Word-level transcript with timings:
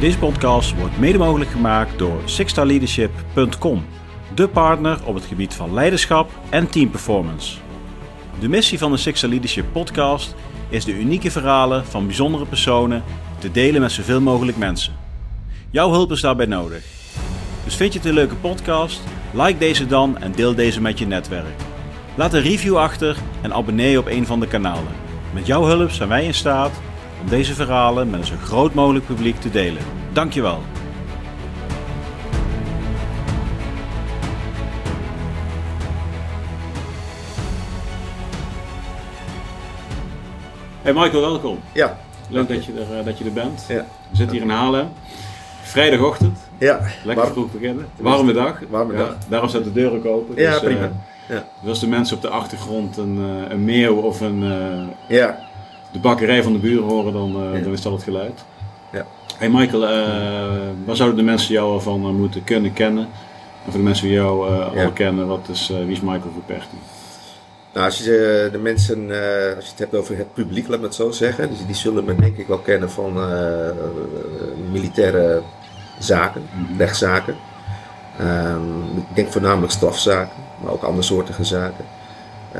Deze 0.00 0.18
podcast 0.18 0.74
wordt 0.74 0.98
mede 0.98 1.18
mogelijk 1.18 1.50
gemaakt 1.50 1.98
door 1.98 2.20
sixstarleadership.com, 2.24 3.84
de 4.34 4.48
partner 4.48 4.98
op 5.04 5.14
het 5.14 5.24
gebied 5.24 5.54
van 5.54 5.74
leiderschap 5.74 6.30
en 6.50 6.68
teamperformance. 6.68 7.56
De 8.40 8.48
missie 8.48 8.78
van 8.78 8.90
de 8.90 8.96
Sixstar 8.96 9.30
Leadership 9.30 9.64
podcast 9.72 10.34
is 10.68 10.84
de 10.84 10.98
unieke 10.98 11.30
verhalen 11.30 11.84
van 11.84 12.06
bijzondere 12.06 12.46
personen 12.46 13.02
te 13.38 13.50
delen 13.50 13.80
met 13.80 13.92
zoveel 13.92 14.20
mogelijk 14.20 14.56
mensen. 14.56 14.92
Jouw 15.70 15.90
hulp 15.90 16.12
is 16.12 16.20
daarbij 16.20 16.46
nodig. 16.46 16.84
Dus 17.64 17.76
vind 17.76 17.92
je 17.92 17.98
het 17.98 18.08
een 18.08 18.14
leuke 18.14 18.34
podcast? 18.34 19.00
Like 19.32 19.58
deze 19.58 19.86
dan 19.86 20.18
en 20.18 20.32
deel 20.32 20.54
deze 20.54 20.80
met 20.80 20.98
je 20.98 21.06
netwerk. 21.06 21.60
Laat 22.14 22.34
een 22.34 22.42
review 22.42 22.76
achter 22.76 23.16
en 23.42 23.52
abonneer 23.52 23.90
je 23.90 23.98
op 23.98 24.06
een 24.06 24.26
van 24.26 24.40
de 24.40 24.48
kanalen. 24.48 24.92
Met 25.34 25.46
jouw 25.46 25.64
hulp 25.64 25.90
zijn 25.90 26.08
wij 26.08 26.24
in 26.24 26.34
staat 26.34 26.72
om 27.20 27.28
deze 27.28 27.54
verhalen 27.54 28.10
met 28.10 28.20
een 28.20 28.26
zo 28.26 28.34
groot 28.42 28.74
mogelijk 28.74 29.06
publiek 29.06 29.40
te 29.40 29.50
delen. 29.50 29.82
Dankjewel. 30.12 30.60
Hey 40.82 40.92
Michael, 40.92 41.20
welkom. 41.20 41.58
Ja. 41.72 41.96
Leuk 42.28 42.48
dat 42.48 42.64
je 42.64 42.72
er, 42.72 42.98
eh, 42.98 43.04
dat 43.04 43.18
je 43.18 43.24
er 43.24 43.32
bent. 43.32 43.64
Ja. 43.68 43.74
We 44.10 44.16
zitten 44.16 44.36
hier 44.36 44.44
in 44.44 44.50
Haarlem. 44.50 44.88
Vrijdagochtend. 45.62 46.38
Ja. 46.58 46.80
Lekker 47.04 47.14
Warm- 47.24 47.32
vroeg 47.32 47.52
beginnen. 47.52 47.86
Warme 47.96 48.32
dag. 48.32 48.58
Warme 48.70 48.92
Ja, 48.92 48.98
dag. 48.98 49.16
daarom 49.28 49.48
staat 49.48 49.64
de 49.64 49.72
deur 49.72 49.92
ook 49.92 50.04
open. 50.06 50.34
Ja, 50.42 50.50
Dus, 50.50 50.58
eh, 50.60 50.64
prima. 50.64 50.90
Ja. 51.28 51.44
als 51.68 51.80
de 51.80 51.88
mensen 51.88 52.16
op 52.16 52.22
de 52.22 52.28
achtergrond 52.28 52.96
een, 52.96 53.18
eh, 53.18 53.50
een 53.52 53.64
meeuw 53.64 53.94
of 53.96 54.20
een, 54.20 54.42
eh, 54.42 55.16
Ja. 55.16 55.38
De 55.96 56.02
bakkerij 56.02 56.42
van 56.42 56.52
de 56.52 56.58
buren 56.58 56.84
horen, 56.84 57.12
dan, 57.12 57.36
eh, 57.36 57.58
Ja. 57.58 57.64
dan 57.64 57.72
is 57.72 57.82
dat 57.82 57.92
het 57.92 58.02
geluid. 58.02 58.44
Ja. 58.92 59.06
Hey 59.36 59.48
Michael, 59.50 59.82
eh, 59.86 59.90
waar 60.84 60.96
zouden 60.96 61.18
de 61.18 61.24
mensen 61.24 61.52
jou 61.54 61.74
ervan 61.74 62.02
eh, 62.02 62.10
moeten 62.10 62.44
kunnen 62.44 62.72
kennen? 62.72 63.02
En 63.64 63.70
voor 63.72 63.80
de 63.80 63.86
mensen 63.86 64.06
die 64.06 64.14
jou 64.16 64.54
Ja. 64.74 64.84
al 64.84 64.90
kennen, 64.90 65.26
wat 65.26 65.48
is, 65.50 65.68
wie 65.68 65.90
is 65.92 66.00
Michael 66.00 66.32
Verperti? 66.32 66.76
Nou, 67.72 67.86
als 67.86 67.98
je 67.98 68.48
de 68.52 68.58
mensen, 68.58 68.98
als 69.56 69.64
je 69.64 69.70
het 69.70 69.78
hebt 69.78 69.94
over 69.94 70.16
het 70.16 70.34
publiek, 70.34 70.68
laat 70.68 70.78
me 70.78 70.84
het 70.84 70.94
zo 70.94 71.10
zeggen, 71.10 71.48
dus 71.48 71.66
die 71.66 71.74
zullen 71.74 72.04
me 72.04 72.14
denk 72.14 72.36
ik 72.36 72.46
wel 72.46 72.58
kennen 72.58 72.90
van 72.90 73.12
militaire 74.70 75.42
zaken, 75.98 76.42
rechtszaken. 76.78 77.36
Ehm, 78.18 78.96
ik 78.96 79.14
denk 79.14 79.28
voornamelijk 79.32 79.72
strafzaken, 79.72 80.36
maar 80.62 80.72
ook 80.72 80.82
andere 80.82 81.02
soorten 81.02 81.44
zaken. 81.44 81.84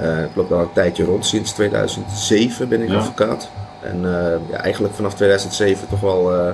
Eh, 0.03 0.23
ik 0.23 0.35
loop 0.35 0.53
al 0.53 0.61
een 0.61 0.73
tijdje 0.73 1.05
rond, 1.05 1.27
sinds 1.27 1.53
2007 1.53 2.69
ben 2.69 2.83
ik 2.83 2.89
Ja. 2.89 2.97
advocaat. 2.97 3.49
En 3.83 3.97
eh, 4.05 4.51
ja, 4.51 4.57
eigenlijk 4.57 4.95
vanaf 4.95 5.15
2007 5.15 5.89
toch 5.89 6.01
wel 6.01 6.35
eh, 6.35 6.53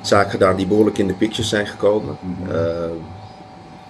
zaken 0.00 0.30
gedaan 0.30 0.56
die 0.56 0.66
behoorlijk 0.66 0.98
in 0.98 1.06
de 1.06 1.14
pictures 1.14 1.48
zijn 1.48 1.66
gekomen. 1.66 2.16
Mhm. 2.20 2.56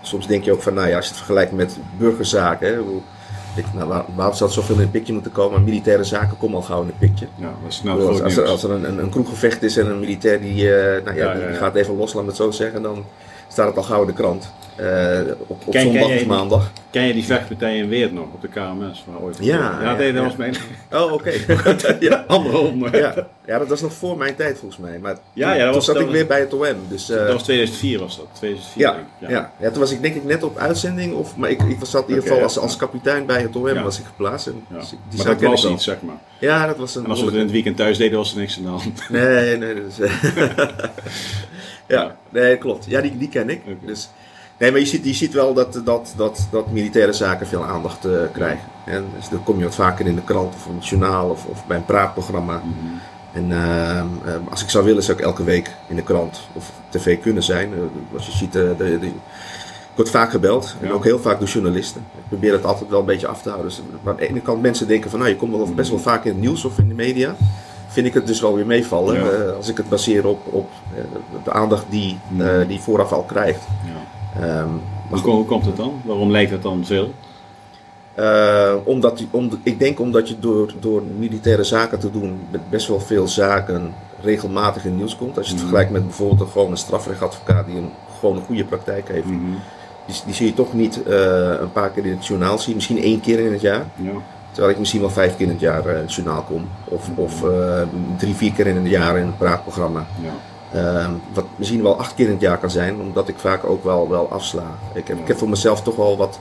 Soms 0.01 0.27
denk 0.27 0.45
je 0.45 0.53
ook 0.53 0.63
van, 0.63 0.75
nou 0.75 0.89
ja, 0.89 0.97
als 0.97 1.05
je 1.05 1.11
het 1.11 1.19
vergelijkt 1.19 1.53
met 1.53 1.77
burgerzaken, 1.99 2.67
hè, 2.67 2.73
je, 2.75 3.63
nou, 3.75 3.89
waar, 3.89 4.05
waarom 4.15 4.35
zou 4.35 4.51
het 4.51 4.59
zoveel 4.59 4.75
in 4.75 4.81
een 4.81 4.91
pikje 4.91 5.13
moeten 5.13 5.33
komen? 5.33 5.65
Militaire 5.65 6.05
zaken 6.05 6.39
komen 6.39 6.57
al 6.57 6.63
gauw 6.63 6.83
in 6.83 6.89
een 6.89 7.09
pikje. 7.09 7.27
Ja, 7.35 7.45
dat 7.45 7.71
is 7.73 7.79
Ik 7.79 7.85
nou 7.85 7.97
bedoel, 7.97 8.15
groot 8.15 8.25
als, 8.25 8.37
als 8.39 8.45
er, 8.45 8.51
als 8.51 8.63
er 8.63 8.71
een, 8.71 8.85
een, 8.89 8.99
een 8.99 9.11
kroeggevecht 9.11 9.63
is 9.63 9.77
en 9.77 9.87
een 9.87 10.01
militair 10.01 10.41
die, 10.41 10.65
nou 11.05 11.17
ja, 11.17 11.35
Ja, 11.35 11.47
die, 11.47 11.57
gaat 11.57 11.75
even 11.75 11.97
los, 11.97 12.13
laat 12.13 12.23
me 12.23 12.29
het 12.29 12.37
zo 12.37 12.51
zeggen, 12.51 12.83
dan 12.83 13.05
staat 13.49 13.67
het 13.67 13.77
al 13.77 13.83
gauw 13.83 14.01
in 14.01 14.07
de 14.07 14.13
krant. 14.13 14.51
Eh, 14.77 15.21
op 15.37 15.51
op 15.67 15.73
Ken- 15.73 15.83
zondag 15.83 16.03
of 16.05 16.11
die- 16.17 16.27
maandag. 16.27 16.71
Ken 16.91 17.03
je 17.03 17.13
die 17.13 17.25
vechtpartij 17.25 17.77
in 17.77 17.89
Weert 17.89 18.13
nog 18.13 18.25
op 18.33 18.41
de 18.41 18.49
KMS? 18.49 19.05
Waar 19.07 19.21
ooit 19.23 19.37
Ja, 19.41 19.57
ja, 19.57 19.79
ja, 19.83 19.95
nee, 19.97 20.13
dat 20.13 20.23
ja. 20.23 20.29
was 20.29 20.37
mijn 20.37 20.55
Oh, 21.03 21.13
oké. 21.13 21.33
ja. 22.01 22.25
andersom. 22.27 22.85
Ja. 22.85 22.99
Ja. 22.99 23.15
ja, 23.47 23.59
dat 23.59 23.69
was 23.69 23.81
nog 23.81 23.93
voor 23.93 24.17
mijn 24.17 24.35
tijd 24.35 24.59
volgens 24.59 24.81
mij. 24.81 24.99
Maar 24.99 25.17
Ja, 25.33 25.53
ja, 25.53 25.55
toen, 25.55 25.59
dat 25.59 25.65
toen 25.65 25.75
was- 25.75 25.85
zat 25.85 25.95
dat 25.95 26.03
ik 26.03 26.09
was- 26.09 26.17
weer 26.19 26.27
bij 26.27 26.41
het 26.41 26.55
OM. 26.55 26.77
Dus, 26.89 27.11
eh, 27.11 27.17
Dat 27.17 27.33
was 27.33 27.43
2004 27.43 27.99
was 27.99 28.17
dat, 28.17 28.27
2004 28.33 28.83
ja, 28.83 28.93
denk 28.93 29.05
ik. 29.21 29.29
ja. 29.29 29.53
Ja. 29.61 29.71
toen 29.71 29.81
was 29.81 29.91
ik 29.93 30.03
denk 30.03 30.15
ik 30.15 30.25
net 30.25 30.43
op 30.43 30.59
uitzending. 30.59 31.15
Of, 31.15 31.37
maar 31.37 31.51
ik, 31.51 31.63
ik 31.63 31.79
was 31.79 31.91
zat 31.91 32.03
in 32.03 32.09
ieder 32.09 32.23
geval 32.29 32.43
als, 32.43 32.59
als 32.59 32.77
kapitein 32.77 33.27
bij 33.27 33.41
het 33.43 33.57
OM 33.57 33.83
was 33.83 33.99
ik 33.99 34.05
geplaatst. 34.05 34.47
En 34.47 34.65
dus 34.69 34.89
die 35.09 35.25
Maar 35.25 35.27
dat 35.39 35.41
was 35.51 35.67
iets, 35.67 35.85
zeg 35.85 35.97
maar. 36.03 36.19
Ja, 36.41 36.67
dat 36.67 36.77
was 36.77 36.95
een 36.95 37.05
En 37.05 37.11
als 37.11 37.21
we 37.21 37.27
het 37.27 37.35
in 37.35 37.41
het 37.41 37.51
weekend 37.51 37.77
thuis 37.77 37.99
deden, 37.99 38.19
was 38.19 38.33
er 38.33 38.39
niks 38.39 38.57
aan 38.57 38.63
de 38.63 38.69
hand. 38.69 39.09
Nee, 39.09 39.57
nee, 39.57 39.75
dus, 39.75 40.01
eh, 40.01 40.13
ja, 41.89 42.17
nee, 42.29 42.57
klopt. 42.57 42.85
Ja, 42.89 43.01
die, 43.01 43.19
die 43.19 43.29
ken 43.29 43.51
ik. 43.51 43.63
Dus, 43.87 44.11
nee, 44.59 44.71
maar 44.71 44.81
je 44.81 44.87
ziet, 44.87 45.05
je 45.05 45.15
ziet 45.15 45.33
wel 45.33 45.55
dat, 45.55 45.81
dat, 45.85 46.13
dat, 46.17 46.47
dat 46.51 46.71
militaire 46.71 47.13
zaken 47.13 47.47
veel 47.47 47.65
aandacht 47.65 48.05
eh, 48.05 48.13
krijgen. 48.33 48.65
En 48.85 49.05
dus 49.17 49.29
dan 49.29 49.43
kom 49.43 49.59
je 49.59 49.65
wat 49.65 49.75
vaker 49.75 50.07
in 50.07 50.15
de 50.15 50.23
krant 50.25 50.55
of 50.55 50.67
in 50.67 50.75
het 50.75 50.87
journaal 50.87 51.29
of, 51.31 51.45
of 51.45 51.67
bij 51.67 51.77
een 51.77 51.85
praatprogramma. 51.85 52.63
En 53.33 53.53
ehm, 53.53 54.07
ehm, 54.27 54.41
als 54.51 54.63
ik 54.63 54.71
zou 54.71 54.85
willen, 54.85 55.03
zou 55.03 55.19
ik 55.19 55.25
elke 55.25 55.45
week 55.45 55.71
in 55.89 55.97
de 55.97 56.03
krant 56.03 56.41
of 56.53 56.73
tv 56.89 57.21
kunnen 57.21 57.43
zijn. 57.43 57.73
Eh, 57.73 57.79
als 58.15 58.27
je 58.27 58.33
ziet, 58.33 58.57
eh, 58.57 58.63
de, 58.79 58.99
de, 58.99 59.07
ik 59.07 60.05
word 60.05 60.11
vaak 60.11 60.31
gebeld 60.31 60.77
en 60.81 60.87
Ja. 60.89 60.93
ook 60.93 61.05
heel 61.05 61.19
vaak 61.19 61.39
door 61.39 61.49
journalisten. 61.49 62.05
Ik 62.17 62.29
probeer 62.29 62.53
het 62.53 62.65
altijd 62.65 62.91
wel 62.91 63.01
een 63.01 63.07
beetje 63.07 63.27
af 63.27 63.43
te 63.43 63.49
houden. 63.49 63.69
Dus 63.71 63.83
maar 64.03 64.13
aan 64.13 64.19
de 64.19 64.29
ene 64.29 64.41
kant 64.41 64.63
mensen 64.63 64.87
denken 64.89 65.11
van, 65.11 65.19
nou, 65.19 65.31
je 65.31 65.37
komt 65.37 65.53
wel 65.57 65.75
best 65.75 65.91
wel 65.91 65.99
vaak 65.99 66.25
in 66.25 66.31
het 66.31 66.41
nieuws 66.41 66.65
of 66.65 66.79
in 66.79 66.89
de 66.89 66.95
media. 66.95 67.35
Vind 67.99 68.11
ik 68.11 68.17
het 68.17 68.27
dus 68.27 68.41
wel 68.41 68.55
weer 68.55 68.67
meevallen 68.67 69.15
Ja. 69.15 69.31
eh, 69.31 69.57
als 69.57 69.69
ik 69.69 69.77
het 69.77 69.89
baseer 69.89 70.27
op, 70.27 70.41
op 70.53 70.71
eh, 70.97 71.03
de 71.45 71.53
aandacht 71.53 71.85
die, 71.89 72.19
eh, 72.39 72.47
die 72.69 72.81
vooraf 72.81 73.13
al 73.13 73.23
krijgt. 73.23 73.61
Ja. 73.85 74.47
Ehm, 74.47 74.69
Hoe, 75.09 75.21
kom- 75.21 75.35
hoe 75.35 75.45
komt 75.45 75.65
het 75.67 75.77
dan? 75.77 75.93
Waarom 76.05 76.31
lijkt 76.31 76.51
het 76.51 76.63
dan 76.63 76.85
veel? 76.85 77.13
Eh, 78.15 78.73
omdat, 78.85 79.25
om, 79.31 79.51
ik 79.63 79.79
denk 79.79 80.01
omdat 80.01 80.29
je 80.29 80.39
door, 80.39 80.73
door 80.81 81.03
militaire 81.19 81.65
zaken 81.65 81.99
te 81.99 82.11
doen 82.11 82.41
met 82.51 82.71
best 82.71 82.89
wel 82.89 83.01
veel 83.01 83.29
zaken 83.29 83.95
regelmatig 84.23 84.85
in 84.85 84.97
nieuws 84.97 85.17
komt. 85.17 85.37
Als 85.39 85.47
je 85.47 85.53
het 85.53 85.63
Mhm. 85.63 85.69
vergelijkt 85.69 85.91
met 85.91 86.05
bijvoorbeeld 86.07 86.41
een, 86.41 86.49
gewoon 86.49 86.71
een 86.71 86.77
strafrechtadvocaat 86.77 87.67
die 87.67 87.77
een, 87.77 87.91
gewoon 88.21 88.37
een 88.37 88.43
goede 88.43 88.65
praktijk 88.65 89.09
heeft. 89.09 89.27
Mhm. 89.27 89.37
Die, 90.07 90.17
die 90.25 90.35
zie 90.35 90.47
je 90.47 90.55
toch 90.55 90.73
niet 90.73 91.01
een 91.61 91.73
paar 91.73 91.91
keer 91.91 92.05
in 92.07 92.11
het 92.17 92.27
journaal 92.27 92.59
zien. 92.59 92.75
Misschien 92.75 93.03
één 93.03 93.21
keer 93.21 93.39
in 93.39 93.53
het 93.53 93.61
jaar. 93.61 93.85
Ja. 93.97 94.11
Terwijl 94.59 94.77
ik 94.77 94.83
misschien 94.83 95.01
wel 95.03 95.11
vijf 95.11 95.37
keer 95.37 95.47
in 95.47 95.53
het 95.53 95.61
jaar 95.61 95.87
eh, 95.87 95.95
in 95.95 96.01
het 96.01 96.15
journaal 96.15 96.43
kom. 96.43 96.69
Of, 96.85 97.09
of 97.15 97.45
eh, 97.45 97.83
drie, 98.17 98.35
vier 98.35 98.53
keer 98.53 98.67
in 98.67 98.77
het 98.77 98.87
jaar 98.87 99.19
in 99.19 99.27
een 99.27 99.37
praatprogramma. 99.37 100.07
Ja. 100.23 100.33
Ehm, 100.73 101.11
wat 101.33 101.45
misschien 101.57 101.83
wel 101.83 101.99
acht 101.99 102.15
keer 102.15 102.27
in 102.27 102.33
het 102.33 102.41
jaar 102.41 102.59
kan 102.59 102.71
zijn, 102.71 103.01
omdat 103.01 103.29
ik 103.29 103.39
vaak 103.39 103.65
ook 103.65 103.85
wel, 103.85 104.09
wel 104.09 104.31
afsla. 104.31 104.79
Ik 104.95 105.09
heb, 105.09 105.19
ik 105.19 105.29
heb 105.29 105.39
voor 105.39 105.49
mezelf 105.49 105.83
toch 105.83 105.97
wel 105.97 106.17
wat 106.17 106.39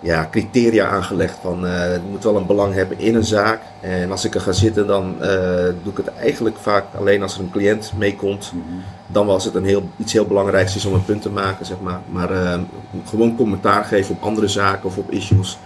ja, 0.00 0.28
criteria 0.30 0.88
aangelegd 0.88 1.38
van 1.42 1.66
eh 1.66 1.80
het 1.80 2.10
moet 2.10 2.24
wel 2.24 2.36
een 2.36 2.46
belang 2.46 2.74
hebben 2.74 2.98
in 2.98 3.14
een 3.14 3.24
zaak. 3.24 3.60
En 3.80 4.10
als 4.10 4.24
ik 4.24 4.34
er 4.34 4.40
ga 4.40 4.52
zitten, 4.52 4.86
dan 4.86 5.22
eh, 5.22 5.64
doe 5.82 5.92
ik 5.92 5.96
het 5.96 6.14
eigenlijk 6.14 6.56
vaak 6.56 6.84
alleen 6.98 7.22
als 7.22 7.34
er 7.34 7.40
een 7.40 7.50
cliënt 7.50 7.92
meekomt. 7.96 8.52
Mhm. 8.54 8.74
Dan 9.06 9.26
was 9.26 9.44
het 9.44 9.54
een 9.54 9.64
heel, 9.64 9.88
iets 9.96 10.12
heel 10.12 10.26
belangrijks 10.26 10.76
is 10.76 10.84
om 10.84 10.94
een 10.94 11.04
punt 11.04 11.22
te 11.22 11.30
maken, 11.30 11.66
zeg 11.66 11.80
maar. 11.80 12.00
Maar 12.10 12.30
eh, 12.30 12.58
gewoon 13.04 13.36
commentaar 13.36 13.84
geven 13.84 14.14
op 14.14 14.22
andere 14.22 14.48
zaken 14.48 14.84
of 14.84 14.96
op 14.96 15.10
issues. 15.10 15.58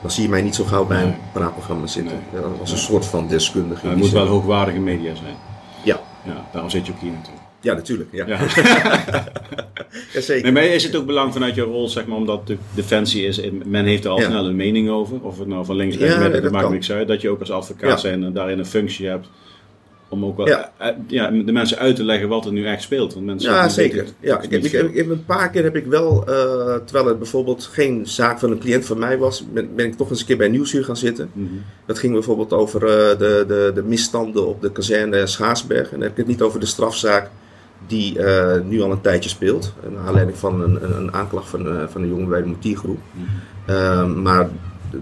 Dan 0.00 0.10
zie 0.10 0.22
je 0.22 0.28
mij 0.28 0.42
niet 0.42 0.54
zo 0.54 0.64
gauw 0.64 0.86
bij 0.86 1.02
een 1.02 1.14
praatprogramma 1.32 1.86
zitten. 1.86 2.18
Nee. 2.32 2.42
Als 2.60 2.72
een 2.72 2.78
soort 2.78 3.06
van 3.06 3.28
deskundige. 3.28 3.84
In 3.84 3.90
het 3.90 3.98
moet 3.98 4.10
wel 4.10 4.26
hoogwaardige 4.26 4.78
media 4.78 5.14
zijn. 5.14 5.34
Ja. 5.84 6.00
Ja, 6.24 6.46
daarom 6.52 6.70
zit 6.70 6.86
je 6.86 6.92
ook 6.92 7.00
hier 7.00 7.12
natuurlijk. 7.12 7.42
ja, 7.60 7.74
natuurlijk. 7.74 8.08
Ja. 8.12 8.26
Ja. 8.26 8.38
Ja, 10.12 10.20
zeker. 10.20 10.42
Nee, 10.42 10.52
maar 10.52 10.62
is 10.64 10.84
het 10.84 10.96
ook 10.96 11.06
belang 11.06 11.32
vanuit 11.32 11.54
jouw 11.54 11.66
rol, 11.66 11.88
zeg 11.88 12.06
maar, 12.06 12.16
omdat 12.16 12.46
de 12.46 12.56
defensie 12.74 13.26
is, 13.26 13.40
men 13.64 13.84
heeft 13.84 14.04
er 14.04 14.10
al 14.10 14.20
Ja. 14.20 14.26
snel 14.26 14.46
een 14.46 14.56
mening 14.56 14.90
over, 14.90 15.20
of 15.22 15.38
het 15.38 15.48
nou 15.48 15.64
van 15.64 15.76
links, 15.76 15.96
rechts, 15.96 16.14
Ja, 16.16 16.28
dat 16.28 16.50
maakt 16.52 16.70
niks 16.70 16.92
uit, 16.92 17.08
dat 17.08 17.20
je 17.20 17.28
ook 17.30 17.40
als 17.40 17.50
advocaat 17.50 18.00
zijn 18.00 18.24
en 18.24 18.32
daarin 18.32 18.58
een 18.58 18.66
functie 18.66 19.06
hebt 19.06 19.28
om 20.10 20.24
ook 20.24 20.36
wel 20.36 20.46
Ja. 20.48 20.72
eh, 20.76 20.88
ja, 21.06 21.30
de 21.30 21.52
mensen 21.52 21.78
uit 21.78 21.96
te 21.96 22.04
leggen 22.04 22.28
wat 22.28 22.46
er 22.46 22.52
nu 22.52 22.66
echt 22.66 22.82
speelt. 22.82 23.14
Want 23.14 23.26
mensen 23.26 23.50
Ja, 23.50 23.68
zeker. 23.68 24.06
Ja, 24.20 24.40
ik 24.40 24.50
heb, 24.50 24.64
ik, 24.92 25.08
een 25.10 25.24
paar 25.24 25.50
keer 25.50 25.62
heb 25.62 25.76
ik 25.76 25.86
wel, 25.86 26.24
eh, 26.26 26.74
terwijl 26.84 27.06
het 27.06 27.18
bijvoorbeeld 27.18 27.64
geen 27.72 28.06
zaak 28.06 28.38
van 28.38 28.50
een 28.50 28.58
cliënt 28.58 28.84
van 28.84 28.98
mij 28.98 29.18
was, 29.18 29.44
ben, 29.52 29.74
ben 29.74 29.86
ik 29.86 29.94
toch 29.94 30.10
eens 30.10 30.20
een 30.20 30.26
keer 30.26 30.36
bij 30.36 30.48
Nieuwsuur 30.48 30.84
gaan 30.84 30.96
zitten. 30.96 31.30
Mhm. 31.32 31.46
Dat 31.86 31.98
ging 31.98 32.12
bijvoorbeeld 32.12 32.52
over 32.52 32.82
eh, 32.82 33.18
de, 33.18 33.44
de, 33.48 33.70
de 33.74 33.82
misstanden 33.82 34.46
op 34.46 34.62
de 34.62 34.72
kazerne 34.72 35.26
Schaarsberg. 35.26 35.84
En 35.84 35.90
dan 35.90 36.00
heb 36.00 36.10
ik 36.10 36.16
het 36.16 36.26
niet 36.26 36.42
over 36.42 36.60
de 36.60 36.66
strafzaak 36.66 37.30
die 37.86 38.18
nu 38.64 38.80
al 38.80 38.90
een 38.90 39.00
tijdje 39.00 39.30
speelt. 39.30 39.74
Naar 39.90 40.06
aanleiding 40.06 40.38
van 40.38 40.62
een, 40.62 40.84
een, 40.84 40.96
een 40.96 41.12
aanklacht 41.12 41.48
van, 41.48 41.88
van 41.88 42.02
een 42.02 42.08
jongen 42.08 42.28
bij 42.28 42.42
de 42.42 42.48
Motiergroep. 42.48 42.98
Ehm, 43.66 44.22
maar 44.22 44.48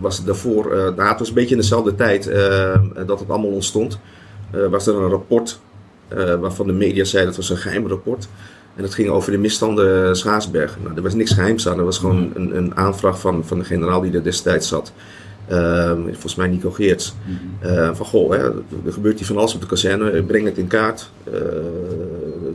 was 0.01 0.25
daarvoor, 0.25 0.69
nou, 0.97 1.09
het 1.09 1.19
was 1.19 1.29
een 1.29 1.35
beetje 1.35 1.55
in 1.55 1.61
dezelfde 1.61 1.95
tijd 1.95 2.27
eh, 2.27 2.81
dat 3.07 3.21
het 3.21 3.31
allemaal 3.31 3.51
ontstond. 3.51 3.99
Eh, 4.51 4.67
was 4.67 4.87
er 4.87 4.95
een 4.95 5.09
rapport 5.09 5.61
eh, 6.09 6.35
waarvan 6.35 6.67
de 6.67 6.73
media 6.73 7.05
zeiden 7.05 7.35
dat 7.35 7.41
was 7.41 7.51
een 7.51 7.63
geheim 7.63 7.87
rapport. 7.87 8.29
En 8.77 8.83
dat 8.83 8.95
ging 8.95 9.09
over 9.09 9.33
de 9.33 9.39
misstanden 9.39 10.17
Schaarsberg. 10.17 10.79
Nou, 10.83 10.97
er 10.97 11.03
was 11.03 11.15
niks 11.15 11.33
geheims 11.33 11.69
aan. 11.69 11.79
Er 11.79 11.85
was 11.85 11.99
gewoon 11.99 12.31
een, 12.35 12.57
een 12.57 12.77
aanvraag 12.77 13.21
van, 13.21 13.45
van 13.45 13.59
de 13.59 13.65
generaal 13.65 14.01
die 14.01 14.13
er 14.13 14.23
destijds 14.23 14.69
zat. 14.69 14.93
Ehm, 15.49 16.03
volgens 16.03 16.35
mij 16.35 16.49
Nico 16.49 16.71
Geerts. 16.71 17.15
Eh, 17.61 17.95
van 17.95 18.07
goh, 18.07 18.31
hè, 18.31 18.39
er 18.85 18.93
gebeurt 18.93 19.19
hier 19.19 19.27
van 19.27 19.37
alles 19.37 19.55
op 19.55 19.61
de 19.61 19.67
kazerne, 19.67 20.11
eh, 20.11 20.25
breng 20.25 20.45
het 20.45 20.59
in 20.59 20.67
kaart. 20.67 21.11
Eh, 21.25 21.33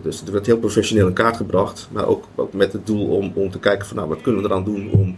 dus 0.03 0.19
het 0.19 0.29
werd 0.29 0.45
heel 0.45 0.57
professioneel 0.57 1.07
in 1.07 1.13
kaart 1.13 1.37
gebracht. 1.37 1.87
Maar 1.91 2.07
ook, 2.07 2.27
ook 2.35 2.53
met 2.53 2.73
het 2.73 2.87
doel 2.87 3.07
om, 3.07 3.31
om 3.35 3.51
te 3.51 3.59
kijken 3.59 3.87
van 3.87 3.95
nou, 3.95 4.09
wat 4.09 4.21
kunnen 4.21 4.41
we 4.41 4.47
eraan 4.47 4.63
doen 4.63 4.89
om, 4.91 5.17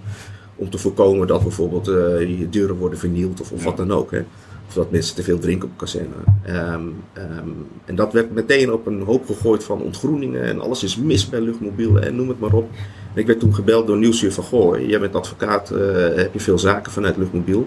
om 0.55 0.69
te 0.69 0.77
voorkomen 0.77 1.27
dat 1.27 1.41
bijvoorbeeld 1.41 1.87
eh, 1.87 2.47
deuren 2.49 2.75
worden 2.75 2.99
vernield 2.99 3.41
of, 3.41 3.51
of 3.51 3.63
wat 3.63 3.77
dan 3.77 3.91
ook. 3.91 4.11
Hè. 4.11 4.23
Of 4.67 4.73
dat 4.73 4.91
mensen 4.91 5.15
te 5.15 5.23
veel 5.23 5.39
drinken 5.39 5.69
op 5.69 5.77
kazerne. 5.77 6.15
Ehm, 6.43 6.81
ehm, 7.13 7.49
en 7.85 7.95
dat 7.95 8.13
werd 8.13 8.31
meteen 8.31 8.73
op 8.73 8.85
een 8.85 9.01
hoop 9.01 9.25
gegooid 9.25 9.63
van 9.63 9.81
ontgroeningen 9.81 10.43
en 10.43 10.61
alles 10.61 10.83
is 10.83 10.97
mis 10.97 11.29
bij 11.29 11.41
luchtmobiel 11.41 11.99
en 11.99 12.15
noem 12.15 12.29
het 12.29 12.39
maar 12.39 12.53
op. 12.53 12.69
En 13.13 13.21
ik 13.21 13.27
werd 13.27 13.39
toen 13.39 13.55
gebeld 13.55 13.87
door 13.87 13.97
Nieuwsuur 13.97 14.31
van 14.31 14.43
Goor. 14.43 14.81
Jij 14.81 14.99
bent 14.99 15.15
advocaat, 15.15 15.71
uh, 15.71 15.79
heb 16.15 16.33
je 16.33 16.39
veel 16.39 16.59
zaken 16.59 16.91
vanuit 16.91 17.17
luchtmobiel? 17.17 17.59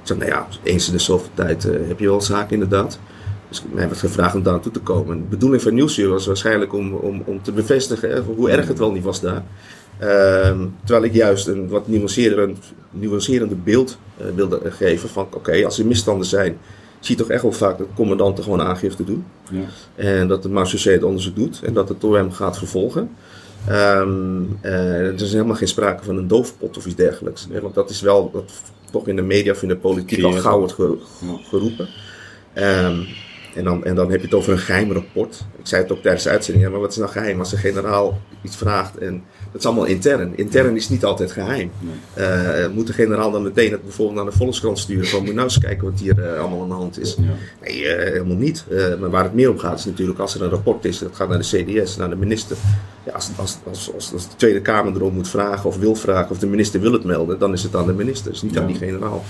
Ik 0.00 0.06
zei, 0.12 0.18
nou 0.18 0.30
ja, 0.30 0.46
eens 0.62 0.86
in 0.86 0.92
de 0.92 0.98
zoveel 0.98 1.30
tijd 1.34 1.64
uh, 1.64 1.72
heb 1.88 1.98
je 1.98 2.08
wel 2.08 2.20
zaken 2.20 2.52
inderdaad. 2.52 2.98
Dus 3.48 3.62
mij 3.72 3.88
werd 3.88 3.98
gevraagd 3.98 4.34
om 4.34 4.42
daar 4.42 4.52
naartoe 4.52 4.72
te 4.72 4.80
komen. 4.80 5.16
de 5.16 5.28
bedoeling 5.28 5.62
van 5.62 5.74
Nieuwsuur 5.74 6.08
was 6.08 6.26
waarschijnlijk 6.26 6.72
om, 6.72 6.92
om, 6.92 7.22
om 7.24 7.42
te 7.42 7.52
bevestigen 7.52 8.10
hè, 8.10 8.20
hoe 8.20 8.50
erg 8.50 8.68
het 8.68 8.78
wel 8.78 8.92
niet 8.92 9.02
was 9.02 9.20
daar. 9.20 9.42
Um, 10.02 10.74
terwijl 10.84 11.04
ik 11.04 11.14
juist 11.14 11.46
een 11.46 11.68
wat 11.68 11.88
nuancerend, 11.88 12.58
nuancerende 12.90 13.54
beeld 13.54 13.98
uh, 14.20 14.26
wilde 14.34 14.70
geven 14.70 15.08
van 15.08 15.28
oké, 15.34 15.64
als 15.64 15.78
er 15.78 15.86
misstanden 15.86 16.26
zijn, 16.26 16.58
zie 17.00 17.16
je 17.16 17.22
toch 17.22 17.30
echt 17.30 17.42
wel 17.42 17.52
vaak 17.52 17.78
dat 17.78 17.86
commandanten 17.94 18.44
gewoon 18.44 18.60
aangifte 18.60 19.04
doen. 19.04 19.24
Ja. 19.50 19.64
En 19.94 20.28
dat 20.28 20.42
de 20.42 20.48
marechaussee 20.48 20.92
het 20.92 21.02
onderzoek 21.02 21.36
doet 21.36 21.60
en 21.64 21.72
dat 21.72 21.88
het 21.88 22.04
OM 22.04 22.32
gaat 22.32 22.58
vervolgen. 22.58 23.10
Um, 23.70 24.58
uh, 24.62 25.06
er 25.06 25.22
is 25.22 25.32
helemaal 25.32 25.56
geen 25.56 25.68
sprake 25.68 26.04
van 26.04 26.16
een 26.16 26.28
doofpot 26.28 26.76
of 26.76 26.86
iets 26.86 26.94
dergelijks. 26.94 27.48
want 27.62 27.74
dat 27.74 27.90
is 27.90 28.00
wel 28.00 28.30
wat 28.32 28.52
toch 28.90 29.08
in 29.08 29.16
de 29.16 29.22
media 29.22 29.52
of 29.52 29.62
in 29.62 29.68
de 29.68 29.76
politiek 29.76 30.24
al 30.24 30.32
gauw 30.32 30.58
wordt 30.58 30.74
geroepen. 31.48 31.88
Um, 32.54 33.06
en 33.54 33.64
dan, 33.64 33.84
en 33.84 33.94
dan 33.94 34.10
heb 34.10 34.20
je 34.20 34.26
het 34.26 34.34
over 34.34 34.52
een 34.52 34.58
geheim 34.58 34.92
rapport. 34.92 35.44
Ik 35.58 35.66
zei 35.66 35.82
het 35.82 35.92
ook 35.92 36.02
tijdens 36.02 36.24
de 36.24 36.30
uitzending, 36.30 36.64
ja, 36.64 36.70
maar 36.70 36.80
wat 36.80 36.90
is 36.90 36.96
nou 36.96 37.10
geheim 37.10 37.38
als 37.38 37.50
de 37.50 37.56
generaal 37.56 38.20
iets 38.42 38.56
vraagt? 38.56 38.98
En 38.98 39.24
dat 39.52 39.60
is 39.60 39.66
allemaal 39.66 39.84
intern. 39.84 40.36
Intern 40.36 40.76
is 40.76 40.88
niet 40.88 41.04
altijd 41.04 41.32
geheim. 41.32 41.70
Uh, 42.18 42.68
moet 42.74 42.86
de 42.86 42.92
generaal 42.92 43.30
dan 43.30 43.42
meteen 43.42 43.70
het 43.70 43.82
bijvoorbeeld 43.82 44.16
naar 44.16 44.32
de 44.32 44.38
Volkskrant 44.38 44.78
sturen 44.78 45.06
van 45.06 45.24
moet 45.24 45.34
nou 45.34 45.44
eens 45.44 45.58
kijken 45.58 45.90
wat 45.90 46.00
hier 46.00 46.18
uh, 46.18 46.40
allemaal 46.40 46.62
aan 46.62 46.68
de 46.68 46.74
hand 46.74 47.00
is? 47.00 47.16
Nee, 47.16 47.82
uh, 47.82 47.88
helemaal 47.88 48.36
niet. 48.36 48.64
maar 49.00 49.10
waar 49.10 49.24
het 49.24 49.34
meer 49.34 49.50
om 49.50 49.58
gaat 49.58 49.78
is 49.78 49.84
natuurlijk 49.84 50.18
als 50.18 50.34
er 50.34 50.42
een 50.42 50.50
rapport 50.50 50.84
is, 50.84 50.98
dat 50.98 51.16
gaat 51.16 51.28
naar 51.28 51.38
de 51.38 51.64
CDS, 51.64 51.96
naar 51.96 52.10
de 52.10 52.16
minister. 52.16 52.56
Ja, 53.04 53.12
als, 53.12 53.30
als, 53.36 53.58
als, 53.68 54.12
als, 54.12 54.28
de 54.28 54.36
Tweede 54.36 54.60
Kamer 54.60 54.94
erom 54.94 55.14
moet 55.14 55.28
vragen 55.28 55.68
of 55.68 55.78
wil 55.78 55.94
vragen 55.94 56.30
of 56.30 56.38
de 56.38 56.46
minister 56.46 56.80
wil 56.80 56.92
het 56.92 57.04
melden, 57.04 57.38
dan 57.38 57.52
is 57.52 57.62
het 57.62 57.74
aan 57.74 57.86
de 57.86 57.92
minister, 57.92 58.32
dus 58.32 58.42
niet 58.42 58.54
ja. 58.54 58.60
aan 58.60 58.66
die 58.66 58.76
generaal. 58.76 59.24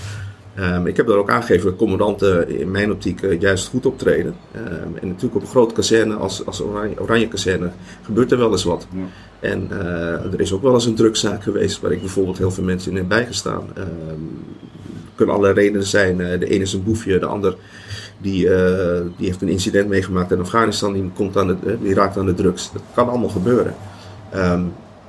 Um, 0.59 0.87
ik 0.87 0.97
heb 0.97 1.07
daar 1.07 1.17
ook 1.17 1.29
aangegeven 1.29 1.69
dat 1.69 1.77
commandanten 1.77 2.59
in 2.59 2.71
mijn 2.71 2.91
optiek 2.91 3.21
uh, 3.21 3.39
juist 3.39 3.67
goed 3.67 3.85
optreden. 3.85 4.35
Um, 4.55 4.97
en 5.01 5.07
natuurlijk 5.07 5.35
op 5.35 5.41
een 5.41 5.47
grote 5.47 5.73
kazerne 5.73 6.15
als, 6.15 6.45
als 6.45 6.61
Oranje, 6.61 7.01
Oranje 7.01 7.27
kazerne 7.27 7.71
gebeurt 8.03 8.31
er 8.31 8.37
wel 8.37 8.51
eens 8.51 8.63
wat. 8.63 8.87
Ja. 8.91 9.01
En 9.39 9.67
uh, 9.71 10.33
er 10.33 10.39
is 10.39 10.53
ook 10.53 10.61
wel 10.61 10.73
eens 10.73 10.85
een 10.85 10.95
drugzaak 10.95 11.43
geweest 11.43 11.81
waar 11.81 11.91
ik 11.91 11.99
bijvoorbeeld 11.99 12.37
heel 12.37 12.51
veel 12.51 12.63
mensen 12.63 12.91
in 12.91 12.97
heb 12.97 13.07
bijgestaan. 13.07 13.63
Um, 13.77 14.45
kunnen 15.15 15.35
allerlei 15.35 15.59
redenen 15.59 15.87
zijn. 15.87 16.19
Uh, 16.19 16.39
de 16.39 16.47
ene 16.47 16.63
is 16.63 16.73
een 16.73 16.83
boefje, 16.83 17.19
de 17.19 17.25
ander 17.25 17.55
die, 18.17 18.49
die 19.17 19.27
heeft 19.27 19.41
een 19.41 19.49
incident 19.49 19.87
meegemaakt 19.87 20.31
in 20.31 20.39
Afghanistan, 20.39 20.93
die, 20.93 21.11
komt 21.15 21.37
aan 21.37 21.47
de, 21.47 21.77
die 21.81 21.93
raakt 21.93 22.17
aan 22.17 22.25
de 22.25 22.33
drugs. 22.33 22.71
Dat 22.71 22.81
kan 22.93 23.09
allemaal 23.09 23.29
gebeuren. 23.29 23.75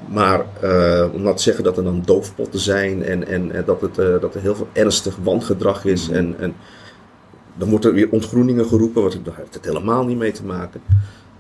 Maar 0.07 0.45
uh, 0.65 1.07
om 1.13 1.23
nou 1.23 1.37
te 1.37 1.43
zeggen 1.43 1.65
dat 1.65 1.77
er 1.77 1.85
dan 1.85 2.03
doofpotten 2.05 2.61
zijn 2.61 3.03
en, 3.03 3.27
en, 3.27 3.53
en 3.53 3.65
dat, 3.65 3.81
het, 3.81 3.99
uh, 3.99 4.21
dat 4.21 4.35
er 4.35 4.41
heel 4.41 4.55
veel 4.55 4.69
ernstig 4.73 5.17
wangedrag 5.23 5.85
is. 5.85 6.09
En, 6.09 6.35
en 6.39 6.55
dan 7.55 7.71
wordt 7.71 7.85
er 7.85 7.93
weer 7.93 8.11
ontgroeningen 8.11 8.67
geroepen, 8.67 9.03
wat 9.03 9.19
daar 9.25 9.37
heeft 9.37 9.55
het 9.55 9.65
helemaal 9.65 10.05
niet 10.05 10.19
mee 10.19 10.33
te 10.33 10.45
maken. 10.45 10.81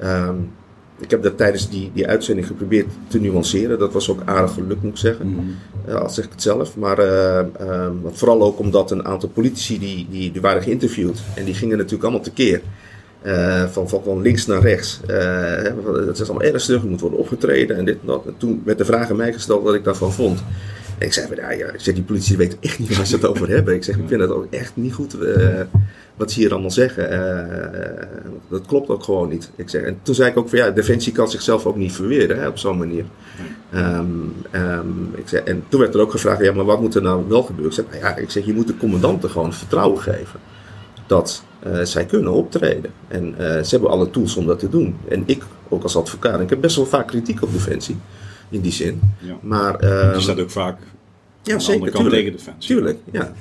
Um, 0.02 0.50
ik 0.98 1.10
heb 1.10 1.22
dat 1.22 1.36
tijdens 1.36 1.70
die, 1.70 1.90
die 1.94 2.06
uitzending 2.06 2.46
geprobeerd 2.46 2.86
te 3.06 3.20
nuanceren. 3.20 3.78
Dat 3.78 3.92
was 3.92 4.10
ook 4.10 4.20
aardig 4.24 4.52
gelukt, 4.52 4.82
moet 4.82 4.92
ik 4.92 4.98
zeggen. 4.98 5.26
Mm 5.26 5.34
-hmm. 5.34 5.56
uh, 5.88 5.94
al 5.94 6.10
zeg 6.10 6.24
ik 6.24 6.30
het 6.30 6.42
zelf. 6.42 6.76
Maar 6.76 7.04
uh, 7.04 7.90
vooral 8.04 8.42
ook 8.42 8.58
omdat 8.58 8.90
een 8.90 9.04
aantal 9.04 9.28
politici 9.28 9.78
die, 9.78 10.06
die, 10.10 10.32
die 10.32 10.40
waren 10.40 10.62
geïnterviewd. 10.62 11.22
En 11.34 11.44
die 11.44 11.54
gingen 11.54 11.76
natuurlijk 11.76 12.02
allemaal 12.02 12.22
tekeer. 12.22 12.62
Uh, 13.22 13.64
van, 13.64 13.88
van, 13.88 14.02
van, 14.04 14.22
links 14.22 14.46
naar 14.46 14.60
rechts. 14.60 15.00
Uh, 15.10 15.62
dat 15.84 16.20
is 16.20 16.28
allemaal 16.28 16.48
ernstig, 16.48 16.82
moet 16.82 17.00
worden 17.00 17.18
opgetreden 17.18 17.76
en 17.76 17.84
dit 17.84 17.94
en 18.00 18.06
dat. 18.06 18.26
En 18.26 18.34
toen 18.36 18.62
werd 18.64 18.78
de 18.78 18.84
vraag 18.84 19.10
aan 19.10 19.16
mij 19.16 19.32
gesteld 19.32 19.62
wat 19.62 19.74
ik 19.74 19.84
daarvan 19.84 20.12
vond. 20.12 20.42
En 20.98 21.06
ik 21.06 21.12
zei, 21.12 21.28
ja, 21.34 21.50
ja, 21.50 21.66
ik 21.66 21.80
zeg 21.80 21.94
die 21.94 22.02
politie 22.02 22.36
weet 22.36 22.56
echt 22.60 22.78
niet 22.78 22.96
waar 22.96 23.06
ze 23.06 23.14
het 23.14 23.26
over 23.30 23.48
hebben. 23.48 23.74
Ik 23.74 23.84
zeg, 23.84 23.96
ik 23.96 24.08
vind 24.08 24.20
het 24.20 24.30
ook 24.30 24.46
echt 24.50 24.76
niet 24.76 24.94
goed 24.94 25.14
uh, 25.14 25.60
wat 26.16 26.32
ze 26.32 26.40
hier 26.40 26.52
allemaal 26.52 26.70
zeggen. 26.70 27.10
dat 28.48 28.66
klopt 28.66 28.88
ook 28.88 29.04
gewoon 29.04 29.28
niet. 29.28 29.50
Ik 29.56 29.68
zeg, 29.68 29.82
en 29.82 29.98
toen 30.02 30.14
zei 30.14 30.30
ik 30.30 30.36
ook 30.36 30.48
van 30.48 30.58
ja, 30.58 30.70
Defensie 30.70 31.12
kan 31.12 31.30
zichzelf 31.30 31.66
ook 31.66 31.76
niet 31.76 31.92
verweren 31.92 32.38
hè, 32.38 32.48
op 32.48 32.58
zo'n 32.58 32.78
manier. 32.78 33.04
Um, 33.74 34.34
um, 34.52 35.10
ik 35.14 35.28
zeg, 35.28 35.42
en 35.42 35.64
toen 35.68 35.80
werd 35.80 35.94
er 35.94 36.00
ook 36.00 36.10
gevraagd, 36.10 36.42
ja, 36.42 36.52
maar 36.52 36.64
wat 36.64 36.80
moet 36.80 36.94
er 36.94 37.02
nou 37.02 37.28
wel 37.28 37.42
gebeuren? 37.42 37.70
Ik 37.70 37.84
zeg, 37.84 37.84
nou 37.90 37.98
ja, 37.98 38.16
ik 38.16 38.30
zeg, 38.30 38.46
je 38.46 38.54
moet 38.54 38.66
de 38.66 38.76
commandanten 38.76 39.30
gewoon 39.30 39.52
vertrouwen 39.52 40.00
geven. 40.00 40.40
Dat 41.06 41.42
uh, 41.66 41.82
zij 41.82 42.04
kunnen 42.04 42.32
optreden. 42.32 42.90
En 43.08 43.28
uh, 43.28 43.36
ze 43.38 43.66
hebben 43.70 43.90
alle 43.90 44.10
tools 44.10 44.36
om 44.36 44.46
dat 44.46 44.58
te 44.58 44.68
doen. 44.68 44.96
En 45.08 45.22
ik, 45.26 45.42
ook 45.68 45.82
als 45.82 45.96
advocaat, 45.96 46.40
ik 46.40 46.50
heb 46.50 46.60
best 46.60 46.76
wel 46.76 46.86
vaak 46.86 47.06
kritiek 47.06 47.42
op 47.42 47.52
Defensie. 47.52 47.96
In 48.50 48.60
die 48.60 48.72
zin. 48.72 49.00
Ja. 49.18 49.38
Maar, 49.40 49.84
uh, 49.84 50.14
je 50.14 50.20
staat 50.20 50.40
ook 50.40 50.50
vaak 50.50 50.78
ja, 51.42 51.52
aan 51.52 51.58
de 51.58 51.64
zeker, 51.64 51.90
kant 51.90 51.94
tuurlijk, 51.94 52.14
tegen 52.14 52.32
Defensie. 52.32 52.74
Tuurlijk, 52.74 52.98
ja. 53.12 53.32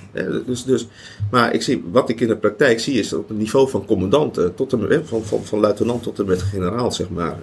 Dus, 0.45 0.63
dus, 0.63 0.87
maar 1.31 1.53
ik 1.53 1.61
zie, 1.61 1.83
wat 1.91 2.09
ik 2.09 2.21
in 2.21 2.27
de 2.27 2.37
praktijk 2.37 2.79
zie 2.79 2.99
is 2.99 3.09
dat 3.09 3.19
op 3.19 3.27
het 3.27 3.37
niveau 3.37 3.69
van 3.69 3.85
commandanten, 3.85 4.55
tot 4.55 4.73
en, 4.73 5.05
van, 5.05 5.23
van, 5.23 5.43
van 5.43 5.59
luitenant 5.59 6.03
tot 6.03 6.19
en 6.19 6.25
met 6.25 6.41
generaal, 6.41 6.91
zeg 6.91 7.09
maar, 7.09 7.37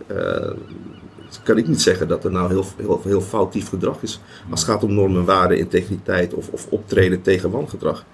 kan 1.42 1.58
ik 1.58 1.68
niet 1.68 1.82
zeggen 1.82 2.08
dat 2.08 2.24
er 2.24 2.30
nou 2.30 2.48
heel, 2.48 2.64
heel, 2.76 3.00
heel 3.04 3.20
foutief 3.20 3.68
gedrag 3.68 4.02
is. 4.02 4.20
Als 4.50 4.60
het 4.60 4.70
gaat 4.70 4.84
om 4.84 4.94
normen, 4.94 5.24
waarden, 5.24 5.58
integriteit 5.58 6.34
of, 6.34 6.48
of 6.48 6.66
optreden 6.70 7.22
tegen 7.22 7.50
wangedrag. 7.50 8.04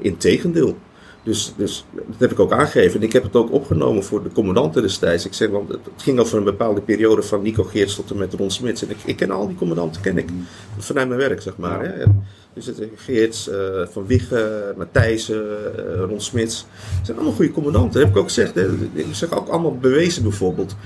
Integendeel. 0.00 0.76
Dus, 1.26 1.52
dus 1.56 1.84
dat 1.92 2.18
heb 2.18 2.30
ik 2.30 2.40
ook 2.40 2.52
aangegeven. 2.52 3.00
En 3.00 3.06
ik 3.06 3.12
heb 3.12 3.22
het 3.22 3.36
ook 3.36 3.52
opgenomen 3.52 4.04
voor 4.04 4.22
de 4.22 4.32
commandanten 4.32 4.82
destijds. 4.82 5.26
Ik 5.26 5.34
zeg, 5.34 5.50
want 5.50 5.68
het 5.68 5.80
ging 5.96 6.18
over 6.18 6.38
een 6.38 6.44
bepaalde 6.44 6.80
periode 6.80 7.22
van 7.22 7.42
Nico 7.42 7.62
Geerts 7.62 7.94
tot 7.94 8.10
en 8.10 8.16
met 8.16 8.34
Ron 8.34 8.50
Smits. 8.50 8.82
En 8.82 8.90
ik, 8.90 8.96
ik 9.04 9.16
ken 9.16 9.30
al 9.30 9.46
die 9.46 9.56
commandanten, 9.56 10.02
ken 10.02 10.18
ik. 10.18 10.28
Vanuit 10.78 11.08
mijn 11.08 11.20
werk, 11.20 11.42
zeg 11.42 11.56
maar. 11.56 11.84
Hè. 11.84 12.04
Dus 12.54 12.66
het, 12.66 12.82
Geerts, 12.94 13.48
uh, 13.48 13.86
Van 13.90 14.06
Wigge, 14.06 14.74
Matthijssen, 14.76 15.44
uh, 15.78 16.00
Ron 16.08 16.20
Smits. 16.20 16.66
Het 16.96 17.06
zijn 17.06 17.16
allemaal 17.16 17.36
goede 17.36 17.52
commandanten. 17.52 17.92
Dat 17.92 18.02
heb 18.02 18.10
ik 18.10 18.16
ook 18.16 18.28
gezegd. 18.28 18.54
Hè. 18.54 18.66
Ik 18.92 19.06
zeg 19.10 19.32
ook 19.32 19.48
allemaal 19.48 19.76
bewezen 19.76 20.22
bijvoorbeeld. 20.22 20.76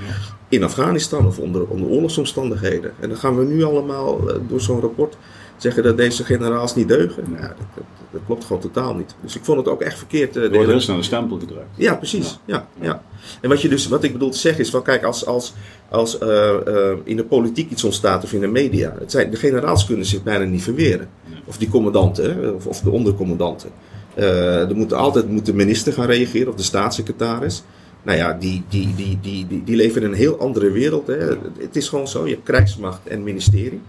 In 0.49 0.63
Afghanistan 0.63 1.27
of 1.27 1.39
onder, 1.39 1.67
onder 1.67 1.89
oorlogsomstandigheden. 1.89 2.93
En 3.01 3.09
dan 3.09 3.19
gaan 3.19 3.39
we 3.39 3.45
nu 3.45 3.63
allemaal 3.63 4.29
uh, 4.29 4.37
door 4.49 4.61
zo'n 4.61 4.81
rapport 4.81 5.17
zeggen 5.63 5.83
dat 5.83 5.97
deze 5.97 6.25
generaals 6.25 6.75
niet 6.75 6.89
deugen. 6.89 7.25
Nou, 7.29 7.43
dat, 7.43 7.57
dat, 7.75 7.85
dat, 8.11 8.21
klopt 8.27 8.45
gewoon 8.45 8.63
totaal 8.63 8.95
niet. 8.95 9.15
Dus 9.21 9.37
ik 9.37 9.45
vond 9.45 9.59
het 9.59 9.69
ook 9.69 9.81
echt 9.81 9.99
verkeerd. 9.99 10.37
Uh, 10.37 10.53
wordt 10.53 10.71
heel 10.71 10.81
snel 10.81 10.97
een 10.97 11.05
stempel 11.05 11.39
gedrukt. 11.39 11.77
Ja, 11.77 11.95
precies. 11.95 12.39
Ja. 12.45 12.67
Ja, 12.81 12.87
ja. 12.87 13.03
En 13.41 13.49
wat, 13.49 13.63
je 13.63 13.69
dus, 13.69 13.89
wat 13.89 14.05
ik 14.05 14.13
bedoel 14.13 14.31
te 14.31 14.39
zeggen 14.39 14.65
is: 14.65 14.71
van, 14.71 14.83
kijk, 14.83 15.03
als, 15.03 15.27
als, 15.27 15.55
als 15.89 16.21
uh, 16.21 16.29
uh, 16.69 16.93
in 17.05 17.17
de 17.17 17.25
politiek 17.25 17.71
iets 17.71 17.85
ontstaat 17.85 18.25
of 18.25 18.33
in 18.33 18.41
de 18.41 18.47
media, 18.47 18.95
het 18.99 19.11
zijn, 19.11 19.31
de 19.31 19.37
generaals 19.37 19.87
kunnen 19.87 20.07
zich 20.07 20.23
bijna 20.23 20.45
niet 20.45 20.63
verweren. 20.63 21.09
Of 21.45 21.59
die 21.59 21.69
commandanten, 21.69 22.55
of, 22.55 22.67
of 22.67 22.81
de 22.81 22.91
ondercommandanten. 22.91 23.71
er 24.15 24.77
moet 24.77 24.93
altijd 24.93 25.29
moet 25.29 25.47
de 25.47 25.55
minister 25.55 25.93
gaan 25.93 26.07
reageren 26.07 26.49
of 26.49 26.55
de 26.55 26.63
staatssecretaris. 26.63 27.63
Nou 28.03 28.19
ja, 28.19 28.33
die, 28.33 28.63
die, 28.69 28.95
die, 28.95 29.19
die, 29.21 29.47
die, 29.47 29.65
die 29.65 29.77
leven 29.77 30.03
in 30.03 30.09
een 30.09 30.15
heel 30.15 30.39
andere 30.39 30.71
wereld. 30.71 31.07
Hè. 31.07 31.19
Het 31.59 31.77
is 31.77 31.89
gewoon 31.89 32.09
zo: 32.09 32.27
je 32.27 32.33
hebt 32.33 32.45
krijgsmacht 32.45 33.07
en 33.07 33.23
ministerie. 33.23 33.81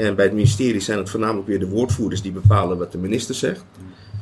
En 0.00 0.14
bij 0.14 0.24
het 0.24 0.34
ministerie 0.34 0.80
zijn 0.80 0.98
het 0.98 1.10
voornamelijk 1.10 1.46
weer 1.46 1.58
de 1.58 1.68
woordvoerders 1.68 2.22
die 2.22 2.32
bepalen 2.32 2.78
wat 2.78 2.92
de 2.92 2.98
minister 2.98 3.34
zegt. 3.34 3.64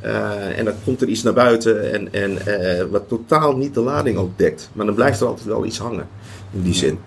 Uh, 0.05 0.59
en 0.59 0.65
dan 0.65 0.75
komt 0.85 1.01
er 1.01 1.09
iets 1.09 1.23
naar 1.23 1.33
buiten 1.33 1.93
en, 1.93 2.13
en 2.13 2.31
uh, 2.31 2.85
wat 2.91 3.09
totaal 3.09 3.57
niet 3.57 3.75
de 3.75 3.81
lading 3.81 4.17
ook 4.17 4.39
dekt. 4.39 4.71
Maar 4.73 4.87
dan 4.87 4.95
blijft 4.95 5.21
er 5.21 5.27
altijd 5.27 5.47
wel 5.47 5.65
iets 5.65 5.79
hangen 5.79 6.09
in 6.53 6.63
die 6.63 6.75
zin. 6.75 6.99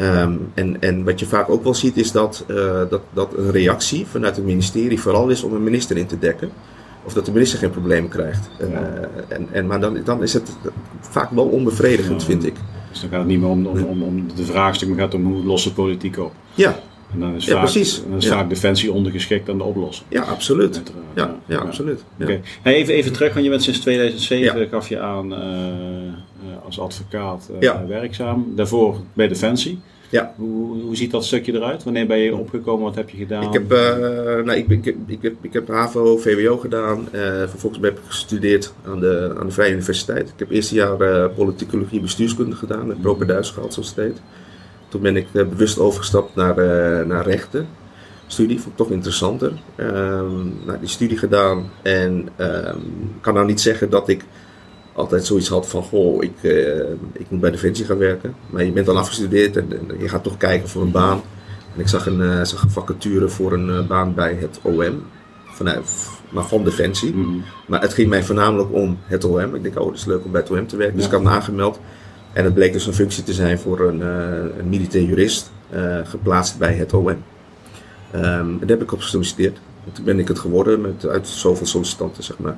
Um, 0.00 0.50
en, 0.54 0.80
en 0.80 1.04
wat 1.04 1.20
je 1.20 1.26
vaak 1.26 1.48
ook 1.48 1.62
wel 1.64 1.74
ziet 1.74 1.96
is 1.96 2.12
dat, 2.12 2.44
uh, 2.48 2.56
dat, 2.90 3.00
dat 3.12 3.36
een 3.36 3.50
reactie 3.50 4.06
vanuit 4.06 4.36
het 4.36 4.44
ministerie 4.44 5.00
vooral 5.00 5.28
is 5.28 5.42
om 5.42 5.54
een 5.54 5.62
minister 5.62 5.96
in 5.96 6.06
te 6.06 6.18
dekken. 6.18 6.50
Of 7.04 7.12
dat 7.12 7.24
de 7.26 7.32
minister 7.32 7.58
geen 7.58 7.70
problemen 7.70 8.10
krijgt. 8.10 8.48
En, 9.28 9.48
en, 9.52 9.66
maar 9.66 9.80
dan, 9.80 10.00
dan 10.04 10.22
is 10.22 10.32
het 10.32 10.50
vaak 11.00 11.30
wel 11.30 11.44
onbevredigend, 11.44 12.20
ja. 12.20 12.26
vind 12.26 12.46
ik. 12.46 12.54
Dus 12.90 13.00
dan 13.00 13.10
gaat 13.10 13.18
het 13.18 13.28
niet 13.28 13.40
meer 13.40 13.48
om, 13.48 13.66
om, 13.66 13.84
om, 13.84 14.02
om 14.02 14.26
de 14.34 14.44
vraagstuk, 14.44 14.88
maar 14.88 14.98
gaat 14.98 15.12
het 15.12 15.22
om 15.22 15.32
hoe 15.32 15.44
lossen 15.44 15.72
politiek 15.72 16.18
op. 16.18 16.32
Ja, 16.54 16.78
en 17.12 17.20
dan 17.20 17.34
is, 17.34 17.44
ja, 17.44 17.52
vaak, 17.52 17.62
precies. 17.62 18.02
dan 18.08 18.16
is 18.16 18.24
ja. 18.24 18.30
vaak 18.30 18.48
defensie 18.48 18.92
ondergeschikt 18.92 19.48
aan 19.48 19.58
de 19.58 19.64
oplossing. 19.64 20.06
Ja, 20.10 20.22
absoluut. 20.22 20.82
Ja, 21.14 21.22
ja, 21.22 21.38
ja, 21.46 21.58
absoluut. 21.58 22.04
Okay. 22.20 22.40
Hey, 22.62 22.74
even, 22.74 22.94
even 22.94 23.12
terug, 23.12 23.32
want 23.32 23.44
je 23.44 23.50
bent 23.50 23.62
sinds 23.62 23.78
2007, 23.78 24.68
gaf 24.68 24.88
je 24.88 25.00
aan, 25.00 25.32
uh, 25.32 25.38
als 26.64 26.80
advocaat 26.80 27.50
uh, 27.60 27.72
werkzaam. 27.88 28.52
Daarvoor 28.56 28.96
bij 29.12 29.28
Defensie. 29.28 29.80
Ja. 30.10 30.34
Hoe, 30.36 30.82
hoe 30.82 30.96
ziet 30.96 31.10
dat 31.10 31.24
stukje 31.24 31.54
eruit? 31.54 31.84
Wanneer 31.84 32.06
ben 32.06 32.18
je 32.18 32.36
opgekomen? 32.36 32.84
Wat 32.84 32.94
heb 32.94 33.10
je 33.10 33.16
gedaan? 33.16 33.42
Ik 33.42 33.52
heb, 33.52 33.72
uh, 33.72 33.78
nou, 34.44 34.52
ik, 34.52 34.68
ik, 34.68 34.94
ik, 35.06 35.22
heb, 35.22 35.34
ik 35.40 35.52
heb 35.52 35.68
HAVO, 35.68 36.16
VWO 36.16 36.56
gedaan. 36.56 37.08
vervolgens 37.48 37.82
heb 37.82 37.98
ik 37.98 38.04
gestudeerd 38.06 38.72
aan 38.86 39.00
de, 39.00 39.36
aan 39.38 39.46
de 39.46 39.52
Vrije 39.52 39.72
Universiteit. 39.72 40.28
Ik 40.28 40.38
heb 40.38 40.50
eerste 40.50 40.74
jaar 40.74 41.30
politicologie 41.30 42.00
bestuurskunde 42.00 42.56
gedaan. 42.56 42.86
Met 42.86 43.00
proper 43.00 43.26
Duits 43.26 43.50
gehad, 43.50 43.74
zoals 43.74 43.88
het 43.88 43.96
heet. 43.96 44.20
Toen 44.88 45.00
ben 45.00 45.16
ik 45.16 45.26
uh, 45.32 45.46
bewust 45.46 45.78
overgestapt 45.78 46.34
naar, 46.34 46.58
uh, 46.58 47.06
naar 47.06 47.24
rechten. 47.24 47.68
studie, 48.26 48.60
vond 48.60 48.70
ik 48.70 48.76
toch 48.76 48.90
interessanter. 48.90 49.52
Ehm, 49.76 50.66
nou, 50.66 50.78
die 50.80 50.88
studie 50.88 51.18
gedaan 51.18 51.70
en 51.82 52.28
ehm, 52.36 52.76
ik 53.14 53.20
kan 53.20 53.34
nou 53.34 53.46
niet 53.46 53.60
zeggen 53.60 53.90
dat 53.90 54.08
ik 54.08 54.24
altijd 54.98 55.26
zoiets 55.26 55.48
had 55.48 55.68
van, 55.68 55.82
goh, 55.82 56.22
ik, 56.22 56.42
eh, 56.42 56.78
ik 57.12 57.26
moet 57.30 57.40
bij 57.40 57.50
Defensie 57.50 57.84
gaan 57.84 57.98
werken. 57.98 58.34
Maar 58.50 58.64
je 58.64 58.72
bent 58.72 58.86
dan 58.86 58.96
afgestudeerd 58.96 59.56
en, 59.56 59.72
en 59.72 59.98
je 59.98 60.08
gaat 60.08 60.22
toch 60.22 60.36
kijken 60.36 60.68
voor 60.68 60.82
een 60.82 60.90
baan. 60.90 61.20
En 61.74 61.80
ik 61.80 61.88
zag 61.88 62.06
een, 62.06 62.20
eh, 62.22 62.44
zag 62.44 62.62
een 62.62 62.70
vacature 62.70 63.28
voor 63.28 63.52
een 63.52 63.70
eh, 63.70 63.86
baan 63.86 64.14
bij 64.14 64.36
het 64.40 64.58
OM, 64.62 65.02
vanuit, 65.46 66.08
maar 66.30 66.44
van 66.44 66.64
Defensie. 66.64 67.14
Mhm. 67.14 67.38
Maar 67.66 67.80
het 67.80 67.94
ging 67.94 68.08
mij 68.08 68.22
voornamelijk 68.22 68.72
om 68.72 68.98
het 69.04 69.24
OM. 69.24 69.54
Ik 69.54 69.62
denk, 69.62 69.80
oh, 69.80 69.86
het 69.86 69.96
is 69.96 70.04
leuk 70.04 70.24
om 70.24 70.30
bij 70.30 70.40
het 70.40 70.50
OM 70.50 70.66
te 70.66 70.76
werken. 70.76 70.96
Dus 70.96 71.06
ik 71.06 71.12
had 71.12 71.22
me 71.22 71.28
aangemeld. 71.28 71.80
En 72.38 72.44
het 72.44 72.54
bleek 72.54 72.72
dus 72.72 72.86
een 72.86 72.94
functie 72.94 73.22
te 73.22 73.32
zijn 73.32 73.58
voor 73.58 73.80
een, 73.80 74.02
eh, 74.02 74.58
een 74.58 74.68
militair 74.68 75.04
jurist, 75.04 75.50
eh, 75.70 75.96
geplaatst 76.04 76.58
bij 76.58 76.74
het 76.74 76.92
OM. 76.94 77.08
Ehm, 78.10 78.24
en 78.24 78.58
daar 78.60 78.68
heb 78.68 78.82
ik 78.82 78.92
op 78.92 79.00
gesolliciteerd. 79.00 79.58
En 79.86 79.92
toen 79.92 80.04
ben 80.04 80.18
ik 80.18 80.28
het 80.28 80.38
geworden 80.38 80.80
met, 80.80 81.06
uit 81.06 81.28
zoveel 81.28 81.66
sollicitanten, 81.66 82.22
zeg 82.24 82.38
maar. 82.38 82.56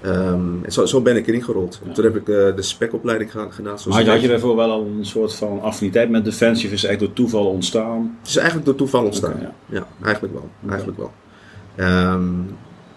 Ehm, 0.00 0.64
en 0.64 0.72
zo, 0.72 0.86
zo 0.86 1.00
ben 1.00 1.16
ik 1.16 1.26
erin 1.26 1.42
gerold. 1.44 1.80
Ja. 1.86 1.92
toen 1.92 2.04
heb 2.04 2.16
ik 2.16 2.28
eh, 2.28 2.56
de 2.56 2.62
specopleiding 2.62 3.30
gedaan. 3.32 3.50
zoals 3.62 3.84
Had 3.84 3.94
je, 3.96 4.02
ik- 4.02 4.08
had 4.10 4.20
je 4.20 4.28
daarvoor 4.28 4.56
wel 4.56 4.70
al 4.70 4.86
een 4.98 5.04
soort 5.06 5.34
van 5.34 5.60
affiniteit 5.60 6.10
met 6.10 6.24
Defensie 6.24 6.66
of 6.68 6.72
is 6.74 6.82
het 6.82 6.90
echt 6.90 7.00
door 7.00 7.12
toeval 7.12 7.46
ontstaan? 7.46 8.16
Het 8.20 8.28
is 8.28 8.36
eigenlijk 8.36 8.66
door 8.66 8.76
toeval 8.76 9.04
ontstaan. 9.04 9.34
Ja. 9.40 9.54
Ja, 9.66 9.86
eigenlijk 10.02 10.34
wel. 10.34 10.48
Eigenlijk 10.68 10.98
wel. 10.98 11.12
Ehm, 11.74 12.22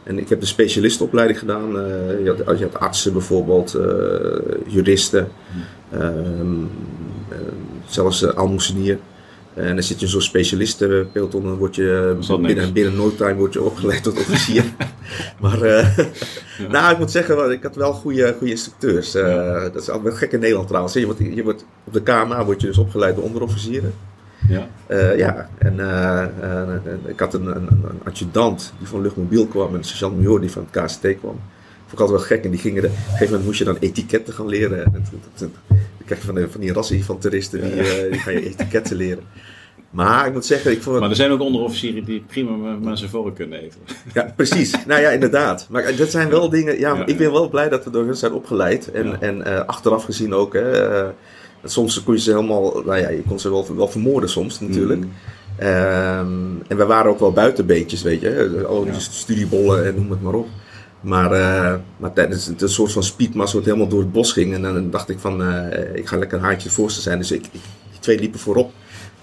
en 0.04 0.20
ik 0.20 0.30
heb 0.30 0.40
de 0.40 0.46
specialistenopleiding 0.46 1.40
gedaan. 1.40 1.70
je, 2.24 2.34
had, 2.46 2.58
je 2.60 2.64
had 2.66 2.80
artsen 2.80 3.14
bijvoorbeeld, 3.14 3.78
juristen, 4.68 5.20
ehm, 5.20 5.60
eh, 5.90 6.00
zelfs 7.86 8.24
uh. 8.24 8.98
En 9.54 9.74
dan 9.74 9.84
zit 9.84 10.00
je 10.00 10.08
zo'n 10.08 10.22
specialistenpeloton, 10.22 11.44
dan 11.44 11.56
word 11.56 11.76
je 11.76 12.16
Is 12.20 12.28
dat 12.28 12.42
binnen, 12.42 12.74
binnen 12.74 12.96
no 12.96 13.16
time 13.16 13.34
word 13.34 13.54
je 13.54 13.62
opgeleid 13.62 14.04
tot 14.04 14.20
officier. 14.20 14.64
maar 15.42 15.62
eh, 15.62 15.98
nou, 16.70 16.92
ik 16.92 16.98
moet 16.98 17.12
zeggen, 17.12 17.36
wel, 17.36 17.52
ik 17.52 17.64
had 17.64 17.76
wel 17.76 17.94
goede, 17.94 18.36
goede 18.38 18.52
instructeurs. 18.52 19.16
Eh, 19.16 19.28
Ja. 19.28 19.60
Dat 19.70 19.82
is 19.82 19.90
altijd 19.90 20.16
gek 20.18 20.32
in 20.32 20.40
Nederland 20.40 20.68
trouwens. 20.68 20.94
Je 20.94 21.06
wordt, 21.06 21.20
je 21.20 21.44
wordt, 21.44 21.66
op 21.84 21.94
de 21.94 22.02
KMA 22.02 22.46
word 22.46 22.62
je 22.62 22.68
dus 22.68 22.78
opgeleid 22.78 23.16
door 23.16 23.24
onderofficieren. 23.24 23.94
Ja. 24.48 24.68
Eh, 24.88 25.18
ja, 25.18 25.50
en 25.58 25.80
eh, 25.80 26.24
eh, 26.24 26.70
ik 27.06 27.20
had 27.20 27.34
een, 27.34 27.46
een, 27.46 27.68
een 27.70 28.00
adjudant 28.04 28.74
die 28.78 28.88
van 28.88 29.02
luchtmobiel 29.02 29.48
kwam 29.48 29.68
en 29.68 29.76
een 29.76 29.84
sergeant-major 29.84 30.40
die 30.40 30.52
van 30.52 30.68
het 30.72 30.84
KCT 30.84 31.20
kwam. 31.20 31.40
Ik 31.96 32.02
altijd 32.02 32.20
wel 32.20 32.28
gek 32.28 32.44
en 32.44 32.52
die 32.52 32.60
gingen 32.60 32.84
op 32.84 32.90
een 32.90 32.96
gegeven 32.98 33.26
moment 33.26 33.46
moest 33.46 33.58
je 33.60 33.66
dan 33.66 33.78
etiketten 33.80 34.34
gaan 34.34 34.48
leren. 34.48 34.86
En 34.86 34.92
toen- 34.92 35.04
toen- 35.10 35.22
toen- 35.36 35.54
Dan 35.68 36.06
krijg 36.06 36.22
je 36.22 36.28
van, 36.28 36.50
van 36.52 36.62
die 36.62 37.18
toeristen 37.20 37.62
die, 37.62 37.72
eh, 37.82 38.12
die 38.12 38.20
gaan 38.20 38.34
je 38.34 38.46
etiketten 38.46 38.96
leren. 38.96 39.24
Maar 39.90 40.28
ik 40.28 40.34
moet 40.34 40.46
zeggen, 40.46 40.72
ik 40.72 40.82
vond. 40.82 41.00
Maar 41.00 41.10
er 41.10 41.16
zijn 41.16 41.32
ook 41.32 41.40
onderofficieren 41.42 42.04
die 42.04 42.24
prima 42.28 42.52
met 42.56 42.84
mensen 42.84 43.10
voor 43.10 43.34
kunnen 43.34 43.60
eten. 43.60 43.80
Ja, 44.14 44.34
precies. 44.36 44.74
Nou 44.88 45.02
ja, 45.02 45.10
inderdaad. 45.10 45.68
Maar 45.70 45.96
dat 45.96 46.12
zijn 46.12 46.30
wel 46.30 46.50
dingen. 46.50 46.80
Ja, 46.80 46.96
Ja, 46.96 47.06
ik 47.06 47.18
ben 47.18 47.32
wel 47.32 47.50
blij 47.50 47.70
dat 47.70 47.84
we 47.84 47.90
door 47.90 48.06
hun 48.06 48.16
zijn 48.16 48.34
opgeleid. 48.34 48.92
En, 48.92 49.22
en 49.22 49.46
eh, 49.46 49.66
achteraf 49.66 50.04
gezien 50.04 50.34
ook. 50.34 50.54
Hè, 50.54 50.72
eh, 50.72 51.08
soms 51.64 52.04
kon 52.04 52.14
je 52.14 52.20
ze 52.20 52.30
helemaal. 52.32 52.82
Nou 52.86 52.98
ja, 53.00 53.10
je 53.10 53.22
kon 53.28 53.40
ze 53.40 53.50
wel, 53.50 53.76
wel 53.76 53.88
vermoorden 53.88 54.30
soms 54.30 54.60
natuurlijk. 54.60 55.00
Mhm. 55.00 55.10
Ehm, 55.58 56.28
en 56.68 56.78
we 56.78 56.86
waren 56.86 57.12
ook 57.12 57.20
wel 57.20 57.32
buitenbeetjes, 57.32 58.02
weet 58.02 58.22
je. 58.22 58.66
Oh, 58.70 58.84
die 58.84 58.94
Ja. 58.94 59.00
studiebollen 59.00 59.86
en 59.86 59.96
noem 59.96 60.10
het 60.12 60.22
maar 60.22 60.34
op. 60.34 60.48
Maar, 61.06 61.32
eh, 61.32 61.76
maar 61.98 62.14
tijdens 62.14 62.46
het 62.46 62.62
een 62.62 62.70
soort 62.70 62.92
van 62.92 63.04
speedmas 63.04 63.54
wat 63.54 63.66
helemaal 63.66 63.88
door 63.88 64.00
het 64.00 64.12
bos 64.12 64.32
ging. 64.32 64.54
En 64.54 64.62
dan 64.62 64.90
dacht 64.90 65.10
ik 65.10 65.20
van, 65.20 65.44
eh, 65.44 65.96
ik 65.96 66.08
ga 66.08 66.18
lekker 66.18 66.38
een 66.38 66.44
haartje 66.44 66.70
voorste 66.70 67.02
zijn. 67.02 67.18
Dus 67.18 67.32
ik, 67.32 67.46
ik, 67.46 67.52
die 67.92 68.00
twee 68.00 68.20
liepen 68.20 68.40
voorop. 68.40 68.72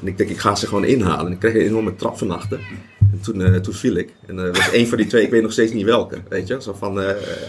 En 0.01 0.07
ik 0.09 0.19
denk, 0.19 0.31
ik 0.31 0.39
ga 0.39 0.55
ze 0.55 0.67
gewoon 0.67 0.85
inhalen. 0.85 1.27
En 1.27 1.33
ik 1.33 1.39
kreeg 1.39 1.55
een 1.55 1.61
enorme 1.61 1.95
trap 1.97 2.19
van 2.19 2.31
achter. 2.31 2.61
En 3.12 3.21
toen, 3.21 3.43
eh, 3.43 3.55
toen 3.55 3.75
viel 3.75 3.95
ik. 3.97 4.12
En 4.27 4.39
er 4.39 4.53
was 4.53 4.71
één 4.71 4.87
van 4.89 4.99
die 4.99 5.07
twee, 5.07 5.23
ik 5.25 5.31
weet 5.31 5.43
nog 5.43 5.53
steeds 5.53 5.73
niet 5.73 5.85
welke. 5.85 6.19
Weet 6.29 6.47
je, 6.49 6.62
zo 6.62 6.75
van 6.79 7.01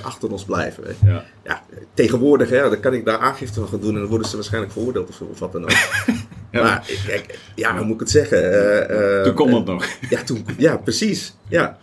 achter 0.01 0.31
ons 0.31 0.43
blijven. 0.45 0.83
Weet 0.83 0.95
je. 1.01 1.07
Ja. 1.07 1.23
Ja, 1.43 1.61
tegenwoordig, 1.93 2.49
hè, 2.49 2.69
dan 2.69 2.79
kan 2.79 2.93
ik 2.93 3.05
daar 3.05 3.17
aangifte 3.17 3.59
van 3.59 3.69
gaan 3.69 3.79
doen. 3.79 3.93
En 3.93 3.99
dan 3.99 4.09
worden 4.09 4.27
ze 4.27 4.35
waarschijnlijk 4.35 4.73
veroordeeld 4.73 5.09
of, 5.31 5.39
wat 5.39 5.51
dan 5.51 5.63
ook. 5.63 5.71
Ja. 6.51 6.61
Maar, 6.63 6.83
ik- 6.89 7.39
ja, 7.55 7.75
hoe 7.77 7.85
moet 7.85 7.93
ik 7.93 7.99
het 7.99 8.09
zeggen? 8.09 9.23
Toen 9.23 9.33
kon 9.33 9.51
dat 9.51 9.65
nog. 9.65 9.85
ja, 10.09 10.23
toen, 10.23 10.45
ja, 10.57 10.77
precies. 10.77 11.33
Ja. 11.47 11.77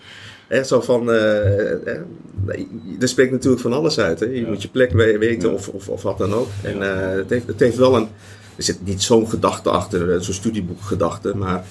Hè, 0.51 0.65
zo 0.65 0.81
van, 0.81 1.11
eh, 1.13 1.73
eh, 1.73 2.01
nee, 2.47 2.69
er 3.01 3.09
spreekt 3.09 3.33
natuurlijk 3.33 3.63
van 3.63 3.73
alles 3.73 3.99
uit. 3.99 4.21
Hè. 4.21 4.27
Je 4.27 4.41
Ja. 4.41 4.49
moet 4.49 4.63
je 4.63 4.69
plek 4.69 4.93
we- 4.93 5.19
weten 5.19 5.53
of, 5.53 5.69
of, 5.69 5.89
of 5.89 6.03
wat 6.03 6.19
dan 6.19 6.33
ook. 6.35 6.49
En 6.63 6.83
eh, 6.83 7.17
het, 7.17 7.31
heeft, 7.31 7.47
het 7.47 7.61
heeft 7.61 7.77
wel 7.77 7.97
een, 7.97 8.09
er 8.57 8.63
zit 8.63 8.85
niet 8.85 9.03
zo'n 9.03 9.29
gedachte 9.29 9.71
achter, 9.71 10.13
eh, 10.15 10.21
zo'n 10.21 10.35
studieboekgedachte, 10.35 11.37
maar 11.37 11.65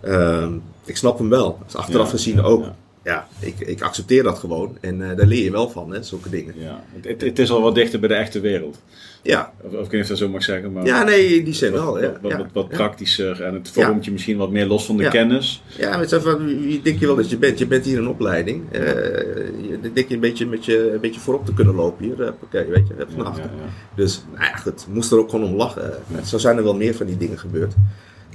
ehm, 0.00 0.52
ik 0.84 0.96
snap 0.96 1.18
hem 1.18 1.28
wel. 1.28 1.58
Dus 1.64 1.76
achteraf 1.76 2.10
gezien 2.10 2.40
ook. 2.42 2.64
ja. 3.04 3.28
Ik, 3.40 3.60
ik 3.60 3.82
accepteer 3.82 4.22
dat 4.22 4.38
gewoon 4.38 4.76
en 4.80 5.10
eh, 5.10 5.16
daar 5.16 5.26
leer 5.26 5.44
je 5.44 5.50
wel 5.50 5.70
van, 5.70 5.92
hè, 5.92 6.02
zulke 6.02 6.30
dingen. 6.30 6.54
Ja. 6.58 6.84
Het, 7.00 7.20
het 7.20 7.38
is 7.38 7.50
al 7.50 7.62
wat 7.62 7.74
dichter 7.74 8.00
bij 8.00 8.08
de 8.08 8.14
echte 8.14 8.40
wereld. 8.40 8.78
Ja, 9.22 9.52
Of, 9.60 9.72
of 9.72 9.84
ik 9.84 9.90
weet 9.90 9.92
niet 9.92 10.00
of 10.00 10.02
ik 10.02 10.08
dat 10.08 10.18
zo 10.18 10.28
mag 10.28 10.42
zeggen. 10.42 10.72
Maar 10.72 10.86
ja 10.86 11.02
nee, 11.02 11.38
in 11.38 11.44
die 11.44 11.54
zin 11.54 11.72
wel. 11.72 11.92
wat, 11.92 12.02
Ja, 12.22 12.36
wat, 12.36 12.46
wat, 12.52 12.68
praktischer. 12.68 13.42
En 13.42 13.54
het 13.54 13.70
vormt 13.70 14.04
je 14.04 14.12
misschien 14.12 14.36
wat 14.36 14.50
meer 14.50 14.66
los 14.66 14.86
van 14.86 14.96
de 14.96 15.08
kennis. 15.08 15.62
Ja, 15.78 15.90
maar 15.90 16.00
het 16.00 16.12
is 16.12 16.22
van, 16.22 16.46
wie 16.46 16.82
denk 16.82 17.00
je 17.00 17.06
wel 17.06 17.16
dat 17.16 17.30
je 17.30 17.36
bent? 17.36 17.58
Je 17.58 17.66
bent 17.66 17.84
hier 17.84 17.98
een 17.98 18.08
opleiding. 18.08 18.72
Eh, 18.72 18.80
je 18.80 19.78
dan 19.82 19.90
denk 19.92 20.08
je 20.08 20.14
een 20.14 20.20
beetje, 20.20 20.46
met 20.46 20.64
je 20.64 20.92
een 20.92 21.00
beetje 21.00 21.20
voorop 21.20 21.46
te 21.46 21.54
kunnen 21.54 21.74
lopen 21.74 22.04
hier. 22.04 22.34
Oké, 22.42 22.66
weet 22.66 22.88
je, 22.88 22.94
van 23.14 23.26
achter. 23.26 23.50
Dus, 23.94 24.24
nou 24.32 24.44
ja, 24.44 24.56
goed. 24.56 24.86
Moest 24.92 25.12
er 25.12 25.18
ook 25.18 25.30
gewoon 25.30 25.50
om 25.50 25.56
lachen. 25.56 25.92
Zo 26.24 26.38
zijn 26.38 26.56
er 26.56 26.64
wel 26.64 26.76
meer 26.76 26.94
van 26.94 27.06
die 27.06 27.16
dingen 27.16 27.38
gebeurd. 27.38 27.74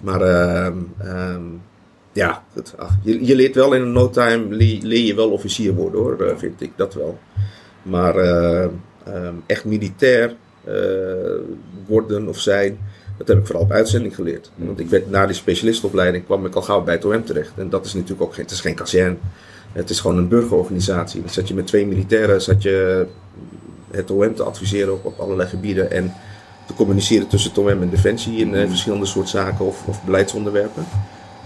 Maar, 0.04 0.22
ehm, 0.22 0.78
ehm, 0.98 1.44
ja, 2.12 2.44
goed. 2.54 2.74
Ach, 2.78 2.98
je, 3.02 3.26
je 3.26 3.36
leert 3.36 3.56
wel 3.56 3.74
in 3.74 3.82
een 3.82 3.92
no 3.92 4.10
time, 4.10 4.56
leer, 4.56 4.82
leer 4.82 5.06
je 5.06 5.16
wel 5.16 5.30
officier 5.30 5.74
worden 5.74 6.02
hoor, 6.02 6.22
eh, 6.22 6.38
vind 6.38 6.62
ik. 6.62 6.72
Dat 6.76 6.94
wel. 6.94 7.20
Maar 7.82 8.16
eh, 8.16 8.68
ehm, 9.04 9.34
echt 9.46 9.66
militair 9.66 10.36
worden 11.86 12.28
of 12.28 12.40
zijn, 12.40 12.78
dat 13.18 13.28
heb 13.28 13.38
ik 13.38 13.46
vooral 13.46 13.64
op 13.64 13.72
uitzending 13.72 14.16
geleerd. 14.16 14.52
Want 14.56 14.80
ik 14.80 14.90
werd 14.90 15.10
na 15.10 15.26
die 15.26 15.36
specialistopleiding 15.36 16.26
kwam 16.26 16.46
ik 16.46 16.56
al 16.56 16.62
gauw 16.62 16.84
bij 16.84 16.94
het 16.94 17.06
OM 17.06 17.26
terecht. 17.26 17.52
En 17.56 17.70
dat 17.70 17.86
is 17.86 17.94
natuurlijk 17.94 18.22
ook 18.22 18.34
geen, 18.34 18.44
het 18.44 18.54
is 18.54 18.62
geen 18.62 18.76
kazerne. 18.76 19.16
Het 19.72 19.90
is 19.90 20.00
gewoon 20.00 20.18
een 20.18 20.28
burgerorganisatie. 20.28 21.22
Dan 21.22 21.30
zat 21.30 21.48
je 21.48 21.54
met 21.54 21.68
twee 21.68 21.86
militairen, 21.86 22.42
zat 22.42 22.62
je 22.62 23.06
het 23.92 24.12
OM 24.12 24.36
te 24.36 24.44
adviseren 24.44 24.94
op, 24.94 25.06
op 25.06 25.20
allerlei 25.20 25.50
gebieden. 25.50 25.92
En 25.92 26.14
te 26.68 26.74
communiceren 26.74 27.28
tussen 27.28 27.50
het 27.50 27.60
OM 27.60 27.82
en 27.82 27.90
Defensie 27.90 28.38
in 28.38 28.56
eh, 28.56 28.68
verschillende 28.68 29.06
soort 29.06 29.30
zaken 29.30 29.66
of, 29.66 29.88
of 29.88 30.04
beleidsonderwerpen. 30.04 30.86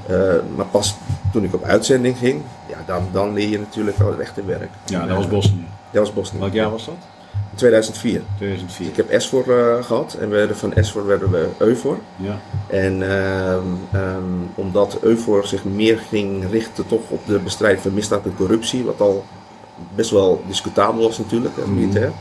Eh, 0.08 0.34
maar 0.56 0.66
pas 0.66 0.96
toen 1.32 1.44
ik 1.44 1.54
op 1.54 1.64
uitzending 1.64 2.18
ging, 2.18 2.42
ja, 2.70 2.84
dan, 2.86 3.08
dan 3.12 3.34
leer 3.34 3.50
je 3.50 3.60
natuurlijk 3.60 3.98
wel 3.98 4.12
het 4.12 4.20
echte 4.20 4.46
werk. 4.46 4.70
Ja, 4.86 5.06
dat 5.06 5.16
was 5.16 5.26
eh, 5.26 5.32
Bosnië. 5.32 5.66
Dat 5.92 6.02
was 6.02 6.14
Bosnië. 6.14 6.40
Welk 6.40 6.54
jaar 6.54 6.72
was 6.72 6.86
dat? 6.86 6.96
2004. 7.56 8.22
2004. 8.38 8.88
Ik 8.88 8.96
heb 8.96 9.10
ESFOR 9.10 9.60
eh, 9.60 9.84
gehad 9.84 10.14
en 10.20 10.30
we 10.30 10.36
werden 10.36 10.58
van 10.58 10.74
ESFOR 10.74 11.06
werden 11.06 11.32
we 11.32 11.48
EUFOR. 11.58 11.98
Ja. 12.16 12.40
En 12.68 13.02
ehm, 13.12 13.64
ehm, 13.92 14.24
omdat 14.56 14.98
EUFOR 15.02 15.46
zich 15.48 15.64
meer 15.64 15.98
ging 16.10 16.50
richten 16.52 16.88
toch 16.88 17.02
op 17.10 17.26
de 17.26 17.40
bestrijding 17.40 17.82
van 17.82 17.94
misdaad 17.94 18.26
en 18.26 18.36
corruptie, 18.36 18.84
wat 18.84 19.02
al 19.02 19.24
best 19.96 20.10
wel 20.10 20.42
discutabel 20.48 21.04
was 21.04 21.18
natuurlijk, 21.18 21.58
Mhm. 21.58 21.74
militair. 21.76 22.12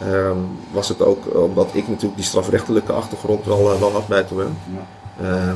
ehm, 0.00 0.36
was 0.72 0.88
het 0.88 1.02
ook 1.02 1.34
omdat 1.42 1.68
ik 1.72 1.88
natuurlijk 1.88 2.16
die 2.16 2.24
strafrechtelijke 2.24 2.92
achtergrond 2.92 3.44
wel, 3.46 3.72
eh, 3.72 3.80
wel 3.80 3.92
had 3.92 4.06
bij 4.08 4.24
OM. 4.32 4.56
Ja. 5.18 5.54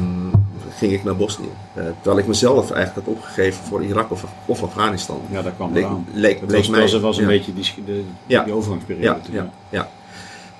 Ehm, 0.70 0.78
ging 0.78 0.92
ik 0.92 1.04
naar 1.04 1.16
Bosnië. 1.16 1.48
Eh, 1.74 1.84
terwijl 1.94 2.18
ik 2.18 2.26
mezelf 2.26 2.70
eigenlijk 2.70 3.06
had 3.06 3.16
opgegeven 3.16 3.64
voor 3.64 3.84
Irak 3.84 4.10
of, 4.10 4.24
of 4.46 4.62
Afghanistan. 4.62 5.20
ja, 5.30 5.42
daar 5.42 5.52
kwam 5.52 5.72
Leek, 5.72 5.86
leek, 6.12 6.40
Het 6.40 6.50
leek 6.50 6.58
was, 6.58 6.68
mij, 6.68 6.80
was, 6.80 7.00
was 7.00 7.16
een 7.16 7.22
ja. 7.22 7.28
beetje 7.28 7.54
die, 7.54 7.74
de, 7.86 8.02
Ja. 8.26 8.44
die 8.44 8.52
overgangsperiode. 8.52 9.20
Ja, 9.30 9.32
ja, 9.32 9.50
ja. 9.68 9.88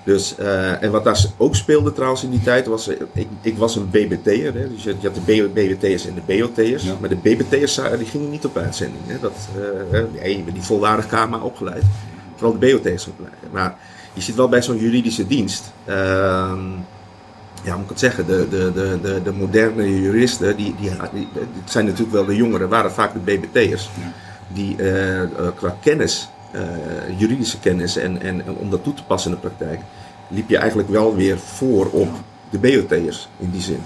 Dus, 0.03 0.35
eh, 0.35 0.83
en 0.83 0.91
wat 0.91 1.03
daar 1.03 1.25
ook 1.37 1.55
speelde 1.55 1.93
trouwens 1.93 2.23
in 2.23 2.29
die 2.29 2.41
tijd 2.41 2.67
was, 2.67 2.87
eh, 2.87 2.95
ik, 3.13 3.27
ik 3.41 3.57
was 3.57 3.75
een 3.75 3.89
BBT'er. 3.89 4.53
Dus 4.69 4.83
je, 4.83 4.95
je 4.99 5.07
had 5.07 5.15
de 5.15 5.47
BBT'ers 5.53 6.05
en 6.07 6.13
de 6.13 6.37
BOT'ers. 6.37 6.83
Maar 6.99 7.09
de 7.09 7.15
BBT'ers 7.15 7.79
die 7.97 8.07
gingen 8.07 8.29
niet 8.29 8.45
op 8.45 8.57
uitzending. 8.57 9.03
Hè. 9.07 9.19
Dat, 9.19 9.33
nee, 10.21 10.43
niet 10.53 10.65
volwaardig 10.65 11.07
KMA 11.07 11.39
opgeleid. 11.39 11.83
Vooral 12.35 12.59
de 12.59 12.71
BOT'ers 12.71 13.07
opgeleid. 13.07 13.35
Maar 13.51 13.77
je 14.13 14.21
zit 14.21 14.35
wel 14.35 14.49
bij 14.49 14.61
zo'n 14.61 14.77
juridische 14.77 15.27
dienst. 15.27 15.71
Ja, 17.63 17.71
hoe 17.71 17.81
moet 17.81 17.83
ik 17.83 17.89
het 17.89 17.99
zeggen? 17.99 18.25
De, 18.25 18.47
de, 18.49 18.71
de, 18.73 18.99
de, 19.01 19.21
de 19.23 19.33
moderne 19.33 20.01
juristen, 20.01 20.55
die, 20.55 20.75
die, 20.79 20.91
die, 21.13 21.27
het 21.33 21.71
zijn 21.71 21.85
natuurlijk 21.85 22.11
wel 22.11 22.25
de 22.25 22.35
jongeren, 22.35 22.69
waren 22.69 22.91
vaak 22.91 23.13
de 23.13 23.19
BBT'ers. 23.19 23.89
Ja. 23.99 24.11
Die 24.47 24.75
eh, 24.77 25.21
eh, 25.21 25.29
qua 25.55 25.75
kennis, 25.81 26.29
eh, 26.51 26.61
juridische 27.17 27.59
kennis 27.59 27.97
en, 27.97 28.21
en, 28.21 28.45
en 28.45 28.55
om 28.55 28.69
dat 28.69 28.83
toe 28.83 28.93
te 28.93 29.03
passen 29.03 29.31
in 29.31 29.37
de 29.41 29.47
praktijk, 29.47 29.81
liep 30.27 30.49
je 30.49 30.57
eigenlijk 30.57 30.89
wel 30.89 31.15
weer 31.15 31.37
voor 31.37 31.89
op 31.91 32.09
de 32.49 32.59
BOT'ers 32.59 33.29
in 33.37 33.49
die 33.51 33.61
zin. 33.61 33.83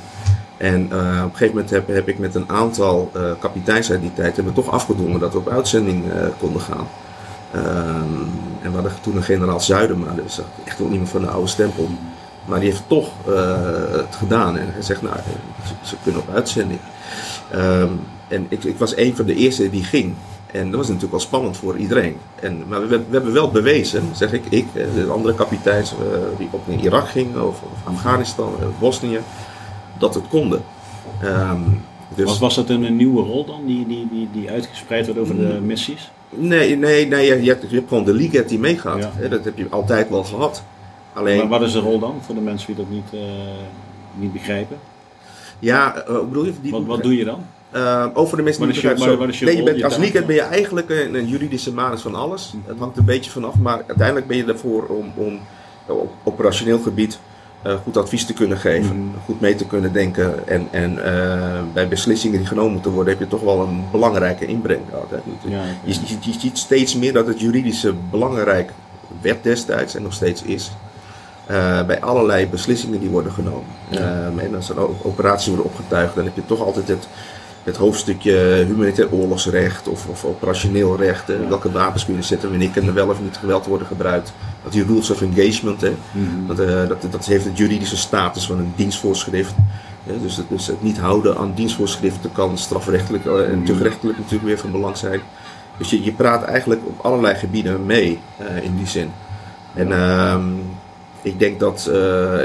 En 0.58 0.86
op 0.86 0.92
een 0.92 1.30
gegeven 1.32 1.48
moment 1.48 1.70
heb, 1.70 1.88
heb 1.88 2.08
ik 2.08 2.20
met 2.20 2.36
een 2.36 2.50
aantal 2.50 3.12
kapiteins 3.40 3.92
uit 3.92 4.02
die 4.02 4.14
tijd 4.14 4.36
hebben 4.36 4.54
we 4.54 4.62
toch 4.62 4.72
afgedwongen 4.72 5.20
dat 5.20 5.32
we 5.32 5.38
op 5.38 5.50
uitzending 5.50 6.04
konden 6.40 6.62
gaan. 6.62 6.88
Ehm, 7.52 8.22
en 8.62 8.70
we 8.70 8.74
hadden 8.74 8.92
toen 9.02 9.16
een 9.16 9.24
generaal 9.24 9.60
Zuidema, 9.60 10.14
dus 10.24 10.42
echt 10.64 10.80
wel 10.80 10.92
iemand 10.92 11.10
van 11.10 11.22
de 11.22 11.28
oude 11.28 11.48
stempel. 11.48 11.90
Maar 12.46 12.60
die 12.60 12.70
heeft 12.70 12.84
toch 12.88 13.10
eh, 13.28 13.92
het 13.92 14.16
gedaan 14.16 14.58
en 14.58 14.68
hij 14.72 14.82
zegt, 14.82 15.02
nou, 15.02 15.16
ze, 15.66 15.74
ze 15.82 15.96
kunnen 16.04 16.22
op 16.22 16.30
uitzending. 16.34 16.80
Ehm, 17.52 17.90
en 18.28 18.46
ik, 18.50 18.64
ik 18.64 18.78
was 18.78 18.98
een 18.98 19.16
van 19.16 19.26
de 19.26 19.36
eerste 19.36 19.70
die 19.70 19.84
ging. 19.84 20.14
En 20.52 20.66
dat 20.66 20.76
was 20.76 20.86
natuurlijk 20.86 21.12
wel 21.12 21.22
spannend 21.22 21.58
voor 21.58 21.78
iedereen. 21.78 22.18
En, 22.40 22.64
maar 22.68 22.82
we, 22.82 22.88
we 22.88 23.04
hebben 23.12 23.34
wel 23.34 23.52
bewezen, 23.52 24.04
zeg 24.14 24.34
ik, 24.34 24.44
ik, 24.50 24.66
eh, 24.74 24.84
de 24.96 25.08
andere 25.12 25.36
kapiteins 25.36 25.92
uh, 25.92 25.98
die 26.38 26.50
ook 26.52 26.68
naar 26.68 26.80
Irak 26.80 27.08
gingen, 27.08 27.48
of, 27.48 27.62
of 27.62 27.94
Afghanistan, 27.94 28.48
of 28.48 28.80
Bosnië, 28.80 29.20
dat 29.98 30.14
het 30.14 30.28
konden. 30.28 30.62
Um, 31.24 31.82
dus... 32.16 32.26
was, 32.26 32.40
was 32.40 32.56
dat 32.56 32.70
een, 32.70 32.96
nieuwe 32.96 33.22
rol 33.22 33.46
dan, 33.46 33.66
die, 33.66 33.88
die, 33.88 34.08
die, 34.12 34.30
die 34.32 34.50
uitgespreid 34.50 35.06
werd 35.06 35.18
over 35.18 35.36
de 35.36 35.60
missies? 35.62 36.12
Nee, 36.30 36.78
nee, 36.78 37.08
nee 37.08 37.26
je, 37.44 37.50
hebt, 37.50 37.70
je 37.70 37.76
hebt 37.76 37.88
gewoon 37.88 38.06
de 38.06 38.14
league 38.14 38.46
die 38.46 38.60
meegaat. 38.60 39.08
Ja. 39.20 39.28
Dat 39.28 39.44
heb 39.44 39.58
je 39.58 39.68
altijd 39.70 40.10
wel 40.10 40.24
gehad. 40.24 40.64
Alleen... 41.16 41.38
Maar 41.38 41.48
wat 41.48 41.62
is 41.62 41.72
de 41.72 41.80
rol 41.80 42.00
dan, 42.00 42.20
voor 42.22 42.36
de 42.36 42.42
mensen 42.42 42.68
die 42.68 42.76
dat 42.76 42.90
niet, 42.90 43.08
uh, 43.14 43.22
niet 44.16 44.34
begrijpen? 44.34 44.78
Ja, 45.60 45.96
uh, 46.10 46.20
bedoel 46.20 46.46
je? 46.46 46.54
Die 46.62 46.72
wat, 46.72 46.86
wat 46.86 47.04
doe 47.04 47.18
je 47.18 47.26
dan? 47.26 47.46
Uh, 47.76 48.06
over 48.14 48.38
de 48.38 48.44
mensen 48.44 48.68
die 48.68 48.88
het 48.88 49.00
maar, 49.00 49.10
je 49.10 49.46
nee, 49.46 49.56
je 49.58 49.64
bent, 49.64 49.84
Als 49.84 49.98
league 49.98 50.26
ben 50.26 50.36
je 50.36 50.42
eigenlijk 50.42 50.90
een, 50.90 51.16
een 51.16 51.28
juridische 51.28 51.74
manus 51.74 52.02
van 52.02 52.16
alles. 52.16 52.54
Mhm. 52.54 52.70
Het 52.70 52.80
hangt 52.80 52.98
een 52.98 53.06
beetje 53.06 53.32
vanaf, 53.32 53.56
maar 53.56 53.84
uiteindelijk 53.88 54.28
ben 54.28 54.38
je 54.38 54.46
ervoor 54.46 54.84
om, 54.84 55.12
om 55.16 55.40
op 55.86 56.12
operationeel 56.24 56.80
gebied 56.80 57.20
uh, 57.66 57.74
goed 57.84 57.98
advies 57.98 58.26
te 58.26 58.34
kunnen 58.34 58.58
geven, 58.58 58.96
mm. 58.96 59.14
goed 59.26 59.40
mee 59.42 59.56
te 59.56 59.66
kunnen 59.66 59.94
denken. 59.94 60.48
En, 60.48 60.68
en 60.72 60.92
uh, 60.92 61.74
bij 61.74 61.88
beslissingen 61.88 62.38
die 62.38 62.48
genomen 62.48 62.72
moeten 62.72 62.92
worden, 62.92 63.14
heb 63.14 63.22
je 63.22 63.30
toch 63.30 63.42
wel 63.42 63.62
een 63.62 63.84
belangrijke 63.92 64.46
inbreng 64.46 64.82
gehad. 64.90 65.10
Hè? 65.10 65.50
Ja, 65.50 65.64
je, 65.84 65.94
je, 65.94 66.18
je, 66.20 66.40
ziet 66.40 66.58
steeds 66.58 66.96
meer 66.96 67.14
dat 67.14 67.28
het 67.28 67.40
juridische 67.40 67.94
belangrijk 68.12 68.72
werd 69.22 69.44
destijds 69.44 69.96
en 69.96 70.02
nog 70.02 70.14
steeds 70.14 70.42
is. 70.42 70.72
Uh, 71.52 71.86
bij 71.86 72.02
allerlei 72.02 72.48
beslissingen 72.48 73.00
die 73.00 73.10
worden 73.10 73.32
genomen. 73.32 73.70
Ja. 73.90 74.32
en 74.38 74.56
als 74.56 74.70
er 74.70 75.06
operaties 75.06 75.48
worden 75.48 75.66
opgetuigd, 75.66 76.16
dan 76.16 76.24
heb 76.24 76.36
je 76.36 76.46
toch 76.46 76.62
altijd 76.62 76.88
het 76.88 77.08
het 77.66 77.78
hoofdstukje 77.78 78.64
humanitair 78.68 79.12
oorlogsrecht 79.12 79.88
of, 79.88 80.08
of 80.08 80.26
operationeel 80.26 80.98
recht. 80.98 81.32
Welke 81.50 81.72
wapens 81.72 82.06
kun 82.06 82.16
je 82.16 82.22
zetten, 82.22 82.50
wanneer 82.50 82.70
kan 82.70 82.88
er 82.88 82.94
wel 82.94 83.10
of 83.10 83.22
niet 83.22 83.38
geweld 83.38 83.66
worden 83.66 83.88
gebruikt. 83.88 84.34
Dat 84.64 84.72
die 84.72 84.86
rules 84.86 85.10
of 85.10 85.22
engagement, 85.22 85.82
hè, 85.82 85.94
mhm. 86.12 86.48
dat, 86.48 86.60
uh, 86.60 86.88
dat, 86.88 87.12
dat 87.12 87.26
heeft 87.26 87.46
het 87.46 87.58
juridische 87.58 87.98
status 87.98 88.46
van 88.46 88.58
een 88.58 88.74
dienstvoorschrift. 88.76 89.54
dus, 90.22 90.38
het, 90.38 90.50
dus 90.50 90.68
het 90.68 90.82
niet 90.84 90.98
houden 90.98 91.38
aan 91.38 91.54
dienstvoorschriften 91.56 92.32
kan 92.32 92.58
strafrechtelijk 92.58 93.26
uh, 93.26 93.50
en 93.50 93.58
mhm. 93.58 93.66
tuchtrechtelijk 93.66 94.18
natuurlijk 94.18 94.46
weer 94.46 94.60
van 94.60 94.72
belang 94.72 94.98
zijn. 94.98 95.22
Dus 95.78 95.90
je, 95.90 96.04
je 96.04 96.12
praat 96.12 96.44
eigenlijk 96.44 96.82
op 96.86 97.06
allerlei 97.06 97.36
gebieden 97.36 97.86
mee 97.86 98.20
uh, 98.42 98.64
in 98.64 98.78
die 98.78 98.88
zin. 98.88 99.12
En 99.74 99.92
ehm, 99.92 100.44
ik 101.26 101.40
denk 101.40 101.60
dat 101.60 101.92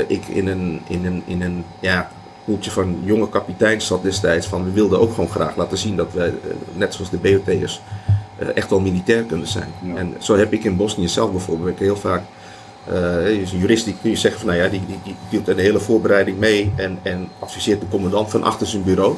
ik 0.06 0.26
in 0.26 0.48
een, 0.48 0.80
in 0.88 1.04
een, 1.06 1.22
in 1.26 1.42
een 1.42 1.64
ja, 1.80 2.10
poeltje 2.44 2.70
van 2.70 2.98
jonge 3.04 3.28
kapiteins 3.28 3.86
zat 3.86 4.02
destijds. 4.02 4.46
Van 4.46 4.64
we 4.64 4.70
wilden 4.70 5.00
ook 5.00 5.14
gewoon 5.14 5.30
graag 5.30 5.56
laten 5.56 5.78
zien 5.78 5.96
dat 5.96 6.12
wij, 6.12 6.26
eh, 6.26 6.32
net 6.72 6.94
zoals 6.94 7.10
de 7.10 7.16
BOT'ers, 7.16 7.80
eh, 8.38 8.48
echt 8.54 8.70
wel 8.70 8.80
militair 8.80 9.22
kunnen 9.22 9.46
zijn. 9.46 9.72
En 9.94 10.14
zo 10.18 10.36
heb 10.36 10.52
ik 10.52 10.64
in 10.64 10.76
Bosnië 10.76 11.08
zelf 11.08 11.30
bijvoorbeeld 11.30 11.78
heel 11.78 11.96
vaak. 11.96 12.22
Uh, 12.92 13.28
een 13.28 13.44
jurist 13.44 13.84
die 13.84 13.96
kun 14.00 14.10
je 14.10 14.16
zeggen 14.16 14.40
van 14.40 14.48
nou 14.48 14.62
ja, 14.62 14.68
die, 14.68 14.82
die, 14.86 14.98
die 15.02 15.14
deelt 15.30 15.46
de 15.46 15.62
hele 15.62 15.78
voorbereiding 15.78 16.38
mee 16.38 16.72
en, 16.76 16.98
en 17.02 17.28
adviseert 17.38 17.80
de 17.80 17.88
commandant 17.88 18.30
van 18.30 18.42
achter 18.42 18.66
zijn 18.66 18.82
bureau. 18.82 19.16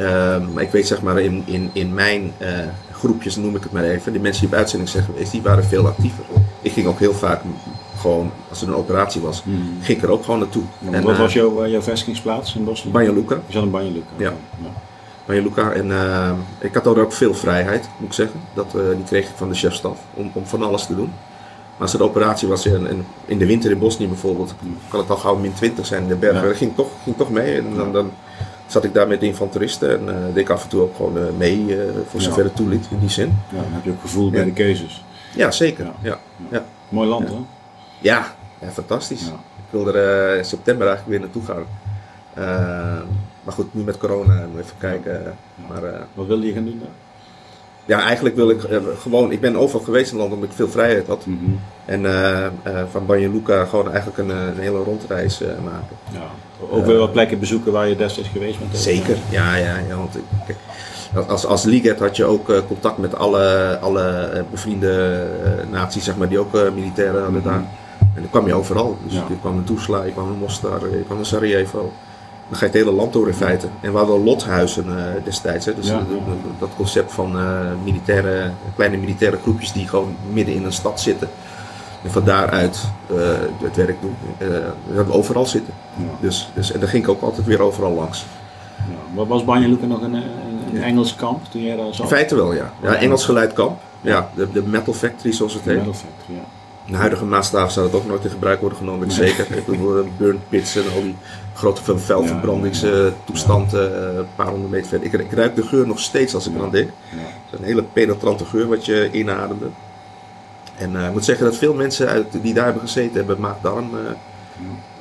Uh, 0.00 0.06
maar 0.52 0.62
ik 0.62 0.70
weet 0.70 0.86
zeg 0.86 1.02
maar 1.02 1.20
in, 1.20 1.42
in, 1.46 1.70
in 1.72 1.94
mijn 1.94 2.32
uh, 2.38 2.48
groepjes, 2.92 3.36
noem 3.36 3.56
ik 3.56 3.62
het 3.62 3.72
maar 3.72 3.84
even, 3.84 4.12
de 4.12 4.18
mensen 4.18 4.40
die 4.40 4.50
op 4.52 4.58
uitzending 4.58 4.90
zijn 4.90 5.04
geweest, 5.04 5.32
die 5.32 5.42
waren 5.42 5.64
veel 5.64 5.86
actiever. 5.86 6.24
Ik 6.62 6.72
ging 6.72 6.86
ook 6.86 6.98
heel 6.98 7.14
vaak 7.14 7.40
gewoon, 7.96 8.30
als 8.48 8.62
er 8.62 8.68
een 8.68 8.74
operatie 8.74 9.20
was, 9.20 9.42
hmm. 9.42 9.78
ging 9.80 9.98
ik 9.98 10.04
er 10.04 10.10
ook 10.10 10.24
gewoon 10.24 10.40
naartoe. 10.40 10.62
en, 10.90 11.02
wat 11.02 11.16
was 11.16 11.32
jouw, 11.32 11.64
uh, 11.64 11.70
jouw 11.70 11.82
vestigingsplaats 11.82 12.54
in 12.54 12.64
Bosnië? 12.64 12.90
Banja 12.90 13.12
Luka. 13.12 13.34
Je 13.46 13.52
zat 13.52 13.62
in 13.62 13.70
Banja 13.70 13.90
Luka? 13.90 14.06
Ja. 14.16 14.32
ja. 14.62 14.68
Banja 15.26 15.42
Luka. 15.42 15.72
En 15.72 15.86
uh, 15.86 16.30
ik 16.58 16.74
had 16.74 16.84
daar 16.84 16.98
ook 16.98 17.12
veel 17.12 17.34
vrijheid, 17.34 17.88
moet 17.98 18.08
ik 18.08 18.14
zeggen. 18.14 18.40
Dat, 18.54 18.70
die 18.70 19.04
kreeg 19.06 19.28
ik 19.28 19.36
van 19.36 19.48
de 19.48 19.54
chefstaf, 19.54 19.98
om, 20.14 20.30
om 20.34 20.46
van 20.46 20.62
alles 20.62 20.86
te 20.86 20.96
doen. 20.96 21.12
Maar 21.72 21.82
als 21.82 21.94
er 21.94 22.00
een 22.00 22.06
operatie 22.06 22.48
was, 22.48 22.66
en, 22.66 22.88
en 22.88 23.06
in 23.24 23.38
de 23.38 23.46
winter 23.46 23.70
in 23.70 23.78
Bosnië 23.78 24.08
bijvoorbeeld, 24.08 24.54
hmm. 24.60 24.76
kan 24.88 25.00
het 25.00 25.10
al 25.10 25.16
gauw 25.16 25.36
min 25.36 25.52
20 25.52 25.86
zijn 25.86 26.02
in 26.02 26.08
de 26.08 26.16
bergen. 26.16 26.40
Ja. 26.40 26.46
Dat 26.48 26.56
ging 26.56 26.74
toch, 26.74 26.88
ging 27.02 27.16
toch 27.16 27.30
mee. 27.30 27.56
En 27.56 27.74
dan, 27.76 27.92
dan 27.92 28.10
zat 28.66 28.84
ik 28.84 28.94
daar 28.94 29.08
met 29.08 29.20
de 29.20 29.26
infanteristen 29.26 29.90
en 29.90 30.14
uh, 30.14 30.34
deed 30.34 30.42
ik 30.42 30.50
af 30.50 30.62
en 30.62 30.68
toe 30.68 30.82
ook 30.82 30.96
gewoon 30.96 31.36
mee, 31.36 31.78
voor 32.08 32.20
zover 32.20 32.42
ja. 32.42 32.44
het 32.44 32.56
toeliet 32.56 32.86
in 32.90 32.98
die 32.98 33.10
zin. 33.10 33.38
Ja, 33.48 33.56
dan 33.56 33.72
heb 33.72 33.84
je 33.84 33.90
ook 33.90 34.00
gevoel 34.00 34.30
bij 34.30 34.44
de 34.44 34.52
keuzes. 34.52 35.04
Ja, 35.34 35.50
zeker. 35.50 35.86
Ja. 36.00 36.18
Ja. 36.50 36.64
Mooi 36.88 37.08
land, 37.08 37.28
hè? 37.28 37.36
Ja, 37.98 38.34
ja 38.60 38.68
fantastisch. 38.68 39.22
Ik 39.56 39.70
wil 39.70 39.94
er 39.94 40.30
uh, 40.32 40.38
in 40.38 40.44
september 40.44 40.86
eigenlijk 40.86 41.18
weer 41.18 41.28
naartoe 41.28 41.44
gaan. 41.44 41.64
Uh, 42.38 43.02
maar 43.44 43.54
goed, 43.54 43.74
nu 43.74 43.82
met 43.82 43.98
corona, 43.98 44.46
moet 44.52 44.60
even 44.60 44.76
kijken. 44.78 45.36
Maar, 45.68 45.84
uh, 45.84 45.90
Wat 46.14 46.26
wil 46.26 46.42
je 46.42 46.52
gaan 46.52 46.64
doen 46.64 46.78
daar? 46.78 46.88
Ja, 47.86 48.02
eigenlijk 48.04 48.36
wil 48.36 48.50
ik 48.50 48.60
gewoon, 48.98 49.32
ik 49.32 49.40
ben 49.40 49.56
overal 49.56 49.84
geweest 49.84 50.12
in 50.12 50.18
het 50.18 50.20
land 50.20 50.32
omdat 50.32 50.48
ik 50.50 50.56
veel 50.56 50.68
vrijheid 50.68 51.06
had. 51.06 51.26
Mm 51.26 51.38
-hmm. 51.38 51.60
En 51.84 52.02
van 52.90 53.06
Banja 53.06 53.28
Luka 53.28 53.64
gewoon 53.64 53.90
eigenlijk 53.92 54.18
een, 54.18 54.28
een 54.30 54.58
hele 54.58 54.78
rondreis 54.78 55.40
maken. 55.40 55.96
Ja. 56.12 56.30
Ook 56.70 56.86
weer 56.86 56.98
wat 56.98 57.12
plekken 57.12 57.38
bezoeken 57.38 57.72
waar 57.72 57.88
je 57.88 57.96
destijds 57.96 58.28
geweest 58.28 58.58
bent? 58.58 58.76
Zeker, 58.76 59.16
ja, 59.30 59.54
ja, 59.54 59.76
ja. 59.88 59.96
Want 59.96 60.16
ik, 60.46 60.56
als, 61.28 61.46
als 61.46 61.64
Liget 61.64 61.98
had 61.98 62.16
je 62.16 62.24
ook 62.24 62.66
contact 62.66 62.98
met 62.98 63.14
alle, 63.14 63.78
alle 63.80 64.44
bevriende 64.50 65.26
naties, 65.70 66.04
zeg 66.04 66.16
maar, 66.16 66.28
die 66.28 66.38
ook 66.38 66.52
militairen 66.52 67.22
hadden 67.22 67.40
mm 67.40 67.48
-hmm. 67.48 67.60
daar. 67.60 67.83
En 68.14 68.20
dan 68.20 68.30
kwam 68.30 68.46
je 68.46 68.54
overal. 68.54 68.98
Dus 69.04 69.12
ja. 69.12 69.24
je 69.28 69.38
kwam 69.40 69.54
naar 69.54 69.64
Tuzla, 69.64 70.02
je 70.02 70.12
kwam 70.12 70.28
naar 70.28 70.36
Mostar, 70.36 70.90
je 70.90 71.02
kwam 71.04 71.16
naar 71.16 71.26
Sarajevo. 71.26 71.92
Dan 72.48 72.58
ga 72.58 72.66
je 72.66 72.72
het 72.72 72.80
hele 72.80 72.96
land 72.96 73.12
door 73.12 73.28
in 73.28 73.34
feite. 73.34 73.66
En 73.80 73.92
we 73.92 73.98
hadden 73.98 74.24
lothuizen 74.24 74.86
uh, 74.88 75.24
destijds. 75.24 75.66
Hè. 75.66 75.74
Dus 75.74 75.86
ja. 75.86 76.02
dat 76.58 76.68
concept 76.76 77.12
van 77.12 77.36
uh, 77.36 77.60
militaire, 77.84 78.50
kleine 78.74 78.96
militaire 78.96 79.38
groepjes 79.42 79.72
die 79.72 79.88
gewoon 79.88 80.16
midden 80.32 80.54
in 80.54 80.64
een 80.64 80.72
stad 80.72 81.00
zitten. 81.00 81.28
En 82.02 82.10
van 82.10 82.24
daaruit 82.24 82.84
uh, 83.10 83.16
het 83.62 83.76
werk 83.76 84.00
doen. 84.00 84.16
we 84.38 84.94
hebben 84.94 85.14
overal 85.14 85.46
zitten. 85.46 85.74
Ja. 85.96 86.04
Dus, 86.20 86.50
dus, 86.54 86.72
en 86.72 86.80
daar 86.80 86.88
ging 86.88 87.02
ik 87.02 87.08
ook 87.08 87.22
altijd 87.22 87.46
weer 87.46 87.60
overal 87.60 87.92
langs. 87.92 88.24
Ja. 89.14 89.24
Was 89.24 89.44
Banja 89.44 89.68
Luka 89.68 89.86
nog 89.86 90.02
een, 90.02 90.14
een 90.14 90.82
Engels 90.82 91.14
kamp 91.14 91.44
toen 91.50 91.62
jij 91.62 91.76
daar 91.76 91.94
zat? 91.94 91.98
In 91.98 92.06
feite 92.16 92.34
wel, 92.34 92.54
ja. 92.54 92.72
ja 92.82 92.94
Engels 92.94 93.24
geleid 93.24 93.52
kamp. 93.52 93.80
Ja, 94.00 94.28
de, 94.34 94.52
de 94.52 94.62
Metal 94.62 94.92
Factory 94.92 95.32
zoals 95.32 95.54
het 95.54 95.64
heet. 95.64 95.76
Metal 95.76 95.92
Factory, 95.92 96.38
ja 96.38 96.44
de 96.86 96.96
huidige 96.96 97.24
maatstaven 97.24 97.72
zou 97.72 97.86
het 97.86 97.94
ook 97.94 98.06
nooit 98.06 98.24
in 98.24 98.30
gebruik 98.30 98.60
worden 98.60 98.78
genomen, 98.78 99.06
nee. 99.06 99.16
zeker. 99.16 99.56
Ik 99.56 99.66
bedoel, 99.66 100.08
burn 100.16 100.40
pits 100.48 100.76
en 100.76 100.92
al 100.94 101.02
die 101.02 101.16
grote 101.54 101.98
vuilverbrandingstoestanden, 101.98 103.90
ja, 103.90 104.18
een 104.18 104.26
paar 104.36 104.48
honderd 104.48 104.70
meter 104.70 104.88
verder. 104.88 105.06
Ik, 105.06 105.20
ik, 105.20 105.32
ruik 105.32 105.54
de 105.54 105.62
geur 105.62 105.86
nog 105.86 106.00
steeds 106.00 106.34
als 106.34 106.46
ik 106.46 106.54
eraan 106.54 106.70
denk. 106.70 106.90
Het 107.08 107.52
is 107.52 107.58
een 107.58 107.64
hele 107.64 107.82
penetrante 107.82 108.44
geur 108.44 108.68
wat 108.68 108.84
je 108.84 109.08
inademde. 109.12 109.66
En 110.78 110.92
uh, 110.92 111.06
ik 111.06 111.12
moet 111.12 111.24
zeggen 111.24 111.44
dat 111.44 111.56
veel 111.56 111.74
mensen 111.74 112.08
uit, 112.08 112.26
die 112.42 112.54
daar 112.54 112.64
hebben 112.64 112.82
gezeten 112.82 113.16
hebben 113.16 113.40
maagdarm 113.40 113.90
uh, 113.94 114.00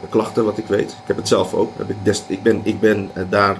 klachten, 0.09 0.45
wat 0.45 0.57
ik 0.57 0.67
weet. 0.67 0.91
Ik 0.91 1.07
heb 1.07 1.17
het 1.17 1.27
zelf 1.27 1.53
ook. 1.53 1.71
Ik, 1.87 1.95
des, 2.03 2.23
ik 2.27 2.43
ben, 2.43 2.59
ik 2.63 2.79
ben 2.79 3.09
uh, 3.17 3.23
daar, 3.29 3.57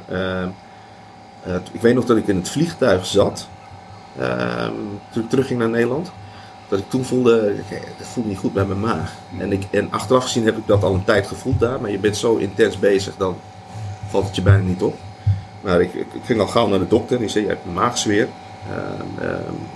ik 1.72 1.82
weet 1.82 1.96
nog 1.96 2.06
dat 2.06 2.18
ik 2.18 2.28
in 2.28 2.36
het 2.36 2.50
vliegtuig 2.50 3.06
zat, 3.06 3.48
ehm, 4.20 4.74
toen 5.12 5.24
ik 5.24 5.30
terugging 5.30 5.60
naar 5.60 5.70
Nederland 5.70 6.12
dat 6.68 6.80
ik 6.80 6.90
toen 6.90 7.06
voelde, 7.06 7.56
dat 7.98 8.08
voelde 8.08 8.30
niet 8.30 8.38
goed 8.38 8.54
bij 8.54 8.66
mijn 8.66 8.80
maag. 8.80 9.14
En, 9.38 9.52
ik, 9.52 9.64
en 9.70 9.92
achteraf 9.92 10.24
gezien 10.24 10.46
heb 10.46 10.58
ik 10.58 10.68
dat 10.68 10.84
al 10.84 10.94
een 10.94 11.04
tijd 11.04 11.28
gevoeld 11.28 11.60
daar, 11.60 11.82
maar 11.82 11.92
je 11.92 12.00
bent 12.00 12.18
zo 12.18 12.36
intens 12.36 12.80
bezig, 12.80 13.14
dan 13.18 13.36
valt 14.10 14.26
het 14.26 14.36
je 14.36 14.42
bijna 14.42 14.64
niet 14.64 14.82
op. 14.82 14.96
Maar 15.62 15.82
ik, 15.82 15.94
ik, 15.94 16.08
ging 16.26 16.40
al 16.40 16.48
gauw 16.48 16.68
naar 16.68 16.80
de 16.80 16.88
dokter 16.88 17.16
en 17.16 17.22
die 17.22 17.32
zei, 17.32 17.44
je 17.44 17.50
hebt 17.50 17.66
een 17.66 17.74
maagzweer. 17.74 18.28
Uh, 18.70 19.28
uh, 19.28 19.36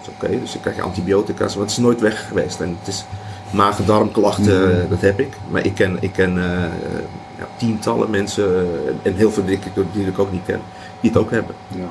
Oké, 0.09 0.39
dus 0.39 0.55
ik 0.55 0.61
krijg 0.61 0.75
je 0.75 0.81
antibiotica's, 0.81 1.53
maar 1.53 1.63
het 1.63 1.71
is 1.71 1.77
nooit 1.77 2.01
weg 2.01 2.27
geweest. 2.27 2.61
En 2.61 2.77
het 2.79 2.87
is 2.87 3.05
maag-darmklachten, 3.51 4.81
mm. 4.81 4.89
dat 4.89 5.01
heb 5.01 5.19
ik. 5.19 5.37
Maar 5.49 5.65
ik 5.65 5.73
ken, 5.73 5.97
ik 5.99 6.11
ken 6.11 6.37
uh, 6.37 6.43
ja, 7.37 7.47
tientallen 7.57 8.09
mensen, 8.09 8.69
en 9.01 9.15
heel 9.15 9.31
veel 9.31 9.45
die 9.45 9.55
ik, 9.55 9.63
die 9.91 10.07
ik 10.07 10.19
ook 10.19 10.31
niet 10.31 10.45
ken, 10.45 10.61
die 10.99 11.11
het 11.11 11.19
ook 11.19 11.31
hebben. 11.31 11.55
Ja. 11.67 11.85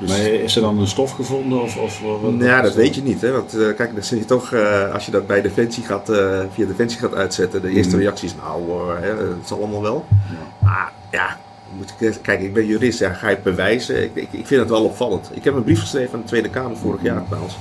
Dus... 0.00 0.08
Maar 0.08 0.18
is 0.18 0.56
er 0.56 0.62
dan 0.62 0.78
een 0.78 0.86
stof 0.86 1.10
gevonden? 1.10 1.62
Of, 1.62 1.76
of 1.76 2.00
wat, 2.00 2.32
ja, 2.38 2.60
dat 2.60 2.74
weet 2.74 2.94
je 2.94 3.02
niet. 3.02 3.20
Hè? 3.20 3.32
Want 3.32 3.56
uh, 3.56 3.74
kijk, 3.74 3.94
dan 3.94 4.02
zie 4.02 4.18
je 4.18 4.24
toch, 4.24 4.50
uh, 4.50 4.92
als 4.94 5.06
je 5.06 5.10
dat 5.10 5.26
bij 5.26 5.42
Defensie 5.42 5.82
gaat, 5.82 6.10
uh, 6.10 6.40
via 6.52 6.66
Defensie 6.66 7.00
gaat 7.00 7.14
uitzetten, 7.14 7.62
de 7.62 7.70
eerste 7.70 7.96
mm. 7.96 8.02
reactie 8.02 8.28
is, 8.28 8.34
nou, 8.34 8.90
hè, 9.00 9.08
het 9.16 9.48
zal 9.48 9.58
allemaal 9.58 9.82
wel. 9.82 10.06
Ja. 10.08 10.66
Maar 10.66 10.92
ja, 11.10 11.36
moet 11.76 11.94
ik, 11.98 12.18
kijk, 12.22 12.40
ik 12.40 12.52
ben 12.54 12.66
jurist, 12.66 12.98
ja, 12.98 13.12
ga 13.12 13.28
je 13.28 13.34
het 13.34 13.44
bewijzen? 13.44 14.02
Ik, 14.02 14.10
ik, 14.14 14.28
ik, 14.30 14.46
vind 14.46 14.60
het 14.60 14.70
wel 14.70 14.84
opvallend. 14.84 15.30
Ik 15.32 15.44
heb 15.44 15.54
een 15.54 15.64
brief 15.64 15.80
geschreven 15.80 16.14
aan 16.14 16.20
de 16.20 16.26
Tweede 16.26 16.50
Kamer 16.50 16.76
vorig 16.76 17.02
jaar 17.02 17.24
trouwens. 17.26 17.56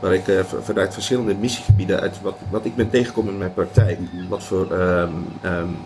Waar 0.00 0.14
ik 0.14 0.28
uh, 0.28 0.40
vanuit 0.62 0.92
verschillende 0.92 1.34
missiegebieden, 1.34 2.00
uit 2.00 2.20
wat, 2.22 2.36
wat 2.50 2.64
ik 2.64 2.76
ben 2.76 2.90
tegengekomen 2.90 3.32
in 3.32 3.38
mijn 3.38 3.54
praktijk, 3.54 3.98
wat 4.28 4.44
voor 4.44 4.72
um, 4.72 5.26
um, 5.44 5.52
um, 5.52 5.76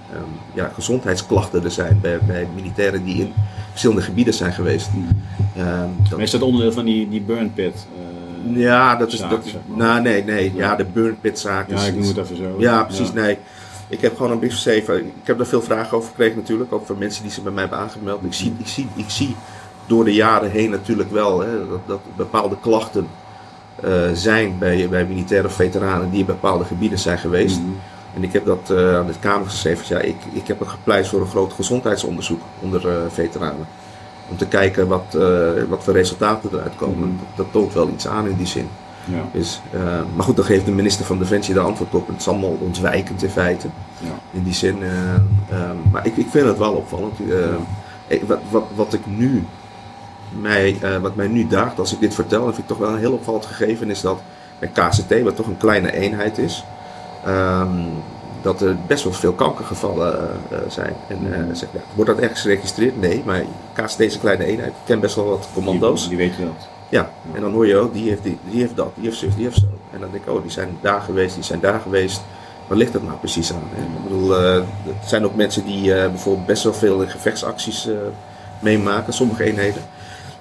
ja, 0.55 0.71
gezondheidsklachten 0.75 1.65
er 1.65 1.71
zijn 1.71 1.99
bij, 2.01 2.19
bij 2.19 2.49
militairen 2.55 3.05
die 3.05 3.21
in 3.21 3.33
verschillende 3.71 4.03
gebieden 4.03 4.35
zijn 4.35 4.53
geweest. 4.53 4.89
Um, 5.59 5.97
dat... 6.11 6.19
is 6.19 6.31
dat 6.31 6.43
onderdeel 6.43 6.73
van 6.73 6.85
die, 6.85 7.09
die 7.09 7.21
burn 7.21 7.53
pit? 7.53 7.87
Uh, 8.47 8.57
ja, 8.57 8.97
dat 8.97 9.13
is. 9.13 9.19
Zaak, 9.19 9.31
dat, 9.31 9.45
nou, 9.65 10.03
nee, 10.03 10.25
nee. 10.25 10.53
Ja, 10.55 10.77
de 10.77 10.85
burn 10.85 11.21
pit 11.21 11.39
zaak. 11.39 11.71
Ja, 11.71 11.83
ik 11.83 11.95
noem 11.95 12.07
het 12.07 12.17
even 12.17 12.37
zo. 12.37 12.55
Ja, 12.59 12.85
precies. 12.85 13.09
Ja. 13.09 13.15
Nee. 13.15 13.39
Ik 13.89 14.01
heb 14.01 14.17
gewoon 14.17 14.33
een 14.33 14.39
brief 14.39 14.53
geschreven. 14.53 15.07
Ik 15.07 15.13
heb 15.25 15.37
daar 15.37 15.47
veel 15.47 15.63
vragen 15.63 15.97
over 15.97 16.09
gekregen 16.09 16.37
natuurlijk. 16.37 16.73
Ook 16.73 16.87
van 16.87 16.99
mensen 16.99 17.23
die 17.23 17.33
ze 17.33 17.41
bij 17.41 17.53
mij 17.53 17.63
hebben 17.63 17.81
aangemeld. 17.81 18.25
Ik 18.25 18.33
zie, 18.33 18.55
ik 18.59 18.67
zie, 18.67 18.89
ik 18.97 19.11
zie 19.11 19.37
door 19.87 20.05
de 20.05 20.15
jaren 20.15 20.51
heen 20.51 20.71
natuurlijk 20.71 21.11
wel 21.11 21.41
hè, 21.41 21.69
dat, 21.69 21.81
dat 21.87 22.01
bepaalde 22.17 22.57
klachten 22.61 23.07
eh, 23.83 24.11
zijn 24.13 24.59
bij, 24.59 24.89
bij 24.89 25.05
militaire 25.05 25.49
veteranen 25.49 26.11
die 26.11 26.21
in 26.21 26.27
bepaalde 26.27 26.65
gebieden 26.65 26.99
zijn 26.99 27.19
geweest. 27.19 27.61
Mhm. 27.61 27.69
En 28.17 28.23
ik 28.23 28.33
heb 28.33 28.47
dat 28.47 28.71
eh, 28.71 28.97
aan 28.97 29.07
de 29.07 29.13
Kamer 29.21 29.47
geschreven. 29.47 29.97
Ja, 29.97 30.03
ik, 30.03 30.17
ik 30.33 30.47
heb 30.47 30.61
er 30.61 30.67
gepleit 30.67 31.09
voor 31.09 31.21
een 31.21 31.27
groot 31.27 31.53
gezondheidsonderzoek 31.53 32.41
onder 32.61 32.89
eh, 32.89 32.95
veteranen. 33.09 33.67
Om 34.31 34.37
te 34.37 34.47
kijken 34.47 34.89
wat, 34.89 35.17
wat 35.69 35.85
voor 35.85 35.93
resultaten 35.93 36.51
eruit 36.53 36.77
komen. 36.77 37.09
Mhm. 37.09 37.17
Dat, 37.19 37.37
dat 37.37 37.47
toont 37.51 37.73
wel 37.73 37.89
iets 37.89 38.09
aan 38.09 38.29
in 38.29 38.37
die 38.37 38.47
zin. 38.47 38.69
Ja. 39.05 39.29
Dus, 39.33 39.61
maar 40.15 40.25
goed, 40.25 40.37
dan 40.37 40.45
geeft 40.45 40.65
de 40.65 40.73
minister 40.73 41.05
van 41.05 41.19
Defensie 41.19 41.55
daar 41.55 41.65
antwoord 41.65 41.95
op. 41.95 42.07
Het 42.07 42.21
is 42.21 42.29
allemaal 42.29 42.59
ontwijkend 42.61 43.23
in 43.23 43.31
feite. 43.31 43.69
Ja. 43.99 44.19
In 44.31 44.43
die 44.43 44.55
zin. 44.55 44.79
maar 45.91 46.07
ik, 46.07 46.17
ik 46.17 46.27
vind 46.31 46.47
het 46.47 46.59
wel 46.59 46.73
opvallend. 46.73 47.15
Wat, 48.27 48.39
wat, 48.51 48.65
wat 48.75 48.93
ik 48.93 49.07
nu 49.07 49.45
mij, 50.41 50.77
eh, 50.81 50.97
wat 50.97 51.15
mij 51.15 51.29
nu 51.29 51.47
daagt 51.47 51.79
als 51.79 51.93
ik 51.93 52.01
dit 52.01 52.15
vertel, 52.15 52.45
dat 52.45 52.55
vind 52.55 52.71
ik 52.71 52.77
toch 52.77 52.87
wel 52.87 52.95
een 52.95 52.99
heel 52.99 53.13
opvallend 53.13 53.47
gegeven, 53.47 53.91
is 53.91 54.01
dat 54.01 54.21
bij 54.59 54.69
KCT, 54.69 55.23
wat 55.23 55.37
toch 55.37 55.47
een 55.47 55.57
kleine 55.57 55.93
eenheid 55.93 56.39
is, 56.39 56.65
ehm, 57.25 57.87
dat 58.45 58.61
er 58.61 58.77
best 58.87 59.05
wel 59.05 59.13
veel 59.13 59.33
kankergevallen 59.33 60.19
eh, 60.19 60.59
eh, 60.59 60.65
zijn. 60.69 60.95
En 61.09 61.19
eh, 61.33 61.55
zeg, 61.55 61.69
ja, 61.73 61.81
wordt 61.95 62.11
dat 62.11 62.21
ergens 62.21 62.41
geregistreerd? 62.41 63.01
Nee, 63.01 63.23
maar 63.25 63.43
KCT 63.73 64.01
is 64.01 64.15
een 64.15 64.21
kleine 64.21 64.45
eenheid. 64.45 64.71
Ik 64.71 64.85
ken 64.85 65.01
best 65.01 65.15
wel 65.15 65.25
wat 65.25 65.49
commando's. 65.55 66.01
Die, 66.01 66.17
die 66.17 66.19
weten 66.19 66.45
dat. 66.45 66.69
Ja, 66.89 67.11
en 67.35 67.41
dan 67.41 67.53
hoor 67.53 67.67
je 67.67 67.77
ook, 67.77 67.93
die 67.93 68.09
heeft, 68.09 68.23
die, 68.23 68.39
die 68.51 68.61
heeft 68.61 68.77
dat, 68.77 68.91
die 68.95 69.05
heeft 69.05 69.19
zus, 69.19 69.35
die 69.35 69.45
heeft 69.45 69.59
zo. 69.59 69.67
En 69.93 70.01
dan 70.01 70.09
denk 70.11 70.25
ik, 70.25 70.31
oh, 70.31 70.43
die 70.43 70.51
zijn 70.51 70.79
daar 70.81 71.01
geweest, 71.01 71.35
die 71.35 71.45
zijn 71.45 71.61
daar 71.61 71.81
geweest. 71.81 72.23
Waar 72.67 72.79
ligt 72.79 72.93
dat 72.93 73.03
nou 73.03 73.17
precies 73.19 73.53
aan? 73.53 73.63
Ik 73.77 74.03
bedoel, 74.03 74.37
er 74.37 74.65
zijn 75.07 75.25
ook 75.25 75.35
mensen 75.35 75.65
die 75.65 75.93
bijvoorbeeld 75.93 76.47
best 76.47 76.63
wel 76.63 76.75
veel 76.75 77.03
in 77.03 77.09
gevechtsacties 77.09 77.89
meemaken, 78.59 79.13
sommige 79.13 79.45
eenheden. 79.45 79.83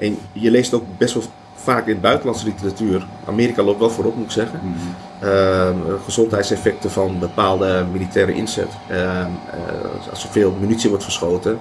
En 0.04 0.18
je 0.32 0.52
leest 0.52 0.74
ook 0.74 0.84
best 0.98 1.14
wel 1.14 1.24
vaak 1.56 1.88
in 1.88 2.00
buitenlandse 2.00 2.46
literatuur, 2.46 3.06
Amerika 3.28 3.64
loopt 3.64 3.80
wel 3.80 3.90
voorop 3.90 4.16
moet 4.16 4.26
ik 4.26 4.32
zeggen, 4.32 4.60
Mhm. 4.64 5.30
Ehm, 5.30 5.78
gezondheidseffecten 6.04 6.92
van 6.92 7.20
bepaalde 7.20 7.86
militaire 7.92 8.34
inzet. 8.34 8.68
Ehm, 8.88 9.02
eh, 9.02 10.10
als 10.10 10.24
er 10.24 10.30
veel 10.30 10.58
munitie 10.60 10.90
wordt 10.90 11.04
verschoten, 11.04 11.60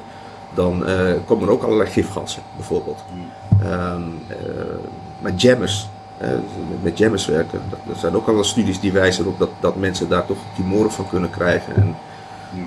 dan 0.55 0.87
eh, 0.87 1.13
komen 1.27 1.47
er 1.47 1.53
ook 1.53 1.63
allerlei 1.63 1.91
gifgassen, 1.91 2.43
bijvoorbeeld. 2.57 3.05
Ehm, 3.63 4.03
eh, 4.29 4.37
maar 5.19 5.33
jammers, 5.33 5.89
eh, 6.19 6.29
met 6.83 6.99
jammers 6.99 7.27
werken, 7.27 7.61
er 7.89 7.97
zijn 7.99 8.17
ook 8.17 8.29
al 8.29 8.45
studies 8.45 8.81
die 8.81 8.93
wijzen 8.93 9.25
erop 9.25 9.39
dat, 9.39 9.51
dat 9.61 9.77
mensen 9.77 10.09
daar 10.09 10.27
toch 10.27 10.39
tumoren 10.57 10.91
van 10.93 11.09
kunnen 11.09 11.31
krijgen. 11.31 11.77
En, 11.77 11.97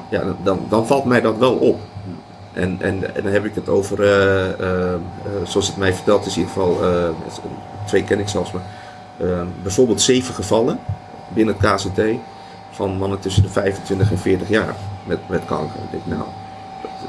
ja, 0.09 0.23
dan, 0.43 0.59
dan 0.69 0.87
valt 0.87 1.05
mij 1.05 1.21
dat 1.21 1.37
wel 1.37 1.53
op. 1.53 1.79
En, 2.55 2.77
en, 2.81 3.15
en 3.15 3.23
dan 3.23 3.31
heb 3.31 3.45
ik 3.45 3.55
het 3.55 3.69
over, 3.69 4.03
eh, 4.03 4.45
eh, 4.59 4.93
eh, 4.93 4.99
zoals 5.43 5.67
het 5.67 5.77
mij 5.77 5.93
verteld 5.93 6.25
is, 6.25 6.37
in 6.37 6.41
ieder 6.41 6.53
geval, 6.53 6.77
twee 7.85 8.03
ken 8.03 8.19
ik 8.19 8.27
zelfs, 8.27 8.51
maar 8.51 8.61
eh, 9.17 9.41
bijvoorbeeld 9.63 10.01
zeven 10.01 10.33
gevallen 10.33 10.79
binnen 11.27 11.55
het 11.59 11.73
KCT 11.75 12.01
van 12.71 12.97
mannen 12.97 13.19
tussen 13.19 13.43
de 13.43 13.49
25 13.49 14.11
en 14.11 14.17
40 14.17 14.49
jaar 14.49 14.75
met, 15.03 15.19
met 15.29 15.45
kanker. 15.45 15.75
Ik 15.83 15.91
denk, 15.91 16.03
nou, 16.05 16.29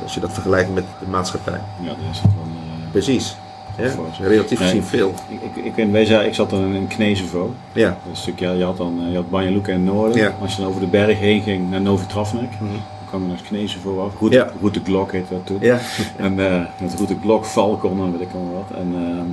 als 0.03 0.15
je 0.15 0.21
dat 0.21 0.33
vergelijkt 0.33 0.75
met 0.75 0.85
de 1.01 1.07
maatschappij. 1.09 1.61
Ja, 1.81 1.89
dat 1.89 1.97
is 2.11 2.21
het 2.21 2.31
wel. 2.35 2.45
Precies. 2.91 3.37
Ja, 3.79 3.91
relatief 4.21 4.59
gezien 4.59 4.85
veel. 4.85 5.15
Ik, 5.29 5.57
ik, 5.65 5.77
ik, 5.77 6.25
ik 6.27 6.35
zat 6.35 6.51
dan 6.51 6.75
in 6.75 6.87
Knezevo. 6.87 7.55
Ja. 7.73 7.89
Een 8.09 8.17
stukje, 8.17 8.49
je 8.49 8.65
had 8.65 8.77
dan 8.77 9.11
je 9.11 9.17
had 9.17 9.31
Banja 9.31 9.51
Luka 9.51 9.73
in 9.73 9.87
het 9.87 9.95
noorden. 9.95 10.17
Ja. 10.17 10.35
Als 10.41 10.55
je 10.55 10.61
dan 10.61 10.69
over 10.71 10.81
de 10.81 10.87
berg 10.87 11.19
heen 11.19 11.43
ging 11.43 11.71
naar 11.71 11.81
Novi 11.81 12.07
Travnik, 12.07 12.51
Mhm. 12.61 12.75
Kwam 13.17 13.29
naar 13.29 13.41
Knezevo 13.49 14.05
af. 14.05 14.19
Route, 14.19 14.37
Ja. 14.37 14.53
Route 14.61 14.81
heette 15.17 15.35
dat 15.35 15.47
toen. 15.47 15.59
Ja. 15.61 15.79
En 16.17 16.41
eh 16.53 16.61
met 16.81 16.95
Route 16.95 17.17
Glok, 17.23 17.47
Falcon 17.47 17.99
en 18.05 18.13
weet 18.13 18.21
ik 18.21 18.35
allemaal 18.35 18.53
wat. 18.69 18.79
En, 18.79 18.95
ehm, 18.95 19.31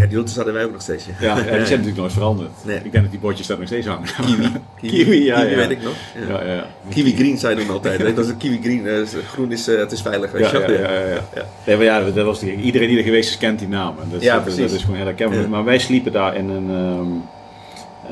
ja, 0.00 0.04
die 0.06 0.14
routes 0.14 0.36
hadden 0.36 0.54
wij 0.54 0.64
ook 0.64 0.72
nog 0.72 0.82
steeds. 0.82 1.06
Ja, 1.06 1.12
ja, 1.20 1.36
ja, 1.36 1.42
die 1.42 1.50
zijn 1.50 1.58
natuurlijk 1.80 1.96
nooit 1.96 2.12
veranderd. 2.12 2.50
Nee. 2.64 2.76
Ik 2.76 2.82
denk 2.92 3.02
dat 3.04 3.10
die 3.10 3.20
bordjes 3.20 3.46
daar 3.46 3.58
nog 3.58 3.66
steeds 3.66 3.86
hangen. 3.86 4.08
Kiwi. 4.26 4.50
Kiwi, 4.80 5.24
ja, 5.24 5.36
Kiwi 5.40 5.50
ja. 5.50 5.56
weet 5.56 5.70
ik 5.70 5.82
nog. 5.82 5.92
Ja. 6.28 6.34
Ja, 6.34 6.44
ja, 6.46 6.54
ja. 6.54 6.66
Kiwi 6.88 7.16
green 7.16 7.38
zei 7.38 7.54
dan 7.56 7.70
altijd. 7.70 8.16
Dat 8.16 8.24
is 8.24 8.30
een 8.30 8.36
kiwi 8.36 8.58
green. 8.62 8.86
eh, 8.86 8.94
groen 9.28 9.52
is, 9.52 9.68
eh, 9.68 9.78
het 9.78 9.92
is 9.92 10.02
veilig. 10.02 10.30
weet 10.32 10.50
Ja, 10.50 10.58
je 10.58 10.72
ja, 10.72 10.90
ja, 10.92 10.98
ja, 10.98 11.06
ja. 11.34 11.44
Nee, 11.66 11.76
maar 11.76 11.84
ja, 11.84 12.00
dat 12.00 12.24
was 12.24 12.38
de, 12.40 12.54
iedereen 12.54 12.88
die 12.88 12.98
er 12.98 13.04
geweest 13.04 13.30
is, 13.30 13.38
kent 13.38 13.58
die 13.58 13.68
namen. 13.68 14.10
Dat, 14.10 14.22
Ja, 14.22 14.34
dat, 14.34 14.42
precies. 14.42 14.60
dat 14.60 14.70
is 14.70 14.80
gewoon 14.80 14.96
heel 14.96 15.06
herkenbaar. 15.06 15.40
Ja. 15.40 15.48
Maar 15.48 15.64
wij 15.64 15.78
sliepen 15.78 16.12
daar 16.12 16.36
in 16.36 16.48
een, 16.48 16.70
ehm, 16.70 17.10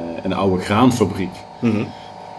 eh, 0.00 0.24
een 0.24 0.32
oude 0.32 0.62
graanfabriek. 0.62 1.34
Mhm. 1.60 1.78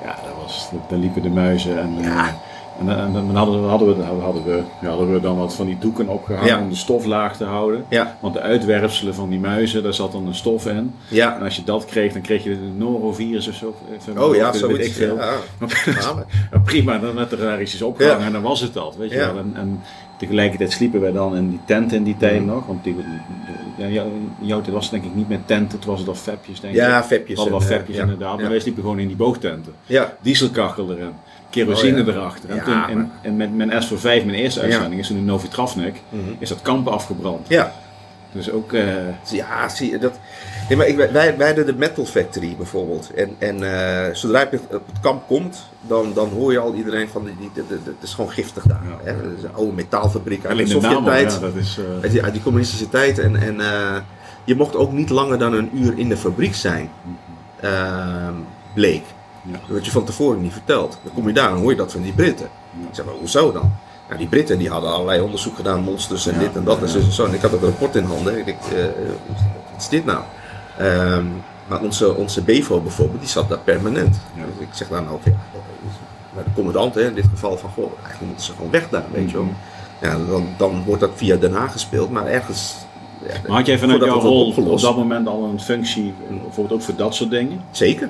Ja, 0.04 0.16
dat 0.26 0.34
was, 0.44 0.70
daar 0.90 1.00
liepen 1.00 1.22
de 1.22 1.30
muizen. 1.30 1.80
En, 1.80 1.96
eh, 1.98 2.04
Ja. 2.04 2.38
En, 2.80 2.90
en, 2.98 3.14
dan 3.14 3.36
hadden 3.36 3.62
we, 3.62 3.68
hadden, 3.68 3.98
we, 3.98 4.04
hadden, 4.04 4.44
we, 4.44 4.62
ja, 4.82 4.88
hadden 4.90 5.14
we 5.14 5.20
dan 5.22 5.38
wat 5.38 5.56
van 5.56 5.66
die 5.66 5.78
doeken 5.80 6.08
opgehangen 6.08 6.48
Ja. 6.50 6.60
om 6.62 6.70
de 6.70 6.76
stof 6.76 7.06
laag 7.06 7.38
te 7.38 7.44
houden. 7.44 7.86
Ja. 7.90 8.18
Want 8.22 8.34
de 8.34 8.40
uitwerpselen 8.42 9.16
van 9.16 9.30
die 9.30 9.40
muizen, 9.40 9.84
daar 9.84 9.94
zat 9.94 10.12
dan 10.12 10.28
een 10.28 10.36
stof 10.36 10.66
in. 10.66 10.76
En 10.76 10.94
Ja. 11.10 11.38
als 11.44 11.56
je 11.56 11.64
dat 11.64 11.86
kreeg, 11.86 12.14
dan 12.14 12.22
kreeg 12.22 12.44
je 12.44 12.50
de 12.50 12.70
norovirus 12.78 13.48
of 13.48 13.56
zo. 13.56 13.76
Even- 14.00 14.24
Oh 14.24 14.36
ja, 14.36 14.52
weet 14.52 14.60
zoiets. 14.60 14.88
ik 14.88 14.94
veel. 14.94 15.16
Ja. 15.16 15.34
Ja, 16.52 16.60
prima, 16.66 16.98
dan 17.00 17.16
werd 17.16 17.32
er 17.32 17.38
daar 17.38 17.62
iets 17.62 17.82
opgehangen 17.82 18.20
Ja. 18.20 18.26
en 18.26 18.32
dan 18.34 18.42
was 18.42 18.62
het 18.62 18.74
dat. 18.74 18.96
Weet 18.98 19.10
je 19.12 19.18
Ja. 19.18 19.34
wel. 19.34 19.38
En, 19.44 19.52
en 19.56 19.80
tegelijkertijd 20.18 20.72
sliepen 20.72 21.02
wij 21.02 21.12
dan 21.12 21.36
in 21.36 21.50
die 21.50 21.60
tent 21.66 21.94
in 21.94 22.04
die 22.04 22.18
tijd 22.18 22.42
Mhm. 22.42 22.50
nog. 22.54 22.66
Want 22.66 22.84
die, 22.84 22.96
ja, 23.78 23.88
jou- 23.88 24.10
jouw 24.42 24.62
tijd 24.62 24.74
was 24.74 24.84
het 24.84 24.92
denk 24.92 25.04
ik 25.04 25.16
niet 25.16 25.30
met 25.30 25.48
tenten, 25.48 25.80
toen 25.80 25.90
was 25.92 26.00
het 26.00 26.10
al 26.10 26.16
fepjes 26.16 26.60
denk 26.60 26.74
ik. 26.74 26.80
Ja, 26.80 27.04
vepjes. 27.04 27.36
We 27.36 27.42
hadden 27.42 27.60
wel 27.60 27.68
en, 27.68 27.74
eh, 27.74 27.78
fepjes 27.80 27.96
ja. 27.96 28.02
inderdaad, 28.04 28.34
maar 28.36 28.44
Ja. 28.44 28.50
wij 28.50 28.60
sliepen 28.60 28.82
gewoon 28.84 29.00
in 29.00 29.08
die 29.08 29.16
boogtenten. 29.16 29.74
Ja. 29.86 30.14
Dieselkachel 30.22 30.92
erin, 30.92 31.12
kerosine 31.50 32.00
Oh, 32.02 32.08
ja. 32.08 32.14
erachter. 32.14 32.50
En 32.50 32.56
Ja, 32.56 32.64
toen, 32.64 32.98
en, 32.98 33.12
en 33.22 33.36
met 33.38 33.56
mijn 33.56 33.72
S4 33.84 34.02
mijn 34.02 34.30
eerste 34.34 34.62
uitzending, 34.62 35.02
is 35.02 35.08
toen 35.08 35.18
in 35.18 35.26
Novi 35.26 35.48
Travnik, 35.48 36.02
Mhm. 36.10 36.22
is 36.40 36.50
dat 36.50 36.62
kamp 36.62 36.88
afgebrand. 36.88 37.48
Ja. 37.48 37.74
Dus 38.32 38.52
ook, 38.52 38.74
eh, 38.74 38.84
Ja, 39.32 39.70
zie 39.70 39.92
je 39.92 39.98
dat. 39.98 40.20
Nee, 40.70 40.78
maar 40.78 40.88
ik, 40.88 40.96
wij, 40.96 41.38
wij 41.38 41.48
hadden 41.48 41.66
de 41.66 41.74
Metal 41.76 42.06
Factory 42.06 42.56
bijvoorbeeld. 42.58 43.12
En, 43.14 43.36
en 43.38 43.64
eh, 43.64 44.14
zodra 44.16 44.40
je 44.52 44.60
op 44.72 44.88
het 44.88 45.00
kamp 45.02 45.28
komt, 45.28 45.68
dan, 45.82 46.12
dan 46.14 46.30
hoor 46.30 46.52
je 46.52 46.60
al 46.60 46.74
iedereen 46.74 47.08
van. 47.10 47.24
Die, 47.40 47.52
het 47.84 48.04
is 48.04 48.14
gewoon 48.14 48.32
giftig 48.32 48.64
daar. 48.64 48.82
Ja. 48.90 48.98
Hè? 49.04 49.12
Het 49.12 49.38
is 49.38 49.44
een 49.44 49.54
oude 49.54 49.72
metaalfabriek 49.74 50.46
uit 50.46 50.58
de 50.58 50.64
de 50.64 50.70
Sovjet-tijd. 50.70 51.32
ja, 51.34 51.40
dat 51.40 51.56
is... 51.56 51.78
eh, 51.78 52.02
Uit 52.02 52.12
die, 52.12 52.24
uit 52.24 52.34
die 52.34 52.42
communistische 52.44 52.90
tijd. 52.90 53.20
En, 53.20 53.36
en 53.36 53.56
je 54.44 54.56
mocht 54.56 54.76
ook 54.76 54.92
niet 54.92 55.10
langer 55.10 55.40
dan 55.40 55.54
een 55.54 55.70
uur 55.74 55.94
in 55.98 56.10
de 56.10 56.18
fabriek 56.18 56.56
zijn. 56.56 56.90
ehm, 57.62 58.34
bleek. 58.74 59.04
Ja. 59.52 59.58
Dat 59.60 59.68
werd 59.68 59.86
je 59.86 59.92
van 59.92 60.04
tevoren 60.04 60.42
niet 60.42 60.54
verteld. 60.54 60.98
Dan 61.04 61.14
kom 61.14 61.28
je 61.28 61.34
daar 61.34 61.52
en 61.52 61.58
hoor 61.58 61.72
je 61.72 61.78
dat 61.78 61.92
van 61.92 62.02
die 62.02 62.14
Britten. 62.14 62.50
Ik 62.80 62.88
zeg, 62.92 63.06
maar 63.06 63.14
hoezo 63.14 63.52
dan? 63.52 63.72
Nou, 64.08 64.20
die 64.20 64.28
Britten 64.28 64.58
die 64.58 64.70
hadden 64.70 64.92
allerlei 64.92 65.22
onderzoek 65.22 65.56
gedaan, 65.56 65.84
monsters 65.84 66.28
en 66.28 66.34
Ja, 66.34 66.40
dit 66.40 66.56
en 66.56 66.64
dat 66.64 66.78
ja, 66.78 66.84
en 66.84 66.90
zo 66.90 66.98
en 66.98 67.12
zo. 67.12 67.26
En 67.26 67.34
ik 67.34 67.42
had 67.42 67.54
ook 67.54 67.62
een 67.62 67.68
rapport 67.68 67.96
in 67.96 68.04
handen. 68.04 68.38
Ik 68.38 68.46
denk, 68.46 68.60
eh, 68.62 68.84
wat 69.72 69.82
is 69.82 69.90
dit 69.90 70.06
nou? 70.06 70.24
Ehm, 70.78 71.26
maar 71.68 71.82
onze, 71.82 72.16
onze 72.16 72.42
BEVO 72.42 72.82
bijvoorbeeld, 72.82 73.20
die 73.20 73.30
zat 73.30 73.50
daar 73.50 73.60
permanent. 73.60 74.20
Dus 74.36 74.46
ik 74.60 74.68
zeg 74.72 74.88
dan 74.88 75.10
ook, 75.10 75.24
ja, 75.24 75.32
naar 76.36 76.44
de 76.44 76.50
commandant 76.54 76.96
hè, 76.96 77.08
in 77.08 77.14
dit 77.14 77.26
geval 77.30 77.58
van, 77.58 77.70
goh, 77.70 77.92
eigenlijk 77.98 78.26
moeten 78.26 78.46
ze 78.46 78.52
gewoon 78.52 78.72
weg 78.72 78.90
daar, 78.90 79.06
weet 79.12 79.30
je 79.30 79.38
wel. 79.38 79.46
Mhm. 79.46 79.54
Ja, 80.02 80.18
dan, 80.30 80.48
dan 80.58 80.84
wordt 80.86 81.02
dat 81.02 81.12
via 81.16 81.36
Den 81.36 81.54
Haag 81.54 81.72
gespeeld, 81.72 82.12
maar 82.12 82.26
ergens... 82.26 82.76
Ja, 83.28 83.34
Maar 83.48 83.58
had 83.58 83.66
jij 83.66 83.80
vanuit 83.80 84.04
jouw 84.04 84.14
het 84.14 84.24
rol 84.24 84.54
op 84.56 84.80
dat 84.80 84.96
moment 84.96 85.28
al 85.28 85.44
een 85.44 85.62
functie, 85.62 86.14
eh, 86.30 86.42
bijvoorbeeld 86.42 86.80
ook 86.80 86.86
voor 86.86 86.96
dat 86.96 87.16
soort 87.16 87.30
dingen? 87.30 87.62
Zeker. 87.72 88.10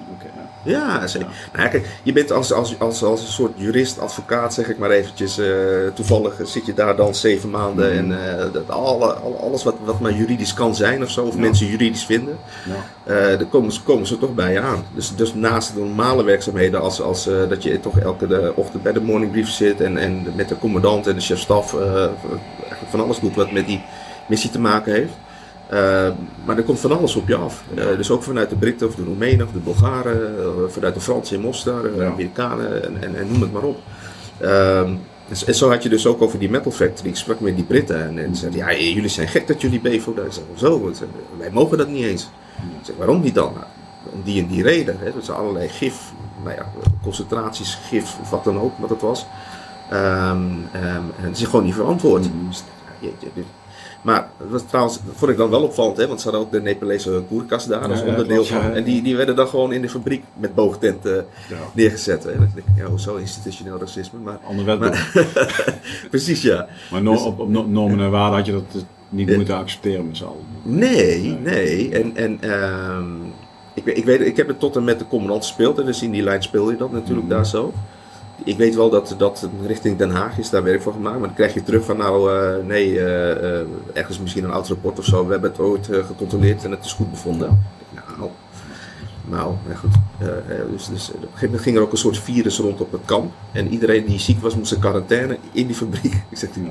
Ja. 0.63 0.72
Ja, 1.00 1.08
zeker. 1.08 1.28
Nou 1.54 1.70
kijk, 1.70 1.88
je 2.04 2.13
bent 2.13 2.32
als, 2.32 2.54
als, 2.54 2.80
als, 2.80 3.04
als 3.04 3.22
een 3.22 3.28
soort 3.28 3.52
jurist, 3.56 4.00
advocaat, 4.00 4.54
zeg 4.54 4.70
ik 4.70 4.78
maar 4.78 4.89
eventjes. 4.89 5.38
eh, 5.38 5.48
toevallig 5.93 6.34
zit 6.43 6.65
je 6.65 6.74
daar 6.74 6.96
dan 6.96 7.15
zeven 7.15 7.50
maanden 7.50 7.88
Mhm. 8.06 8.12
en 8.12 8.38
eh, 8.39 8.46
dat, 8.54 8.70
alle, 8.70 9.13
alle- 9.13 9.36
alles 9.36 9.63
wat, 9.63 9.76
wat 9.84 10.00
maar 10.00 10.13
juridisch 10.13 10.54
kan 10.54 10.76
zijn 10.76 11.04
of 11.04 11.10
zo, 11.12 11.26
of 11.26 11.34
Ja. 11.34 11.39
mensen 11.39 11.67
juridisch 11.67 12.06
vinden, 12.06 12.38
Ja. 12.65 12.74
eh 13.13 13.38
daar 13.38 13.46
komen, 13.46 13.72
ze- 13.72 13.82
komen 13.84 14.08
ze 14.08 14.17
toch 14.17 14.34
bij 14.34 14.52
je 14.54 14.60
aan. 14.60 14.84
Dus, 14.96 15.15
dus 15.15 15.34
naast 15.34 15.74
de 15.74 15.80
normale 15.80 16.24
werkzaamheden, 16.24 16.82
als, 16.82 17.02
als 17.02 17.28
eh, 17.28 17.36
dat 17.50 17.63
je 17.63 17.80
toch 17.80 18.00
elke 18.00 18.28
de 18.28 18.52
ochtend 18.56 18.84
bij 18.84 18.93
de 18.93 19.02
morningbrief 19.02 19.50
zit 19.50 19.82
en, 19.82 19.98
en 19.98 20.26
met 20.36 20.50
de 20.50 20.58
commandant 20.58 21.08
en 21.08 21.15
de 21.15 21.22
chef-staf 21.22 21.74
eh, 21.74 21.80
eigenlijk 22.60 22.89
van 22.89 23.02
alles 23.02 23.20
doet 23.20 23.36
wat 23.36 23.52
met 23.52 23.65
die 23.67 23.82
missie 24.28 24.50
te 24.50 24.60
maken 24.60 24.93
heeft. 24.93 25.13
Uh, 25.74 26.10
maar 26.46 26.58
er 26.58 26.64
komt 26.64 26.80
van 26.80 26.98
alles 26.98 27.16
op 27.16 27.28
je 27.28 27.36
af. 27.36 27.64
Uh, 27.76 27.86
dus 27.98 28.12
ook 28.12 28.24
vanuit 28.24 28.50
de 28.50 28.56
Britten 28.56 28.88
of 28.88 28.96
de 28.96 29.04
Roemenen 29.04 29.46
of 29.46 29.52
de 29.52 29.60
Bulgaren, 29.60 30.36
uh, 30.40 30.48
vanuit 30.68 30.94
de 30.94 31.00
Fransen 31.00 31.36
in 31.36 31.42
Mostar, 31.42 31.82
de 31.82 31.94
ja. 31.98 32.06
Amerikanen 32.06 32.84
en, 32.84 33.04
en, 33.04 33.16
en, 33.16 33.28
noem 33.32 33.42
het 33.42 33.54
maar 33.54 33.64
op. 33.64 33.80
Uh, 34.42 34.80
en 35.46 35.56
zo 35.56 35.70
had 35.70 35.84
je 35.84 35.90
dus 35.90 36.06
ook 36.06 36.22
over 36.22 36.40
die 36.40 36.50
metal 36.50 36.72
factory. 36.72 37.10
Ik 37.10 37.16
sprak 37.16 37.40
met 37.40 37.56
die 37.56 37.66
Britten 37.66 38.08
en, 38.08 38.18
en 38.18 38.36
zeiden, 38.36 38.60
ja, 38.60 38.74
jullie 38.74 39.10
zijn 39.10 39.28
gek 39.28 39.48
dat 39.48 39.62
jullie 39.62 39.80
BEVO 39.80 40.14
daar 40.14 40.34
zijn. 40.34 40.46
Zo, 40.56 40.92
wij 41.38 41.52
mogen 41.52 41.78
dat 41.78 41.88
niet 41.88 42.06
eens. 42.06 42.30
Ik 42.80 42.86
zeg, 42.86 42.96
waarom 42.98 43.22
niet 43.22 43.36
dan? 43.36 43.54
Nou, 43.54 43.66
om 44.14 44.22
die 44.24 44.42
en 44.42 44.48
die 44.48 44.64
reden. 44.64 44.98
Hè. 45.00 45.12
Dat 45.12 45.22
is 45.22 45.30
allerlei 45.30 45.70
gif, 45.70 46.12
nou 46.44 46.56
ja, 46.56 46.72
concentraties, 47.02 47.80
gif 47.88 48.18
of 48.22 48.30
wat 48.30 48.44
dan 48.44 48.60
ook, 48.60 48.78
wat 48.78 48.90
het 48.90 49.02
was. 49.02 49.26
Um, 49.94 50.00
um, 50.00 50.68
en 50.74 51.14
het 51.18 51.38
is 51.38 51.46
gewoon 51.46 51.66
niet 51.66 51.74
verantwoord. 51.74 52.34
Mm. 52.34 52.48
Dus, 52.48 52.64
ja, 53.00 53.08
je, 53.20 53.30
je, 53.34 53.44
maar 54.08 54.30
dat 54.52 54.67
trouwens, 54.67 55.00
vond 55.13 55.32
ik 55.32 55.38
dan 55.38 55.50
wel 55.50 55.63
opvallend, 55.63 55.98
hè, 55.98 56.08
want 56.08 56.22
ze 56.22 56.30
hadden 56.30 56.46
ook 56.46 56.52
de 56.52 56.62
Nepalese 56.62 57.24
koerkas 57.28 57.67
daar 57.67 57.89
als 57.89 58.02
onderdeel 58.02 58.46
van. 58.46 58.62
En 58.74 58.84
die, 58.84 59.02
die 59.02 59.15
werden 59.15 59.36
dan 59.36 59.48
gewoon 59.48 59.72
in 59.72 59.82
de 59.82 59.89
fabriek 59.89 60.24
met 60.34 60.56
boogtenten 60.56 61.26
ja. 61.50 61.56
neergezet. 61.74 62.24
Hè. 62.24 62.32
Dan 62.32 62.50
denk 62.54 62.67
ik, 62.67 62.74
ja, 62.76 62.86
hoezo 62.86 63.15
institutioneel 63.15 63.80
racisme? 63.80 64.20
Maar, 64.20 64.39
Ander 64.48 65.06
Precies, 66.10 66.41
ja. 66.41 66.67
Maar 66.91 67.02
no, 67.02 67.12
dus, 67.12 67.22
op, 67.22 67.39
op 67.39 67.50
normen 67.50 68.00
en 68.00 68.12
waarden 68.12 68.38
had 68.38 68.46
je 68.46 68.52
dat 68.52 68.86
niet 69.10 69.36
moeten 69.36 69.56
accepteren 69.56 70.08
met 70.08 70.17
z'n 70.17 70.24
allen. 70.24 70.46
Nee, 70.63 71.38
nee. 71.43 71.91
En, 71.91 72.15
en 72.15 72.38
ehm, 72.41 73.15
ik, 73.74 73.84
weet- 73.84 73.98
ik, 73.98 74.06
weet, 74.06 74.22
ik 74.22 74.38
heb 74.38 74.48
het 74.48 74.60
tot 74.60 74.76
en 74.76 74.84
met 74.84 75.00
de 75.00 75.08
commandant 75.08 75.46
gespeeld. 75.46 75.80
En 75.80 75.86
dus 75.86 76.02
in 76.02 76.12
die 76.12 76.24
lijn 76.24 76.43
speel 76.43 76.72
je 76.72 76.78
dat 76.78 76.91
natuurlijk 76.91 77.28
Mhm. 77.28 77.36
daar 77.36 77.46
zo. 77.46 77.74
Ik 78.43 78.58
weet 78.58 78.76
wel 78.76 78.89
dat, 78.89 79.15
dat 79.17 79.50
richting 79.65 79.97
Den 79.97 80.10
Haag 80.10 80.38
is, 80.38 80.50
daar 80.50 80.63
werk 80.63 80.82
voor 80.82 80.93
gemaakt. 80.93 81.17
Maar 81.19 81.28
dan 81.28 81.36
krijg 81.36 81.54
je 81.54 81.63
terug 81.63 81.86
van 81.86 81.97
nou, 81.97 82.34
eh, 82.36 82.65
nee, 82.65 83.00
eh, 83.00 83.60
eh, 83.60 83.67
ergens 83.93 84.19
misschien 84.19 84.43
een 84.43 84.52
oud 84.52 84.67
rapport 84.67 85.00
of 85.00 85.06
zo. 85.06 85.26
We 85.26 85.32
hebben 85.32 85.50
het 85.50 85.60
ooit 85.60 85.89
gecontroleerd 85.91 86.63
en 86.63 86.71
het 86.71 86.86
is 86.86 86.93
goed 86.93 87.12
bevonden. 87.12 87.63
Nou, 88.17 88.30
nou, 89.26 89.56
ja 89.69 89.76
goed. 89.76 89.93
Dus, 90.71 90.88
dus, 90.88 91.10
op 91.10 91.15
een 91.15 91.21
gegeven 91.21 91.45
moment 91.45 91.62
ging 91.62 91.76
er 91.76 91.82
ook 91.82 91.91
een 91.91 91.97
soort 91.97 92.17
virus 92.17 92.60
rond 92.60 92.82
op 92.82 92.91
het 92.91 93.02
kamp. 93.06 93.32
En 93.52 93.67
iedereen 93.67 94.06
die 94.06 94.19
ziek 94.19 94.41
was 94.41 94.56
moest 94.56 94.71
in 94.71 94.80
quarantaine 94.80 95.38
in 95.52 95.67
die 95.67 95.76
fabriek. 95.76 96.13
Ik 96.30 96.38
zeg, 96.38 96.50
Ja. 96.56 96.62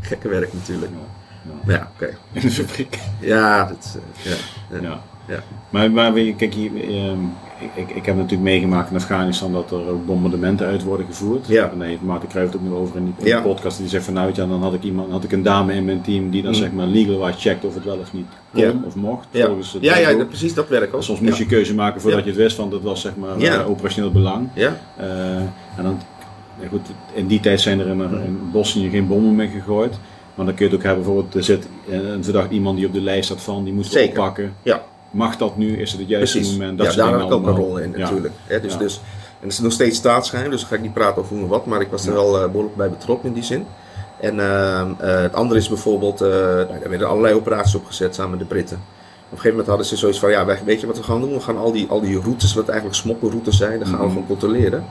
gekke 0.00 0.28
werk 0.28 0.52
natuurlijk. 0.52 0.92
Ja, 0.92 1.50
ja. 1.50 1.54
Maar 1.64 1.74
ja, 1.74 1.90
oké. 1.94 2.16
In 2.32 2.40
de 2.40 2.50
fabriek. 2.50 2.98
Ja, 3.20 3.66
dat, 3.66 3.98
ja, 4.22 4.80
ja. 4.80 5.02
Ja. 5.28 5.42
Maar, 5.70 5.90
maar 5.90 6.12
kijk, 6.12 6.54
hier, 6.54 6.70
ehm, 6.88 7.18
ik, 7.60 7.70
ik, 7.88 7.96
ik 7.96 8.06
heb 8.06 8.14
natuurlijk 8.16 8.42
meegemaakt 8.42 8.90
in 8.90 8.96
Afghanistan 8.96 9.52
dat 9.52 9.70
er 9.70 9.88
ook 9.88 10.06
bombardementen 10.06 10.66
uit 10.66 10.82
worden 10.82 11.06
gevoerd. 11.06 11.46
Ja. 11.46 11.70
En 11.70 11.78
daar 11.78 11.88
heeft 11.88 12.02
Maarten 12.02 12.28
Cruijff 12.28 12.52
het 12.52 12.60
ook 12.62 12.68
nog 12.68 12.78
over 12.78 12.96
in 12.96 13.04
die, 13.04 13.14
in 13.18 13.26
Ja. 13.26 13.36
de 13.36 13.42
podcast. 13.48 13.78
Die 13.78 13.88
zegt 13.88 14.04
van 14.04 14.14
nou, 14.14 14.28
ja, 14.34 14.46
dan 14.46 14.62
had 14.62 14.74
ik, 14.74 14.82
iemand, 14.82 15.10
had 15.10 15.24
ik 15.24 15.32
een 15.32 15.42
dame 15.42 15.72
in 15.74 15.84
mijn 15.84 16.00
team 16.00 16.30
die 16.30 16.42
dan 16.42 16.50
Mm. 16.50 16.56
zeg 16.56 16.72
maar 16.72 16.86
legal-wise 16.86 17.38
checkt 17.38 17.64
of 17.64 17.74
het 17.74 17.84
wel 17.84 17.98
of 17.98 18.12
niet 18.12 18.26
kon 18.52 18.62
Ja. 18.62 18.72
of 18.86 18.94
mocht. 18.94 19.26
Ja, 19.30 19.46
Volgens 19.46 19.72
het 19.72 19.82
ja, 19.82 19.98
ja 19.98 20.14
dat- 20.14 20.28
precies 20.28 20.54
dat 20.54 20.68
werk 20.68 20.94
ook. 20.94 21.02
Soms 21.02 21.20
moest 21.20 21.38
je 21.38 21.46
keuze 21.46 21.74
maken 21.74 22.00
voordat 22.00 22.20
je 22.24 22.30
het 22.30 22.38
wist, 22.38 22.56
want 22.56 22.70
dat 22.70 22.82
was 22.82 23.00
zeg 23.00 23.16
maar 23.16 23.38
eh, 23.38 23.68
operationeel 23.70 24.10
belang. 24.10 24.48
Ja, 24.54 24.76
Eh, 24.96 25.36
en 25.76 25.82
dan, 25.82 26.00
ja, 26.60 26.68
goed, 26.68 26.88
in 27.14 27.26
die 27.26 27.40
tijd 27.40 27.60
zijn 27.60 27.80
er 27.80 27.86
in, 27.86 28.00
in 28.00 28.38
Bosnië 28.52 28.90
geen 28.90 29.06
bommen 29.06 29.34
meer 29.34 29.48
gegooid. 29.48 29.98
Maar 30.34 30.46
dan 30.46 30.54
kun 30.54 30.64
je 30.64 30.70
het 30.70 30.80
ook 30.80 30.86
hebben, 30.86 31.04
bijvoorbeeld, 31.04 31.34
er 31.34 31.42
zit 31.44 31.68
een 31.90 32.24
verdacht 32.24 32.50
iemand 32.50 32.76
die 32.76 32.86
op 32.86 32.92
de 32.92 33.00
lijst 33.00 33.24
staat 33.24 33.42
van, 33.42 33.64
die 33.64 33.72
moeten 33.72 33.92
we 34.00 34.06
oppakken. 34.08 34.54
ja, 34.62 34.82
Mag 35.14 35.36
dat 35.36 35.56
nu? 35.56 35.76
Is 35.80 35.90
het 35.90 36.00
het 36.00 36.08
juiste 36.08 36.36
precies. 36.38 36.56
moment? 36.56 36.78
Dat 36.78 36.94
ja, 36.94 37.04
daar 37.04 37.12
heb 37.12 37.26
ik 37.26 37.32
ook 37.32 37.46
een 37.46 37.56
rol 37.56 37.78
in 37.78 37.92
Ja. 37.92 37.98
natuurlijk. 37.98 38.34
Dus, 38.62 38.72
Ja. 38.72 38.78
dus, 38.78 38.96
en 39.40 39.50
het 39.50 39.52
is 39.52 39.58
nog 39.58 39.72
steeds 39.72 39.96
staatsgeheim, 39.98 40.50
dus 40.50 40.60
daar 40.60 40.68
ga 40.68 40.74
ik 40.74 40.82
niet 40.82 40.94
praten 40.94 41.22
over 41.22 41.34
hoe 41.34 41.44
en 41.44 41.50
wat, 41.50 41.66
maar 41.66 41.80
ik 41.80 41.90
was 41.90 42.02
er 42.06 42.08
Ja. 42.08 42.14
wel 42.14 42.40
eh, 42.40 42.46
behoorlijk 42.46 42.76
bij 42.76 42.90
betrokken 42.90 43.28
in 43.28 43.34
die 43.34 43.42
zin. 43.42 43.66
En 44.20 44.40
ehm, 44.40 44.90
eh, 44.98 45.20
het 45.20 45.34
andere 45.34 45.60
is 45.60 45.68
bijvoorbeeld, 45.68 46.20
eh 46.20 46.28
nou, 46.28 46.66
daar 46.80 46.88
werden 46.88 47.08
allerlei 47.08 47.34
operaties 47.34 47.74
opgezet 47.74 48.14
samen 48.14 48.30
met 48.30 48.40
de 48.40 48.44
Britten. 48.46 48.76
Op 48.76 48.82
een 49.22 49.26
gegeven 49.28 49.50
moment 49.50 49.68
hadden 49.68 49.86
ze 49.86 49.96
zoiets 49.96 50.18
van, 50.18 50.30
ja, 50.30 50.46
weet 50.64 50.80
je 50.80 50.86
wat 50.86 50.96
we 50.96 51.02
gaan 51.02 51.20
doen? 51.20 51.32
We 51.32 51.40
gaan 51.40 51.58
al 51.58 51.72
die, 51.72 51.86
al 51.88 52.00
die 52.00 52.20
routes, 52.20 52.54
wat 52.54 52.68
eigenlijk 52.68 52.98
smokkelroutes 52.98 53.56
zijn, 53.56 53.78
dat 53.78 53.88
gaan 53.88 53.96
we 53.98 54.02
Mhm. 54.04 54.12
gewoon 54.12 54.26
controleren. 54.28 54.84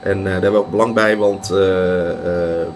En 0.00 0.24
daar 0.24 0.32
hebben 0.32 0.52
we 0.52 0.58
ook 0.58 0.70
belang 0.70 0.94
bij, 0.94 1.16
want 1.16 1.48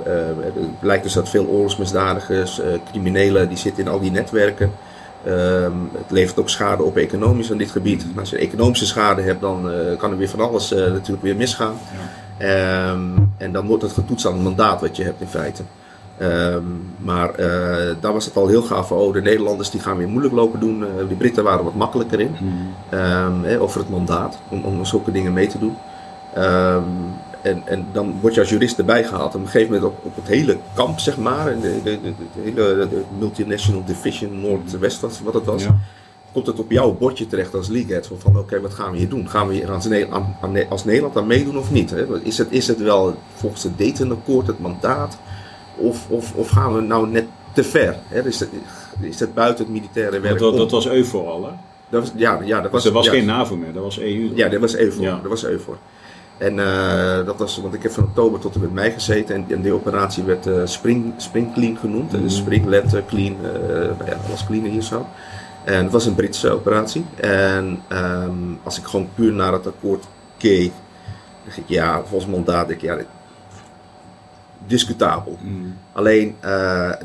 het 0.04 0.80
blijkt 0.80 1.02
dus 1.02 1.12
dat 1.12 1.28
veel 1.28 1.46
oorlogsmisdadigers, 1.46 2.60
criminelen, 2.90 3.48
die 3.48 3.58
zitten 3.58 3.84
in 3.84 3.90
al 3.90 4.00
die 4.00 4.10
netwerken. 4.10 4.72
Ehm, 5.26 5.72
het 5.92 6.10
levert 6.10 6.38
ook 6.38 6.48
schade 6.48 6.82
op 6.82 6.96
economisch 6.96 7.50
aan 7.50 7.58
dit 7.58 7.70
gebied. 7.70 8.02
En 8.02 8.20
als 8.20 8.30
je 8.30 8.38
economische 8.38 8.86
schade 8.86 9.22
hebt, 9.22 9.40
dan 9.40 9.70
eh, 9.70 9.96
kan 9.98 10.10
er 10.10 10.16
weer 10.18 10.28
van 10.28 10.40
alles 10.40 10.72
eh, 10.72 10.78
natuurlijk 10.78 11.22
weer 11.22 11.36
misgaan. 11.36 11.74
Ehm, 12.38 13.00
en 13.36 13.52
dan 13.52 13.66
wordt 13.66 13.82
het 13.82 13.92
getoetst 13.92 14.26
aan 14.26 14.32
het 14.32 14.42
mandaat 14.42 14.80
wat 14.80 14.96
je 14.96 15.04
hebt 15.04 15.20
in 15.20 15.26
feite. 15.26 15.62
Ehm, 16.18 16.62
maar 16.98 17.30
eh, 17.34 17.94
daar 18.00 18.12
was 18.12 18.24
het 18.24 18.36
al 18.36 18.46
heel 18.46 18.62
gaaf 18.62 18.88
van, 18.88 18.96
oh 18.96 19.12
de 19.12 19.22
Nederlanders 19.22 19.70
die 19.70 19.80
gaan 19.80 19.96
weer 19.96 20.08
moeilijk 20.08 20.34
lopen 20.34 20.60
doen. 20.60 20.84
De 21.08 21.14
Britten 21.14 21.44
waren 21.44 21.64
wat 21.64 21.74
makkelijker 21.74 22.20
in. 22.20 22.36
Hè, 23.42 23.60
over 23.60 23.80
het 23.80 23.90
mandaat, 23.90 24.38
om, 24.48 24.64
om 24.64 24.84
zulke 24.84 25.12
dingen 25.12 25.32
mee 25.32 25.46
te 25.46 25.58
doen. 25.58 25.76
En, 27.46 27.62
en 27.66 27.86
dan 27.92 28.14
word 28.20 28.34
je 28.34 28.40
als 28.40 28.48
jurist 28.50 28.78
erbij 28.78 29.04
gehaald. 29.04 29.32
En 29.34 29.38
op 29.38 29.44
een 29.44 29.50
gegeven 29.50 29.74
moment 29.74 29.92
op, 29.92 30.04
op 30.04 30.16
het 30.16 30.26
hele 30.26 30.56
kamp, 30.74 30.98
zeg 30.98 31.16
maar, 31.16 31.60
de, 31.60 31.80
de, 31.84 31.98
de, 32.02 32.12
de 32.34 32.40
hele 32.42 32.88
Multinational 33.18 33.84
Division 33.84 34.40
Noordwest, 34.40 35.00
wat, 35.00 35.20
wat 35.24 35.34
het 35.34 35.44
was, 35.44 35.62
Ja. 35.62 35.76
komt 36.32 36.46
het 36.46 36.58
op 36.58 36.70
jouw 36.70 36.92
bordje 36.92 37.26
terecht 37.26 37.54
als 37.54 37.68
league 37.68 37.92
head. 37.92 38.06
Van, 38.06 38.18
van 38.18 38.38
oké, 38.38 38.60
wat 38.60 38.74
gaan 38.74 38.90
we 38.92 38.96
hier 38.98 39.08
doen? 39.08 39.28
Gaan 39.28 39.48
we 39.48 39.54
hier 39.54 39.70
als, 39.70 39.84
Ne- 39.84 40.06
aan, 40.10 40.36
aan, 40.40 40.68
als 40.68 40.84
Nederland 40.84 41.16
aan 41.16 41.26
meedoen 41.26 41.58
of 41.58 41.70
niet? 41.70 41.90
Hè? 41.90 42.22
Is, 42.22 42.38
het, 42.38 42.46
is 42.50 42.66
het 42.66 42.78
wel 42.80 43.14
volgens 43.34 43.62
het 43.62 43.78
Dayton-akkoord, 43.78 44.46
het 44.46 44.58
mandaat? 44.58 45.18
Of, 45.76 46.06
of, 46.10 46.32
of 46.34 46.48
gaan 46.48 46.74
we 46.74 46.80
nou 46.80 47.08
net 47.08 47.24
te 47.52 47.64
ver? 47.64 47.96
Hè? 48.08 48.26
Is, 48.26 48.40
het, 48.40 48.48
is 49.00 49.20
het 49.20 49.34
buiten 49.34 49.64
het 49.64 49.72
militaire 49.74 50.20
werk? 50.20 50.38
Dat, 50.38 50.40
was- 50.42 50.50
om? 50.52 50.58
dat 50.58 50.70
was 50.70 50.86
EUFOR 50.86 51.26
al, 51.28 51.44
hè? 51.44 51.50
Dat 51.88 52.00
was, 52.00 52.10
ja, 52.16 52.40
ja, 52.44 52.54
dat 52.60 52.62
Dus 52.62 52.70
was, 52.72 52.84
er 52.84 52.92
was 52.92 53.04
ja, 53.04 53.10
geen 53.12 53.24
NAVO 53.26 53.56
meer, 53.56 53.72
dat 53.72 53.82
was 53.82 53.98
EU. 53.98 54.30
ja, 54.34 54.48
dat 54.48 54.60
was. 54.60 54.72
Ja. 54.98 55.18
Dat 55.22 55.30
was 55.30 55.44
EUFOR. 55.44 55.76
En 56.38 56.58
eh, 56.58 57.26
dat 57.26 57.36
was, 57.36 57.56
want 57.60 57.74
ik 57.74 57.82
heb 57.82 57.92
van 57.92 58.04
oktober 58.04 58.40
tot 58.40 58.54
en 58.54 58.60
met 58.60 58.72
mei 58.72 58.90
gezeten 58.90 59.34
en, 59.34 59.44
en 59.48 59.62
die 59.62 59.72
operatie 59.72 60.22
werd 60.22 60.46
eh, 60.46 60.54
Spring, 60.64 61.14
Spring 61.16 61.52
Clean 61.54 61.76
genoemd. 61.76 62.10
Dus 62.10 62.36
Spring, 62.36 62.64
Clean, 63.06 63.36
eh 63.44 63.50
nou 63.98 64.04
ja, 64.06 64.16
alles 64.26 64.46
clean 64.46 64.64
hier 64.64 64.82
zo. 64.82 65.06
En 65.64 65.82
het 65.82 65.92
was 65.92 66.06
een 66.06 66.14
Britse 66.14 66.50
operatie. 66.50 67.04
En 67.16 67.82
ehm, 67.88 68.32
als 68.62 68.78
ik 68.78 68.84
gewoon 68.84 69.08
puur 69.14 69.32
naar 69.32 69.52
het 69.52 69.66
akkoord 69.66 70.04
keek, 70.36 70.72
dacht 71.44 71.56
ik 71.56 71.64
ja, 71.68 72.02
volgens 72.04 72.30
mandaat, 72.30 72.70
ik 72.70 72.80
ja, 72.80 72.96
dit- 72.96 73.06
discutabel. 74.66 75.38
Mhm. 75.40 75.54
Alleen 75.92 76.36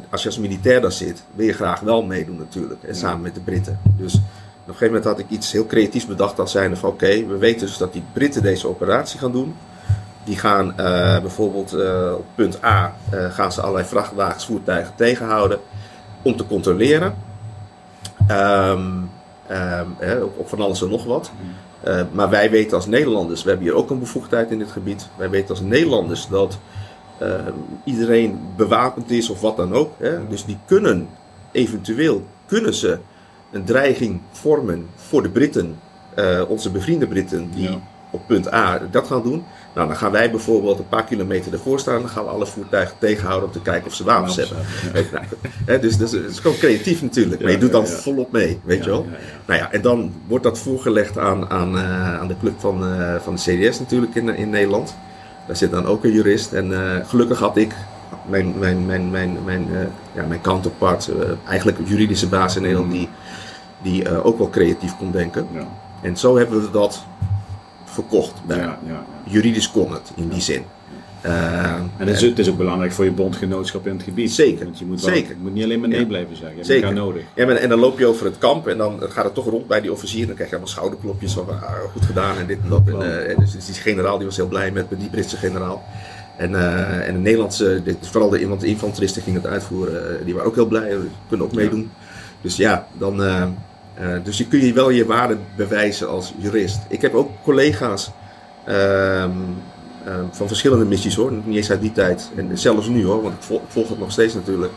als 0.10 0.22
je 0.22 0.28
als 0.28 0.38
militair 0.40 0.82
daar 0.82 0.92
zit, 0.92 1.24
wil 1.36 1.46
je 1.46 1.54
graag 1.54 1.80
wel 1.80 2.04
meedoen 2.04 2.38
natuurlijk. 2.38 2.84
En 2.84 2.88
Ja. 2.88 2.94
samen 3.00 3.22
met 3.22 3.34
de 3.36 3.42
Britten. 3.42 3.80
Dus 3.98 4.22
op 4.62 4.68
een 4.68 4.74
gegeven 4.74 4.88
moment 4.88 5.06
had 5.06 5.20
ik 5.20 5.30
iets 5.30 5.52
heel 5.52 5.66
creatiefs 5.66 6.06
bedacht 6.06 6.40
als 6.40 6.52
zijnde 6.52 6.76
van 6.76 6.90
oké, 6.90 7.26
we 7.26 7.38
weten 7.38 7.68
dus 7.68 7.78
dat 7.78 7.94
die 7.94 8.04
Britten 8.14 8.42
deze 8.42 8.68
operatie 8.68 9.20
gaan 9.20 9.32
doen. 9.32 9.56
Die 10.24 10.38
gaan 10.38 10.78
eh, 10.78 11.20
bijvoorbeeld 11.22 11.74
eh, 11.74 12.12
op 12.18 12.26
punt 12.36 12.64
A 12.64 12.94
eh, 13.10 13.32
gaan 13.32 13.52
ze 13.52 13.62
allerlei 13.62 13.88
vrachtwagens, 13.88 14.46
voertuigen 14.46 14.96
tegenhouden 14.96 15.60
om 16.22 16.36
te 16.36 16.48
controleren. 16.48 17.16
Ehm, 18.28 18.90
ehm, 19.48 19.88
hè, 19.98 20.22
op, 20.22 20.38
op 20.38 20.50
van 20.50 20.62
alles 20.62 20.82
en 20.82 20.90
nog 20.90 21.04
wat. 21.04 21.32
Eh, 21.84 22.02
maar 22.12 22.30
wij 22.30 22.50
weten 22.50 22.76
als 22.76 22.86
Nederlanders, 22.86 23.44
we 23.44 23.50
hebben 23.50 23.68
hier 23.68 23.78
ook 23.78 23.90
een 23.90 24.00
bevoegdheid 24.00 24.52
in 24.52 24.60
dit 24.60 24.72
gebied. 24.72 25.08
Wij 25.18 25.30
weten 25.30 25.50
als 25.50 25.62
Nederlanders 25.62 26.28
dat 26.28 26.60
eh, 27.18 27.30
iedereen 27.84 28.40
bewapend 28.56 29.12
is 29.12 29.30
of 29.30 29.42
wat 29.42 29.58
dan 29.58 29.74
ook. 29.74 29.94
Hè? 29.98 30.28
Dus 30.28 30.46
die 30.46 30.58
kunnen 30.66 31.08
eventueel 31.52 32.26
kunnen 32.46 32.74
ze 32.74 32.98
een 33.52 33.64
dreiging 33.64 34.20
vormen 34.32 34.86
voor 34.96 35.24
de 35.24 35.30
Britten, 35.30 35.76
eh, 36.16 36.42
onze 36.48 36.72
bevriende 36.72 37.08
Britten, 37.08 37.50
die 37.56 37.70
Ja. 37.70 37.80
op 38.10 38.22
punt 38.28 38.54
A 38.54 38.82
dat 38.92 39.08
gaan 39.08 39.24
doen. 39.24 39.44
Nou, 39.76 39.88
dan 39.88 39.98
gaan 39.98 40.12
wij 40.12 40.32
bijvoorbeeld 40.32 40.80
een 40.80 40.88
paar 40.88 41.04
kilometer 41.04 41.54
ervoor 41.54 41.80
staan 41.80 41.96
en 41.96 42.02
dan 42.02 42.10
gaan 42.10 42.24
we 42.24 42.30
alle 42.30 42.46
voertuigen 42.46 42.96
tegenhouden 43.00 43.48
om 43.48 43.54
te 43.54 43.62
kijken 43.62 43.88
of 43.88 43.94
ze 43.94 44.04
wapens 44.04 44.36
hebben. 44.36 44.58
Ja. 44.94 45.02
Nou, 45.12 45.26
hè, 45.66 45.80
dus, 45.80 45.98
dus 45.98 46.12
het 46.12 46.30
is 46.30 46.40
gewoon 46.40 46.58
creatief 46.58 47.02
natuurlijk, 47.02 47.42
maar 47.42 47.52
je 47.52 47.58
doet 47.58 47.72
dan 47.72 47.88
volop 47.88 48.32
mee, 48.32 48.60
weet 48.64 48.84
je 48.84 48.90
wel. 48.90 49.06
Nou 49.46 49.60
ja, 49.60 49.72
en 49.72 49.82
dan 49.82 50.14
wordt 50.28 50.44
dat 50.44 50.60
voorgelegd 50.60 51.18
aan, 51.18 51.50
aan, 51.50 51.78
eh, 51.78 52.20
aan 52.20 52.28
de 52.28 52.36
club 52.40 52.54
van, 52.60 52.86
eh, 52.86 53.16
van 53.22 53.36
de 53.36 53.42
CDS 53.42 53.80
natuurlijk 53.80 54.16
in, 54.16 54.36
in 54.36 54.50
Nederland. 54.50 54.96
Daar 55.48 55.56
zit 55.56 55.72
dan 55.72 55.86
ook 55.86 56.04
een 56.04 56.12
jurist. 56.12 56.54
En 56.54 56.74
gelukkig 57.08 57.40
had 57.40 57.58
ik 57.58 57.74
mijn, 58.30 58.60
mijn, 58.60 58.86
mijn, 58.86 59.10
mijn, 59.12 59.38
mijn, 59.46 59.68
ja, 60.14 60.26
mijn 60.28 60.42
counterpart, 60.42 61.10
eigenlijk 61.48 61.78
een 61.78 61.86
juridische 61.86 62.28
baas 62.28 62.56
in 62.56 62.62
Nederland, 62.62 62.92
die, 62.92 63.10
die 63.84 64.04
eh, 64.10 64.26
ook 64.26 64.38
wel 64.38 64.50
creatief 64.50 64.98
kon 64.98 65.12
denken. 65.12 65.48
Ja. 65.54 65.68
En 66.02 66.18
zo 66.18 66.38
hebben 66.38 66.62
we 66.62 66.72
dat 66.72 67.04
verkocht. 67.86 68.34
Ja. 68.48 68.80
Juridisch 69.24 69.72
kon 69.72 69.92
het, 69.94 70.12
in 70.16 70.28
die 70.30 70.42
zin. 70.42 70.64
Eh, 71.22 71.64
En 71.74 71.90
het 71.98 72.10
is, 72.10 72.22
het 72.22 72.40
is 72.40 72.50
ook 72.50 72.58
belangrijk 72.58 72.92
voor 72.92 73.06
je 73.06 73.12
bondgenootschap 73.12 73.88
in 73.88 73.94
het 73.94 74.04
gebied. 74.04 74.32
Zeker, 74.32 74.66
Want 74.66 74.80
je 74.80 74.86
moet, 74.86 75.02
wel, 75.02 75.14
zeker. 75.14 75.30
je 75.30 75.36
moet 75.42 75.54
niet 75.54 75.64
alleen 75.64 75.80
maar 75.80 75.90
nee 75.90 76.00
Ja. 76.00 76.06
blijven 76.06 76.36
zeggen. 76.36 76.50
Je 76.50 76.56
hebt 76.56 76.68
Zeker. 76.68 76.88
elkaar 76.88 77.04
nodig. 77.04 77.24
Ja, 77.36 77.46
maar- 77.46 77.56
en 77.56 77.70
dan 77.70 77.80
loop 77.80 78.00
je 78.00 78.06
over 78.06 78.26
het 78.26 78.38
kamp 78.38 78.68
en 78.68 78.78
dan 78.78 79.00
gaat 79.10 79.24
het 79.24 79.34
toch 79.34 79.46
rond 79.46 79.68
bij 79.68 79.82
die 79.82 79.92
officier. 79.92 80.26
Dan 80.26 80.36
krijg 80.36 80.50
je 80.50 80.56
allemaal 80.56 80.74
schouderklopjes 80.74 81.34
van 81.34 81.50
ah, 81.50 81.74
goed 81.94 82.06
gedaan 82.06 82.38
en 82.38 82.46
dit 82.48 82.58
en 82.64 82.70
dat. 82.70 82.82
En, 82.88 83.28
eh, 83.30 83.38
dus 83.38 83.66
die 83.66 83.76
generaal 83.76 84.18
die 84.18 84.26
was 84.28 84.36
heel 84.36 84.48
blij 84.48 84.72
met, 84.72 84.90
met 84.90 85.00
die 85.00 85.10
Britse 85.10 85.38
generaal. 85.38 85.84
En, 86.38 86.56
eh, 86.56 87.08
en 87.08 87.14
de 87.14 87.20
Nederlandse, 87.20 87.82
dit, 87.84 87.98
vooral 88.08 88.30
de, 88.30 88.48
want 88.48 88.62
de 88.62 88.68
infanteristen 88.68 89.22
gingen 89.22 89.42
het 89.42 89.52
uitvoeren, 89.52 90.26
die 90.26 90.34
waren 90.34 90.50
ook 90.50 90.56
heel 90.56 90.66
blij. 90.68 90.98
Kunnen 91.28 91.46
ook 91.48 91.54
Ja. 91.54 91.60
meedoen. 91.60 91.92
Dus 92.42 92.56
ja, 92.56 92.88
dan, 92.98 93.22
eh, 93.94 94.08
dus 94.24 94.38
je 94.38 94.48
kun 94.48 94.66
je 94.66 94.74
wel 94.74 94.90
je 94.90 95.06
waarde 95.06 95.38
bewijzen 95.56 96.10
als 96.10 96.34
jurist. 96.38 96.80
Ik 96.88 97.02
heb 97.02 97.14
ook 97.14 97.30
collega's 97.44 98.12
ehm, 98.66 99.32
ehm, 100.06 100.26
van 100.32 100.48
verschillende 100.48 100.86
missies 100.86 101.16
hoor, 101.16 101.32
niet 101.32 101.56
eens 101.56 101.72
uit 101.72 101.82
die 101.82 101.92
tijd. 101.92 102.32
En 102.36 102.58
zelfs 102.58 102.88
nu 102.88 103.06
hoor, 103.06 103.22
want 103.22 103.34
ik 103.34 103.42
vol- 103.42 103.62
ik 103.66 103.72
volg 103.72 103.90
het 103.90 104.00
nog 104.00 104.12
steeds 104.12 104.34
natuurlijk. 104.34 104.72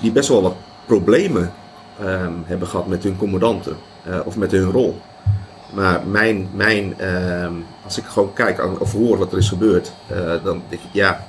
Die 0.00 0.12
best 0.12 0.28
wel 0.28 0.42
wat 0.42 0.56
problemen 0.86 1.52
ehm, 2.00 2.32
hebben 2.44 2.68
gehad 2.68 2.86
met 2.86 3.02
hun 3.02 3.16
commandanten 3.16 3.76
eh, 4.04 4.18
of 4.24 4.36
met 4.36 4.50
hun 4.50 4.70
rol. 4.70 5.00
Maar 5.74 6.06
mijn, 6.06 6.48
mijn 6.54 6.94
als 7.84 7.98
ik 7.98 8.04
gewoon 8.04 8.32
kijk 8.32 8.80
of 8.80 8.92
hoor 8.92 9.18
wat 9.18 9.32
er 9.32 9.38
is 9.38 9.48
gebeurd, 9.48 9.92
eh, 10.06 10.16
dan 10.44 10.62
denk 10.68 10.82
ik 10.82 10.88
ja, 10.92 11.26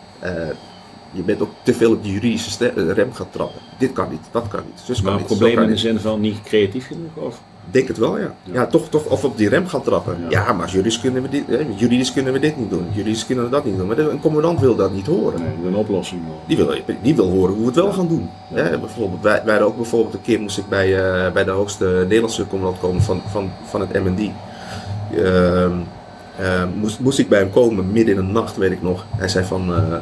je 1.12 1.22
bent 1.22 1.42
ook 1.42 1.52
te 1.64 1.74
veel 1.74 1.92
op 1.92 2.04
de 2.04 2.12
juridische 2.12 2.70
eh, 2.70 2.92
rem 2.92 3.14
gaan 3.14 3.30
trappen. 3.30 3.62
Dit 3.78 3.94
kan 3.94 4.10
niet, 4.10 4.22
dat 4.32 4.48
kan 4.48 4.62
niet, 4.66 4.80
zus 4.84 5.02
kan 5.02 5.12
Maar 5.12 5.22
niet, 5.22 5.30
zo 5.30 5.36
problemen 5.36 5.56
kan 5.56 5.64
in 5.64 5.70
de 5.70 5.76
niet. 5.76 5.82
zin 5.82 6.00
van 6.00 6.20
niet 6.20 6.42
creatief 6.44 6.88
genoeg? 6.88 7.16
Of? 7.16 7.42
Denk 7.72 7.88
het 7.88 7.98
wel, 7.98 8.20
ja. 8.20 8.36
ja. 8.44 8.68
toch, 8.68 8.90
toch 8.90 9.06
of 9.06 9.24
op 9.24 9.38
die 9.38 9.50
rem 9.50 9.68
gaan 9.68 9.82
trappen. 9.82 10.18
Ja. 10.20 10.46
Ja, 10.46 10.54
maar 10.54 10.70
juridisch 10.70 11.00
kunnen, 11.00 11.22
we 11.22 11.30
dit, 11.30 11.48
hè, 11.48 11.66
juridisch 11.76 12.14
kunnen 12.14 12.34
we 12.34 12.40
dit 12.40 12.58
niet 12.58 12.70
doen. 12.70 12.86
Juridisch 12.92 13.26
kunnen 13.26 13.44
we 13.44 13.50
dat 13.50 13.66
niet 13.66 13.78
doen. 13.78 13.88
Maar 13.88 13.98
een 13.98 14.20
commandant 14.20 14.60
wil 14.60 14.76
dat 14.76 14.94
niet 14.94 15.06
horen. 15.06 15.40
Nee, 15.40 15.68
een 15.68 15.76
oplossing. 15.76 16.22
Die 16.48 16.58
wil, 16.58 16.76
die 17.02 17.16
wil 17.16 17.30
horen 17.30 17.54
hoe 17.54 17.62
we 17.62 17.66
het 17.66 17.76
wel 17.76 17.92
gaan 17.92 18.08
doen. 18.08 18.30
Hè, 18.54 18.80
bijvoorbeeld, 18.80 19.22
wij, 19.22 19.42
wij 19.46 19.62
ook 19.62 19.76
bijvoorbeeld 19.76 20.14
een 20.14 20.22
keer 20.22 20.40
moest 20.40 20.58
ik 20.58 20.70
bij, 20.70 20.96
eh, 21.26 21.32
bij 21.32 21.44
de 21.44 21.52
hoogste 21.52 21.86
Nederlandse 21.86 22.48
commandant 22.48 22.82
komen 22.82 23.02
van, 23.02 23.22
van, 23.32 23.52
van 23.64 23.82
het 23.82 24.04
MND. 24.04 24.32
Ehm, 25.16 25.72
eh, 26.38 26.64
moest, 26.76 27.00
moest 27.00 27.20
ik 27.20 27.30
bij 27.30 27.40
hem 27.40 27.52
komen 27.52 27.92
midden 27.92 28.16
in 28.16 28.26
de 28.26 28.32
nacht, 28.32 28.58
weet 28.58 28.72
ik 28.72 28.82
nog. 28.82 29.06
Hij 29.18 29.28
zei 29.28 29.46
van, 29.46 29.74
eh, 29.74 29.98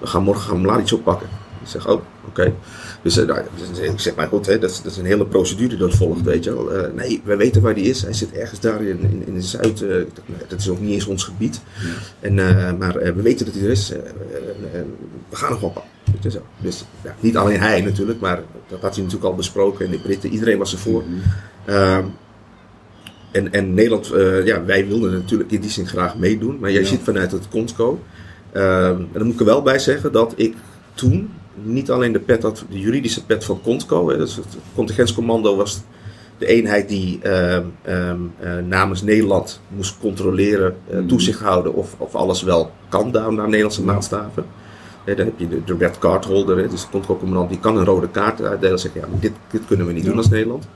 we 0.00 0.06
gaan 0.06 0.22
morgen 0.22 0.48
gaan 0.50 0.60
Mladic 0.60 0.92
oppakken. 0.92 1.28
Ik 1.62 1.68
zeg, 1.72 1.88
oh, 1.88 2.00
oké. 2.28 2.54
Dus 3.02 3.16
eh, 3.16 3.26
nou, 3.26 3.40
dus 3.72 3.78
ik 3.78 4.00
zeg, 4.00 4.14
maar 4.14 4.28
goed, 4.28 4.46
hè, 4.46 4.58
dat, 4.58 4.70
is, 4.70 4.82
dat 4.82 4.92
is 4.92 4.98
een 4.98 5.04
hele 5.04 5.26
procedure 5.26 5.76
dat 5.76 5.94
volgt, 5.94 6.22
weet 6.22 6.44
je 6.44 6.54
wel. 6.54 6.72
Eh, 6.72 6.92
nee, 6.92 7.22
wij 7.24 7.36
weten 7.36 7.62
waar 7.62 7.74
die 7.74 7.84
is. 7.84 8.02
Hij 8.02 8.12
zit 8.12 8.32
ergens 8.32 8.60
daar 8.60 8.82
in, 8.82 9.00
in, 9.00 9.22
in 9.26 9.34
de 9.34 9.42
Zuid. 9.42 9.82
eh, 9.82 9.96
dat 10.48 10.60
is 10.60 10.68
ook 10.68 10.80
niet 10.80 10.92
eens 10.92 11.06
ons 11.06 11.24
gebied. 11.24 11.60
En, 12.20 12.34
maar 12.78 12.92
we 12.94 13.22
weten 13.22 13.46
dat 13.46 13.54
hij 13.54 13.64
er 13.64 13.70
is. 13.70 13.88
We 15.28 15.36
gaan 15.36 15.50
nog 15.50 15.60
wel 15.60 15.70
pakken. 15.70 15.92
Weet 16.12 16.22
je 16.22 16.30
zo. 16.30 16.42
Dus 16.60 16.84
ja, 17.04 17.14
niet 17.20 17.36
alleen 17.36 17.60
hij 17.60 17.80
natuurlijk, 17.80 18.20
maar 18.20 18.42
dat 18.68 18.80
had 18.80 18.94
hij 18.94 19.04
natuurlijk 19.04 19.30
al 19.30 19.36
besproken. 19.36 19.84
En 19.84 19.90
de 19.90 19.98
Britten, 19.98 20.30
iedereen 20.30 20.58
was 20.58 20.72
ervoor. 20.72 21.02
Ehm, 21.64 22.04
en, 23.32 23.52
en 23.52 23.74
Nederland, 23.74 24.06
ja, 24.44 24.64
wij 24.64 24.86
wilden 24.86 25.12
natuurlijk 25.12 25.50
in 25.50 25.60
die 25.60 25.70
zin 25.70 25.86
graag 25.86 26.16
meedoen. 26.16 26.58
Maar 26.60 26.72
jij 26.72 26.82
Ja. 26.82 26.86
zit 26.88 27.00
vanuit 27.02 27.32
het 27.32 27.48
CONSCO. 27.48 28.00
Ehm, 28.56 28.96
en 29.00 29.08
dan 29.12 29.24
moet 29.24 29.32
ik 29.34 29.40
er 29.40 29.46
wel 29.46 29.62
bij 29.62 29.78
zeggen 29.78 30.12
dat 30.12 30.32
ik 30.36 30.54
toen 30.94 31.30
niet 31.62 31.90
alleen 31.90 32.12
de 32.12 32.18
pet 32.18 32.42
had, 32.42 32.64
de 32.70 32.80
juridische 32.80 33.24
pet 33.24 33.44
van 33.44 33.60
CONSCO. 33.62 34.08
Hè, 34.10 34.16
dus 34.16 34.36
het 34.36 34.46
contingentscommando 34.74 35.56
was 35.56 35.80
de 36.38 36.46
eenheid 36.46 36.88
die 36.88 37.18
ehm, 37.22 37.64
ehm, 37.82 38.16
eh, 38.38 38.50
namens 38.68 39.02
Nederland 39.02 39.60
moest 39.68 39.98
controleren, 40.00 40.76
eh, 40.90 40.96
Mhm. 40.98 41.06
toezicht 41.06 41.40
houden 41.40 41.74
of, 41.74 41.94
of 41.98 42.14
alles 42.14 42.42
wel 42.42 42.70
kan 42.88 43.10
daar 43.12 43.32
naar 43.32 43.46
Nederlandse 43.46 43.82
maatstaven. 43.84 44.44
Hè, 45.04 45.14
dan 45.14 45.24
heb 45.26 45.38
je 45.38 45.48
de, 45.48 45.64
de 45.64 45.76
red 45.78 45.98
card 45.98 46.24
holder, 46.24 46.56
hè, 46.58 46.68
dus 46.68 46.80
de 46.80 46.86
CONSCO-commandant 46.90 47.48
die 47.50 47.58
kan 47.60 47.76
een 47.76 47.84
rode 47.84 48.08
kaart 48.08 48.42
uitdelen 48.42 48.72
en 48.74 48.78
zeggen, 48.80 49.00
ja, 49.00 49.06
dit, 49.20 49.32
dit 49.50 49.62
kunnen 49.66 49.86
we 49.86 49.92
niet 49.92 50.02
Ja. 50.02 50.08
doen 50.08 50.18
als 50.18 50.28
Nederland. 50.28 50.68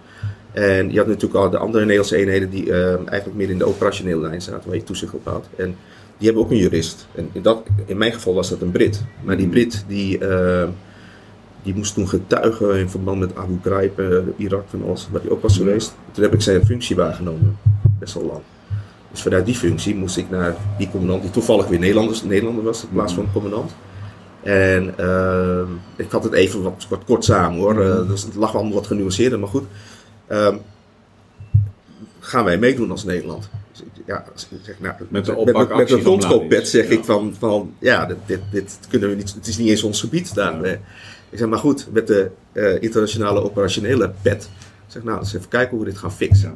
En 0.53 0.93
je 0.93 0.99
had 0.99 1.07
natuurlijk 1.07 1.35
al 1.35 1.51
de 1.51 1.59
andere 1.59 1.83
Nederlandse 1.85 2.17
eenheden 2.17 2.51
die 2.51 2.73
eigenlijk 2.73 3.35
meer 3.35 3.51
in 3.51 3.59
de 3.59 3.67
operationele 3.67 4.21
lijn 4.21 4.43
zaten, 4.43 4.69
waar 4.69 4.77
je 4.77 4.85
toezicht 4.85 5.15
op 5.15 5.25
houdt. 5.25 5.47
En 5.57 5.77
die 6.21 6.29
hebben 6.29 6.43
ook 6.45 6.51
een 6.51 6.57
jurist. 6.57 7.07
En 7.15 7.29
in, 7.33 7.43
dat, 7.43 7.63
in 7.87 7.97
mijn 7.97 8.13
geval 8.13 8.35
was 8.35 8.49
dat 8.49 8.61
een 8.61 8.71
Brit. 8.71 9.05
Maar 9.23 9.37
die 9.37 9.49
Brit 9.49 9.85
die, 9.89 10.19
ehm, 10.19 10.69
die 11.63 11.75
moest 11.75 11.95
toen 11.95 12.09
getuigen 12.09 12.79
in 12.79 12.91
verband 12.91 13.19
met 13.19 13.37
Abu 13.37 13.59
Ghraib, 13.63 13.99
eh, 13.99 14.07
Irak 14.37 14.65
en 14.73 14.83
alles, 14.87 15.09
waar 15.11 15.21
hij 15.21 15.31
ook 15.31 15.43
was 15.43 15.57
Ja. 15.57 15.59
geweest. 15.63 15.95
Toen 16.13 16.23
heb 16.23 16.35
ik 16.35 16.41
zijn 16.43 16.67
functie 16.67 16.97
waargenomen, 16.97 17.59
best 17.99 18.15
wel 18.15 18.25
lang. 18.25 18.41
Dus 19.11 19.23
vanuit 19.23 19.47
die 19.47 19.55
functie 19.55 19.95
moest 19.95 20.17
ik 20.17 20.31
naar 20.31 20.57
die 20.79 20.91
commandant, 20.91 21.23
die 21.23 21.31
toevallig 21.31 21.67
weer 21.67 21.79
Nederlanders, 21.79 22.23
Nederlander 22.23 22.65
was 22.65 22.83
in 22.83 22.89
plaats 22.93 23.15
van 23.15 23.33
commandant. 23.33 23.71
En 24.43 24.99
ehm, 24.99 25.67
ik 25.97 26.11
had 26.11 26.25
het 26.25 26.33
even 26.33 26.63
wat, 26.63 26.87
wat 26.89 27.05
kort 27.05 27.25
samen 27.25 27.59
hoor, 27.59 27.81
Eh, 27.81 28.09
dus 28.09 28.23
het 28.23 28.35
lag 28.35 28.55
allemaal 28.55 28.73
wat 28.73 28.87
genuanceerder, 28.87 29.39
maar 29.39 29.49
goed. 29.49 29.65
Ehm, 30.27 30.57
gaan 32.19 32.45
wij 32.45 32.59
meedoen 32.59 32.91
als 32.91 33.05
Nederland? 33.05 33.51
Ja, 34.11 34.25
zeg, 34.63 34.81
nou, 34.81 34.95
Met 35.09 35.25
de 35.25 35.53
met, 35.53 36.49
met, 36.49 36.69
zeg 36.69 36.89
ja. 36.89 36.91
ik 36.91 37.05
van, 37.05 37.35
van 37.39 37.75
ja, 37.79 38.07
dit, 38.07 38.17
dit, 38.27 38.41
dit 38.51 38.79
kunnen 38.89 39.09
we 39.09 39.15
niet, 39.15 39.35
het 39.35 39.47
is 39.47 39.59
niet 39.59 39.69
eens 39.69 39.83
ons 39.83 40.01
gebied 40.01 40.35
daar. 40.35 40.67
Ja. 40.67 40.79
Ik 41.31 41.39
zeg, 41.39 41.49
maar 41.49 41.59
goed, 41.59 41.87
met 41.93 42.07
de 42.07 42.31
eh, 42.53 42.83
internationale 42.83 43.43
operationele 43.43 44.13
pet, 44.23 44.51
ik 44.87 44.93
zeg, 44.93 45.03
nou, 45.03 45.19
eens 45.19 45.35
even 45.35 45.49
kijken 45.49 45.77
hoe 45.77 45.85
we 45.85 45.91
dit 45.91 46.01
gaan 46.01 46.13
fixen. 46.13 46.55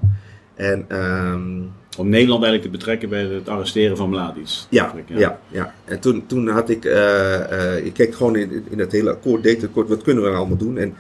En 0.55 0.85
ehm, 0.89 1.63
Om 1.97 2.09
Nederland 2.09 2.43
eigenlijk 2.43 2.63
te 2.63 2.79
betrekken 2.79 3.09
bij 3.09 3.23
het 3.23 3.49
arresteren 3.49 3.97
van 3.97 4.09
Mladic. 4.09 4.49
ja, 4.69 4.95
ja. 5.07 5.41
Ja, 5.51 5.75
En 5.85 6.01
toen, 6.01 6.27
toen 6.27 6.49
had 6.49 6.69
ik, 6.69 6.85
eh, 6.85 7.85
ik 7.85 7.93
keek 7.93 8.15
gewoon 8.15 8.37
in, 8.37 8.65
in 8.71 8.79
het 8.79 8.93
hele 8.93 9.11
akkoord, 9.11 9.43
deed 9.43 9.61
het 9.61 9.71
akkoord, 9.71 9.89
wat 9.89 10.03
kunnen 10.03 10.23
we 10.23 10.29
nou 10.29 10.41
allemaal 10.41 10.59
doen? 10.59 10.79
En 10.79 10.95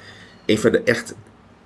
een 0.47 0.59
van 0.59 0.73
de 0.73 0.83
echt, 0.83 1.15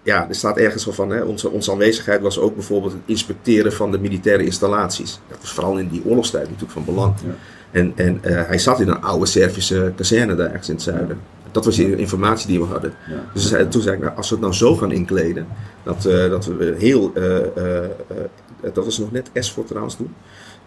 ja, 0.02 0.28
er 0.28 0.34
staat 0.34 0.56
ergens 0.56 0.84
wel 0.84 0.94
van, 0.94 1.10
hè, 1.10 1.22
onze, 1.22 1.50
onze 1.50 1.70
aanwezigheid 1.70 2.20
was 2.20 2.38
ook 2.38 2.54
bijvoorbeeld 2.54 2.92
het 2.92 3.02
inspecteren 3.04 3.72
van 3.72 3.90
de 3.90 3.98
militaire 3.98 4.44
installaties. 4.44 5.20
Dat 5.28 5.38
was 5.40 5.52
vooral 5.52 5.78
in 5.78 5.88
die 5.88 6.02
oorlogstijd 6.04 6.44
natuurlijk 6.44 6.72
van 6.72 6.84
belang. 6.84 7.14
Ja. 7.24 7.34
En, 7.70 7.92
en 7.96 8.18
eh, 8.22 8.46
hij 8.46 8.58
zat 8.58 8.80
in 8.80 8.88
een 8.88 9.00
oude 9.00 9.26
Servische 9.26 9.92
kazerne 9.96 10.34
daar 10.34 10.46
ergens 10.46 10.68
in 10.68 10.74
het 10.74 10.82
zuiden. 10.82 11.20
Dat 11.50 11.64
was 11.64 11.76
de 11.76 11.96
informatie 11.96 12.46
die 12.46 12.60
we 12.60 12.64
hadden. 12.64 12.94
Ja. 13.08 13.24
Dus 13.32 13.54
toen 13.70 13.82
zei 13.82 13.96
ik, 13.96 14.02
nou, 14.02 14.16
als 14.16 14.28
we 14.28 14.34
het 14.34 14.44
nou 14.44 14.54
zo 14.54 14.76
gaan 14.76 14.92
inkleden, 14.92 15.46
dat, 15.82 16.04
eh, 16.04 16.30
dat 16.30 16.46
we 16.46 16.74
heel, 16.78 17.12
eh, 17.14 18.72
dat 18.72 18.84
was 18.84 18.98
nog 18.98 19.12
net 19.12 19.30
S 19.34 19.52
voor 19.52 19.64
trouwens 19.64 19.94
toen, 19.94 20.14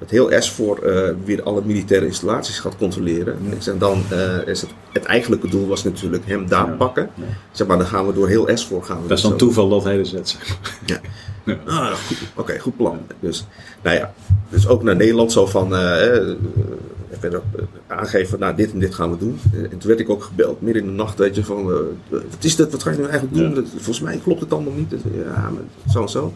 dat 0.01 0.09
heel 0.09 0.41
S 0.41 0.51
voor 0.51 0.77
eh, 0.77 1.13
weer 1.23 1.43
alle 1.43 1.61
militaire 1.65 2.05
installaties 2.05 2.59
gaat 2.59 2.77
controleren. 2.77 3.37
Ja. 3.49 3.55
Zeg, 3.61 3.77
dan 3.77 4.03
eh, 4.09 4.47
is 4.47 4.61
het, 4.61 4.69
het 4.91 5.03
eigenlijke 5.03 5.47
doel 5.49 5.67
was 5.67 5.83
natuurlijk 5.83 6.25
hem 6.25 6.47
daar 6.47 6.65
Ja. 6.67 6.75
pakken. 6.75 7.09
Ja. 7.15 7.23
Zeg 7.51 7.67
maar, 7.67 7.77
dan 7.77 7.87
gaan 7.87 8.07
we 8.07 8.13
door 8.13 8.27
heel 8.27 8.49
S 8.53 8.65
voor 8.65 8.83
gaan 8.83 9.01
we 9.01 9.07
Dat 9.07 9.17
is 9.17 9.23
dan 9.23 9.31
zo. 9.31 9.37
toeval 9.37 9.69
dat 9.69 9.83
hij 9.83 9.97
er 9.99 10.05
zet. 10.05 10.29
zeg 10.29 10.57
maar. 10.85 10.99
Ah, 11.65 11.93
Oké, 12.35 12.59
goed 12.59 12.77
plan. 12.77 12.99
Dus, 13.19 13.45
nou 13.81 13.95
ja, 13.97 14.13
dus 14.49 14.67
ook 14.67 14.83
naar 14.83 14.95
Nederland 14.95 15.31
zo 15.31 15.45
van, 15.45 15.75
eh, 15.75 16.27
ik 17.09 17.19
ben 17.19 17.35
ook 17.35 17.43
aangegeven 17.87 18.29
van, 18.29 18.39
nou, 18.39 18.55
dit 18.55 18.71
en 18.71 18.79
dit 18.79 18.95
gaan 18.95 19.11
we 19.11 19.17
doen. 19.17 19.39
Eh, 19.53 19.59
En 19.63 19.69
toen 19.69 19.87
werd 19.87 19.99
ik 19.99 20.09
ook 20.09 20.23
gebeld, 20.23 20.61
midden 20.61 20.81
in 20.81 20.87
de 20.87 20.93
nacht, 20.95 21.17
weet 21.17 21.35
je, 21.35 21.43
van, 21.43 21.65
wat 22.09 22.21
is 22.39 22.55
dat, 22.55 22.71
wat 22.71 22.83
ga 22.83 22.89
je 22.89 22.97
nou 22.97 23.09
eigenlijk 23.09 23.39
doen? 23.41 23.49
Ja. 23.49 23.55
Dat- 23.55 23.69
volgens 23.75 24.01
mij 24.01 24.19
klopt 24.23 24.39
het 24.41 24.53
allemaal 24.53 24.73
niet. 24.73 24.89
Dus, 24.89 24.99
ja, 25.25 25.49
maar 25.49 25.91
zo 25.91 26.01
en 26.01 26.09
zo. 26.09 26.33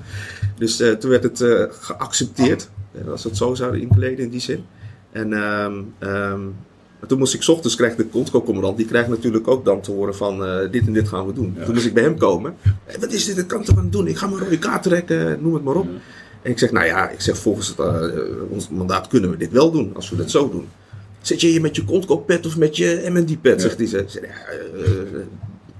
Dus 0.57 0.75
toen 0.99 1.09
werd 1.09 1.23
het 1.23 1.43
geaccepteerd, 1.79 2.69
als 3.09 3.23
we 3.23 3.29
het 3.29 3.37
zo 3.37 3.55
zouden 3.55 3.81
inkleden 3.81 4.25
in 4.25 4.31
die 4.31 4.39
zin. 4.39 4.65
En 5.11 5.33
ehm, 5.33 5.73
ehm, 5.99 6.43
maar 6.99 7.09
toen 7.09 7.17
moest 7.19 7.33
ik 7.33 7.47
ochtends 7.47 7.75
krijg 7.75 7.95
de 7.95 8.09
Contco-commandant, 8.09 8.77
die 8.77 8.85
krijgt 8.85 9.09
natuurlijk 9.09 9.47
ook 9.47 9.65
dan 9.65 9.81
te 9.81 9.91
horen 9.91 10.15
van 10.15 10.45
eh, 10.45 10.71
dit 10.71 10.87
en 10.87 10.93
dit 10.93 11.07
gaan 11.07 11.25
we 11.25 11.33
doen. 11.33 11.53
Ja. 11.57 11.63
Toen 11.63 11.73
moest 11.73 11.85
ik 11.85 11.93
bij 11.93 12.03
hem 12.03 12.17
komen. 12.17 12.55
"Hé, 12.85 12.99
wat 12.99 13.11
is 13.11 13.25
dit? 13.25 13.35
Dat 13.35 13.45
kan 13.45 13.59
ik 13.59 13.65
toch 13.65 13.77
aan 13.77 13.89
doen? 13.89 14.07
Ik 14.07 14.17
ga 14.17 14.27
mijn 14.27 14.43
rode 14.43 14.59
kaart 14.59 14.83
trekken, 14.83 15.37
noem 15.41 15.53
het 15.53 15.63
maar 15.63 15.75
op. 15.75 15.85
Ja. 15.85 15.97
En 16.41 16.51
ik 16.51 16.59
zeg, 16.59 16.71
nou 16.71 16.85
ja, 16.85 17.09
ik 17.09 17.21
zeg, 17.21 17.37
volgens 17.37 17.67
het, 17.67 17.79
eh, 17.79 18.07
ons 18.49 18.69
mandaat 18.69 19.07
kunnen 19.07 19.29
we 19.29 19.37
dit 19.37 19.51
wel 19.51 19.71
doen, 19.71 19.95
als 19.95 20.09
we 20.09 20.15
dat 20.15 20.31
zo 20.31 20.49
doen. 20.49 20.67
Zit 21.21 21.41
je 21.41 21.47
hier 21.47 21.61
met 21.61 21.75
je 21.75 21.85
Contco-pet 21.85 22.45
of 22.45 22.57
met 22.57 22.77
je 22.77 23.05
MND-pet? 23.09 23.61
Ja. 23.61 23.85
Zegt 23.87 24.13
hij. 24.13 24.23
Eh, 24.23 24.29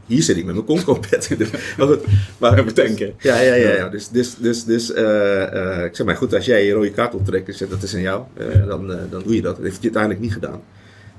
hier 0.06 0.24
zit 0.24 0.38
ik 0.38 0.46
met 0.46 0.54
mijn 0.54 0.68
Contco-pet. 0.68 1.30
maar 2.38 2.60
Even 2.60 2.74
tanken. 2.74 3.14
Ja, 3.20 3.40
ja, 3.40 3.54
ja. 3.54 3.74
ja. 3.74 3.90
Dus, 3.90 4.10
dus, 4.10 4.36
dus, 4.36 4.64
dus 4.64 4.94
eh, 4.94 5.78
eh, 5.80 5.86
ik 5.86 5.96
zeg 5.96 6.06
maar 6.06 6.16
goed, 6.16 6.34
als 6.34 6.46
jij 6.46 6.66
je 6.66 6.74
rode 6.74 6.92
kaart 6.92 7.14
optrekt, 7.14 7.48
ik 7.48 7.56
zeg, 7.56 7.70
dat 7.70 7.84
is 7.84 7.94
aan 7.96 8.02
jou, 8.02 8.24
Ja. 8.40 8.66
dan, 8.66 8.88
dan 8.88 9.24
doe 9.24 9.36
je 9.36 9.42
dat. 9.42 9.56
Dat 9.56 9.64
heeft 9.64 9.76
hij 9.76 9.84
uiteindelijk 9.84 10.22
niet 10.22 10.34
gedaan. 10.34 10.62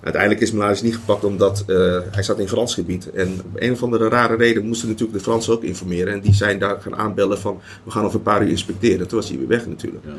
Uiteindelijk 0.03 0.43
is 0.43 0.53
Mladic 0.53 0.83
niet 0.83 0.95
gepakt 0.95 1.25
omdat 1.25 1.65
hij 2.11 2.23
zat 2.23 2.39
in 2.39 2.49
Frans 2.49 2.75
gebied. 2.75 3.11
En 3.11 3.29
om 3.29 3.51
een 3.55 3.73
of 3.73 3.83
andere 3.83 4.09
rare 4.09 4.37
reden 4.37 4.67
moesten 4.67 4.89
natuurlijk 4.89 5.19
de 5.19 5.25
Fransen 5.25 5.53
ook 5.53 5.63
informeren. 5.63 6.13
En 6.13 6.21
die 6.21 6.35
zijn 6.35 6.59
daar 6.59 6.81
gaan 6.81 6.97
aanbellen 6.97 7.39
van, 7.39 7.61
we 7.85 7.91
gaan 7.91 8.05
over 8.05 8.17
een 8.17 8.23
paar 8.23 8.43
uur 8.43 8.49
inspecteren. 8.49 9.09
Toen 9.09 9.19
was 9.19 9.29
hij 9.29 9.39
weer 9.39 9.49
weg 9.49 9.67
natuurlijk. 9.67 10.05
Ja. 10.05 10.13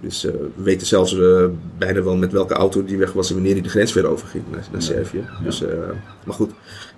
Dus 0.00 0.22
we 0.22 0.48
weten 0.56 0.86
zelfs 0.86 1.16
bijna 1.78 2.02
wel 2.02 2.16
met 2.16 2.32
welke 2.32 2.54
auto 2.54 2.84
die 2.84 2.96
weg 2.98 3.12
was 3.12 3.28
en 3.28 3.34
wanneer 3.34 3.52
hij 3.52 3.62
de 3.62 3.68
grens 3.68 3.92
weer 3.92 4.06
overging 4.06 4.44
naar, 4.50 4.66
naar 4.72 4.80
Ja. 4.80 4.86
Servië. 4.86 5.24
Dus, 5.44 5.62
maar 6.24 6.34
goed, 6.34 6.50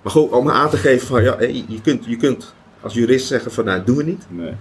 maar 0.03 0.11
goed, 0.11 0.31
om 0.31 0.49
aan 0.49 0.69
te 0.69 0.77
geven 0.77 1.07
van, 1.07 1.23
ja, 1.23 1.41
je, 1.67 1.81
kunt, 1.83 2.05
je 2.05 2.15
kunt 2.17 2.53
als 2.81 2.93
jurist 2.93 3.27
zeggen 3.27 3.51
van, 3.51 3.65
nou, 3.65 3.83
doen 3.85 3.97
we 3.97 4.03
niet. 4.03 4.25
Nee. 4.29 4.53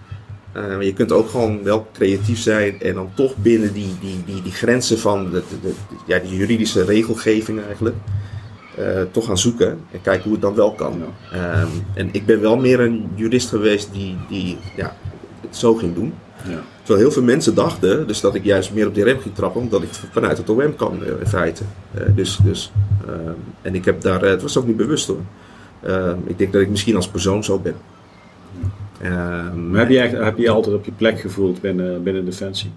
Uh, 0.57 0.66
maar 0.66 0.85
je 0.85 0.92
kunt 0.92 1.12
ook 1.12 1.28
gewoon 1.28 1.62
wel 1.62 1.87
creatief 1.92 2.38
zijn 2.38 2.81
en 2.81 2.94
dan 2.94 3.11
toch 3.14 3.37
binnen 3.37 3.72
die, 3.72 3.88
die, 4.00 4.22
die, 4.26 4.42
die 4.42 4.52
grenzen 4.52 4.98
van 4.98 5.24
de, 5.31 5.42
de, 5.48 5.61
de- 5.62 5.74
ja, 6.07 6.18
die 6.18 6.37
juridische 6.37 6.85
regelgeving 6.85 7.64
eigenlijk, 7.66 7.96
uh, 8.78 9.00
toch 9.11 9.26
gaan 9.26 9.38
zoeken 9.38 9.81
en 9.90 10.00
kijken 10.02 10.22
hoe 10.22 10.33
het 10.33 10.42
dan 10.42 10.55
wel 10.55 10.72
kan. 10.72 11.02
Um, 11.35 11.68
en 11.94 12.09
ik 12.12 12.26
ben 12.26 12.40
wel 12.40 12.57
meer 12.57 12.81
een 12.81 13.11
jurist 13.14 13.48
geweest 13.48 13.88
die, 13.92 14.16
die 14.28 14.59
ja, 14.76 14.96
het 15.40 15.57
zo 15.57 15.74
ging 15.74 15.94
doen. 15.94 16.14
Ja. 16.48 16.61
Terwijl 16.83 17.05
heel 17.05 17.12
veel 17.12 17.23
mensen 17.23 17.55
dachten 17.55 18.07
dus 18.07 18.21
dat 18.21 18.35
ik 18.35 18.45
juist 18.45 18.73
meer 18.73 18.87
op 18.87 18.95
die 18.95 19.05
rem 19.05 19.21
ging 19.21 19.35
trappen, 19.35 19.61
omdat 19.61 19.83
ik 19.83 19.88
vanuit 20.11 20.38
het 20.38 20.51
OM 20.51 20.77
kan 20.77 20.99
uh, 21.03 21.09
in 21.09 21.27
feite. 21.27 21.62
Uh, 21.99 22.03
dus, 22.14 22.38
dus, 22.45 22.73
um, 23.09 23.35
en 23.62 23.75
ik 23.75 23.85
heb 23.85 24.01
daar, 24.01 24.21
het 24.21 24.42
was 24.42 24.57
ook 24.57 24.66
niet 24.66 24.77
bewust 24.77 25.07
hoor. 25.07 25.21
Um, 25.87 26.22
ik 26.26 26.39
denk 26.39 26.53
dat 26.53 26.62
ik 26.62 26.68
misschien 26.68 26.97
als 26.97 27.09
persoon 27.09 27.45
zo 27.45 27.59
ben. 27.59 27.74
Um, 29.05 29.70
maar 29.70 29.80
heb 29.80 29.89
je, 29.89 29.99
heb 29.99 30.39
je 30.39 30.51
altijd 30.51 30.76
op 30.76 30.85
je 30.85 30.93
plek 30.93 31.20
gevoeld 31.20 31.61
binnen, 31.61 32.03
binnen 32.03 32.24
Defensie? 32.24 32.70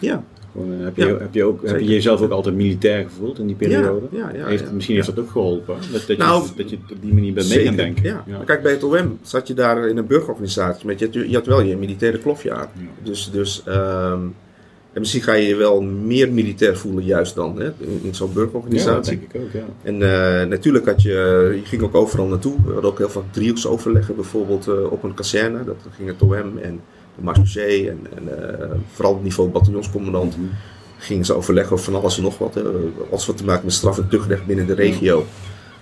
Ja. 0.00 0.22
Uh, 0.56 0.84
heb, 0.84 0.96
je, 0.96 1.06
ja, 1.06 1.18
heb, 1.18 1.34
je 1.34 1.44
ook, 1.44 1.66
heb 1.66 1.80
je 1.80 1.86
jezelf 1.86 2.20
ook 2.20 2.30
altijd 2.30 2.54
militair 2.54 3.04
gevoeld 3.04 3.38
in 3.38 3.46
die 3.46 3.56
periode? 3.56 4.06
Ja, 4.10 4.30
ja, 4.32 4.38
ja, 4.38 4.46
heeft, 4.46 4.72
misschien 4.72 4.94
heeft 4.94 5.06
dat 5.06 5.18
ook 5.18 5.30
geholpen, 5.30 5.76
dat, 5.92 6.04
dat, 6.06 6.16
nou, 6.16 6.42
je, 6.42 6.50
dat 6.56 6.70
je 6.70 6.76
op 6.76 7.02
die 7.02 7.14
manier 7.14 7.32
bent 7.32 7.48
mee 7.48 7.64
gaan 7.64 7.76
denken. 7.76 8.22
Kijk, 8.44 8.62
bij 8.62 8.72
het 8.72 8.84
OM 8.84 9.18
zat 9.22 9.48
je 9.48 9.54
daar 9.54 9.88
in 9.88 9.96
een 9.96 10.06
burgerorganisatie, 10.06 10.86
met 10.86 10.98
je, 10.98 11.28
je 11.28 11.34
had 11.34 11.46
wel 11.46 11.60
je 11.60 11.76
militaire 11.76 12.18
klofje 12.18 12.52
aan. 12.52 12.68
Dus, 13.02 13.30
dus 13.32 13.62
um, 13.68 14.34
en 14.92 15.00
misschien 15.00 15.22
ga 15.22 15.32
je 15.32 15.48
je 15.48 15.56
wel 15.56 15.82
meer 15.82 16.32
militair 16.32 16.76
voelen 16.76 17.04
juist 17.04 17.34
dan 17.34 17.60
hè, 17.60 17.70
in, 18.02 18.14
zo'n 18.14 18.32
burgerorganisatie. 18.32 19.14
Ja, 19.14 19.20
dat 19.20 19.30
denk 19.30 19.44
ik 19.44 19.56
ook, 19.56 19.62
ja. 19.62 19.66
En 19.82 19.94
uh, 19.94 20.48
natuurlijk 20.48 20.86
had 20.86 21.02
je, 21.02 21.52
je 21.54 21.68
ging 21.68 21.82
ook 21.82 21.94
overal 21.94 22.26
naartoe. 22.26 22.54
We 22.64 22.72
hadden 22.72 22.90
ook 22.90 22.98
heel 22.98 23.10
veel 23.10 23.24
driehoeksoverleggen 23.30 24.14
bijvoorbeeld 24.14 24.68
uh, 24.68 24.92
op 24.92 25.02
een 25.02 25.14
kazerne. 25.14 25.64
Dat 25.64 25.76
ging 25.96 26.08
het 26.08 26.22
OM 26.22 26.58
en 26.58 26.80
marechaussee 27.22 27.90
en, 27.90 28.06
en 28.16 28.28
vooral 28.92 29.12
op 29.14 29.22
niveau 29.22 29.50
bataljonscommandant. 29.50 30.36
Mhm. 30.36 30.46
Gingen 30.98 31.24
ze 31.24 31.34
overleggen 31.34 31.72
over 31.72 31.84
van 31.84 31.94
alles 32.00 32.16
en 32.16 32.22
nog 32.22 32.38
wat. 32.38 32.54
hè. 32.54 32.62
Alles 33.10 33.26
wat 33.26 33.36
te 33.36 33.44
maken 33.44 33.64
met 33.64 33.74
straf 33.74 33.98
en 33.98 34.08
tuchtrecht 34.08 34.46
binnen 34.46 34.66
de 34.66 34.74
regio. 34.74 35.24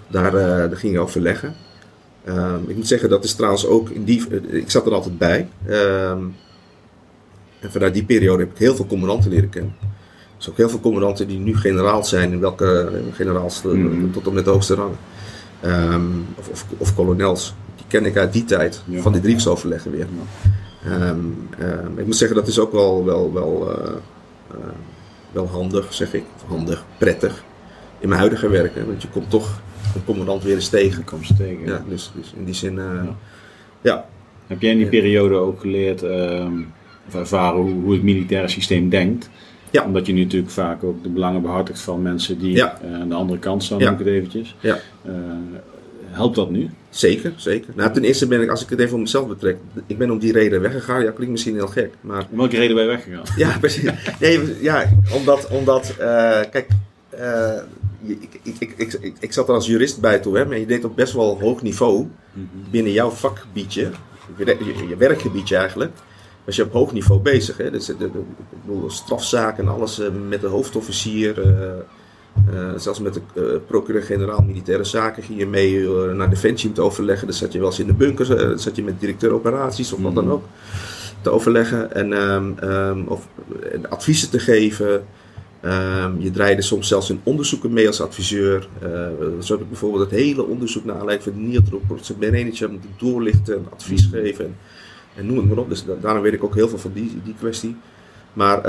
Daar, 0.08 0.34
eh, 0.34 0.46
daar 0.46 0.76
gingen 0.76 1.00
overleggen. 1.00 1.54
Ehm, 2.24 2.58
ik 2.66 2.76
moet 2.76 2.86
zeggen, 2.86 3.08
dat 3.08 3.24
is 3.24 3.34
trouwens 3.34 3.66
ook 3.66 3.90
in 3.90 4.04
die. 4.04 4.26
eh, 4.30 4.54
Ik 4.54 4.70
zat 4.70 4.86
er 4.86 4.94
altijd 4.94 5.18
bij. 5.18 5.48
Ehm, 5.66 6.18
en 7.60 7.70
vanuit 7.70 7.94
die 7.94 8.04
periode 8.04 8.42
heb 8.42 8.52
ik 8.52 8.58
heel 8.58 8.74
veel 8.76 8.86
commandanten 8.86 9.30
leren 9.30 9.48
kennen. 9.48 9.74
Dus 10.36 10.50
ook 10.50 10.56
heel 10.56 10.68
veel 10.68 10.80
commandanten 10.80 11.26
die 11.28 11.38
nu 11.38 11.56
generaal 11.56 12.04
zijn, 12.04 12.32
in 12.32 12.40
welke 12.40 12.90
eh, 12.92 13.14
generaals 13.16 13.62
eh, 13.64 13.70
Mhm. 13.70 14.10
tot 14.10 14.26
en 14.26 14.32
met 14.34 14.44
de 14.44 14.50
hoogste 14.50 14.74
rang. 14.74 14.92
Ehm, 15.60 16.02
of, 16.38 16.48
of, 16.48 16.66
of 16.78 16.94
kolonels. 16.94 17.54
Die 17.76 17.84
ken 17.88 18.04
ik 18.04 18.16
uit 18.16 18.32
die 18.32 18.44
tijd, 18.44 18.82
Ja. 18.86 19.00
van 19.00 19.12
die 19.12 19.20
drieksoverleggen 19.20 19.90
weer. 19.90 20.06
Ehm, 20.86 21.18
ehm, 21.58 21.98
ik 21.98 22.04
moet 22.06 22.16
zeggen, 22.16 22.36
dat 22.36 22.46
is 22.48 22.58
ook 22.58 22.72
wel, 22.72 23.04
wel, 23.04 23.32
wel, 23.32 23.70
eh, 23.78 23.90
eh, 24.50 24.56
wel 25.32 25.46
handig, 25.48 25.94
zeg 25.94 26.14
ik. 26.14 26.24
Handig, 26.46 26.84
prettig. 26.98 27.44
In 27.98 28.08
mijn 28.08 28.20
huidige 28.20 28.48
werk, 28.48 28.74
hè, 28.74 28.84
want 28.86 29.02
je 29.02 29.08
komt 29.08 29.30
toch 29.30 29.60
een 29.94 30.04
commandant 30.04 30.42
weer 30.42 30.54
eens 30.54 30.68
tegen. 30.68 31.04
Kom 31.04 31.24
ze 31.24 31.34
tegen. 31.34 31.66
Ja, 31.66 31.82
dus, 31.88 32.12
dus 32.14 32.32
in 32.36 32.44
die 32.44 32.54
zin, 32.54 32.78
eh, 32.78 32.84
Ja. 32.84 33.16
ja. 33.80 34.06
Heb 34.46 34.60
jij 34.62 34.70
in 34.70 34.78
die 34.78 34.88
periode 34.88 35.34
ook 35.34 35.60
geleerd 35.60 36.02
ehm, 36.02 36.52
of 37.08 37.14
ervaren 37.14 37.60
hoe, 37.60 37.82
hoe 37.82 37.92
het 37.92 38.02
militaire 38.02 38.48
systeem 38.48 38.88
denkt? 38.88 39.30
Ja. 39.70 39.84
Omdat 39.84 40.06
je 40.06 40.12
nu 40.12 40.22
natuurlijk 40.22 40.52
vaak 40.52 40.84
ook 40.84 41.02
de 41.02 41.08
belangen 41.08 41.42
behartigt 41.42 41.80
van 41.80 42.02
mensen 42.02 42.38
die 42.38 42.54
Ja. 42.54 42.78
aan 43.00 43.08
de 43.08 43.14
andere 43.14 43.38
kant 43.38 43.62
staan, 43.64 43.78
Ja. 43.78 43.84
noem 43.90 43.92
ik 44.00 44.06
het 44.06 44.14
eventjes. 44.14 44.56
Ja. 44.60 44.78
Helpt 46.16 46.34
dat 46.36 46.50
nu? 46.50 46.70
Zeker, 46.90 47.32
zeker. 47.36 47.72
Nou, 47.76 47.92
ten 47.92 48.04
eerste 48.04 48.26
ben 48.26 48.40
ik, 48.42 48.50
als 48.50 48.62
ik 48.62 48.68
het 48.68 48.78
even 48.80 48.94
op 48.94 49.00
mezelf 49.00 49.28
betrek, 49.28 49.56
ik 49.86 49.98
ben 49.98 50.10
om 50.10 50.18
die 50.18 50.32
reden 50.32 50.60
weggegaan. 50.60 51.02
Ja, 51.02 51.10
klinkt 51.10 51.32
misschien 51.32 51.54
heel 51.54 51.66
gek, 51.66 51.94
maar 52.00 52.26
Om 52.30 52.36
welke 52.38 52.56
reden 52.56 52.74
ben 52.74 52.84
je 52.84 52.90
weggegaan? 52.90 53.22
ja, 53.36 53.58
precies. 53.60 53.90
Nee, 54.20 54.62
ja, 54.62 54.88
omdat, 55.14 55.48
omdat 55.48 55.88
eh, 55.98 56.40
kijk, 56.50 56.68
je- 57.10 58.16
ik, 58.20 58.40
ik, 58.42 58.54
ik, 58.58 58.74
ik, 58.76 58.92
ik, 59.00 59.16
ik 59.20 59.32
zat 59.32 59.48
er 59.48 59.54
als 59.54 59.66
jurist 59.66 60.00
bij 60.00 60.18
toe, 60.18 60.36
hè, 60.36 60.44
maar 60.44 60.58
je 60.58 60.66
deed 60.66 60.84
op 60.84 60.96
best 60.96 61.12
wel 61.12 61.38
hoog 61.40 61.62
niveau 61.62 62.06
binnen 62.70 62.92
jouw 62.92 63.10
vakgebiedje, 63.10 63.90
je, 64.38 64.44
je, 64.46 64.88
je 64.88 64.96
werkgebiedje 64.96 65.56
eigenlijk, 65.56 65.92
was 66.44 66.56
je 66.56 66.62
op 66.62 66.72
hoog 66.72 66.92
niveau 66.92 67.20
bezig. 67.20 67.56
Hè? 67.56 67.70
Dus 67.70 67.86
de, 67.86 67.96
de, 67.96 68.10
bedoel, 68.64 68.90
strafzaken 68.90 69.64
en 69.64 69.70
alles 69.72 69.98
eh, 70.00 70.06
met 70.28 70.40
de 70.40 70.46
hoofdofficier, 70.46 71.38
eh, 72.52 72.70
zelfs 72.76 73.00
met 73.00 73.14
de 73.14 73.20
eh, 73.34 73.42
procureur-generaal 73.66 74.42
militaire 74.42 74.84
zaken 74.84 75.22
ging 75.22 75.38
je 75.38 75.46
mee 75.46 75.84
eh, 75.86 76.12
naar 76.14 76.30
Defensie 76.30 76.68
om 76.68 76.74
te 76.74 76.80
overleggen. 76.82 77.26
Dan 77.26 77.36
zat 77.36 77.52
je 77.52 77.58
wel 77.58 77.68
eens 77.68 77.78
in 77.80 77.86
de 77.86 77.94
bunkers, 77.94 78.28
dan 78.28 78.58
zat 78.58 78.76
je 78.76 78.82
met 78.82 79.00
directeur 79.00 79.32
operaties 79.32 79.92
of 79.92 80.00
wat 80.00 80.14
dan 80.14 80.24
Mhm. 80.24 80.32
ook 80.32 80.44
te 81.20 81.30
overleggen 81.30 81.94
en 81.94 82.12
ehm, 82.12 82.44
ehm, 82.60 83.00
of 83.06 83.28
adviezen 83.88 84.30
te 84.30 84.38
geven. 84.38 85.04
Ehm, 85.60 86.12
je 86.18 86.30
draaide 86.30 86.62
soms 86.62 86.88
zelfs 86.88 87.10
in 87.10 87.20
onderzoeken 87.22 87.72
mee 87.72 87.86
als 87.86 88.00
adviseur. 88.00 88.68
Zo 89.40 89.52
heb 89.52 89.62
ik 89.62 89.68
bijvoorbeeld 89.68 90.10
het 90.10 90.20
hele 90.20 90.44
onderzoek 90.46 90.84
naar 90.84 90.98
aanleiding 90.98 91.22
van 91.34 91.42
de 91.42 91.48
NIAT-rapport 91.48 92.12
Berenetje 92.18 92.68
moeten 92.68 92.90
doorlichten 92.96 93.54
en 93.54 93.66
advies 93.72 94.08
geven. 94.12 94.44
En, 94.44 94.54
en 95.14 95.26
noem 95.26 95.36
het 95.36 95.48
maar 95.48 95.56
op. 95.58 95.68
Dus 95.68 95.84
da- 95.84 95.92
daarom 96.00 96.22
weet 96.22 96.32
ik 96.32 96.44
ook 96.44 96.54
heel 96.54 96.68
veel 96.68 96.78
van 96.78 96.92
die, 96.94 97.18
die 97.24 97.34
kwestie. 97.38 97.76
Maar 98.32 98.60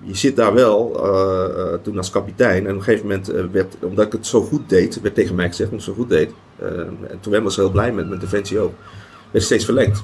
je 0.00 0.16
zit 0.16 0.36
daar 0.36 0.54
wel 0.54 1.06
uh, 1.06 1.56
uh, 1.56 1.72
toen 1.82 1.96
als 1.96 2.10
kapitein. 2.10 2.66
En 2.66 2.70
op 2.70 2.76
een 2.76 2.82
gegeven 2.82 3.06
moment 3.06 3.32
uh, 3.32 3.44
werd, 3.52 3.74
omdat 3.80 4.06
ik 4.06 4.12
het 4.12 4.26
zo 4.26 4.42
goed 4.42 4.68
deed, 4.68 5.00
werd 5.00 5.14
tegen 5.14 5.34
mij 5.34 5.46
gezegd, 5.46 5.70
omdat 5.70 5.86
ik 5.86 5.94
het 5.94 5.96
zo 5.96 6.02
goed 6.02 6.10
deed. 6.10 6.30
En 7.10 7.18
toen 7.20 7.42
was 7.42 7.56
ik 7.56 7.62
heel 7.62 7.70
blij 7.70 7.92
met, 7.92 8.08
met 8.08 8.20
Defensie 8.20 8.58
ook. 8.58 8.72
Werd 9.30 9.44
steeds 9.44 9.64
verlengd. 9.64 10.02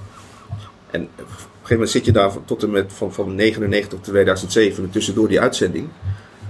En 0.90 1.02
op 1.02 1.18
een 1.18 1.24
gegeven 1.26 1.70
moment 1.70 1.90
zit 1.90 2.04
je 2.04 2.12
daar 2.12 2.32
tot 2.44 2.62
en 2.62 2.70
met 2.70 2.92
van, 2.92 3.12
van 3.12 3.34
99 3.34 3.88
tot 3.88 4.04
2007 4.04 4.90
tussendoor 4.90 5.28
die 5.28 5.40
uitzending. 5.40 5.88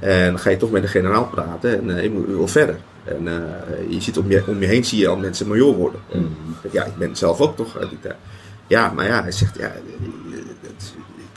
En 0.01 0.27
dan 0.27 0.39
ga 0.39 0.51
je 0.51 0.57
toch 0.57 0.71
met 0.71 0.83
de 0.83 0.89
generaal 0.89 1.27
praten 1.27 1.79
en 1.79 1.89
uh, 1.89 2.03
je 2.03 2.11
moet 2.11 2.27
wil 2.27 2.49
verder. 2.49 2.77
En 3.05 3.27
uh, 3.27 3.33
je 3.89 4.01
ziet 4.01 4.19
om 4.19 4.31
je, 4.31 4.43
om 4.47 4.61
je 4.61 4.67
heen 4.67 4.85
zie 4.85 4.99
je 4.99 5.09
al 5.09 5.17
mensen 5.17 5.49
major 5.49 5.75
worden. 5.75 6.01
Mm. 6.13 6.37
Ja, 6.71 6.85
ik 6.85 6.97
ben 6.97 7.17
zelf 7.17 7.41
ook 7.41 7.57
toch 7.57 7.79
uit 7.79 7.89
die 7.89 8.01
tijd. 8.01 8.17
Ja, 8.67 8.93
maar 8.93 9.07
ja, 9.07 9.23
hij 9.23 9.33
zegt, 9.33 9.59
ja, 9.59 9.73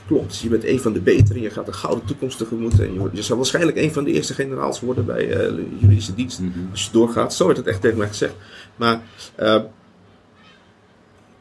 klopt. 0.06 0.38
Je 0.38 0.48
bent 0.48 0.64
een 0.64 0.80
van 0.80 0.92
de 0.92 1.00
betere, 1.00 1.40
je 1.40 1.50
gaat 1.50 1.66
een 1.66 1.74
gouden 1.74 2.04
toekomst 2.04 2.38
tegemoet. 2.38 2.80
En 2.80 2.94
je, 2.94 3.08
je 3.12 3.22
zal 3.22 3.36
waarschijnlijk 3.36 3.76
een 3.76 3.92
van 3.92 4.04
de 4.04 4.12
eerste 4.12 4.34
generaals 4.34 4.80
worden 4.80 5.04
bij 5.06 5.28
uh, 5.28 5.36
de 5.36 5.66
juridische 5.78 6.14
dienst. 6.14 6.40
Mm 6.40 6.52
-hmm. 6.52 6.68
Als 6.70 6.84
je 6.84 6.90
doorgaat, 6.92 7.34
zo 7.34 7.46
werd 7.46 7.56
het 7.56 7.66
echt 7.66 7.80
tegen 7.80 7.98
mij 7.98 8.08
gezegd. 8.08 8.34
Maar 8.76 9.00
uh, 9.40 9.62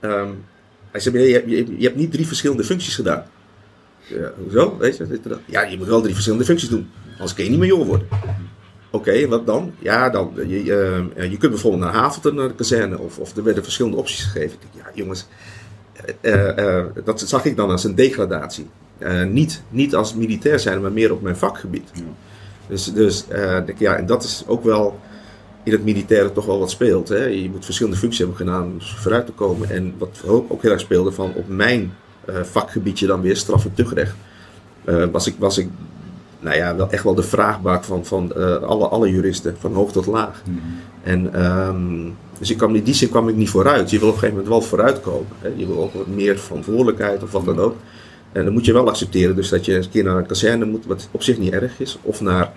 um, 0.02 0.44
hij 0.92 1.00
zei, 1.00 1.20
je, 1.20 1.44
je, 1.48 1.78
je, 1.78 1.86
hebt 1.86 1.96
niet 1.96 2.12
drie 2.12 2.28
verschillende 2.28 2.64
functies 2.64 2.96
gedaan. 2.96 3.26
Ja, 4.08 4.34
hoezo? 4.44 4.78
Weet 4.78 4.98
je? 4.98 5.20
Ja, 5.46 5.62
je 5.62 5.78
moet 5.78 5.88
wel 5.88 6.02
drie 6.02 6.14
verschillende 6.14 6.46
functies 6.46 6.70
doen. 6.70 6.90
Anders 7.12 7.34
kun 7.34 7.44
je 7.44 7.50
niet 7.50 7.60
major 7.60 7.86
worden. 7.86 8.08
Oké, 8.90 9.10
okay, 9.10 9.28
wat 9.28 9.46
dan? 9.46 9.74
Ja, 9.80 10.10
dan, 10.10 10.34
je, 10.36 10.64
uh, 11.16 11.32
je 11.32 11.38
kunt 11.38 11.52
bijvoorbeeld 11.52 11.84
naar 11.84 11.94
Havelten, 11.94 12.36
naar 12.36 12.48
de 12.48 12.56
kazerne. 12.56 13.00
Of, 13.00 13.20
of 13.20 13.36
er 13.36 13.44
werden 13.44 13.64
verschillende 13.64 13.98
opties 13.98 14.24
gegeven. 14.24 14.54
Ik 14.54 14.60
denk, 14.62 14.86
ja, 14.86 14.92
jongens, 14.94 15.28
uh, 16.22 16.58
uh, 16.58 16.86
dat 17.04 17.20
zag 17.20 17.46
ik 17.46 17.56
dan 17.56 17.70
als 17.70 17.84
een 17.84 17.96
degradatie. 17.96 18.68
Uh, 19.00 19.24
niet, 19.24 19.62
niet 19.70 19.96
als 19.96 20.16
militair 20.16 20.60
zijn, 20.60 20.82
maar 20.82 20.92
meer 20.92 21.12
op 21.12 21.22
mijn 21.22 21.38
vakgebied. 21.38 21.90
Ja. 21.94 22.02
Dus, 22.68 22.94
dus 22.94 23.26
ja, 23.78 23.96
en 23.96 24.06
dat 24.06 24.24
is 24.24 24.44
ook 24.48 24.64
wel 24.64 25.00
in 25.64 25.72
het 25.72 25.84
militaire 25.84 26.32
toch 26.32 26.46
wel 26.46 26.60
wat 26.60 26.72
speelt. 26.72 27.10
Hè? 27.10 27.26
Je 27.26 27.50
moet 27.50 27.66
verschillende 27.66 27.98
functies 27.98 28.20
hebben 28.20 28.38
gedaan 28.38 28.64
om 28.64 28.82
vooruit 28.82 29.26
te 29.26 29.32
komen. 29.32 29.70
En 29.70 29.94
wat 29.98 30.22
ook, 30.26 30.52
ook 30.52 30.62
heel 30.62 30.72
erg 30.72 30.80
speelde 30.80 31.12
van 31.12 31.34
op 31.36 31.48
mijn 31.48 31.94
vakgebiedje 32.42 33.08
dan 33.08 33.22
weer 33.22 33.38
straf 33.38 33.66
en 33.66 33.74
tuchtrecht. 33.74 34.16
was, 35.12 35.28
ik, 35.28 35.36
was 35.40 35.58
ik 35.58 35.70
nou 36.40 36.56
ja, 36.56 36.76
wel 36.76 36.90
echt 36.90 37.04
wel 37.04 37.16
de 37.16 37.24
vraagbaak 37.24 37.84
van, 37.84 38.06
van 38.06 38.34
alle, 38.64 38.88
alle 38.88 39.10
juristen, 39.10 39.56
van 39.60 39.74
hoog 39.74 39.92
tot 39.92 40.06
laag. 40.06 40.42
Mm 40.46 40.60
-hmm. 40.60 40.80
En 41.04 41.46
um, 41.46 42.16
dus 42.40 42.52
ik 42.52 42.58
kwam, 42.58 42.76
in 42.76 42.84
die 42.84 42.94
zin 42.94 43.10
kwam 43.10 43.30
ik 43.30 43.36
niet 43.36 43.50
vooruit. 43.50 43.90
Je 43.90 44.00
wil 44.00 44.08
op 44.08 44.14
een 44.14 44.20
gegeven 44.20 44.44
moment 44.44 44.54
wel 44.54 44.70
vooruitkomen. 44.70 45.28
Hè? 45.40 45.50
Je 45.56 45.68
wil 45.68 45.84
ook 45.84 45.94
wat 45.94 46.08
meer 46.08 46.38
verantwoordelijkheid 46.38 47.24
of 47.24 47.32
wat 47.32 47.46
dan 47.46 47.60
ook. 47.60 47.76
En 48.32 48.44
dan 48.44 48.54
moet 48.54 48.66
je 48.66 48.74
wel 48.74 48.88
accepteren 48.88 49.36
dus 49.36 49.50
dat 49.50 49.66
je 49.66 49.76
een 49.76 49.90
keer 49.90 50.04
naar 50.04 50.18
een 50.18 50.26
kazerne 50.26 50.66
moet, 50.66 50.86
wat 50.86 51.10
op 51.12 51.24
zich 51.24 51.38
niet 51.38 51.54
erg 51.54 51.80
is. 51.80 51.98
Of 52.02 52.22
naar 52.22 52.52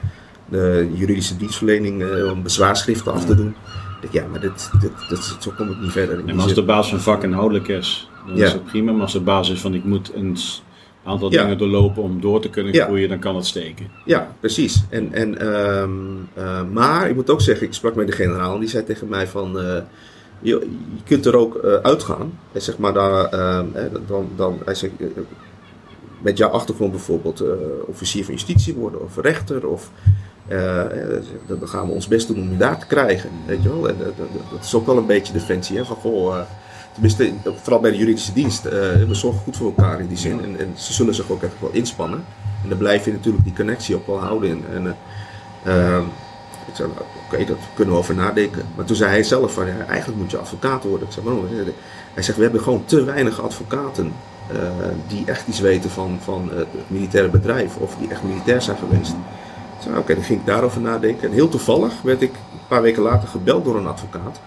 de 0.48 0.90
juridische 0.94 1.36
dienstverlening 1.36 2.02
uh, 2.02 2.30
om 2.32 2.42
bezwaarschriften 2.42 3.12
af 3.12 3.24
te 3.24 3.34
doen. 3.34 3.48
Ik 3.48 4.12
denk, 4.12 4.12
ja, 4.12 4.30
maar 4.30 4.40
dit, 4.40 4.70
dit, 4.80 4.90
dit, 5.08 5.36
zo 5.40 5.52
kom 5.56 5.70
ik 5.70 5.80
niet 5.80 5.92
verder. 5.92 6.22
En 6.26 6.40
als 6.40 6.54
de 6.54 6.64
basis 6.64 6.90
van 6.90 7.00
vak 7.00 7.22
inhoudelijk 7.22 7.68
is, 7.68 8.10
dan 8.26 8.36
ja. 8.36 8.46
is 8.46 8.52
het 8.52 8.64
prima. 8.64 8.92
Maar 8.92 9.02
als 9.02 9.12
de 9.12 9.20
basis 9.20 9.60
van 9.60 9.74
ik 9.74 9.84
moet 9.84 10.14
een 10.14 10.36
aantal 11.08 11.32
ja. 11.32 11.42
dingen 11.42 11.58
doorlopen 11.58 12.02
om 12.02 12.20
door 12.20 12.40
te 12.40 12.50
kunnen 12.50 12.74
groeien, 12.74 13.02
ja. 13.02 13.08
dan 13.08 13.18
kan 13.18 13.36
het 13.36 13.46
steken. 13.46 13.86
Ja, 14.04 14.34
precies. 14.40 14.84
En, 14.88 15.12
en, 15.12 15.56
um, 15.56 16.28
uh, 16.38 16.60
maar 16.72 17.08
ik 17.08 17.14
moet 17.14 17.30
ook 17.30 17.40
zeggen, 17.40 17.66
ik 17.66 17.74
sprak 17.74 17.94
met 17.94 18.06
de 18.06 18.12
generaal 18.12 18.54
en 18.54 18.60
die 18.60 18.68
zei 18.68 18.84
tegen 18.84 19.08
mij 19.08 19.26
van... 19.26 19.56
Uh, 19.56 19.76
je, 20.40 20.50
je, 20.94 21.02
kunt 21.04 21.26
er 21.26 21.36
ook 21.36 21.60
uh, 21.64 21.74
uitgaan. 21.74 22.38
En 22.52 22.62
zeg 22.62 22.78
maar 22.78 22.92
daar, 22.92 23.30
dan, 24.06 24.28
dan, 24.36 24.58
hij 24.64 24.74
zegt, 24.74 24.92
met 26.22 26.38
jouw 26.38 26.48
achtergrond 26.48 26.90
bijvoorbeeld 26.90 27.44
officier 27.86 28.24
van 28.24 28.34
justitie 28.34 28.74
worden 28.74 29.02
of 29.02 29.16
rechter 29.16 29.66
of 29.66 29.90
dan 31.46 31.68
gaan 31.68 31.86
we 31.86 31.92
ons 31.92 32.08
best 32.08 32.26
doen 32.26 32.40
om 32.40 32.50
je 32.50 32.56
daar 32.56 32.78
te 32.78 32.86
krijgen, 32.86 33.30
weet 33.46 33.62
je 33.62 33.68
wel. 33.68 33.88
En 33.88 33.96
dat, 34.50 34.64
is 34.64 34.74
ook 34.74 34.86
wel 34.86 34.96
een 34.96 35.06
beetje 35.06 35.32
defensie, 35.32 35.76
hè, 35.76 35.84
van 35.84 35.96
goh, 35.96 36.40
tenminste, 37.00 37.32
vooral 37.62 37.80
bij 37.80 37.90
de 37.90 37.96
juridische 37.96 38.32
dienst, 38.32 38.62
we 38.62 39.08
zorgen 39.10 39.40
goed 39.40 39.56
voor 39.56 39.66
elkaar 39.66 40.00
in 40.00 40.06
die 40.06 40.16
zin 40.16 40.44
en, 40.44 40.58
en, 40.58 40.72
ze 40.74 40.92
zullen 40.92 41.14
zich 41.14 41.30
ook 41.30 41.42
echt 41.42 41.60
wel 41.60 41.70
inspannen. 41.72 42.24
En 42.62 42.68
dan 42.68 42.78
blijf 42.78 43.04
je 43.04 43.12
natuurlijk 43.12 43.44
die 43.44 43.52
connectie 43.52 43.94
ook 43.94 44.06
wel 44.06 44.20
houden. 44.20 44.50
En, 44.50 44.64
en 44.74 44.96
ik 46.68 46.74
zei, 46.74 46.88
oké, 46.88 47.02
okay, 47.26 47.44
dat 47.44 47.56
kunnen 47.74 47.94
we 47.94 48.00
over 48.00 48.14
nadenken. 48.14 48.62
Maar 48.76 48.84
toen 48.84 48.96
zei 48.96 49.10
hij 49.10 49.22
zelf 49.22 49.52
van, 49.52 49.66
ja, 49.66 49.84
eigenlijk 49.86 50.20
moet 50.20 50.30
je 50.30 50.38
advocaat 50.38 50.84
worden. 50.84 51.06
Ik 51.06 51.12
zei, 51.12 51.24
waarom? 51.26 51.46
Hij 52.14 52.22
zegt, 52.22 52.36
we 52.36 52.42
hebben 52.42 52.60
gewoon 52.60 52.84
te 52.84 53.04
weinig 53.04 53.42
advocaten 53.42 54.12
uh, 54.52 54.58
die 55.06 55.22
echt 55.26 55.48
iets 55.48 55.60
weten 55.60 55.90
van, 55.90 56.18
van 56.22 56.50
het 56.54 56.66
militaire 56.86 57.30
bedrijf 57.30 57.76
of 57.76 57.96
die 57.98 58.10
echt 58.10 58.22
militair 58.22 58.62
zijn 58.62 58.76
geweest. 58.76 59.14
Oké, 59.88 59.98
okay, 59.98 60.14
dan 60.14 60.24
ging 60.24 60.40
ik 60.40 60.46
daarover 60.46 60.80
nadenken. 60.80 61.28
En 61.28 61.34
heel 61.34 61.48
toevallig 61.48 62.02
werd 62.02 62.22
ik 62.22 62.32
een 62.32 62.66
paar 62.68 62.82
weken 62.82 63.02
later 63.02 63.28
gebeld 63.28 63.64
door 63.64 63.76
een 63.76 63.86
advocaat 63.86 64.40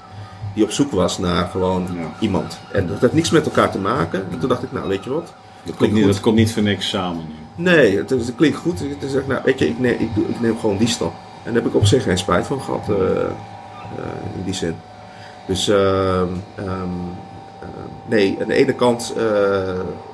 die 0.53 0.63
op 0.63 0.71
zoek 0.71 0.91
was 0.91 1.17
naar 1.17 1.47
gewoon 1.47 1.87
ja. 1.93 2.11
iemand. 2.19 2.59
En 2.71 2.87
dat 2.87 3.01
had 3.01 3.13
niks 3.13 3.29
met 3.29 3.45
elkaar 3.45 3.71
te 3.71 3.79
maken. 3.79 4.25
En 4.31 4.39
toen 4.39 4.49
dacht 4.49 4.63
ik, 4.63 4.71
nou 4.71 4.87
weet 4.87 5.03
je 5.03 5.09
wat. 5.09 5.33
Dat 5.63 5.75
komt, 5.75 5.91
niet, 5.91 6.05
dat 6.05 6.19
komt 6.19 6.35
niet 6.35 6.53
voor 6.53 6.63
niks 6.63 6.89
samen. 6.89 7.23
Nee, 7.55 7.97
het, 7.97 8.09
het 8.09 8.33
klinkt 8.35 8.57
goed. 8.57 8.77
Toen 8.77 9.09
zeg 9.09 9.21
ik, 9.21 9.27
nou 9.27 9.41
weet 9.45 9.59
je, 9.59 9.67
ik 9.67 9.79
neem, 9.79 9.93
ik, 9.93 10.09
ik 10.29 10.39
neem 10.39 10.59
gewoon 10.59 10.77
die 10.77 10.87
stap. 10.87 11.13
En 11.43 11.53
daar 11.53 11.61
heb 11.61 11.71
ik 11.71 11.75
op 11.75 11.85
zich 11.85 12.03
geen 12.03 12.17
spijt 12.17 12.47
van 12.47 12.61
gehad 12.61 12.89
uh, 12.89 12.95
in 14.35 14.43
die 14.43 14.53
zin. 14.53 14.75
Dus 15.45 15.67
um, 15.67 16.43
nee, 18.05 18.37
aan 18.41 18.47
de 18.47 18.53
ene 18.53 18.73
kant 18.73 19.13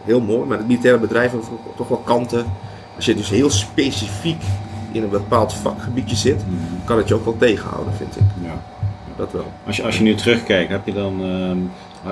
heel 0.05 0.21
mooi, 0.21 0.47
maar 0.47 0.57
het 0.57 0.67
militaire 0.67 0.99
bedrijf 0.99 1.31
heeft 1.31 1.47
toch 1.75 1.87
wel 1.87 1.97
kanten. 1.97 2.45
Als 2.95 3.05
je 3.05 3.15
dus 3.15 3.29
heel 3.29 3.49
specifiek 3.49 4.41
in 4.91 5.03
een 5.03 5.09
bepaald 5.09 5.53
vakgebiedje 5.53 6.15
zit, 6.15 6.47
mm. 6.47 6.57
kan 6.85 6.97
het 6.97 7.07
je 7.07 7.13
ook 7.13 7.25
wel 7.25 7.37
tegenhouden, 7.37 7.93
vind 7.93 8.15
ik. 8.15 8.23
Ja. 8.41 8.61
Dat 9.17 9.31
wel. 9.31 9.45
Als 9.65 9.75
je, 9.77 9.83
als 9.83 9.97
je 9.97 10.03
nu 10.03 10.15
terugkijkt, 10.15 10.71
heb 10.71 10.85
je 10.85 10.93
dan, 10.93 11.21
um, 11.21 11.71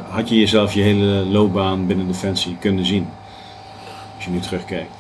Had 0.10 0.30
je 0.30 0.40
jezelf 0.40 0.74
je 0.74 0.82
hele 0.82 1.06
loopbaan 1.26 1.88
binnen 1.88 2.08
Defensie 2.08 2.58
kunnen 2.60 2.86
zien? 2.86 3.08
Als 4.16 4.26
je 4.26 4.32
nu 4.32 4.40
terugkijkt. 4.40 4.92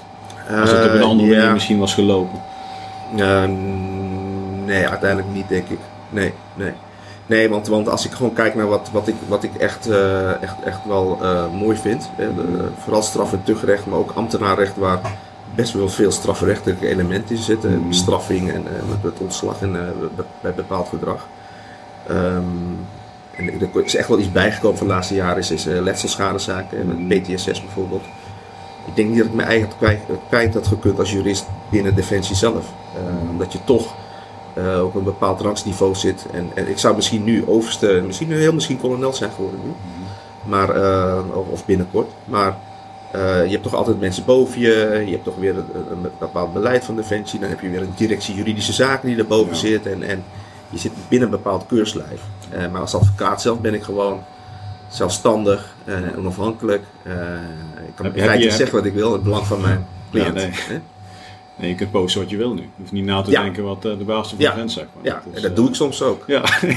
Als 0.60 0.72
het 0.72 0.86
op 0.86 0.92
een 0.92 1.00
Eh, 1.00 1.06
andere 1.06 1.30
manier 1.36 1.52
misschien 1.54 1.80
was 1.80 1.94
gelopen. 1.94 2.42
Nee, 4.66 4.88
uiteindelijk 4.88 5.34
niet, 5.34 5.48
denk 5.50 5.68
ik. 5.70 5.80
Nee, 6.10 6.34
nee. 6.54 6.72
Nee, 7.26 7.50
want, 7.50 7.68
want 7.68 7.90
als 7.90 8.06
ik 8.06 8.12
gewoon 8.12 8.34
kijk 8.34 8.56
naar 8.56 8.68
wat, 8.68 8.90
wat 8.92 9.08
ik, 9.08 9.16
wat 9.28 9.44
ik 9.44 9.56
echt, 9.56 9.88
eh, 9.90 10.42
echt, 10.42 10.56
echt 10.64 10.80
wel 10.88 11.18
eh, 11.22 11.44
mooi 11.60 11.78
vind. 11.78 12.10
Hè, 12.16 12.36
de- 12.36 12.68
vooral 12.84 13.02
straf- 13.02 13.34
en 13.34 13.44
tuchtrecht, 13.44 13.86
maar 13.86 14.00
ook 14.00 14.12
ambtenaarrecht 14.16 14.76
waar 14.78 15.00
best 15.56 15.74
wel 15.74 15.90
veel 15.90 16.12
strafrechtelijke 16.12 16.88
elementen 16.88 17.36
in 17.36 17.42
zitten. 17.42 17.88
Bestraffing 17.88 18.52
en 18.52 18.64
eh, 18.68 18.90
met, 18.90 19.04
met 19.04 19.20
ontslag 19.20 19.62
en, 19.62 19.72
bij 20.42 20.54
bepaald 20.54 20.90
gedrag. 20.90 21.28
Ehm, 22.08 22.44
en 23.36 23.62
er 23.74 23.84
is 23.86 23.96
echt 23.96 24.08
wel 24.08 24.20
iets 24.20 24.32
bijgekomen 24.32 24.78
van 24.78 24.88
de 24.88 24.94
laatste 24.94 25.16
jaren, 25.16 25.38
is, 25.38 25.52
is 25.52 25.68
eh, 25.68 25.82
letselschadezaken, 25.82 27.08
met 27.08 27.22
PTSS 27.24 27.62
bijvoorbeeld. 27.62 28.04
Ik 28.86 28.96
denk 28.96 29.10
niet 29.10 29.18
dat 29.18 29.28
ik 29.28 29.34
mijn 29.34 29.48
eigen 29.48 29.70
kwijt, 29.78 30.00
kwijt 30.28 30.54
had 30.54 30.68
gekund 30.68 31.00
als 31.00 31.12
jurist 31.12 31.46
binnen 31.70 31.96
Defensie 31.96 32.36
zelf. 32.36 32.74
Eh, 32.96 33.30
omdat 33.30 33.54
je 33.54 33.60
toch 33.64 33.94
eh, 34.54 34.84
op 34.84 34.96
een 34.96 35.04
bepaald 35.04 35.42
rangsniveau 35.42 35.96
zit. 35.96 36.26
En, 36.34 36.52
en 36.54 36.70
ik 36.70 36.78
zou 36.78 36.96
misschien 36.96 37.24
nu 37.24 37.48
overste, 37.48 38.04
misschien 38.06 38.32
heel 38.32 38.54
misschien 38.54 38.80
kolonel 38.80 39.14
zijn 39.14 39.32
geworden 39.32 39.60
nu. 39.64 39.72
Maar, 40.44 40.70
eh, 40.70 41.20
of, 41.34 41.48
of 41.50 41.66
binnenkort. 41.66 42.12
Maar 42.26 42.58
je 43.46 43.52
hebt 43.52 43.64
toch 43.64 43.76
altijd 43.76 44.00
mensen 44.00 44.26
boven 44.26 44.60
je. 44.60 45.04
Je 45.06 45.12
hebt 45.12 45.24
toch 45.24 45.36
weer 45.36 45.58
een, 45.58 45.66
een 45.92 46.12
bepaald 46.20 46.54
beleid 46.54 46.86
van 46.86 46.96
Defensie. 46.96 47.40
Dan 47.40 47.50
heb 47.50 47.62
je 47.62 47.70
weer 47.70 47.82
een 47.82 47.94
directie 47.96 48.36
juridische 48.36 48.74
zaken 48.74 49.08
die 49.08 49.18
erboven 49.18 49.54
Ja. 49.54 49.60
zit. 49.60 49.86
En, 49.86 50.04
en 50.04 50.24
je 50.70 50.78
zit 50.78 50.92
binnen 51.10 51.28
een 51.32 51.36
bepaald 51.36 51.66
keurslijf. 51.66 52.22
Eh, 52.50 52.72
maar 52.72 52.82
als 52.82 52.96
advocaat 52.96 53.42
zelf 53.42 53.60
ben 53.62 53.74
ik 53.74 53.84
gewoon 53.84 54.24
zelfstandig 54.90 55.74
en 55.86 56.18
onafhankelijk. 56.18 56.84
Eh, 57.04 57.14
ik 57.88 57.96
kan 57.96 58.06
in 58.06 58.24
feite 58.24 58.52
zeggen 58.52 58.76
wat 58.78 58.86
ik 58.86 58.94
wil, 58.94 59.08
in 59.08 59.14
het 59.14 59.24
belang 59.24 59.46
van 59.46 59.62
mijn 59.62 59.88
cliënt. 60.12 60.34
nee. 60.34 60.50
hè? 60.54 60.80
Nee, 61.58 61.70
je 61.70 61.76
kunt 61.76 61.92
posten 61.92 62.22
wat 62.22 62.30
je 62.30 62.38
wil 62.38 62.54
nu. 62.54 62.62
Je 62.62 62.68
hoeft 62.78 62.92
niet 62.92 63.06
na 63.06 63.22
te 63.22 63.32
Ja. 63.32 63.42
denken 63.42 63.64
wat 63.64 63.82
de 63.82 64.04
baas 64.06 64.30
van 64.30 64.38
Ja. 64.40 64.50
de 64.52 64.58
vent 64.58 64.72
zegt. 64.72 64.88
Maar 64.96 65.04
Ja, 65.06 65.22
is, 65.32 65.36
en 65.36 65.42
dat 65.42 65.56
doe 65.56 65.68
ik 65.68 65.76
soms 65.76 66.02
ook. 66.02 66.26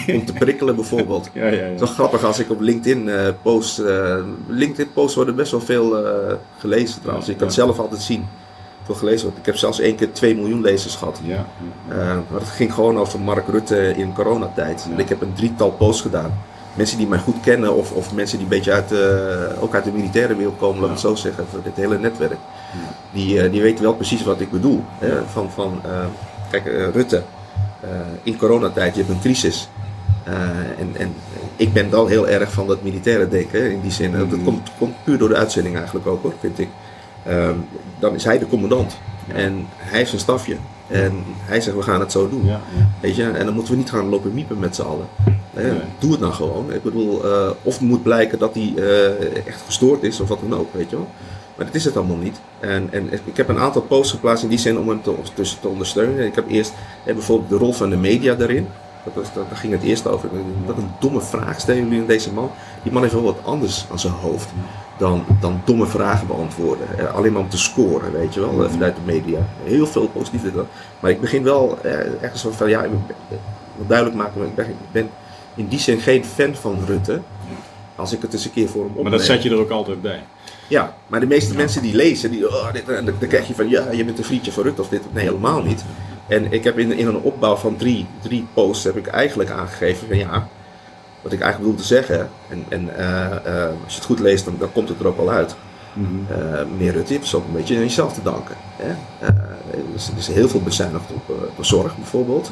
Om 0.08 0.24
te 0.24 0.32
prikkelen 0.38 0.74
bijvoorbeeld. 0.74 1.30
ja. 1.34 1.42
Het 1.42 1.72
is 1.74 1.78
wel 1.80 1.88
grappig 1.88 2.24
als 2.24 2.38
ik 2.38 2.50
op 2.50 2.60
LinkedIn 2.60 3.10
post. 3.42 3.82
LinkedIn 4.48 4.92
posts 4.92 5.14
worden 5.16 5.36
best 5.36 5.50
wel 5.50 5.60
veel 5.60 6.04
gelezen 6.58 7.00
trouwens. 7.00 7.26
Je 7.26 7.34
kan 7.34 7.46
het 7.46 7.54
zelf 7.56 7.78
altijd 7.78 8.00
zien. 8.02 8.26
Veel 8.88 8.96
gelezen 8.96 9.22
wordt. 9.22 9.38
Ik 9.38 9.46
heb 9.46 9.56
zelfs 9.56 9.80
één 9.80 9.94
keer 9.96 10.12
2 10.12 10.34
miljoen 10.36 10.60
lezers 10.60 10.94
gehad. 10.96 11.20
Ja, 11.22 11.46
Eh, 11.88 11.96
maar 11.96 12.40
het 12.40 12.48
ging 12.48 12.74
gewoon 12.74 12.98
over 12.98 13.20
Mark 13.20 13.48
Rutte 13.48 13.92
in 13.96 14.12
coronatijd. 14.14 14.86
En 14.92 14.98
ik 14.98 15.08
heb 15.08 15.20
een 15.22 15.32
drietal 15.32 15.70
posts 15.70 16.02
gedaan. 16.02 16.32
Mensen 16.74 16.98
die 16.98 17.06
mij 17.06 17.18
goed 17.18 17.40
kennen 17.40 17.74
of, 17.74 17.92
of 17.92 18.14
mensen 18.14 18.36
die 18.38 18.46
een 18.46 18.52
beetje 18.52 18.72
uit, 18.72 18.92
eh, 18.92 19.62
ook 19.62 19.74
uit 19.74 19.84
de 19.84 19.92
militaire 19.92 20.36
wereld 20.36 20.58
komen, 20.58 20.76
laat 20.80 20.84
ik 20.84 20.90
het 20.90 21.00
zo 21.00 21.14
zeggen, 21.14 21.44
voor 21.50 21.62
dit 21.62 21.76
hele 21.76 21.98
netwerk. 21.98 22.38
Die, 23.12 23.40
eh, 23.42 23.50
die 23.50 23.62
weten 23.62 23.84
wel 23.84 23.94
precies 23.94 24.22
wat 24.24 24.40
ik 24.40 24.50
bedoel. 24.50 24.84
Hè? 24.98 25.08
Van, 25.32 25.50
van, 25.50 25.80
kijk, 26.50 26.64
Rutte, 26.94 27.22
in 28.22 28.36
coronatijd, 28.36 28.94
je 28.94 29.00
hebt 29.00 29.12
een 29.14 29.20
crisis. 29.20 29.68
En, 30.78 30.90
en 30.96 31.14
ik 31.56 31.72
ben 31.72 31.90
wel 31.90 32.06
heel 32.06 32.28
erg 32.28 32.52
van 32.52 32.66
dat 32.66 32.82
militaire 32.82 33.28
denken 33.28 33.70
in 33.72 33.80
die 33.80 33.90
zin. 33.90 34.12
Dat 34.12 34.26
Mhm. 34.30 34.44
komt, 34.44 34.68
komt 34.78 34.94
puur 35.04 35.18
door 35.18 35.28
de 35.28 35.36
uitzending 35.36 35.76
eigenlijk 35.76 36.06
ook 36.06 36.22
hoor, 36.22 36.32
vind 36.40 36.58
ik. 36.58 36.68
Ehm, 37.26 37.56
dan 37.98 38.14
is 38.14 38.24
hij 38.24 38.38
de 38.38 38.46
commandant. 38.46 38.98
Ja. 39.28 39.34
En 39.34 39.66
hij 39.76 39.98
heeft 39.98 40.08
zijn 40.08 40.20
stafje. 40.20 40.56
En 40.86 41.24
hij 41.26 41.60
zegt, 41.60 41.76
we 41.76 41.82
gaan 41.82 42.00
het 42.00 42.12
zo 42.12 42.28
doen. 42.28 42.44
ja, 42.44 42.60
ja. 42.76 42.88
Weet 43.00 43.16
je? 43.16 43.30
En 43.30 43.44
dan 43.44 43.54
moeten 43.54 43.72
we 43.72 43.78
niet 43.78 43.90
gaan 43.90 44.08
lopen 44.08 44.34
miepen 44.34 44.58
met 44.58 44.74
z'n 44.74 44.82
allen. 44.82 45.06
Nee. 45.54 45.80
Doe 45.98 46.10
het 46.10 46.20
nou 46.20 46.32
gewoon. 46.32 46.72
Ik 46.72 46.82
bedoel, 46.82 47.24
eh, 47.24 47.50
of 47.62 47.78
het 47.78 47.88
moet 47.88 48.02
blijken 48.02 48.38
dat 48.38 48.54
hij 48.54 48.72
eh, 48.76 49.46
echt 49.46 49.62
gestoord 49.66 50.02
is 50.02 50.20
of 50.20 50.28
wat 50.28 50.38
dan 50.48 50.58
ook, 50.58 50.72
weet 50.72 50.90
je 50.90 50.96
wel. 50.96 51.08
Maar 51.56 51.66
dat 51.66 51.74
is 51.74 51.84
het 51.84 51.96
allemaal 51.96 52.16
niet. 52.16 52.40
En, 52.60 52.88
en 52.90 53.12
ik 53.24 53.36
heb 53.36 53.48
een 53.48 53.58
aantal 53.58 53.82
posts 53.82 54.12
geplaatst 54.12 54.42
in 54.42 54.48
die 54.48 54.58
zin 54.58 54.78
om 54.78 54.88
hem 54.88 55.02
te, 55.02 55.14
tussen 55.34 55.60
te 55.60 55.68
ondersteunen. 55.68 56.26
Ik 56.26 56.34
heb 56.34 56.50
eerst 56.50 56.72
eh, 57.04 57.14
bijvoorbeeld 57.14 57.50
de 57.50 57.56
rol 57.56 57.72
van 57.72 57.90
de 57.90 57.96
media 57.96 58.34
daarin. 58.34 58.68
Dat 59.14 59.24
was, 59.24 59.34
dat, 59.34 59.48
daar 59.48 59.58
ging 59.58 59.72
het 59.72 59.82
eerst 59.82 60.06
over. 60.06 60.28
Wat 60.66 60.76
een 60.76 60.90
domme 60.98 61.20
vraag 61.20 61.60
stellen 61.60 61.82
jullie 61.82 62.00
aan 62.00 62.06
deze 62.06 62.32
man. 62.32 62.50
Die 62.82 62.92
man 62.92 63.02
heeft 63.02 63.14
wel 63.14 63.22
wat 63.22 63.44
anders 63.44 63.86
aan 63.90 63.98
zijn 63.98 64.12
hoofd 64.12 64.48
dan, 64.98 65.24
dan 65.40 65.60
domme 65.64 65.86
vragen 65.86 66.26
beantwoorden. 66.26 66.98
Eh, 66.98 67.14
alleen 67.14 67.32
maar 67.32 67.42
om 67.42 67.48
te 67.48 67.58
scoren, 67.58 68.12
weet 68.12 68.34
je 68.34 68.40
wel, 68.40 68.64
eh, 68.64 68.70
vanuit 68.70 68.94
de 68.94 69.00
media. 69.04 69.38
Heel 69.64 69.86
veel 69.86 70.10
dat. 70.54 70.66
Maar 71.00 71.10
ik 71.10 71.20
begin 71.20 71.42
wel 71.42 71.78
eh, 71.82 72.22
ergens 72.22 72.42
van, 72.42 72.52
van 72.52 72.68
ja, 72.68 72.82
ik 72.82 72.90
wil 73.76 73.86
duidelijk 73.86 74.16
maken, 74.16 74.42
ik 74.42 74.54
ben, 74.54 74.66
ik 74.68 74.92
ben 74.92 75.10
in 75.54 75.68
die 75.68 75.78
zin 75.78 76.00
geen 76.00 76.24
fan 76.24 76.54
van 76.54 76.78
Rutte. 76.86 77.20
Als 77.94 78.12
ik 78.12 78.22
het 78.22 78.32
eens 78.32 78.44
een 78.44 78.52
keer 78.52 78.68
voor 78.68 78.80
hem 78.80 78.88
opneem. 78.88 79.02
Maar 79.02 79.18
dat 79.18 79.26
zet 79.26 79.42
je 79.42 79.50
er 79.50 79.58
ook 79.58 79.70
altijd 79.70 80.02
bij. 80.02 80.22
Ja, 80.68 80.96
maar 81.06 81.20
de 81.20 81.26
meeste 81.26 81.54
mensen 81.54 81.82
die 81.82 81.94
lezen, 81.94 82.30
die, 82.30 82.48
oh, 82.48 82.72
dit, 82.72 82.86
dan 82.86 83.04
dan 83.04 83.28
krijg 83.28 83.48
je 83.48 83.54
van 83.54 83.68
ja, 83.68 83.90
je 83.90 84.04
bent 84.04 84.18
een 84.18 84.24
vriendje 84.24 84.52
van 84.52 84.62
Rutte 84.62 84.80
of 84.80 84.88
dit. 84.88 85.02
Nee, 85.12 85.24
helemaal 85.24 85.62
niet. 85.62 85.84
En 86.28 86.52
ik 86.52 86.64
heb 86.64 86.78
in, 86.78 86.92
in 86.92 87.06
een 87.06 87.20
opbouw 87.20 87.56
van 87.56 87.76
drie, 87.76 88.06
drie 88.20 88.46
posts 88.54 88.84
heb 88.84 88.96
ik 88.96 89.06
eigenlijk 89.06 89.50
aangegeven 89.50 90.06
van 90.06 90.16
ja, 90.16 90.48
wat 91.22 91.32
ik 91.32 91.40
eigenlijk 91.40 91.58
bedoel 91.58 91.86
te 91.86 91.94
zeggen. 91.94 92.30
En, 92.48 92.64
en 92.68 92.96
eh, 92.96 93.64
eh, 93.64 93.70
als 93.84 93.92
je 93.92 93.98
het 93.98 94.04
goed 94.04 94.20
leest, 94.20 94.44
dan, 94.44 94.54
dan 94.58 94.72
komt 94.72 94.88
het 94.88 95.00
er 95.00 95.06
ook 95.06 95.16
wel 95.16 95.30
uit. 95.30 95.56
Eh, 96.28 96.64
meneer 96.70 96.92
Rutte, 96.92 97.12
je 97.12 97.18
hebt 97.18 97.34
ook 97.34 97.46
een 97.46 97.52
beetje 97.52 97.74
aan 97.74 97.80
jezelf 97.80 98.12
te 98.12 98.22
danken. 98.22 98.56
Hè? 98.76 98.94
Eh, 99.18 99.28
er, 99.28 99.94
is, 99.94 100.10
is 100.16 100.26
heel 100.26 100.48
veel 100.48 100.62
bezuinigd 100.62 101.12
op, 101.12 101.36
eh, 101.36 101.58
op 101.58 101.64
zorg 101.64 101.96
bijvoorbeeld. 101.96 102.50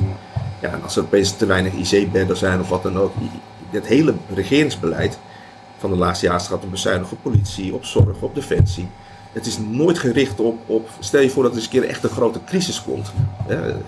Ja, 0.60 0.72
en 0.72 0.82
als 0.82 0.96
er 0.96 1.02
opeens 1.02 1.36
te 1.36 1.46
weinig 1.46 1.72
IC-bedden 1.72 2.36
zijn 2.36 2.60
of 2.60 2.68
wat 2.68 2.82
dan 2.82 2.98
ook. 2.98 3.12
Dit 3.70 3.86
hele 3.86 4.14
regeringsbeleid 4.34 5.18
van 5.78 5.90
de 5.90 5.96
laatste 5.96 6.26
jaren 6.26 6.40
gaat 6.40 6.64
om 6.64 6.70
bezuinigen 6.70 7.16
op 7.16 7.22
politie, 7.22 7.74
op 7.74 7.84
zorg, 7.84 8.20
op 8.20 8.34
defensie. 8.34 8.88
Het 9.36 9.46
is 9.46 9.58
nooit 9.70 9.98
gericht 9.98 10.40
op, 10.40 10.58
op 10.66 10.88
stel 10.98 11.20
je 11.20 11.30
voor 11.30 11.42
dat 11.42 11.52
er 11.52 11.58
eens 11.58 11.66
een 11.66 11.72
keer 11.80 11.88
echt 11.88 12.04
een 12.04 12.10
grote 12.10 12.38
crisis 12.44 12.82
komt. 12.82 13.12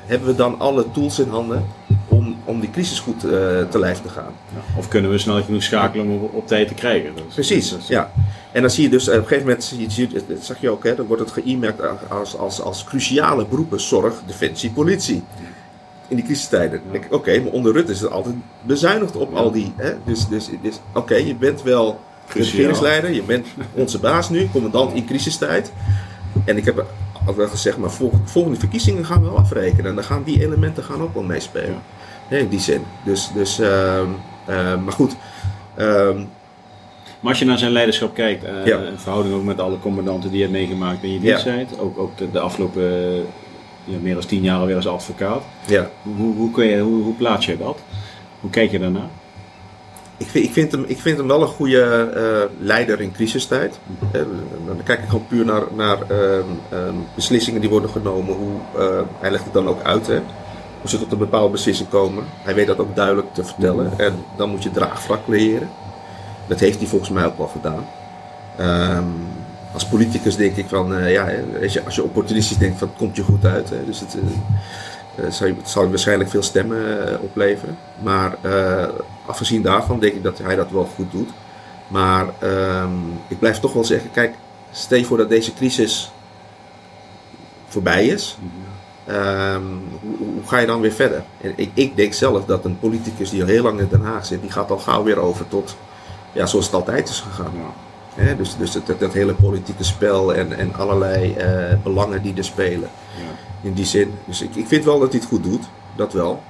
Hebben 0.07 0.28
we 0.28 0.34
dan 0.34 0.59
alle 0.61 0.90
tools 0.90 1.18
in 1.18 1.28
handen 1.28 1.66
om, 2.09 2.36
om 2.44 2.61
die 2.61 2.70
crisis 2.70 3.01
goed 3.01 3.24
eh, 3.24 3.30
te 3.70 3.78
lijf 3.78 4.01
te 4.03 4.09
gaan? 4.09 4.32
Ja. 4.55 4.78
Of 4.78 4.88
kunnen 4.88 5.11
we 5.11 5.18
snel 5.18 5.42
genoeg 5.42 5.62
schakelen 5.62 6.07
om 6.07 6.22
op, 6.22 6.34
op 6.34 6.46
tijd 6.46 6.68
te 6.68 6.74
krijgen? 6.74 7.11
Dat 7.14 7.24
is- 7.28 7.34
Precies, 7.34 7.70
dat 7.70 7.78
is- 7.78 7.86
ja. 7.88 8.11
En 8.53 8.61
dan 8.61 8.70
zie 8.70 8.82
je 8.82 8.88
dus, 8.90 9.09
eh, 9.09 9.14
op 9.14 9.20
een 9.20 9.26
gegeven 9.26 9.46
moment, 9.49 9.64
zie 9.64 10.09
je, 10.11 10.22
dat 10.28 10.44
zag 10.44 10.61
je 10.61 10.70
ook, 10.70 10.84
hè, 10.84 10.94
dan 10.94 11.07
wordt 11.07 11.22
het 11.22 11.30
geëmerkt 11.32 11.80
als, 12.09 12.36
als, 12.36 12.61
als 12.62 12.84
cruciale 12.84 13.46
beroepen, 13.46 13.80
zorg, 13.80 14.14
defensie, 14.26 14.70
politie. 14.70 15.22
In 16.09 16.16
die 16.16 16.24
crisistijden. 16.24 16.80
Oké, 17.11 17.40
maar 17.40 17.53
onder 17.53 17.72
Rutte 17.72 17.92
is 17.92 18.01
het 18.01 18.11
altijd 18.11 18.34
bezuinigd 18.62 19.16
op 19.16 19.30
Ja. 19.32 19.36
al 19.38 19.51
die. 19.51 19.72
Hè, 19.76 19.92
dus 20.05 20.28
dus, 20.28 20.49
dus 20.62 20.80
oké, 20.94 21.14
je 21.14 21.34
bent 21.34 21.62
wel. 21.62 22.01
Regeringsleider, 22.35 23.11
je 23.12 23.22
bent 23.22 23.47
onze 23.74 23.99
baas 23.99 24.31
nu, 24.31 24.49
commandant 24.53 24.95
in 24.95 25.05
crisistijd. 25.07 25.72
En 26.45 26.57
ik 26.57 26.64
heb 26.64 26.87
altijd 27.26 27.51
gezegd, 27.51 27.76
maar 27.76 27.91
vol- 27.91 28.12
volgende 28.24 28.59
verkiezingen 28.59 29.05
gaan 29.05 29.22
we 29.22 29.29
wel 29.29 29.39
afrekenen. 29.39 29.87
En 29.87 29.95
dan 29.95 30.05
gaan 30.05 30.22
die 30.22 30.43
elementen 30.43 30.85
gaan 30.85 31.03
ook 31.03 31.14
wel 31.14 31.22
meespelen. 31.22 31.68
Ja. 31.70 31.83
Hè, 32.29 32.37
in 32.39 32.49
die 32.49 32.61
zin. 32.61 32.83
Dus, 33.05 33.31
dus 33.35 33.59
ehm, 33.59 34.07
ehm, 34.47 34.85
maar 34.85 34.93
goed. 34.93 35.16
ehm, 35.76 36.18
Maar 37.20 37.31
als 37.31 37.39
je 37.39 37.45
naar 37.45 37.59
zijn 37.59 37.70
leiderschap 37.72 38.14
kijkt, 38.14 38.45
eh, 38.45 38.66
Ja. 38.66 38.79
in 38.79 38.99
verhouding 38.99 39.35
ook 39.35 39.45
met 39.45 39.61
alle 39.61 39.79
commandanten 39.79 40.29
die 40.31 40.39
je 40.39 40.45
hebt 40.45 40.57
meegemaakt 40.57 41.03
in 41.03 41.12
je 41.12 41.20
diensttijd, 41.20 41.79
ook, 41.79 41.99
ook 41.99 42.18
de, 42.18 42.31
de 42.31 42.41
afgelopen 42.41 42.83
eh, 42.83 43.16
ja, 43.85 43.97
meer 44.03 44.14
dan 44.14 44.26
tien 44.26 44.43
jaar 44.43 44.59
alweer 44.59 44.76
als 44.76 44.87
advocaat, 44.87 45.43
ja. 45.66 45.91
hoe, 46.03 46.14
hoe, 46.16 46.35
hoe, 46.35 46.51
kun 46.51 46.64
je, 46.64 46.81
hoe, 46.81 47.03
hoe 47.03 47.14
plaats 47.14 47.47
je 47.47 47.59
dat? 47.59 47.79
Hoe 48.41 48.51
kijk 48.51 48.70
je 48.70 48.79
daarnaar? 48.79 49.09
Ik 50.18 50.26
vind, 50.26 50.44
ik, 50.44 50.52
vind 50.52 50.72
hem, 50.72 50.84
ik 50.86 51.00
vind 51.00 51.18
hem 51.18 51.26
wel 51.26 51.42
een 51.42 51.48
goede 51.48 52.10
eh, 52.14 52.64
leider 52.66 53.00
in 53.00 53.12
crisistijd. 53.12 53.78
Eh, 54.12 54.20
dan 54.66 54.82
kijk 54.84 54.98
ik 54.98 55.08
gewoon 55.08 55.26
puur 55.26 55.44
naar, 55.44 55.62
naar 55.76 55.98
ehm, 56.00 56.44
ehm, 56.70 56.94
beslissingen 57.14 57.60
die 57.60 57.70
worden 57.70 57.90
genomen. 57.90 58.34
Hoe, 58.34 58.60
eh, 58.78 59.00
hij 59.20 59.30
legt 59.30 59.44
het 59.44 59.52
dan 59.52 59.68
ook 59.68 59.82
uit. 59.82 60.06
Hè? 60.06 60.20
Hoe 60.80 60.90
ze 60.90 60.98
tot 60.98 61.12
een 61.12 61.18
bepaalde 61.18 61.52
beslissing 61.52 61.88
komen. 61.88 62.24
Hij 62.42 62.54
weet 62.54 62.66
dat 62.66 62.78
ook 62.78 62.96
duidelijk 62.96 63.34
te 63.34 63.44
vertellen. 63.44 63.92
En 63.96 64.14
dan 64.36 64.50
moet 64.50 64.62
je 64.62 64.70
draagvlak 64.70 65.24
creëren. 65.24 65.68
Dat 66.46 66.60
heeft 66.60 66.78
hij 66.78 66.88
volgens 66.88 67.10
mij 67.10 67.26
ook 67.26 67.38
wel 67.38 67.46
gedaan. 67.46 67.86
Ehm, 68.56 69.04
als 69.72 69.86
politicus 69.86 70.36
denk 70.36 70.56
ik 70.56 70.68
van, 70.68 71.08
ja, 71.10 71.28
als 71.62 71.72
je, 71.72 71.84
als 71.84 71.94
je 71.94 72.02
opportunistisch 72.02 72.58
denkt 72.58 72.78
van, 72.78 72.88
het 72.88 72.96
komt 72.96 73.16
je 73.16 73.22
goed 73.22 73.44
uit. 73.44 73.70
Hè? 73.70 73.84
Dus 73.84 74.00
het, 74.00 74.16
eh, 75.14 75.30
zal, 75.30 75.46
je, 75.46 75.54
het 75.54 75.68
zal 75.68 75.82
je 75.82 75.88
waarschijnlijk 75.88 76.30
veel 76.30 76.42
stemmen 76.42 77.18
opleveren. 77.22 77.78
Maar 78.02 78.36
afgezien 79.29 79.62
daarvan 79.62 80.01
denk 80.01 80.14
ik 80.14 80.22
dat 80.22 80.39
hij 80.39 80.57
dat 80.57 80.70
wel 80.70 80.89
goed 80.95 81.11
doet. 81.11 81.31
Maar 81.89 82.26
ehm, 82.39 82.93
ik 83.29 83.39
blijf 83.39 83.61
toch 83.61 83.72
wel 83.72 83.85
zeggen, 83.85 84.11
kijk, 84.11 84.35
stel 84.70 84.99
je 84.99 85.05
voor 85.05 85.16
dat 85.16 85.29
deze 85.29 85.55
crisis 85.55 86.12
voorbij 87.68 88.07
is. 88.07 88.39
Ehm, 89.07 89.62
hoe, 90.01 90.16
hoe 90.16 90.47
ga 90.47 90.59
je 90.59 90.66
dan 90.66 90.81
weer 90.81 90.93
verder? 90.93 91.22
En 91.41 91.53
ik, 91.57 91.70
ik 91.74 91.97
denk 91.97 92.12
zelf 92.12 92.45
dat 92.45 92.64
een 92.64 92.79
politicus 92.79 93.31
die 93.31 93.43
al 93.43 93.49
heel 93.49 93.62
lang 93.62 93.81
in 93.81 93.89
Den 93.91 94.05
Haag 94.05 94.26
zit, 94.26 94.41
die 94.41 94.51
gaat 94.51 94.70
al 94.70 94.79
gauw 94.79 95.03
weer 95.03 95.18
over 95.18 95.49
tot 95.49 95.76
ja, 96.33 96.47
zoals 96.47 96.66
het 96.66 96.74
altijd 96.74 97.09
is 97.09 97.20
gegaan. 97.20 97.53
Ja. 97.55 98.35
Dus 98.35 98.57
dus 98.57 98.72
dat, 98.72 98.87
dat, 98.87 99.01
dat 99.01 99.12
hele 99.12 99.35
politieke 99.35 99.85
spel 99.85 100.35
en, 100.35 100.53
en 100.53 100.74
allerlei 100.74 101.35
eh, 101.35 101.76
belangen 101.83 102.22
die 102.22 102.37
er 102.37 102.45
spelen. 102.45 102.91
Ja. 103.16 103.68
In 103.68 103.72
die 103.72 103.85
zin. 103.85 104.14
Dus 104.24 104.43
ik, 104.43 104.55
ik 104.55 104.66
vind 104.66 104.85
wel 104.85 104.99
dat 104.99 105.11
hij 105.12 105.20
het 105.20 105.29
goed 105.29 105.43
doet. 105.43 105.64
Dat 105.97 106.12
wel. 106.12 106.43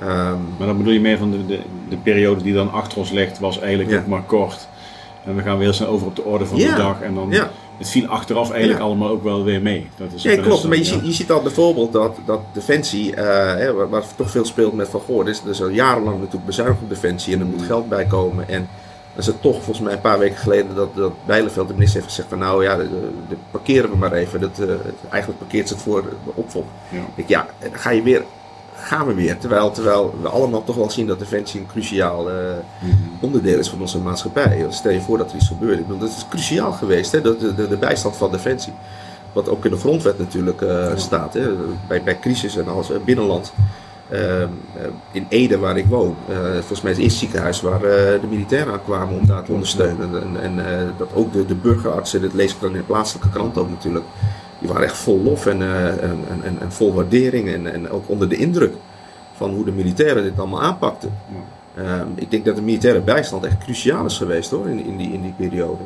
Ehm, 0.00 0.36
Maar 0.58 0.66
dan 0.66 0.76
bedoel 0.76 0.92
je 0.92 1.00
meer 1.00 1.18
van 1.18 1.30
de, 1.30 1.46
de, 1.46 1.60
de 1.88 1.96
periode 1.96 2.42
die 2.42 2.54
dan 2.54 2.72
achter 2.72 2.98
ons 2.98 3.10
ligt, 3.10 3.38
was 3.38 3.58
eigenlijk 3.60 3.90
Ja. 3.90 3.98
ook 3.98 4.06
maar 4.06 4.22
kort. 4.22 4.68
En 5.24 5.36
we 5.36 5.42
gaan 5.42 5.58
weer 5.58 5.74
snel 5.74 5.88
over 5.88 6.06
op 6.06 6.16
de 6.16 6.24
orde 6.24 6.46
van 6.46 6.58
de 6.58 6.74
dag. 6.76 7.00
En 7.00 7.14
dan, 7.14 7.26
Ja. 7.30 7.50
het 7.78 7.88
viel 7.90 8.06
achteraf 8.06 8.50
eigenlijk 8.50 8.80
allemaal 8.80 9.08
ook 9.08 9.22
wel 9.22 9.44
weer 9.44 9.62
mee. 9.62 9.86
Dat 9.96 10.12
is 10.12 10.22
Ja, 10.22 10.36
klopt. 10.42 10.64
Maar 10.64 10.76
je, 10.76 10.84
ziet, 10.84 11.06
je 11.06 11.12
ziet 11.12 11.30
al 11.30 11.42
bijvoorbeeld 11.42 11.92
dat, 11.92 12.16
dat 12.26 12.40
Defensie, 12.52 13.14
eh, 13.14 13.54
hè, 13.58 13.72
waar, 13.72 13.88
waar 13.88 14.02
toch 14.16 14.30
veel 14.30 14.44
speelt 14.44 14.72
met 14.72 14.88
Van 14.88 15.00
Goor, 15.00 15.28
is 15.28 15.42
er 15.44 15.62
al 15.62 15.68
jarenlang 15.68 16.16
natuurlijk 16.18 16.46
bezuinigd 16.46 16.80
op 16.82 16.88
Defensie 16.88 17.34
en 17.34 17.40
er 17.40 17.46
moet 17.46 17.62
geld 17.62 17.88
bij 17.88 18.04
komen. 18.04 18.48
En 18.48 18.68
dan 19.12 19.18
is 19.20 19.26
het 19.26 19.42
toch 19.42 19.54
volgens 19.54 19.80
mij 19.80 19.92
een 19.92 20.00
paar 20.00 20.18
weken 20.18 20.36
geleden 20.38 20.74
dat, 20.74 20.94
dat 20.94 21.12
Bijleveld, 21.26 21.68
de 21.68 21.74
minister, 21.74 22.00
heeft 22.00 22.12
gezegd 22.12 22.28
van 22.28 22.38
nou 22.38 22.62
ja, 22.62 22.76
de, 22.76 22.88
de- 23.28 23.36
parkeren 23.50 23.90
we 23.90 23.96
maar 23.96 24.12
even. 24.12 24.40
Dat, 24.40 24.58
eh, 24.58 24.68
eigenlijk 25.10 25.38
parkeert 25.40 25.68
ze 25.68 25.74
het 25.74 25.82
voor 25.82 26.02
de 26.02 26.30
opvolg. 26.34 26.64
Ja. 26.88 26.98
Ik 27.14 27.28
ja, 27.28 27.46
en 27.58 27.70
dan 27.70 27.78
ga 27.80 27.90
je 27.90 28.02
weer, 28.02 28.22
gaan 28.86 29.06
we 29.06 29.14
weer. 29.14 29.38
Terwijl, 29.38 29.70
terwijl 29.70 30.14
we 30.22 30.28
allemaal 30.28 30.64
toch 30.64 30.76
wel 30.76 30.90
zien 30.90 31.06
dat 31.06 31.18
Defensie 31.18 31.60
een 31.60 31.66
cruciaal 31.66 32.30
eh, 32.30 32.34
Mhm. 32.80 32.92
onderdeel 33.20 33.58
is 33.58 33.68
van 33.68 33.80
onze 33.80 33.98
maatschappij. 33.98 34.58
Want 34.60 34.74
Stel 34.74 34.92
je 34.92 35.00
voor 35.00 35.18
dat 35.18 35.30
er 35.30 35.36
iets 35.36 35.46
gebeurt. 35.46 35.78
Ik 35.78 35.86
bedoel, 35.86 36.00
dat 36.00 36.08
is 36.16 36.26
cruciaal 36.28 36.72
geweest, 36.72 37.12
hè? 37.12 37.20
De, 37.20 37.54
de, 37.56 37.68
de 37.68 37.76
bijstand 37.76 38.16
van 38.16 38.30
Defensie. 38.30 38.72
Wat 39.32 39.48
ook 39.48 39.64
in 39.64 39.70
de 39.70 39.76
grondwet 39.76 40.18
natuurlijk 40.18 40.60
eh, 40.62 40.86
staat, 40.96 41.34
hè? 41.34 41.48
Bij, 41.88 42.02
bij 42.02 42.18
crisis 42.18 42.56
en 42.56 42.68
alles, 42.68 42.88
binnenland. 43.04 43.52
Ehm, 44.10 44.22
eh, 44.22 44.82
in 45.12 45.26
Ede, 45.28 45.58
waar 45.58 45.76
ik 45.76 45.86
woon, 45.86 46.16
volgens 46.52 46.80
mij 46.82 46.90
is 46.90 46.96
het 46.96 47.06
eerste 47.06 47.18
ziekenhuis 47.18 47.60
waar 47.60 47.80
de 47.80 48.26
militairen 48.30 48.72
aan 48.72 48.84
kwamen 48.84 49.18
om 49.18 49.26
daar 49.26 49.42
te 49.42 49.52
ondersteunen. 49.52 50.10
En, 50.22 50.56
en 50.58 50.64
dat 50.98 51.08
ook 51.14 51.32
de, 51.32 51.46
de 51.46 51.54
burgerartsen, 51.54 52.22
dat 52.22 52.32
lees 52.32 52.52
ik 52.52 52.60
dan 52.60 52.70
in 52.70 52.76
de 52.76 52.82
plaatselijke 52.82 53.30
krant 53.30 53.58
ook 53.58 53.68
natuurlijk, 53.70 54.04
die 54.66 54.74
waren 54.74 54.88
echt 54.90 54.96
vol 54.98 55.20
lof 55.22 55.46
en, 55.46 55.62
eh, 55.62 55.86
en, 55.86 56.00
en, 56.28 56.40
en, 56.42 56.56
en 56.60 56.72
vol 56.72 56.94
waardering 56.94 57.48
en, 57.48 57.72
en 57.72 57.90
ook 57.90 58.08
onder 58.08 58.28
de 58.28 58.36
indruk 58.36 58.74
van 59.36 59.50
hoe 59.50 59.64
de 59.64 59.72
militairen 59.72 60.22
dit 60.22 60.38
allemaal 60.38 60.62
aanpakten. 60.62 61.12
Ehm, 61.76 62.06
ik 62.14 62.30
denk 62.30 62.44
dat 62.44 62.56
de 62.56 62.62
militaire 62.62 63.00
bijstand 63.00 63.44
echt 63.44 63.58
cruciaal 63.58 64.04
is 64.04 64.16
geweest 64.16 64.50
hoor, 64.50 64.68
in, 64.68 64.84
in, 64.84 64.96
die, 64.96 65.12
in 65.12 65.22
die 65.22 65.34
periode. 65.36 65.76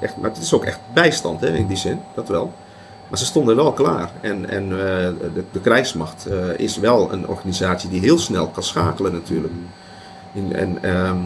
Echt, 0.00 0.16
maar 0.16 0.30
het 0.30 0.38
is 0.42 0.52
ook 0.52 0.64
echt 0.64 0.78
bijstand 0.94 1.40
hè, 1.40 1.48
in 1.56 1.66
die 1.66 1.76
zin, 1.76 2.00
dat 2.14 2.28
wel. 2.28 2.52
Maar 3.08 3.18
ze 3.18 3.24
stonden 3.24 3.56
wel 3.56 3.72
klaar. 3.72 4.10
En, 4.20 4.48
en 4.50 4.62
eh, 4.64 4.78
de, 5.34 5.44
de 5.52 5.60
krijgsmacht 5.60 6.26
eh, 6.26 6.36
is 6.56 6.76
wel 6.78 7.12
een 7.12 7.28
organisatie 7.28 7.90
die 7.90 8.00
heel 8.00 8.18
snel 8.18 8.48
kan 8.48 8.62
schakelen 8.62 9.12
natuurlijk. 9.12 9.52
In, 10.32 10.52
en 10.52 10.82
ehm, 10.82 11.16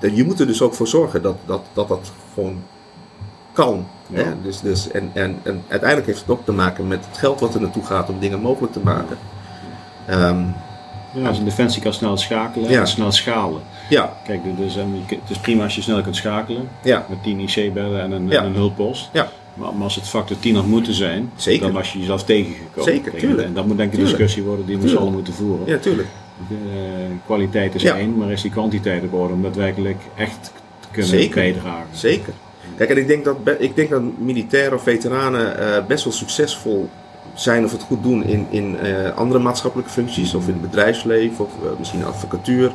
de- 0.00 0.14
je 0.16 0.24
moet 0.24 0.40
er 0.40 0.46
dus 0.46 0.62
ook 0.62 0.74
voor 0.74 0.88
zorgen 0.88 1.22
dat 1.22 1.36
dat, 1.46 1.60
dat, 1.72 1.88
dat 1.88 2.12
gewoon 2.34 2.62
kan. 3.52 3.86
Ja. 4.08 4.22
Hè? 4.22 4.30
Dus, 4.42 4.60
dus, 4.60 4.90
en, 4.90 5.10
en, 5.12 5.36
en 5.42 5.62
uiteindelijk 5.68 6.08
heeft 6.08 6.20
het 6.20 6.30
ook 6.30 6.44
te 6.44 6.52
maken 6.52 6.88
met 6.88 7.04
het 7.08 7.18
geld 7.18 7.40
wat 7.40 7.54
er 7.54 7.60
naartoe 7.60 7.84
gaat 7.84 8.08
om 8.08 8.18
dingen 8.20 8.40
mogelijk 8.40 8.72
te 8.72 8.80
maken. 8.80 9.18
Ehm, 10.06 10.42
Ja, 11.12 11.28
dus 11.28 11.38
een 11.38 11.44
defensie 11.44 11.82
kan 11.82 11.92
snel 11.92 12.16
schakelen 12.16 12.70
Ja. 12.70 12.80
en 12.80 12.86
snel 12.86 13.12
schalen. 13.12 13.60
ja, 13.88 14.16
Kijk, 14.24 14.40
dus, 14.56 14.74
kunt- 15.06 15.20
het 15.22 15.30
is 15.30 15.38
prima 15.38 15.62
als 15.64 15.74
je 15.74 15.82
snel 15.82 16.02
kunt 16.02 16.16
schakelen. 16.16 16.68
ja, 16.82 17.06
Met 17.08 17.22
10 17.22 17.40
IC-bellen 17.40 18.00
en 18.02 18.12
een, 18.12 18.28
Ja. 18.28 18.40
en 18.40 18.46
een 18.46 18.54
hulppost. 18.54 19.08
ja. 19.12 19.28
Maar 19.54 19.74
maar 19.74 19.82
als 19.82 19.94
het 19.94 20.08
factor 20.08 20.38
10 20.38 20.54
had 20.54 20.66
moeten 20.66 20.94
zijn, 20.94 21.30
Zeker. 21.36 21.62
dan 21.62 21.72
was 21.72 21.92
je 21.92 21.98
jezelf 21.98 22.24
tegengekomen. 22.24 22.92
Zeker, 22.92 23.14
tuurlijk. 23.14 23.48
En 23.48 23.54
dat 23.54 23.66
moet 23.66 23.76
denk 23.76 23.92
ik 23.92 23.98
een 23.98 24.04
discussie 24.04 24.42
worden 24.42 24.66
die 24.66 24.78
we 24.78 24.88
z'n 24.88 24.96
allen 24.96 25.12
moeten 25.12 25.32
voeren. 25.34 25.66
ja, 25.66 25.78
tuurlijk. 25.78 26.08
De, 26.48 26.54
kwaliteit 27.26 27.74
is 27.74 27.84
één, 27.84 28.16
maar 28.16 28.30
is 28.30 28.42
die 28.42 28.50
kwantiteit 28.50 29.02
op 29.02 29.12
orde 29.14 29.32
om 29.34 29.42
daadwerkelijk 29.42 29.98
echt 30.16 30.52
te 30.80 30.86
kunnen 30.90 31.10
Zeker. 31.10 31.34
bijdragen. 31.34 31.86
Zeker. 31.92 32.32
Kijk, 32.76 32.90
en 32.90 32.96
ik 32.96 33.06
denk 33.06 33.24
dat, 33.24 33.36
ik 33.58 33.76
denk 33.76 33.90
dat 33.90 34.02
militairen 34.18 34.72
of 34.74 34.82
veteranen 34.82 35.58
eh, 35.58 35.86
best 35.86 36.04
wel 36.04 36.12
succesvol 36.12 36.88
zijn 37.34 37.64
of 37.64 37.72
het 37.72 37.82
goed 37.82 38.02
doen 38.02 38.24
in, 38.24 38.46
in 38.50 38.78
eh, 38.78 39.16
andere 39.16 39.40
maatschappelijke 39.40 39.92
functies, 39.92 40.34
of 40.34 40.46
in 40.46 40.52
het 40.52 40.62
bedrijfsleven, 40.62 41.44
of 41.44 41.50
eh, 41.64 41.78
misschien 41.78 42.04
advocatuur. 42.04 42.70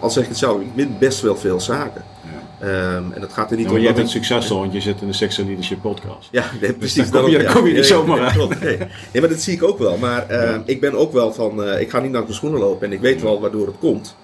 Al 0.00 0.10
zeg 0.10 0.22
ik 0.22 0.28
het 0.28 0.38
zelf, 0.38 0.60
ik 0.60 0.66
weet 0.74 0.98
best 0.98 1.20
wel 1.20 1.36
veel 1.36 1.60
zaken. 1.60 2.04
Ehm, 2.60 3.12
en 3.12 3.20
dat 3.20 3.32
gaat 3.32 3.50
er 3.50 3.56
niet 3.56 3.66
Ja, 3.66 3.72
om. 3.72 3.76
jij 3.78 3.86
dat 3.86 3.94
bent 3.96 4.06
ik- 4.08 4.14
succesvol, 4.14 4.58
want 4.58 4.72
je 4.72 4.80
zit 4.80 5.00
in 5.00 5.06
de 5.06 5.12
Sexual 5.12 5.46
Leadership 5.46 5.80
podcast. 5.80 6.28
Ja, 6.30 6.44
nee, 6.60 6.72
precies. 6.72 7.10
dan 7.10 7.22
kom 7.22 7.30
je- 7.30 7.42
dan 7.42 7.52
kom 7.54 7.66
je 7.66 7.72
niet 7.74 7.86
zomaar 7.86 8.36
nee. 8.60 8.76
Nee, 8.78 8.88
maar 9.20 9.28
dat 9.28 9.40
zie 9.40 9.52
ik 9.52 9.62
ook 9.62 9.78
wel. 9.78 9.96
Maar 9.96 10.26
eh, 10.28 10.42
Ja. 10.50 10.62
ik 10.64 10.80
ben 10.80 10.94
ook 10.94 11.12
wel 11.12 11.32
van, 11.32 11.78
ik 11.78 11.90
ga 11.90 12.00
niet 12.00 12.10
naar 12.10 12.22
mijn 12.22 12.34
schoenen 12.34 12.60
lopen 12.60 12.86
en 12.86 12.92
ik 12.92 13.00
weet 13.00 13.22
wel 13.22 13.40
waardoor 13.40 13.66
het 13.66 13.76
komt. 13.80 14.16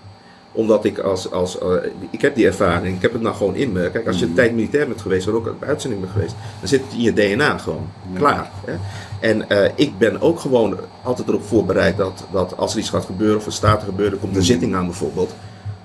Omdat 0.53 0.85
ik 0.85 0.99
als, 0.99 1.31
als 1.31 1.59
eh, 1.59 1.69
ik 2.11 2.21
heb 2.21 2.35
die 2.35 2.47
ervaring, 2.47 2.97
ik 2.97 3.03
heb 3.03 3.13
het 3.13 3.23
nou 3.23 3.35
gewoon 3.35 3.55
in 3.55 3.73
me. 3.73 3.91
Kijk, 3.91 4.07
als 4.07 4.19
je 4.19 4.25
een 4.25 4.35
tijd 4.35 4.55
militair 4.55 4.87
bent 4.87 5.01
geweest, 5.01 5.27
en 5.27 5.33
ook 5.33 5.47
op 5.47 5.63
uitzending 5.63 6.01
bent 6.01 6.13
geweest, 6.13 6.35
dan 6.59 6.69
zit 6.69 6.81
het 6.85 6.93
in 6.93 7.01
je 7.01 7.13
DNA 7.13 7.59
gewoon. 7.59 7.89
Klaar. 8.15 8.51
Hè? 8.65 8.75
En 9.21 9.49
eh, 9.49 9.71
ik 9.75 9.99
ben 9.99 10.21
ook 10.21 10.41
gewoon 10.41 10.79
altijd 11.03 11.29
erop 11.29 11.45
voorbereid 11.45 11.97
dat, 11.97 12.25
dat 12.33 12.57
als 12.57 12.73
er 12.73 12.79
iets 12.79 12.91
gaat 12.91 13.05
gebeuren 13.05 13.37
of 13.37 13.47
er 13.47 13.53
staat 13.53 13.81
te 13.81 13.87
gebeuren, 13.87 14.19
komt 14.19 14.37
een 14.37 14.43
zitting 14.43 14.75
aan 14.75 14.87
bijvoorbeeld. 14.87 15.35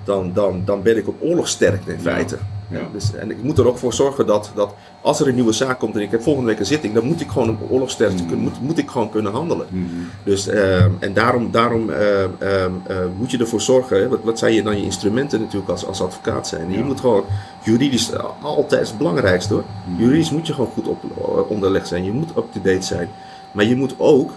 Dan, 0.03 0.33
dan, 0.33 0.61
dan 0.65 0.81
ben 0.81 0.97
ik 0.97 1.07
op 1.07 1.21
oorlogsterk 1.21 1.85
in 1.85 1.99
feite. 1.99 2.37
Ja. 2.69 2.79
Dus, 2.93 3.15
en 3.15 3.31
ik 3.31 3.43
moet 3.43 3.57
er 3.57 3.67
ook 3.67 3.77
voor 3.77 3.93
zorgen 3.93 4.25
dat, 4.25 4.51
dat 4.55 4.73
als 5.01 5.19
er 5.19 5.27
een 5.27 5.35
nieuwe 5.35 5.51
zaak 5.51 5.79
komt 5.79 5.95
en 5.95 6.01
ik 6.01 6.11
heb 6.11 6.21
volgende 6.21 6.49
week 6.49 6.59
een 6.59 6.65
zitting, 6.65 6.93
dan 6.93 7.05
moet 7.05 7.21
ik 7.21 7.29
gewoon 7.29 7.49
op 7.49 7.71
oorlogsterkte 7.71 8.25
kunnen, 8.25 8.39
moet, 8.39 8.61
moet 8.61 8.77
ik 8.77 8.89
gewoon 8.89 9.09
kunnen 9.09 9.31
handelen. 9.31 9.67
Mhm. 9.69 9.85
Dus, 10.23 10.47
ehm, 10.47 10.91
en 10.99 11.13
daarom, 11.13 11.51
daarom 11.51 11.89
ehm, 11.89 12.29
ehm, 12.39 12.71
eh, 12.87 12.97
moet 13.17 13.31
je 13.31 13.37
ervoor 13.37 13.61
zorgen, 13.61 13.97
hè, 13.97 14.07
wat, 14.07 14.19
wat 14.23 14.39
zijn 14.39 14.53
je 14.53 14.63
dan 14.63 14.77
je 14.77 14.83
instrumenten 14.83 15.39
natuurlijk 15.39 15.71
als, 15.71 15.85
als 15.85 16.01
advocaat 16.01 16.47
zijn. 16.47 16.71
Je 16.71 16.83
moet 16.83 16.99
gewoon 16.99 17.23
juridisch 17.63 18.11
eh, 18.11 18.23
altijd 18.41 18.87
het 18.87 18.97
belangrijkste 18.97 19.53
hoor. 19.53 19.63
Mhm. 19.85 20.01
Juridisch 20.01 20.31
moet 20.31 20.47
je 20.47 20.53
gewoon 20.53 20.71
goed 20.73 20.87
op, 20.87 21.03
eh, 21.03 21.49
onderlegd 21.49 21.87
zijn. 21.87 22.03
Je 22.03 22.11
moet 22.11 22.29
up-to-date 22.37 22.85
zijn. 22.85 23.09
Maar 23.51 23.65
je 23.65 23.75
moet 23.75 23.95
ook 23.97 24.31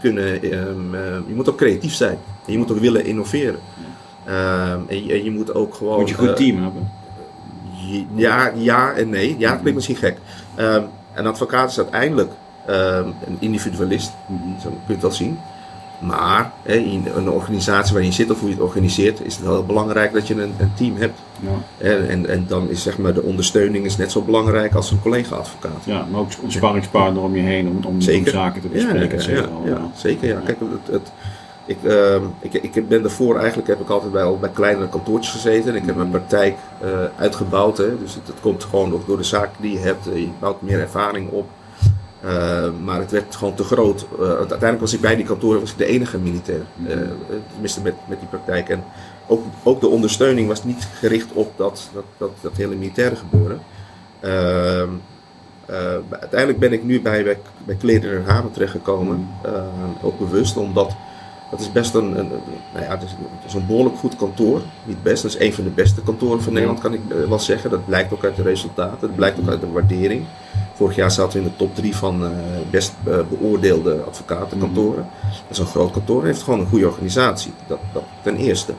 kunnen, 0.00 0.40
je 1.26 1.34
moet 1.34 1.48
ook 1.48 1.56
creatief 1.56 1.94
zijn. 1.94 2.18
En 2.46 2.52
je 2.52 2.58
moet 2.58 2.70
ook 2.70 2.78
willen 2.78 3.04
innoveren. 3.04 3.58
En, 4.88 5.04
je, 5.04 5.12
en 5.12 5.24
je 5.24 5.30
moet 5.30 5.54
ook 5.54 5.74
gewoon. 5.74 5.98
Moet 5.98 6.08
je 6.08 6.14
een 6.14 6.20
goed 6.20 6.28
eh, 6.28 6.34
team 6.34 6.62
hebben. 6.62 6.90
ja, 8.14 8.52
ja 8.56 8.92
en 8.92 9.08
nee. 9.08 9.36
Ja, 9.38 9.50
dat 9.50 9.58
klinkt 9.58 9.74
misschien 9.74 9.96
gek. 9.96 10.16
Ehm, 10.54 10.82
een 11.14 11.26
advocaat 11.26 11.70
is 11.70 11.78
uiteindelijk 11.78 12.32
ehm, 12.66 13.08
een 13.26 13.36
individualist. 13.38 14.12
Mhm. 14.26 14.60
Zo 14.60 14.68
kun 14.68 14.80
je 14.86 14.92
het 14.92 15.02
wel 15.02 15.10
zien. 15.10 15.38
Maar 16.00 16.52
hè, 16.62 16.74
in 16.74 17.06
een 17.16 17.30
organisatie 17.30 17.92
waarin 17.92 18.10
je 18.10 18.16
zit 18.16 18.30
of 18.30 18.40
hoe 18.40 18.48
je 18.48 18.54
het 18.54 18.64
organiseert, 18.64 19.24
is 19.24 19.34
het 19.34 19.44
wel 19.44 19.54
heel 19.54 19.64
belangrijk 19.66 20.12
dat 20.12 20.26
je 20.26 20.34
een, 20.34 20.54
een 20.58 20.72
team 20.74 20.96
hebt. 20.96 21.18
Ja. 21.40 21.86
En, 21.86 22.08
en, 22.08 22.28
en 22.28 22.44
dan 22.48 22.68
is 22.68 22.82
zeg 22.82 22.98
maar 22.98 23.14
de 23.14 23.22
ondersteuning 23.22 23.84
is 23.84 23.96
net 23.96 24.12
zo 24.12 24.22
belangrijk 24.22 24.74
als 24.74 24.90
een 24.90 25.00
collega-advocaat. 25.00 25.84
ja, 25.84 26.06
maar 26.10 26.20
ook 26.20 26.28
een 26.42 26.52
sparringspartner 26.52 27.22
om 27.22 27.36
je 27.36 27.42
heen 27.42 27.68
om, 27.68 27.76
om, 27.76 27.84
om 27.84 28.00
Zeker. 28.00 28.32
zaken 28.32 28.60
te 28.60 28.68
bespreken. 28.68 29.34
ja, 29.34 29.48
ja, 29.64 29.90
zeker. 29.94 30.28
Ja. 30.28 30.40
Kijk, 30.44 30.58
het, 30.60 30.92
het, 30.92 31.12
ik, 31.66 31.84
ehm, 31.84 32.22
ik, 32.40 32.54
ik 32.54 32.88
ben 32.88 33.02
daarvoor 33.02 33.36
eigenlijk 33.36 33.68
heb 33.68 33.80
ik 33.80 33.88
altijd 33.88 34.12
bij, 34.12 34.22
al 34.22 34.38
bij 34.38 34.50
kleinere 34.50 34.88
kantoortjes 34.88 35.32
gezeten. 35.32 35.70
En 35.70 35.76
ik 35.76 35.86
heb 35.86 35.96
mijn 35.96 36.10
praktijk 36.10 36.56
eh, 36.80 36.88
uitgebouwd. 37.16 37.78
Hè. 37.78 37.98
Dus 37.98 38.14
het, 38.14 38.26
het 38.26 38.40
komt 38.40 38.64
gewoon 38.64 38.92
ook 38.92 39.06
door 39.06 39.16
de 39.16 39.22
zaak 39.22 39.50
die 39.58 39.72
je 39.72 39.78
hebt. 39.78 40.04
Je 40.04 40.28
bouwt 40.38 40.62
meer 40.62 40.80
ervaring 40.80 41.30
op. 41.30 41.48
Eh, 42.20 42.68
maar 42.84 42.98
het 42.98 43.10
werd 43.10 43.36
gewoon 43.36 43.54
te 43.54 43.64
groot. 43.64 44.06
Eh, 44.20 44.26
uiteindelijk 44.26 44.80
was 44.80 44.92
ik 44.92 45.00
bij 45.00 45.16
die 45.16 45.24
kantoren 45.24 45.60
was 45.60 45.70
ik 45.70 45.78
de 45.78 45.86
enige 45.86 46.18
militair. 46.18 46.62
Eh, 46.86 46.96
tenminste 47.52 47.82
met, 47.82 47.94
met 48.08 48.18
die 48.18 48.28
praktijk. 48.28 48.68
En 48.68 48.84
ook, 49.26 49.44
ook 49.62 49.80
de 49.80 49.88
ondersteuning 49.88 50.48
was 50.48 50.64
niet 50.64 50.88
gericht 50.94 51.32
op 51.32 51.52
dat, 51.56 51.90
dat, 51.94 52.04
dat, 52.18 52.30
dat 52.40 52.56
hele 52.56 52.74
militaire 52.74 53.16
gebeuren. 53.16 53.60
Ehm, 54.20 54.88
eh, 55.70 55.96
uiteindelijk 56.10 56.58
ben 56.58 56.72
ik 56.72 56.84
nu 56.84 57.00
bij, 57.00 57.24
bij, 57.24 57.38
bij 57.64 57.74
Kleder 57.74 58.16
en 58.16 58.24
Hamer 58.24 58.50
terechtgekomen. 58.50 59.28
Eh, 59.42 59.62
ook 60.02 60.18
bewust, 60.18 60.56
omdat 60.56 60.96
dat 61.50 61.60
is 61.60 61.72
best 61.72 61.94
een, 61.94 62.04
een, 62.18 62.32
een- 62.32 62.40
nou 62.72 62.84
ja, 62.84 62.90
het 62.90 63.02
is, 63.02 63.10
het 63.10 63.44
is 63.46 63.54
een 63.54 63.66
behoorlijk 63.66 63.96
goed 63.96 64.16
kantoor. 64.16 64.60
Niet 64.84 65.02
best, 65.02 65.22
dat 65.22 65.34
is 65.34 65.40
een 65.40 65.52
van 65.54 65.64
de 65.64 65.70
beste 65.70 66.02
kantoren 66.02 66.42
van 66.42 66.52
Nederland, 66.52 66.80
kan 66.80 66.92
ik 66.92 67.00
eh, 67.08 67.28
wel 67.28 67.38
zeggen. 67.38 67.70
Dat 67.70 67.86
blijkt 67.86 68.12
ook 68.12 68.24
uit 68.24 68.36
de 68.36 68.42
resultaten, 68.42 68.96
dat 69.00 69.14
blijkt 69.16 69.38
ook 69.40 69.48
uit 69.48 69.60
de 69.60 69.70
waardering. 69.72 70.24
Vorig 70.74 70.96
jaar 70.96 71.10
zaten 71.10 71.32
we 71.32 71.38
in 71.38 71.50
de 71.50 71.56
top 71.56 71.74
3 71.74 71.96
van 71.96 72.24
eh, 72.24 72.30
best 72.70 72.92
eh, 73.04 73.18
beoordeelde 73.28 74.02
advocatenkantoren. 74.08 75.06
Dat 75.22 75.50
is 75.50 75.58
een 75.58 75.66
groot 75.66 75.90
kantoor 75.92 76.24
heeft 76.24 76.42
gewoon 76.42 76.60
een 76.60 76.66
goede 76.66 76.86
organisatie. 76.86 77.52
Dat, 77.66 77.78
dat 77.92 78.02
ten 78.22 78.36
eerste. 78.36 78.72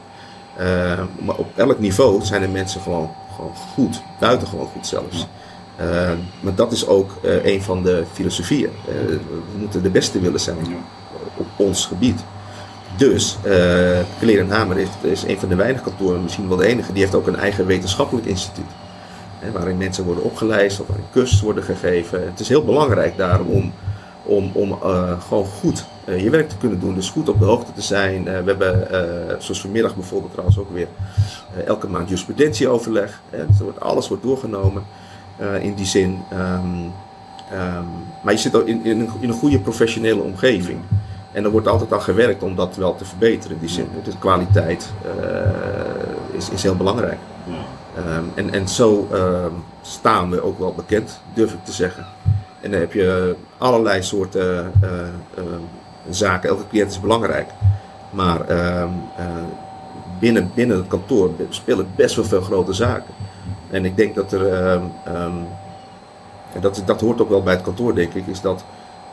Maar 1.19 1.35
op 1.37 1.47
elk 1.55 1.79
niveau 1.79 2.23
zijn 2.25 2.41
de 2.41 2.47
mensen 2.47 2.81
gewoon, 2.81 3.09
gewoon 3.35 3.51
goed, 3.73 4.01
buitengewoon 4.19 4.67
goed 4.73 4.87
zelfs. 4.87 5.27
Maar 6.39 6.55
dat 6.55 6.71
is 6.71 6.87
ook 6.87 7.11
een 7.43 7.61
van 7.61 7.83
de 7.83 8.03
filosofieën. 8.13 8.69
We 8.85 9.19
moeten 9.59 9.83
de 9.83 9.89
beste 9.89 10.19
willen 10.19 10.39
zijn 10.39 10.57
op 11.37 11.45
ons 11.55 11.85
gebied. 11.85 12.23
Dus, 12.97 13.37
uh, 13.45 14.39
en 14.39 14.49
Hamer 14.49 14.77
is, 15.01 15.23
een 15.23 15.39
van 15.39 15.49
de 15.49 15.55
weinige 15.55 15.83
kantoren, 15.83 16.23
misschien 16.23 16.47
wel 16.47 16.57
de 16.57 16.65
enige, 16.65 16.93
die 16.93 17.01
heeft 17.01 17.15
ook 17.15 17.27
een 17.27 17.35
eigen 17.35 17.65
wetenschappelijk 17.65 18.25
instituut. 18.27 18.65
Hè, 19.39 19.51
waarin 19.51 19.77
mensen 19.77 20.03
worden 20.03 20.23
opgeleid 20.23 20.79
of 20.79 20.87
waarin 20.87 21.05
cursussen 21.11 21.45
worden 21.45 21.63
gegeven. 21.63 22.25
Het 22.25 22.39
is 22.39 22.49
heel 22.49 22.65
belangrijk 22.65 23.17
daarom 23.17 23.47
om, 23.47 23.73
om, 24.23 24.51
om 24.53 24.71
eh, 24.71 25.21
gewoon 25.27 25.45
goed 25.45 25.85
eh, 26.05 26.23
je 26.23 26.29
werk 26.29 26.49
te 26.49 26.57
kunnen 26.57 26.79
doen. 26.79 26.95
Dus 26.95 27.09
goed 27.09 27.29
op 27.29 27.39
de 27.39 27.45
hoogte 27.45 27.73
te 27.73 27.81
zijn. 27.81 28.27
Eh, 28.27 28.39
we 28.39 28.49
hebben, 28.49 28.91
eh, 28.91 29.35
zoals 29.39 29.61
vanmiddag 29.61 29.95
bijvoorbeeld 29.95 30.31
trouwens 30.31 30.59
ook 30.59 30.71
weer, 30.73 30.87
eh, 31.55 31.65
elke 31.65 31.87
maand 31.87 32.07
jurisprudentieoverleg. 32.07 33.21
Hè, 33.29 33.45
dus 33.47 33.79
alles 33.79 34.07
wordt 34.07 34.23
doorgenomen 34.23 34.83
eh, 35.37 35.63
in 35.63 35.73
die 35.73 35.85
zin. 35.85 36.19
Ehm, 36.29 36.65
ehm, 37.51 37.85
maar 38.21 38.33
je 38.33 38.39
zit 38.39 38.55
ook 38.55 38.67
in, 38.67 38.81
een, 38.83 39.09
in 39.19 39.29
een 39.29 39.35
goede 39.35 39.59
professionele 39.59 40.21
omgeving. 40.21 40.79
En 41.31 41.43
er 41.43 41.49
wordt 41.49 41.67
altijd 41.67 41.93
aan 41.93 42.01
gewerkt 42.01 42.43
om 42.43 42.55
dat 42.55 42.75
wel 42.75 42.95
te 42.95 43.05
verbeteren 43.05 43.59
die 43.59 43.69
zin. 43.69 43.87
Dus 44.03 44.13
kwaliteit 44.19 44.91
eh, 45.03 46.37
is, 46.37 46.49
is 46.49 46.63
heel 46.63 46.75
belangrijk. 46.75 47.17
Ja. 47.43 47.53
Ehm, 47.95 48.23
en, 48.35 48.53
en 48.53 48.67
zo 48.67 49.07
ehm, 49.11 49.51
staan 49.81 50.29
we 50.29 50.43
ook 50.43 50.59
wel 50.59 50.73
bekend, 50.73 51.21
durf 51.33 51.53
ik 51.53 51.63
te 51.63 51.71
zeggen. 51.71 52.05
En 52.61 52.71
dan 52.71 52.79
heb 52.79 52.93
je 52.93 53.35
allerlei 53.57 54.03
soorten 54.03 54.71
uh, 54.83 54.89
zaken. 56.09 56.49
Elke 56.49 56.67
cliënt 56.67 56.91
is 56.91 56.99
belangrijk. 56.99 57.49
Maar 58.09 58.47
ehm, 58.47 58.89
binnen, 60.19 60.51
binnen 60.53 60.77
het 60.77 60.87
kantoor 60.87 61.31
spelen 61.49 61.87
best 61.95 62.15
wel 62.15 62.25
veel 62.25 62.41
grote 62.41 62.73
zaken. 62.73 63.13
En 63.69 63.85
ik 63.85 63.97
denk 63.97 64.15
dat 64.15 64.31
er, 64.31 64.53
um, 65.23 65.47
dat, 66.59 66.83
dat 66.85 67.01
hoort 67.01 67.21
ook 67.21 67.29
wel 67.29 67.43
bij 67.43 67.53
het 67.53 67.63
kantoor, 67.63 67.95
denk 67.95 68.13
ik, 68.13 68.27
is 68.27 68.41
dat 68.41 68.63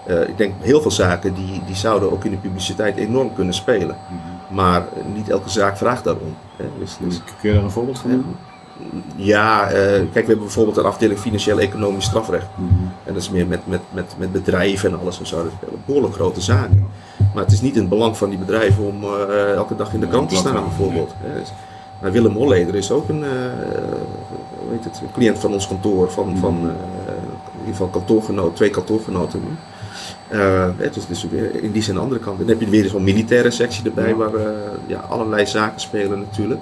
ik 0.08 0.36
denk 0.36 0.54
heel 0.60 0.80
veel 0.80 0.90
zaken 0.90 1.34
die, 1.34 1.62
die 1.66 1.76
zouden 1.76 2.12
ook 2.12 2.24
in 2.24 2.30
de 2.30 2.36
publiciteit 2.36 2.96
enorm 2.96 3.34
kunnen 3.34 3.54
spelen. 3.54 3.96
Mhm. 4.08 4.54
Maar 4.54 4.84
niet 5.14 5.28
elke 5.28 5.48
zaak 5.48 5.76
vraagt 5.76 6.04
daarom. 6.04 6.36
Hè. 6.56 6.64
Dus, 6.78 6.96
dus, 7.00 7.20
Kun 7.40 7.48
je 7.48 7.54
daar 7.54 7.64
een 7.64 7.70
voorbeeld 7.70 7.98
van 7.98 8.10
noemen? 8.10 8.36
Ja, 9.16 9.66
uh, 9.66 9.74
kijk, 9.76 10.12
we 10.12 10.20
hebben 10.20 10.38
bijvoorbeeld 10.38 10.76
een 10.76 10.84
afdeling 10.84 11.18
financieel-economisch 11.18 12.04
strafrecht. 12.04 12.46
Mhm. 12.54 12.72
En 13.04 13.12
dat 13.12 13.22
is 13.22 13.30
meer 13.30 13.46
met, 13.46 13.60
met, 13.66 13.80
met, 13.90 14.14
met 14.18 14.32
bedrijven 14.32 14.92
en 14.92 14.98
alles 14.98 15.18
en 15.18 15.26
zo. 15.26 15.42
Dat 15.42 15.52
spelen 15.56 15.82
behoorlijk 15.84 16.14
grote 16.14 16.40
zaken. 16.40 16.86
Maar 17.34 17.42
het 17.44 17.52
is 17.52 17.60
niet 17.60 17.74
in 17.74 17.80
het 17.80 17.88
belang 17.88 18.16
van 18.16 18.28
die 18.28 18.38
bedrijven 18.38 18.84
om 18.84 19.04
uh, 19.04 19.52
elke 19.52 19.76
dag 19.76 19.92
in 19.92 20.00
de 20.00 20.08
krant 20.08 20.28
te 20.28 20.36
staan, 20.36 20.64
bijvoorbeeld. 20.64 21.14
Dus, 21.34 21.52
maar 22.00 22.12
Willem 22.12 22.34
Holleder 22.34 22.74
is 22.74 22.90
ook 22.90 23.08
een, 23.08 23.22
uh, 23.22 23.28
weet 24.70 24.84
het, 24.84 25.00
een 25.02 25.12
cliënt 25.12 25.38
van 25.38 25.52
ons 25.52 25.68
kantoor, 25.68 26.10
van, 26.10 26.36
van 26.36 26.54
in 26.54 27.58
ieder 27.58 27.70
geval 27.70 27.86
kantoorgenoot, 27.86 28.56
twee 28.56 28.70
kantoorgenoten 28.70 29.42
nu. 30.30 30.90
dus, 30.92 31.06
dus 31.06 31.26
in 31.60 31.72
die 31.72 31.82
zin 31.82 31.94
de 31.94 32.00
andere 32.00 32.20
kant. 32.20 32.38
Dan 32.38 32.48
heb 32.48 32.60
je 32.60 32.68
weer 32.68 32.88
zo'n 32.88 33.04
militaire 33.04 33.50
sectie 33.50 33.84
erbij, 33.84 34.14
waar 34.14 34.30
ja, 34.86 34.98
allerlei 34.98 35.46
zaken 35.46 35.80
spelen 35.80 36.18
natuurlijk. 36.18 36.60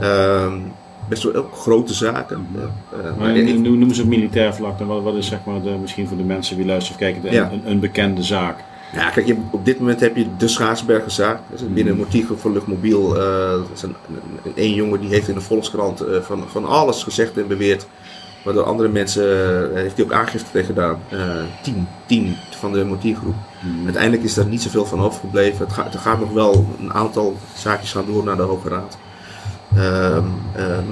Ehm, 0.00 0.58
best 1.08 1.22
wel 1.22 1.34
ook 1.34 1.56
grote 1.56 1.94
zaken. 1.94 2.46
Uh, 2.56 3.16
maar 3.18 3.32
noemen 3.58 3.94
ze 3.94 4.00
het 4.00 4.10
militair 4.10 4.54
vlak 4.54 4.78
dan? 4.78 4.86
Wat, 4.86 5.02
wat 5.02 5.14
is 5.14 5.26
zeg 5.26 5.38
maar 5.44 5.62
de, 5.62 5.70
misschien 5.70 6.08
voor 6.08 6.16
de 6.16 6.22
mensen 6.22 6.56
die 6.56 6.66
luisteren 6.66 7.00
of 7.00 7.06
kijken 7.06 7.52
een, 7.52 7.62
een, 7.70 7.80
bekende 7.80 8.22
zaak? 8.22 8.58
Ja, 8.92 9.10
kijk, 9.10 9.26
je, 9.26 9.36
op 9.50 9.64
dit 9.64 9.78
moment 9.78 10.00
heb 10.00 10.16
je 10.16 10.26
de 10.36 10.48
Schaarsbergenzaak. 10.48 11.40
Dat 11.50 11.60
is 11.60 11.72
binnen 11.72 11.92
een 11.92 11.98
motiefgroep 11.98 12.40
van 12.40 12.52
Luchtmobiel. 12.52 13.16
Uh, 13.16 13.48
dat 13.48 13.70
is 13.74 13.82
een, 13.82 13.94
een, 14.44 14.52
een, 14.54 14.74
jongen 14.74 15.00
die 15.00 15.08
heeft 15.08 15.28
in 15.28 15.34
de 15.34 15.40
Volkskrant 15.40 16.02
uh, 16.02 16.20
van, 16.20 16.44
van 16.48 16.64
alles 16.64 17.02
gezegd 17.02 17.36
en 17.36 17.46
beweerd. 17.46 17.86
Maar 18.44 18.54
door 18.54 18.64
andere 18.64 18.88
mensen 18.88 19.24
heeft 19.74 19.96
hij 19.96 20.04
ook 20.04 20.12
aangifte 20.12 20.50
tegen 20.50 20.66
gedaan. 20.66 20.98
tien, 21.62 21.88
tien 22.06 22.36
van 22.50 22.72
de 22.72 22.84
motiefgroep. 22.84 23.34
Mm. 23.60 23.84
Uiteindelijk 23.84 24.22
is 24.22 24.34
daar 24.34 24.46
niet 24.46 24.62
zoveel 24.62 24.86
van 24.86 25.00
overgebleven. 25.00 25.66
Het 25.66 25.94
er 25.94 26.00
gaat 26.00 26.20
nog 26.20 26.32
wel 26.32 26.66
een 26.80 26.92
aantal 26.92 27.36
zaakjes 27.56 27.92
gaan 27.92 28.06
door 28.06 28.24
naar 28.24 28.36
de 28.36 28.42
Hoge 28.42 28.68
Raad. 28.68 28.98
Um, 29.78 30.32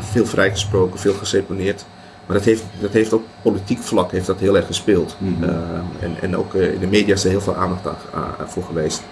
veel 0.01 0.27
vrijgesproken, 0.27 0.99
veel 0.99 1.15
geseponeerd. 1.15 1.85
Maar 2.27 2.37
dat 2.37 2.47
heeft, 2.47 2.65
dat 2.81 2.93
heeft 2.93 3.13
ook 3.13 3.25
politiek 3.43 3.79
vlak 3.79 4.11
heeft 4.11 4.27
dat 4.27 4.41
heel 4.41 4.57
erg 4.57 4.67
gespeeld. 4.67 5.17
Mhm. 5.19 5.45
Ehm, 5.45 5.85
en, 6.01 6.17
en 6.21 6.37
ook 6.37 6.55
eh, 6.55 6.73
in 6.73 6.81
de 6.81 6.87
media 6.87 7.15
is 7.15 7.25
er 7.25 7.31
heel 7.31 7.41
veel 7.41 7.57
aandacht 7.57 7.87
aan, 8.15 8.49
voor 8.49 8.63
geweest. 8.63 9.03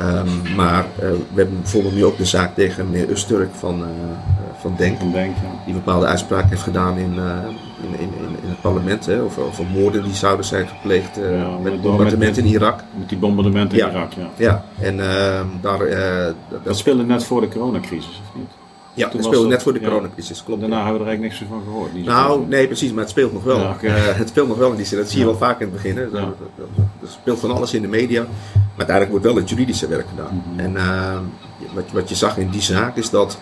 Um, 0.00 0.54
maar 0.56 0.84
uh, 0.84 1.00
we 1.10 1.34
hebben 1.34 1.60
bijvoorbeeld 1.60 1.94
nu 1.94 2.04
ook 2.04 2.16
de 2.16 2.24
zaak 2.24 2.54
tegen 2.54 2.90
meneer 2.90 3.10
Usturk 3.10 3.54
van, 3.54 3.80
uh, 3.80 3.86
van 4.60 4.74
Denk. 4.76 4.98
Van 4.98 5.12
Denk 5.12 5.36
ja. 5.36 5.64
Die 5.64 5.74
bepaalde 5.74 6.06
uitspraak 6.06 6.48
heeft 6.48 6.62
gedaan 6.62 6.98
in, 6.98 7.18
in, 7.92 8.00
in, 8.00 8.12
in, 8.42 8.48
het 8.48 8.60
parlement. 8.60 9.06
Hè, 9.06 9.22
over, 9.22 9.42
over 9.42 9.64
moorden 9.66 10.02
die 10.02 10.14
zouden 10.14 10.44
zijn 10.44 10.66
gepleegd 10.68 11.16
ja, 11.16 11.58
met 11.62 11.82
bombardementen 11.82 12.44
in 12.44 12.50
Irak. 12.50 12.80
Met 12.98 13.08
die 13.08 13.18
bombardementen 13.18 13.78
in 13.78 13.88
Irak, 13.88 14.12
ja. 14.12 14.30
Ja, 14.36 14.64
en 14.80 14.96
daar... 15.60 15.78
dat, 16.48 16.64
dat 16.64 16.78
speelde 16.78 17.04
net 17.04 17.24
voor 17.24 17.40
de 17.40 17.48
coronacrisis, 17.48 18.20
of 18.24 18.38
niet? 18.38 18.50
Ja, 18.94 19.08
dat 19.08 19.24
speelde 19.24 19.48
net 19.48 19.62
voor 19.62 19.72
de 19.72 19.80
coronacrisis, 19.80 20.44
klopt. 20.44 20.60
Daarna 20.60 20.76
hebben 20.76 20.94
we 20.94 21.00
er 21.00 21.06
eigenlijk 21.06 21.40
niks 21.40 21.50
van 21.50 21.62
gehoord. 21.64 22.04
nou, 22.04 22.46
nee, 22.48 22.66
precies, 22.66 22.90
maar 22.90 23.00
het 23.00 23.10
speelt 23.10 23.32
nog 23.32 23.44
wel. 23.44 23.58
Ja, 23.58 23.76
uh, 23.82 23.92
het 23.94 24.28
speelt 24.28 24.48
nog 24.48 24.56
wel 24.56 24.70
in 24.70 24.76
die 24.76 24.86
zin. 24.86 24.98
Dat 24.98 25.10
zie 25.10 25.18
je 25.18 25.24
wel 25.24 25.36
vaak 25.36 25.60
in 25.60 25.66
het 25.66 25.74
begin. 25.74 25.96
Er 25.98 26.34
speelt 27.06 27.40
van 27.40 27.50
alles 27.50 27.74
in 27.74 27.82
de 27.82 27.88
media, 27.88 28.20
maar 28.20 28.86
uiteindelijk 28.86 29.10
wordt 29.10 29.24
wel 29.24 29.36
het 29.36 29.48
juridische 29.48 29.88
werk 29.88 30.06
gedaan. 30.08 30.42
Mhm. 30.50 30.60
En 30.60 30.72
uh, 30.72 31.18
wat, 31.74 31.84
wat 31.92 32.08
je 32.08 32.14
zag 32.14 32.38
in 32.38 32.50
die 32.50 32.62
zaak 32.62 32.96
is 32.96 33.10
dat 33.10 33.38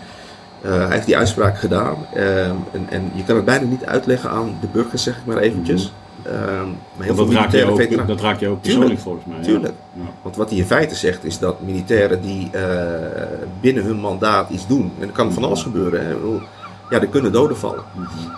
hij 0.63 0.91
heeft 0.91 1.07
die 1.07 1.17
uitspraak 1.17 1.59
gedaan. 1.59 1.97
en, 2.13 2.87
en 2.89 3.11
je 3.15 3.25
kan 3.25 3.37
het 3.37 3.45
bijna 3.45 3.67
niet 3.67 3.85
uitleggen 3.85 4.31
aan 4.31 4.57
de 4.61 4.67
burgers, 4.73 5.03
zeg 5.03 5.17
ik 5.17 5.25
maar 5.25 5.37
eventjes. 5.37 5.83
Mhm. 5.83 6.03
Ehm, 6.23 6.69
maar 6.97 7.07
heel 7.07 7.15
dat, 7.15 7.31
raak 7.31 7.53
je 7.53 7.65
ook, 7.65 8.07
dat 8.07 8.21
raak 8.21 8.41
je 8.41 8.49
ook 8.49 8.61
persoonlijk 8.61 9.01
volgens 9.01 9.25
mij. 9.25 9.43
Tuurlijk. 9.43 9.75
Ja. 9.93 10.03
Want 10.23 10.37
wat 10.37 10.51
hij 10.51 10.59
in 10.59 10.65
feite 10.65 10.95
zegt 10.95 11.25
is 11.25 11.39
dat 11.39 11.61
militairen 11.61 12.23
die 12.23 12.51
uh, 12.55 12.63
binnen 13.61 13.85
hun 13.85 13.97
mandaat 13.97 14.51
iets 14.51 14.67
doen, 14.67 14.93
en 15.01 15.07
er 15.07 15.13
kan 15.13 15.33
van 15.33 15.45
alles 15.45 15.63
gebeuren. 15.63 16.07
Hè, 16.07 16.15
ja, 16.91 17.01
er 17.01 17.07
kunnen 17.07 17.33
doden 17.33 17.57
vallen. 17.57 17.85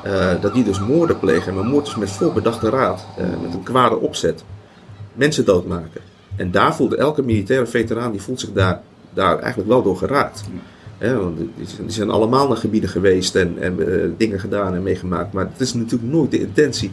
Uh, 0.06 0.30
dat 0.40 0.54
die 0.54 0.64
dus 0.64 0.80
moorden 0.80 1.18
plegen. 1.18 1.54
Maar 1.54 1.64
moord 1.64 1.86
is 1.86 1.96
met 1.96 2.10
voorbedachte 2.10 2.70
raad, 2.70 3.06
uh, 3.18 3.24
met 3.42 3.54
een 3.54 3.62
kwade 3.62 3.98
opzet. 3.98 4.44
Mensen 5.12 5.44
doodmaken. 5.44 6.00
En 6.36 6.50
daar 6.50 6.74
voelde 6.74 6.96
elke 6.96 7.22
militaire 7.22 7.66
veteraan, 7.66 8.10
die 8.10 8.22
voelt 8.22 8.40
zich 8.40 8.52
daar, 8.52 8.80
daar 9.10 9.38
eigenlijk 9.38 9.68
wel 9.68 9.82
door 9.82 9.96
geraakt. 9.96 10.44
Want 10.98 11.36
die 11.36 11.46
zijn 11.86 12.10
allemaal 12.10 12.48
naar 12.48 12.56
gebieden 12.56 12.90
geweest 12.90 13.34
en, 13.34 13.58
en 13.58 13.76
dingen 14.16 14.40
gedaan 14.40 14.74
en 14.74 14.82
meegemaakt. 14.82 15.32
Maar 15.32 15.48
het 15.52 15.60
is 15.60 15.74
natuurlijk 15.74 16.12
nooit 16.12 16.30
de 16.30 16.40
intentie 16.40 16.90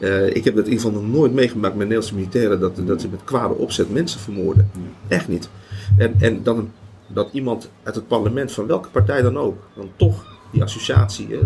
uh, 0.00 0.26
ik 0.26 0.44
heb 0.44 0.54
dat 0.54 0.66
in 0.66 0.72
ieder 0.72 0.86
geval 0.86 1.02
nog 1.02 1.10
nooit 1.10 1.32
meegemaakt 1.32 1.74
met 1.74 1.88
Nederlandse 1.88 2.14
militairen 2.14 2.60
dat, 2.60 2.80
dat 2.86 3.00
ze 3.00 3.08
met 3.08 3.24
kwade 3.24 3.54
opzet 3.54 3.92
mensen 3.92 4.20
vermoorden. 4.20 4.70
Echt 5.08 5.28
niet. 5.28 5.48
En, 5.96 6.14
en 6.20 6.42
dan 6.42 6.70
dat 7.06 7.28
iemand 7.32 7.70
uit 7.82 7.94
het 7.94 8.08
parlement, 8.08 8.52
van 8.52 8.66
welke 8.66 8.88
partij 8.88 9.22
dan 9.22 9.38
ook, 9.38 9.68
dan 9.74 9.90
toch 9.96 10.24
die 10.52 10.62
associatie 10.62 11.28
uh, 11.28 11.38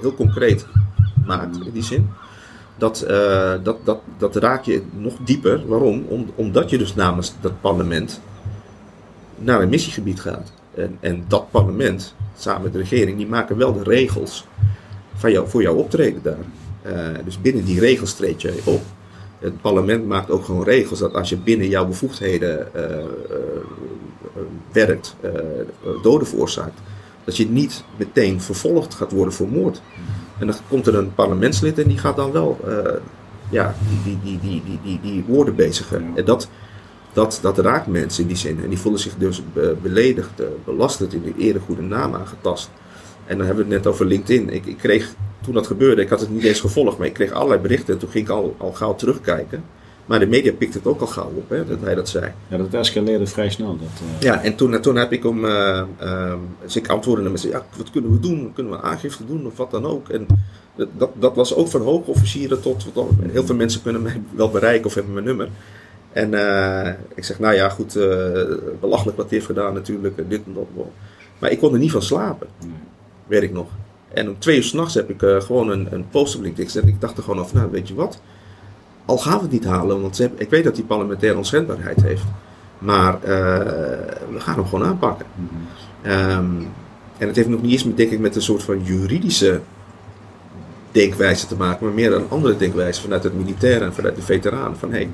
heel 0.00 0.14
concreet 0.14 0.66
maakt 1.26 1.56
in 1.64 1.72
die 1.72 1.82
zin. 1.82 2.08
Dat, 2.76 3.04
uh, 3.10 3.52
dat, 3.62 3.76
dat, 3.84 4.00
dat 4.18 4.36
raak 4.36 4.64
je 4.64 4.82
nog 4.92 5.14
dieper. 5.24 5.66
Waarom? 5.66 6.04
Om, 6.08 6.26
omdat 6.34 6.70
je 6.70 6.78
dus 6.78 6.94
namens 6.94 7.34
dat 7.40 7.60
parlement 7.60 8.20
naar 9.36 9.62
een 9.62 9.68
missiegebied 9.68 10.20
gaat. 10.20 10.52
En, 10.74 10.96
en 11.00 11.24
dat 11.28 11.50
parlement, 11.50 12.14
samen 12.36 12.62
met 12.62 12.72
de 12.72 12.78
regering, 12.78 13.16
die 13.16 13.26
maken 13.26 13.56
wel 13.56 13.72
de 13.72 13.82
regels 13.82 14.46
van 15.14 15.32
jou, 15.32 15.48
voor 15.48 15.62
jouw 15.62 15.74
optreden 15.74 16.22
daar. 16.22 16.36
Eh, 16.82 17.24
dus 17.24 17.40
binnen 17.40 17.64
die 17.64 17.80
regels 17.80 18.14
treed 18.14 18.42
je 18.42 18.60
op. 18.64 18.82
Het 19.38 19.60
parlement 19.60 20.06
maakt 20.06 20.30
ook 20.30 20.44
gewoon 20.44 20.64
regels 20.64 20.98
dat 20.98 21.14
als 21.14 21.28
je 21.28 21.36
binnen 21.36 21.68
jouw 21.68 21.86
bevoegdheden 21.86 22.68
uh, 22.76 22.82
uh, 22.82 24.42
werkt, 24.72 25.16
doden 26.02 26.26
veroorzaakt, 26.26 26.80
dat 27.24 27.36
je 27.36 27.48
niet 27.48 27.84
meteen 27.96 28.40
vervolgd 28.40 28.94
gaat 28.94 29.12
worden 29.12 29.34
voor 29.34 29.48
moord. 29.48 29.82
En 30.38 30.46
dan 30.46 30.56
komt 30.68 30.86
er 30.86 30.94
een 30.94 31.14
parlementslid 31.14 31.78
en 31.78 31.88
die 31.88 31.98
gaat 31.98 32.16
dan 32.16 32.32
wel 32.32 32.58
ja, 33.52 33.74
die, 33.88 34.18
die, 34.22 34.38
die, 34.40 34.62
die, 34.64 34.78
die, 34.82 35.00
die, 35.00 35.24
woorden 35.26 35.54
bezigen. 35.54 36.12
En 36.14 36.24
dat, 36.24 36.48
dat, 37.12 37.38
dat 37.42 37.58
raakt 37.58 37.86
mensen 37.86 38.22
in 38.22 38.28
die 38.28 38.36
zin. 38.36 38.60
En 38.62 38.68
die 38.68 38.78
voelen 38.78 39.00
zich 39.00 39.14
dus 39.18 39.42
beledigd, 39.82 40.30
belasterd, 40.64 41.12
in 41.12 41.22
de 41.22 41.44
eregoede 41.44 41.82
naam 41.82 42.14
aangetast. 42.14 42.70
En 43.26 43.36
dan 43.36 43.46
hebben 43.46 43.66
we 43.66 43.74
het 43.74 43.82
net 43.82 43.92
over 43.92 44.06
LinkedIn. 44.06 44.48
Ik, 44.48 44.66
ik 44.66 44.76
kreeg 44.76 45.14
toen 45.44 45.54
dat 45.54 45.66
gebeurde, 45.66 46.02
ik 46.02 46.08
had 46.08 46.20
het 46.20 46.30
niet 46.30 46.44
eens 46.44 46.60
gevolgd, 46.60 46.98
maar 46.98 47.06
ik 47.06 47.12
kreeg 47.12 47.32
allerlei 47.32 47.60
berichten. 47.60 47.94
En 47.94 48.00
toen 48.00 48.10
ging 48.10 48.24
ik 48.24 48.30
al, 48.30 48.54
al 48.58 48.72
gauw 48.72 48.94
terugkijken. 48.94 49.64
Maar 50.06 50.18
de 50.18 50.26
media 50.26 50.52
pikte 50.52 50.78
het 50.78 50.86
ook 50.86 51.00
al 51.00 51.06
gauw 51.06 51.32
op, 51.34 51.50
hè, 51.50 51.66
dat 51.66 51.80
hij 51.80 51.94
dat 51.94 52.08
zei. 52.08 52.32
Ja, 52.48 52.56
dat 52.56 52.74
escaleerde 52.74 53.26
vrij 53.26 53.50
snel. 53.50 53.78
Dat, 53.78 53.88
uh... 54.02 54.20
Ja, 54.20 54.42
en 54.42 54.56
toen, 54.56 54.80
toen 54.80 54.96
heb 54.96 55.12
ik 55.12 55.22
hem, 55.22 55.44
uh, 55.44 55.82
uh, 56.02 56.34
dus 56.62 56.76
ik 56.76 56.88
antwoordde 56.88 57.24
hem 57.24 57.32
en 57.32 57.38
zei, 57.38 57.52
ja, 57.52 57.66
wat 57.76 57.90
kunnen 57.90 58.10
we 58.10 58.20
doen? 58.20 58.52
Kunnen 58.54 58.72
we 58.72 58.80
aangifte 58.80 59.26
doen 59.26 59.46
of 59.46 59.56
wat 59.56 59.70
dan 59.70 59.86
ook? 59.86 60.08
En 60.08 60.26
dat, 60.74 61.10
dat 61.14 61.36
was 61.36 61.54
ook 61.54 61.68
van 61.68 61.80
hoogofficieren 61.80 62.60
tot, 62.60 62.86
tot, 62.92 63.10
heel 63.30 63.44
veel 63.44 63.54
mensen 63.54 63.82
kunnen 63.82 64.02
mij 64.02 64.22
wel 64.34 64.50
bereiken 64.50 64.86
of 64.86 64.94
hebben 64.94 65.12
mijn 65.12 65.24
nummer. 65.24 65.48
En 66.12 66.28
ik 67.14 67.24
zeg, 67.24 67.38
nou 67.38 67.54
ja, 67.54 67.68
goed, 67.68 67.92
belachelijk 68.80 69.16
wat 69.16 69.28
hij 69.28 69.38
heeft 69.38 69.46
gedaan 69.46 69.74
natuurlijk, 69.74 70.16
dit 70.28 70.40
en 70.46 70.52
dat. 70.54 70.66
Maar 71.38 71.50
ik 71.50 71.58
kon 71.58 71.72
er 71.72 71.78
niet 71.78 71.90
van 71.90 72.02
slapen, 72.02 72.46
weet 73.26 73.42
ik 73.42 73.52
nog. 73.52 73.66
En 74.12 74.28
om 74.28 74.38
twee 74.38 74.56
uur 74.56 74.62
s'nachts 74.62 74.94
heb 74.94 75.10
ik 75.10 75.22
uh, 75.22 75.40
gewoon 75.40 75.70
een, 75.70 75.88
een 75.90 76.08
post 76.10 76.36
op 76.36 76.42
LinkedIn 76.42 76.64
gezet. 76.64 76.86
Ik 76.86 77.00
dacht 77.00 77.16
er 77.16 77.22
gewoon 77.22 77.40
over, 77.40 77.56
nou 77.56 77.70
weet 77.70 77.88
je 77.88 77.94
wat, 77.94 78.20
al 79.04 79.18
gaan 79.18 79.36
we 79.36 79.42
het 79.42 79.52
niet 79.52 79.64
halen, 79.64 80.00
want 80.00 80.16
ze 80.16 80.30
ik 80.36 80.50
weet 80.50 80.64
dat 80.64 80.76
hij 80.76 80.84
parlementaire 80.84 81.38
onschendbaarheid 81.38 82.02
heeft. 82.02 82.24
Maar 82.78 83.20
we 83.20 84.38
gaan 84.38 84.54
hem 84.54 84.66
gewoon 84.66 84.84
aanpakken. 84.84 85.26
um, 86.06 86.68
en 87.18 87.26
het 87.26 87.36
heeft 87.36 87.48
nog 87.48 87.62
niet 87.62 87.72
eens 87.72 87.84
met, 87.84 87.96
denk 87.96 88.10
ik, 88.10 88.18
met 88.18 88.36
een 88.36 88.42
soort 88.42 88.62
van 88.62 88.82
juridische 88.82 89.60
denkwijze 90.92 91.46
te 91.46 91.56
maken, 91.56 91.86
maar 91.86 91.94
meer 91.94 92.12
een 92.12 92.28
andere 92.28 92.56
denkwijze 92.56 93.00
vanuit 93.00 93.22
het 93.22 93.34
militaire 93.34 93.84
en 93.84 93.94
vanuit 93.94 94.16
de 94.16 94.22
veteranen. 94.22 94.76
Van 94.76 94.90
hé, 94.90 94.96
hey, 94.96 95.10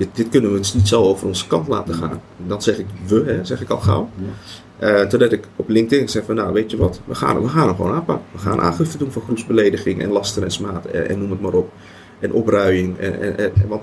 dit, 0.00 0.08
dit, 0.16 0.28
kunnen 0.28 0.52
we 0.52 0.58
ons 0.58 0.74
niet 0.74 0.88
zo 0.88 1.02
over 1.02 1.26
onze 1.26 1.46
kant 1.46 1.68
laten 1.68 1.94
gaan. 1.94 2.10
En 2.10 2.46
dan 2.46 2.62
zeg 2.62 2.78
ik 2.78 2.86
we, 3.06 3.22
hè, 3.26 3.44
zeg 3.44 3.60
ik 3.60 3.70
al 3.70 3.78
gauw. 3.78 4.10
Uh, 4.82 5.00
toen 5.00 5.22
ik 5.22 5.44
op 5.56 5.68
LinkedIn 5.68 6.04
gezegd 6.04 6.26
van 6.26 6.34
nou 6.34 6.52
weet 6.52 6.70
je 6.70 6.76
wat, 6.76 7.00
we 7.04 7.14
gaan, 7.14 7.42
we 7.42 7.48
gaan 7.48 7.66
hem 7.66 7.76
gewoon 7.76 7.92
aanpakken. 7.92 8.26
We 8.32 8.38
gaan 8.38 8.60
aangifte 8.60 8.98
doen 8.98 9.12
van 9.12 9.22
groepsbelediging 9.22 10.02
en 10.02 10.10
laster 10.10 10.42
en 10.42 10.50
smaad 10.50 10.86
en, 10.86 11.08
en, 11.08 11.18
noem 11.18 11.30
het 11.30 11.40
maar 11.40 11.52
op. 11.52 11.72
En 12.18 12.32
opruiing. 12.32 12.98
En, 12.98 13.20
en, 13.20 13.38
en, 13.38 13.68
want 13.68 13.82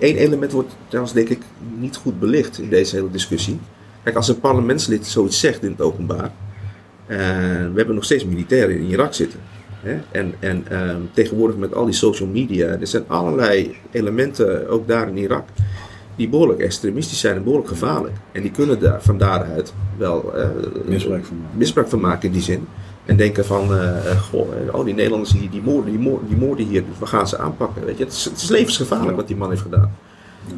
één 0.00 0.16
element 0.16 0.52
wordt 0.52 0.76
trouwens 0.86 1.14
denk 1.14 1.28
ik 1.28 1.42
niet 1.78 1.96
goed 1.96 2.20
belicht 2.20 2.58
in 2.58 2.68
deze 2.68 2.96
hele 2.96 3.10
discussie. 3.10 3.58
Kijk, 4.02 4.16
als 4.16 4.28
een 4.28 4.40
parlementslid 4.40 5.06
zoiets 5.06 5.40
zegt 5.40 5.62
in 5.62 5.70
het 5.70 5.80
openbaar, 5.80 6.32
we 7.06 7.72
hebben 7.74 7.94
nog 7.94 8.04
steeds 8.04 8.24
militairen 8.24 8.76
in 8.76 8.84
Irak 8.84 9.14
zitten. 9.14 9.40
Hè? 9.80 9.98
En, 10.10 10.34
en 10.38 10.64
ehm, 10.68 11.00
tegenwoordig 11.12 11.56
met 11.56 11.74
al 11.74 11.84
die 11.84 11.94
social 11.94 12.28
media, 12.28 12.66
er 12.66 12.86
zijn 12.86 13.04
allerlei 13.06 13.76
elementen 13.90 14.68
ook 14.68 14.88
daar 14.88 15.08
in 15.08 15.16
Irak 15.16 15.44
die 16.18 16.28
behoorlijk 16.28 16.60
extremistisch 16.60 17.20
zijn 17.20 17.36
en 17.36 17.42
behoorlijk 17.42 17.68
gevaarlijk. 17.68 18.16
En 18.32 18.42
die 18.42 18.50
kunnen 18.50 18.80
daar 18.80 19.02
van 19.02 19.18
daaruit 19.18 19.72
wel 19.96 20.32
uh, 20.36 20.46
misbruik, 20.86 21.24
van 21.24 21.36
maken. 21.36 21.58
misbruik 21.58 21.88
van 21.88 22.00
maken 22.00 22.26
in 22.26 22.32
die 22.32 22.42
zin. 22.42 22.66
En 23.04 23.16
denken 23.16 23.44
van, 23.44 23.72
uh, 23.72 24.20
goh, 24.30 24.48
oh, 24.72 24.84
die 24.84 24.94
Nederlanders 24.94 25.30
die, 25.30 25.48
die, 25.48 25.62
moorden, 25.62 25.90
die, 25.90 26.00
moorden, 26.00 26.28
die 26.28 26.36
moorden 26.36 26.66
hier, 26.66 26.84
dus 26.84 26.98
we 26.98 27.06
gaan 27.06 27.28
ze 27.28 27.38
aanpakken. 27.38 27.84
Weet 27.84 27.98
je? 27.98 28.04
Het, 28.04 28.12
is, 28.12 28.24
het 28.24 28.36
is 28.36 28.48
levensgevaarlijk 28.48 29.16
wat 29.16 29.26
die 29.26 29.36
man 29.36 29.50
heeft 29.50 29.62
gedaan. 29.62 29.94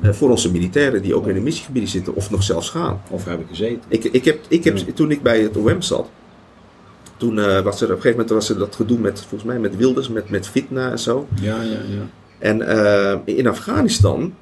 Uh, 0.02 0.12
voor 0.12 0.30
onze 0.30 0.50
militairen 0.50 1.02
die 1.02 1.14
ook 1.14 1.26
in 1.26 1.34
de 1.34 1.40
missiegebieden 1.40 1.90
zitten 1.90 2.14
of 2.14 2.30
nog 2.30 2.42
zelfs 2.42 2.70
gaan. 2.70 3.00
Of 3.10 3.24
hebben 3.24 3.46
gezeten. 3.46 3.82
Ik, 3.88 4.04
ik 4.04 4.24
heb, 4.24 4.38
ik 4.48 4.64
heb, 4.64 4.76
Toen 4.76 5.10
ik 5.10 5.22
bij 5.22 5.40
het 5.40 5.56
OM 5.56 5.82
zat, 5.82 6.08
toen 7.20 7.36
uh, 7.36 7.60
was 7.60 7.80
er 7.80 7.86
op 7.86 7.96
een 7.96 8.02
gegeven 8.02 8.10
moment 8.10 8.30
was 8.30 8.48
er 8.48 8.58
dat 8.58 8.76
gedoe 8.76 8.98
met, 8.98 9.20
volgens 9.20 9.44
mij 9.44 9.58
met 9.58 9.76
Wilders, 9.76 10.08
met, 10.08 10.30
met 10.30 10.48
fitna 10.48 10.90
en 10.90 10.98
zo. 10.98 11.26
Ja, 11.40 11.62
ja, 11.62 11.70
ja. 11.70 12.06
En 12.38 12.62
in 13.24 13.46
Afghanistan 13.46 14.34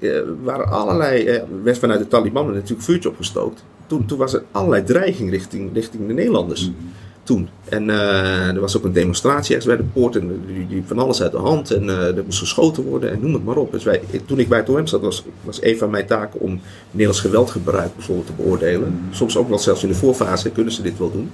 uh, 0.00 0.20
waren 0.42 0.68
allerlei, 0.68 1.42
werd 1.62 1.78
vanuit 1.78 1.98
de 1.98 2.08
Taliban 2.08 2.52
natuurlijk 2.52 2.82
vuurtje 2.82 3.08
opgestookt. 3.08 3.64
Toen, 3.86 4.06
toen 4.06 4.18
was 4.18 4.34
er 4.34 4.42
allerlei 4.52 4.84
dreiging 4.84 5.30
richting, 5.30 5.70
richting 5.74 6.06
de 6.06 6.14
Nederlanders. 6.14 6.68
Mm 6.68 6.74
-hmm. 6.78 6.92
Toen. 7.22 7.48
En 7.68 7.88
er 7.88 8.60
was 8.60 8.76
ook 8.76 8.84
een 8.84 8.92
demonstratie 8.92 9.54
ergens 9.54 9.76
bij 9.76 9.84
de 9.84 9.90
poort 9.92 10.16
en 10.16 10.40
die, 10.46 10.66
die 10.66 10.82
van 10.86 10.98
alles 10.98 11.22
uit 11.22 11.32
de 11.32 11.38
hand 11.38 11.70
en 11.70 11.88
er 11.88 12.24
moest 12.24 12.38
geschoten 12.38 12.84
worden 12.84 13.10
en 13.10 13.20
noem 13.20 13.32
het 13.32 13.44
maar 13.44 13.56
op. 13.56 13.72
Dus 13.72 13.84
wij, 13.84 14.00
toen 14.26 14.38
ik 14.38 14.48
bij 14.48 14.58
het 14.58 14.68
OM 14.68 14.86
zat, 14.86 15.00
was, 15.00 15.24
was 15.44 15.62
een 15.62 15.78
van 15.78 15.90
mijn 15.90 16.06
taken 16.06 16.40
om 16.40 16.60
Nederlands 16.90 17.20
geweldgebruik 17.20 17.94
bijvoorbeeld 17.94 18.26
te 18.26 18.32
beoordelen. 18.32 18.88
Mm 18.88 19.00
-hmm. 19.04 19.14
Soms 19.14 19.36
ook 19.36 19.48
wel 19.48 19.58
zelfs 19.58 19.82
in 19.82 19.88
de 19.88 19.94
voorfase 19.94 20.50
kunnen 20.50 20.72
ze 20.72 20.82
dit 20.82 20.98
wel 20.98 21.12
doen. 21.12 21.30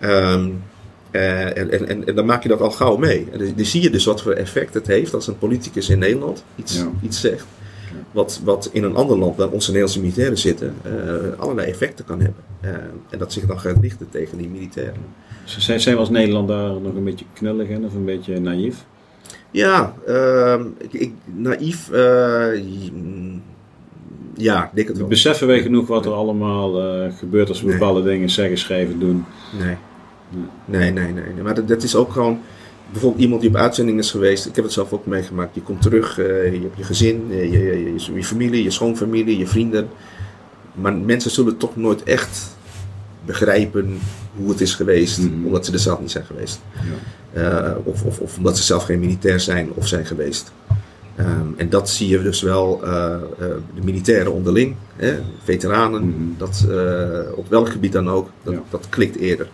Um, 0.00 0.62
uh, 1.12 1.58
en, 1.58 1.70
en, 1.70 2.06
en, 2.06 2.14
dan 2.14 2.26
maak 2.26 2.42
je 2.42 2.48
dat 2.48 2.60
al 2.60 2.70
gauw 2.70 2.96
mee. 2.96 3.26
En 3.32 3.38
dan, 3.38 3.52
dan 3.56 3.64
zie 3.64 3.82
je 3.82 3.90
dus 3.90 4.04
wat 4.04 4.22
voor 4.22 4.32
effect 4.32 4.74
het 4.74 4.86
heeft 4.86 5.14
als 5.14 5.26
een 5.26 5.38
politicus 5.38 5.88
in 5.88 5.98
Nederland 5.98 6.44
iets, 6.56 6.76
ja. 6.76 6.90
iets 7.02 7.20
zegt 7.20 7.46
wat, 8.16 8.40
wat 8.44 8.68
in 8.72 8.84
een 8.84 8.94
ander 8.94 9.18
land 9.18 9.36
waar 9.36 9.48
onze 9.48 9.66
Nederlandse 9.66 10.00
militairen 10.00 10.38
zitten, 10.38 10.74
uh, 10.86 10.92
allerlei 11.38 11.68
effecten 11.68 12.04
kan 12.04 12.20
hebben. 12.20 12.42
Uh, 12.64 12.70
en 13.10 13.18
dat 13.18 13.32
zich 13.32 13.46
dan 13.46 13.60
gaat 13.60 13.76
richten 13.80 14.08
tegen 14.10 14.38
die 14.38 14.48
militairen. 14.48 15.00
Zijn, 15.44 15.80
zijn 15.80 15.94
we 15.94 16.00
als 16.00 16.10
Nederland 16.10 16.48
daar 16.48 16.80
nog 16.80 16.94
een 16.94 17.04
beetje 17.04 17.24
knullig 17.32 17.68
in 17.68 17.84
of 17.84 17.94
een 17.94 18.04
beetje 18.04 18.40
naïef? 18.40 18.84
Ja, 19.50 19.94
uh, 20.08 20.60
ik, 20.78 20.92
ik, 20.92 21.12
naïef. 21.24 21.90
Ja, 24.36 24.70
denk 24.74 24.88
het 24.88 24.98
wel. 24.98 25.06
Beseffen 25.06 25.46
wij 25.46 25.62
genoeg 25.62 25.86
wat 25.86 26.04
er 26.04 26.12
allemaal 26.12 26.72
gebeurt 27.18 27.48
als 27.48 27.60
we 27.60 27.66
nee. 27.66 27.78
bepaalde 27.78 28.02
dingen 28.02 28.30
zeggen, 28.30 28.58
schrijven, 28.58 28.98
doen? 28.98 29.24
Nee. 29.58 29.76
Nee, 30.64 30.90
nee, 30.90 31.12
nee. 31.12 31.24
nee. 31.34 31.42
Maar 31.42 31.54
dat, 31.54 31.68
dat 31.68 31.82
is 31.82 31.94
ook 31.94 32.12
gewoon 32.12 32.40
bijvoorbeeld 32.92 33.22
iemand 33.22 33.40
die 33.40 33.50
op 33.50 33.56
uitzending 33.56 33.98
is 33.98 34.10
geweest, 34.10 34.46
ik 34.46 34.54
heb 34.54 34.64
het 34.64 34.72
zelf 34.72 34.92
ook 34.92 35.06
meegemaakt. 35.06 35.54
Je 35.54 35.60
komt 35.60 35.82
terug, 35.82 36.18
uh, 36.18 36.52
je 36.52 36.60
hebt 36.60 36.76
je 36.76 36.84
gezin, 36.84 37.26
je, 37.28 37.50
je, 37.50 37.58
je, 37.58 38.14
je, 38.14 38.24
familie, 38.24 38.62
je 38.62 38.70
schoonfamilie, 38.70 39.38
je 39.38 39.46
vrienden. 39.46 39.88
Maar 40.74 40.94
mensen 40.94 41.30
zullen 41.30 41.56
toch 41.56 41.76
nooit 41.76 42.02
echt 42.02 42.56
begrijpen 43.24 43.98
hoe 44.36 44.48
het 44.48 44.60
is 44.60 44.74
geweest, 44.74 45.18
mm 45.18 45.32
-hmm. 45.32 45.46
omdat 45.46 45.66
ze 45.66 45.72
er 45.72 45.78
zelf 45.78 46.00
niet 46.00 46.10
zijn 46.10 46.24
geweest. 46.24 46.60
Ja. 47.34 47.70
Uh, 47.70 47.76
of, 47.84 48.04
of, 48.04 48.20
of, 48.20 48.36
omdat 48.36 48.56
ze 48.56 48.62
zelf 48.62 48.84
geen 48.84 49.00
militair 49.00 49.40
zijn 49.40 49.68
of 49.74 49.86
zijn 49.86 50.06
geweest. 50.06 50.52
Um, 51.18 51.54
en 51.56 51.68
dat 51.68 51.90
zie 51.90 52.08
je 52.08 52.22
dus 52.22 52.42
wel, 52.42 52.80
uh, 52.84 52.90
de 53.74 53.82
militairen 53.82 54.32
onderling, 54.32 54.74
hè, 54.96 55.18
veteranen, 55.42 56.02
mm 56.02 56.12
-hmm. 56.12 56.34
dat, 56.38 56.66
op 57.34 57.48
welk 57.48 57.68
gebied 57.68 57.92
dan 57.92 58.08
ook, 58.08 58.30
dat, 58.42 58.54
ja. 58.54 58.62
dat 58.70 58.88
klikt 58.88 59.16
eerder. 59.16 59.48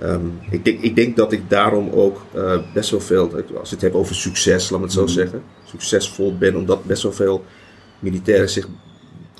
Ja. 0.00 0.12
Um, 0.12 0.38
ik, 0.50 0.64
denk, 0.64 0.80
ik 0.80 0.96
denk 0.96 1.16
dat 1.16 1.32
ik 1.32 1.50
daarom 1.50 1.90
ook 1.90 2.20
best 2.74 2.90
wel 2.90 3.00
veel, 3.00 3.30
als 3.58 3.68
je 3.68 3.74
het 3.74 3.84
hebt 3.84 3.94
over 3.94 4.14
succes, 4.14 4.70
laat 4.70 4.80
me 4.80 4.84
het 4.86 4.94
zo 4.94 5.02
mm. 5.02 5.08
zeggen, 5.08 5.42
succesvol 5.64 6.36
ben, 6.38 6.56
omdat 6.56 6.84
best 6.84 7.02
wel 7.02 7.12
veel 7.12 7.44
militairen 7.98 8.50
zich 8.50 8.68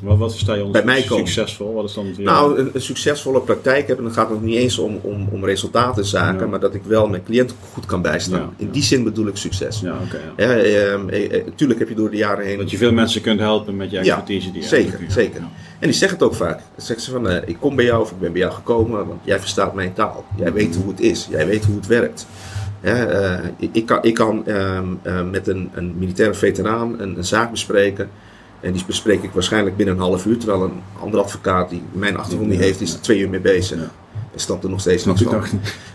maar 0.02 0.16
wat 0.16 0.32
versta 0.32 0.54
je 0.54 0.64
onder 0.64 0.84
bij 0.84 0.94
mij 0.94 1.02
komen. 1.02 1.26
succesvol? 1.26 1.74
Wat 1.74 1.84
is 1.84 1.94
dan. 1.94 2.14
Nou, 2.18 2.58
een, 2.58 2.70
een, 2.72 2.80
succesvolle 2.80 3.40
praktijk 3.40 3.86
hebben, 3.86 4.04
dan 4.04 4.14
gaat 4.14 4.30
het 4.30 4.42
niet 4.42 4.56
eens 4.56 4.78
om, 4.78 5.00
om, 5.02 5.28
om 5.32 5.44
resultatenzaken, 5.44 6.40
ja. 6.40 6.46
maar 6.46 6.60
dat 6.60 6.74
ik 6.74 6.82
wel 6.82 7.08
mijn 7.08 7.22
cliënten 7.22 7.56
goed 7.72 7.86
kan 7.86 8.02
bijstaan. 8.02 8.40
Ja, 8.40 8.50
In 8.56 8.70
die 8.70 8.82
zin 8.82 9.04
bedoel 9.04 9.26
ik 9.26 9.36
succes. 9.36 9.80
Ja, 9.80 9.98
okay, 10.04 10.70
ja. 10.70 10.92
Um, 10.92 11.08
eh, 11.08 11.42
tuurlijk 11.54 11.78
heb 11.78 11.88
je 11.88 11.94
door 11.94 12.10
de 12.10 12.16
jaren 12.16 12.46
heen. 12.46 12.58
Dat 12.58 12.70
je 12.70 12.76
veel 12.76 12.92
mensen 12.92 13.20
kunt 13.20 13.40
helpen 13.40 13.76
met 13.76 13.90
je 13.90 13.98
expertise 13.98 14.52
die 14.52 14.62
je 14.62 14.68
Zeker, 14.68 15.00
zeker. 15.08 15.40
En 15.78 15.88
die 15.88 15.92
zeggen 15.92 16.18
het 16.18 16.26
ook 16.26 16.34
vaak. 16.34 16.58
Dan 16.58 16.86
zeggen 16.86 17.04
ze 17.04 17.10
van, 17.10 17.30
ik 17.46 17.56
kom 17.60 17.76
bij 17.76 17.84
jou 17.84 18.02
of 18.02 18.10
ik 18.10 18.18
ben 18.18 18.32
bij 18.32 18.40
jou 18.40 18.52
gekomen, 18.52 19.06
want 19.06 19.20
jij 19.24 19.38
verstaat 19.40 19.74
mijn 19.74 19.92
taal. 19.92 20.24
Jij 20.36 20.52
weet 20.52 20.76
hoe 20.76 20.88
het 20.88 21.00
is, 21.00 21.26
jij 21.30 21.46
weet 21.46 21.64
hoe 21.64 21.76
het 21.76 21.86
werkt. 21.86 22.26
Ik, 23.72 23.86
kan, 23.86 23.98
ik 24.02 24.14
kan 24.14 24.44
uh, 24.46 24.80
met 25.30 25.48
een, 25.48 25.70
een 25.74 25.94
militaire 25.98 26.34
veteraan 26.34 27.00
een, 27.00 27.16
een 27.16 27.24
zaak 27.24 27.50
bespreken. 27.50 28.10
En 28.66 28.72
die 28.72 28.84
bespreek 28.86 29.22
ik 29.22 29.32
waarschijnlijk 29.32 29.76
binnen 29.76 29.94
een 29.94 30.00
half 30.00 30.26
uur. 30.26 30.38
Terwijl 30.38 30.62
een 30.62 30.82
andere 31.00 31.22
advocaat 31.22 31.70
die 31.70 31.82
mijn 31.92 32.16
achtergrond 32.16 32.50
niet 32.50 32.60
heeft, 32.60 32.80
is 32.80 32.94
er 32.94 33.00
twee 33.00 33.18
uur 33.18 33.28
mee 33.28 33.40
bezig. 33.40 33.78
En 33.78 34.40
snapt 34.40 34.64
er 34.64 34.70
nog 34.70 34.80
steeds 34.80 35.04
niks 35.04 35.22
van. 35.22 35.42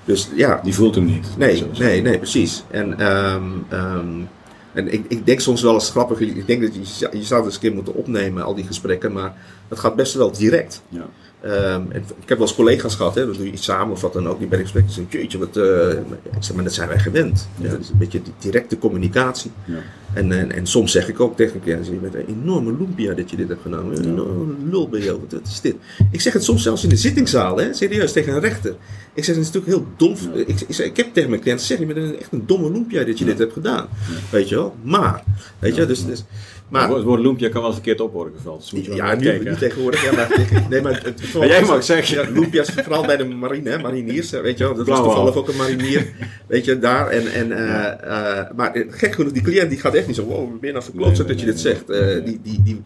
Dus 0.06 0.30
ja. 0.36 0.60
Die 0.64 0.76
voelt 0.76 0.96
hem 0.96 1.06
niet. 1.06 1.28
Nee, 1.38 1.66
nee, 1.80 2.02
nee, 2.02 2.18
precies. 2.18 2.64
En, 2.70 3.08
um, 3.08 3.66
um, 3.74 4.30
en 4.74 4.94
ik, 4.94 5.06
ik, 5.08 5.26
denk 5.26 5.40
soms 5.40 5.62
wel 5.62 5.74
eens 5.74 5.90
grappig. 5.90 6.20
Ik 6.20 6.48
denk 6.48 6.62
dat 6.62 6.74
je, 6.74 6.80
je 7.18 7.24
zou 7.24 7.40
het 7.40 7.46
eens 7.46 7.56
een 7.56 7.62
keer 7.62 7.74
moeten 7.74 7.94
opnemen, 7.94 8.44
al 8.44 8.56
die 8.56 8.66
gesprekken. 8.66 9.12
Maar 9.12 9.34
het 9.68 9.80
gaat 9.80 9.96
best 9.96 10.14
wel 10.14 10.32
direct. 10.32 10.82
Ja. 10.90 11.06
Um, 11.46 11.92
ik 11.92 12.30
heb 12.30 12.38
wel 12.38 12.48
eens 12.48 12.56
collega's 12.56 12.96
gehad, 12.96 13.16
hè, 13.16 13.26
dan 13.26 13.36
doe 13.36 13.46
je 13.46 13.52
iets 13.52 13.64
samen 13.64 13.92
of 13.94 14.02
wat 14.02 14.14
dan 14.14 14.28
ook, 14.28 14.40
die 14.40 14.48
bij 14.48 14.58
de 14.58 14.64
gesprek. 14.64 14.86
Dus 14.88 15.00
jeetje, 15.10 15.38
wat, 15.38 15.58
uh, 15.58 15.90
ik 15.90 16.00
zeg, 16.40 16.56
maar 16.56 16.64
dat 16.64 16.74
zijn 16.74 16.88
wij 16.88 17.00
gewend. 17.00 17.48
Ja. 17.56 17.70
Dat 17.70 17.80
is 17.80 17.90
een 17.90 17.98
beetje 17.98 18.22
die 18.22 18.34
directe 18.40 18.78
communicatie. 18.78 19.52
Ja. 19.66 19.78
En, 20.14 20.32
en, 20.32 20.52
en, 20.52 20.68
soms 20.68 20.92
zeg 20.92 21.10
ik 21.10 21.20
ook 21.20 21.36
tegen 21.36 21.62
je 21.66 22.00
bent 22.02 22.16
een 22.16 22.26
enorme 22.28 22.76
lumpia 22.78 23.14
dat 23.14 23.30
je 23.30 23.36
dit 23.36 23.48
hebt 23.48 23.62
gedaan. 23.62 23.92
Een 23.92 24.04
enorme 24.04 24.54
lul 24.70 24.90
ben 24.90 25.04
je, 25.04 25.20
wat 25.30 25.42
is 25.48 25.62
dit? 25.62 25.76
Ik 26.12 26.22
zeg 26.22 26.34
het 26.34 26.44
soms 26.44 26.64
zelfs 26.64 26.84
in 26.84 26.90
de 26.90 26.96
zittingszaal, 26.96 27.58
hè, 27.58 27.74
serieus, 27.74 28.12
tegen 28.12 28.34
een 28.34 28.40
rechter. 28.40 28.76
Ik 29.14 29.24
zeg, 29.24 29.36
het 29.36 29.46
is 29.46 29.52
natuurlijk 29.52 29.74
heel 29.74 29.88
dom. 29.98 30.16
Ik, 30.34 30.62
ik, 30.62 30.98
heb 30.98 31.14
tegen 31.14 31.30
mijn 31.30 31.42
cliënten 31.42 31.66
zeg, 31.66 31.80
je 31.80 31.86
bent 31.86 32.18
echt 32.18 32.32
een 32.32 32.44
domme 32.46 32.72
lumpia 32.72 33.04
dat 33.04 33.20
je 33.20 33.26
dit 33.26 33.38
hebt 33.38 33.54
gedaan. 33.54 33.88
Weet 34.30 34.50
je 34.50 34.56
wel? 34.56 34.76
Maar, 34.82 35.24
weet 35.60 35.76
je, 35.76 35.86
dus... 35.86 36.06
dus 36.06 36.24
maar, 36.72 36.90
het 36.90 37.04
woord 37.04 37.22
lumpia 37.22 37.50
kan 37.50 37.62
wel 37.62 37.74
verkeerd 37.74 38.02
op 38.02 38.14
worden 38.14 38.34
gevuld. 38.36 38.72
Dus 38.72 38.86
ja, 38.86 39.16
nu, 39.16 39.44
nu, 39.44 39.56
tegenwoordig. 39.56 40.04
Ja, 40.04 40.12
maar, 40.12 40.48
nee, 40.70 40.82
maar 40.82 41.02
het, 41.04 41.34
maar 41.34 41.48
jij 41.48 41.62
mag 41.62 41.84
zeggen. 41.84 42.18
Ja, 42.18 42.32
lumpia's, 42.32 42.72
vooral 42.72 43.06
bij 43.06 43.18
de 43.18 43.26
marine, 43.26 43.70
hè, 43.70 43.80
mariniers. 43.80 44.30
Weet 44.30 44.58
je 44.58 44.64
wel, 44.64 44.76
dat 44.76 44.88
was 44.88 45.00
toevallig 45.00 45.36
ook 45.36 45.48
een 45.48 45.56
marinier. 45.56 46.08
Weet 46.48 46.66
je, 46.66 46.80
daar. 46.80 47.08
En, 47.08 47.28
en, 47.34 47.52
uh, 47.52 47.58
uh, 47.58 48.40
maar 48.56 48.86
gek 48.90 49.16
genoeg, 49.16 49.32
die 49.32 49.42
cliënt 49.42 49.70
die 49.70 49.80
gaat 49.80 49.94
echt 49.94 50.08
niet 50.08 50.16
zo, 50.16 50.24
wow, 50.24 50.60
ben 50.60 50.68
je 50.68 50.72
nou 50.72 50.84
verkloot 50.84 51.18
nee, 51.18 51.28
dat 51.28 51.40
je 51.40 51.46
dit 51.46 51.60
zegt. 51.60 51.90
Uh, 51.90 52.26
die, 52.26 52.40
die, 52.44 52.62
die, 52.64 52.82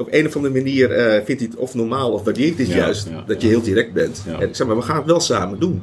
op 0.00 0.08
een 0.10 0.26
of 0.26 0.36
andere 0.36 0.54
manier 0.54 0.90
uh, 0.90 1.24
vindt 1.24 1.40
hij 1.40 1.50
het 1.50 1.56
of 1.56 1.74
normaal 1.74 2.12
of 2.12 2.24
waardeert 2.24 2.56
hij 2.56 2.64
het 2.64 2.74
ja, 2.74 2.80
juist 2.80 3.08
ja, 3.08 3.24
dat 3.26 3.42
je 3.42 3.48
heel 3.48 3.62
direct 3.62 3.92
bent. 3.92 4.24
En 4.26 4.48
ik 4.48 4.56
zeg 4.56 4.66
maar, 4.66 4.76
we 4.76 4.82
gaan 4.82 4.96
het 4.96 5.06
wel 5.06 5.20
samen 5.20 5.60
doen. 5.60 5.82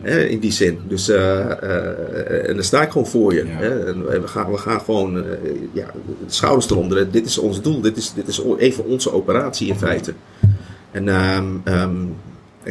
Hè, 0.00 0.24
in 0.24 0.38
die 0.38 0.52
zin. 0.52 0.78
Dus, 0.88 1.08
uh, 1.08 1.16
uh, 1.16 2.48
en 2.48 2.54
dan 2.54 2.64
sta 2.64 2.82
ik 2.82 2.90
gewoon 2.90 3.06
voor 3.06 3.34
je. 3.34 3.44
Hè, 3.46 3.86
en 3.86 4.06
we, 4.20 4.28
gaan, 4.28 4.50
we 4.50 4.58
gaan 4.58 4.80
gewoon 4.80 5.24
ja, 5.72 5.90
de 6.06 6.14
schouders 6.26 6.70
eronder. 6.70 7.10
Dit 7.10 7.26
is 7.26 7.38
ons 7.38 7.62
doel. 7.62 7.80
Dit 7.80 7.96
is, 7.96 8.12
dit 8.14 8.28
is 8.28 8.42
even 8.58 8.84
onze 8.84 9.12
operatie 9.12 9.68
in 9.68 9.76
feite. 9.76 10.12
En 10.90 11.08
um, 11.08 11.62
um, 11.64 12.14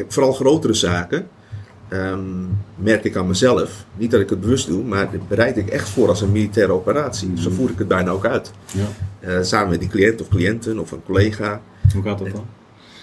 vooral 0.08 0.34
grotere 0.34 0.74
zaken. 0.74 1.28
Um, 1.94 2.58
merk 2.76 3.04
ik 3.04 3.16
aan 3.16 3.28
mezelf. 3.28 3.86
Niet 3.98 4.12
dat 4.12 4.22
ik 4.22 4.30
het 4.30 4.42
bewust 4.42 4.68
doe, 4.68 4.84
maar 4.84 5.12
dat 5.12 5.28
bereid 5.28 5.58
ik 5.58 5.70
echt 5.70 5.90
voor 5.90 6.08
als 6.08 6.22
een 6.22 6.32
militaire 6.32 6.74
operatie. 6.74 7.32
Zo 7.36 7.50
voer 7.50 7.70
ik 7.70 7.78
het 7.78 7.88
bijna 7.88 8.12
ook 8.12 8.26
uit. 8.26 8.52
Ja. 8.72 8.88
Uh, 9.28 9.42
samen 9.42 9.70
met 9.70 9.80
die 9.80 9.90
cliënt 9.90 10.22
of 10.22 10.28
cliënten 10.28 10.80
of 10.80 10.92
een 10.92 11.04
collega. 11.06 11.62
Hoe 11.94 12.04
gaat 12.04 12.20
dat 12.20 12.32
dan? 12.32 12.46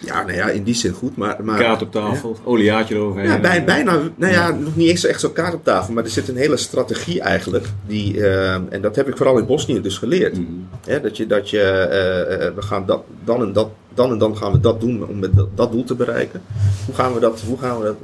Ja, 0.04 0.22
nou 0.22 0.36
ja, 0.36 0.48
in 0.48 0.62
die 0.62 0.74
zin 0.74 0.92
goed. 0.92 1.16
Maar, 1.16 1.44
maar, 1.44 1.58
kaart 1.58 1.82
op 1.82 1.92
tafel, 1.92 2.30
ja. 2.30 2.50
oliaatje 2.50 2.94
eroverheen. 2.94 3.30
Ja, 3.30 3.40
bij, 3.40 3.64
bijna, 3.64 3.92
nou 4.14 4.32
ja, 4.32 4.48
ja, 4.48 4.50
nog 4.50 4.76
niet 4.76 4.88
eens 4.88 5.04
echt 5.04 5.20
zo'n 5.20 5.32
kaart 5.32 5.54
op 5.54 5.64
tafel, 5.64 5.94
maar 5.94 6.04
er 6.04 6.10
zit 6.10 6.28
een 6.28 6.36
hele 6.36 6.56
strategie 6.56 7.20
eigenlijk. 7.20 7.66
Die, 7.86 8.14
uh, 8.14 8.54
en 8.54 8.80
dat 8.80 8.96
heb 8.96 9.08
ik 9.08 9.16
vooral 9.16 9.38
in 9.38 9.46
Bosnië 9.46 9.80
dus 9.80 9.98
geleerd. 9.98 10.38
Mhm. 10.38 11.02
Dat 11.02 11.16
je, 11.16 11.26
dat 11.26 11.50
je 11.50 11.58
uh, 11.58 12.56
we 12.56 12.62
gaan 12.62 12.86
dat, 12.86 13.02
dan 13.24 13.42
en 13.42 13.52
dat, 13.52 13.68
dan 13.94 14.10
en 14.10 14.18
dan 14.18 14.36
gaan 14.36 14.52
we 14.52 14.60
dat 14.60 14.80
doen 14.80 15.06
om 15.06 15.18
met 15.18 15.36
dat, 15.36 15.48
dat 15.54 15.72
doel 15.72 15.84
te 15.84 15.94
bereiken. 15.94 16.42
Hoe 16.86 16.94
gaan 16.94 17.14
we 17.14 17.20
dat, 17.20 17.40
hoe 17.40 17.58
gaan 17.58 17.78
we 17.78 17.84
dat, 17.84 17.96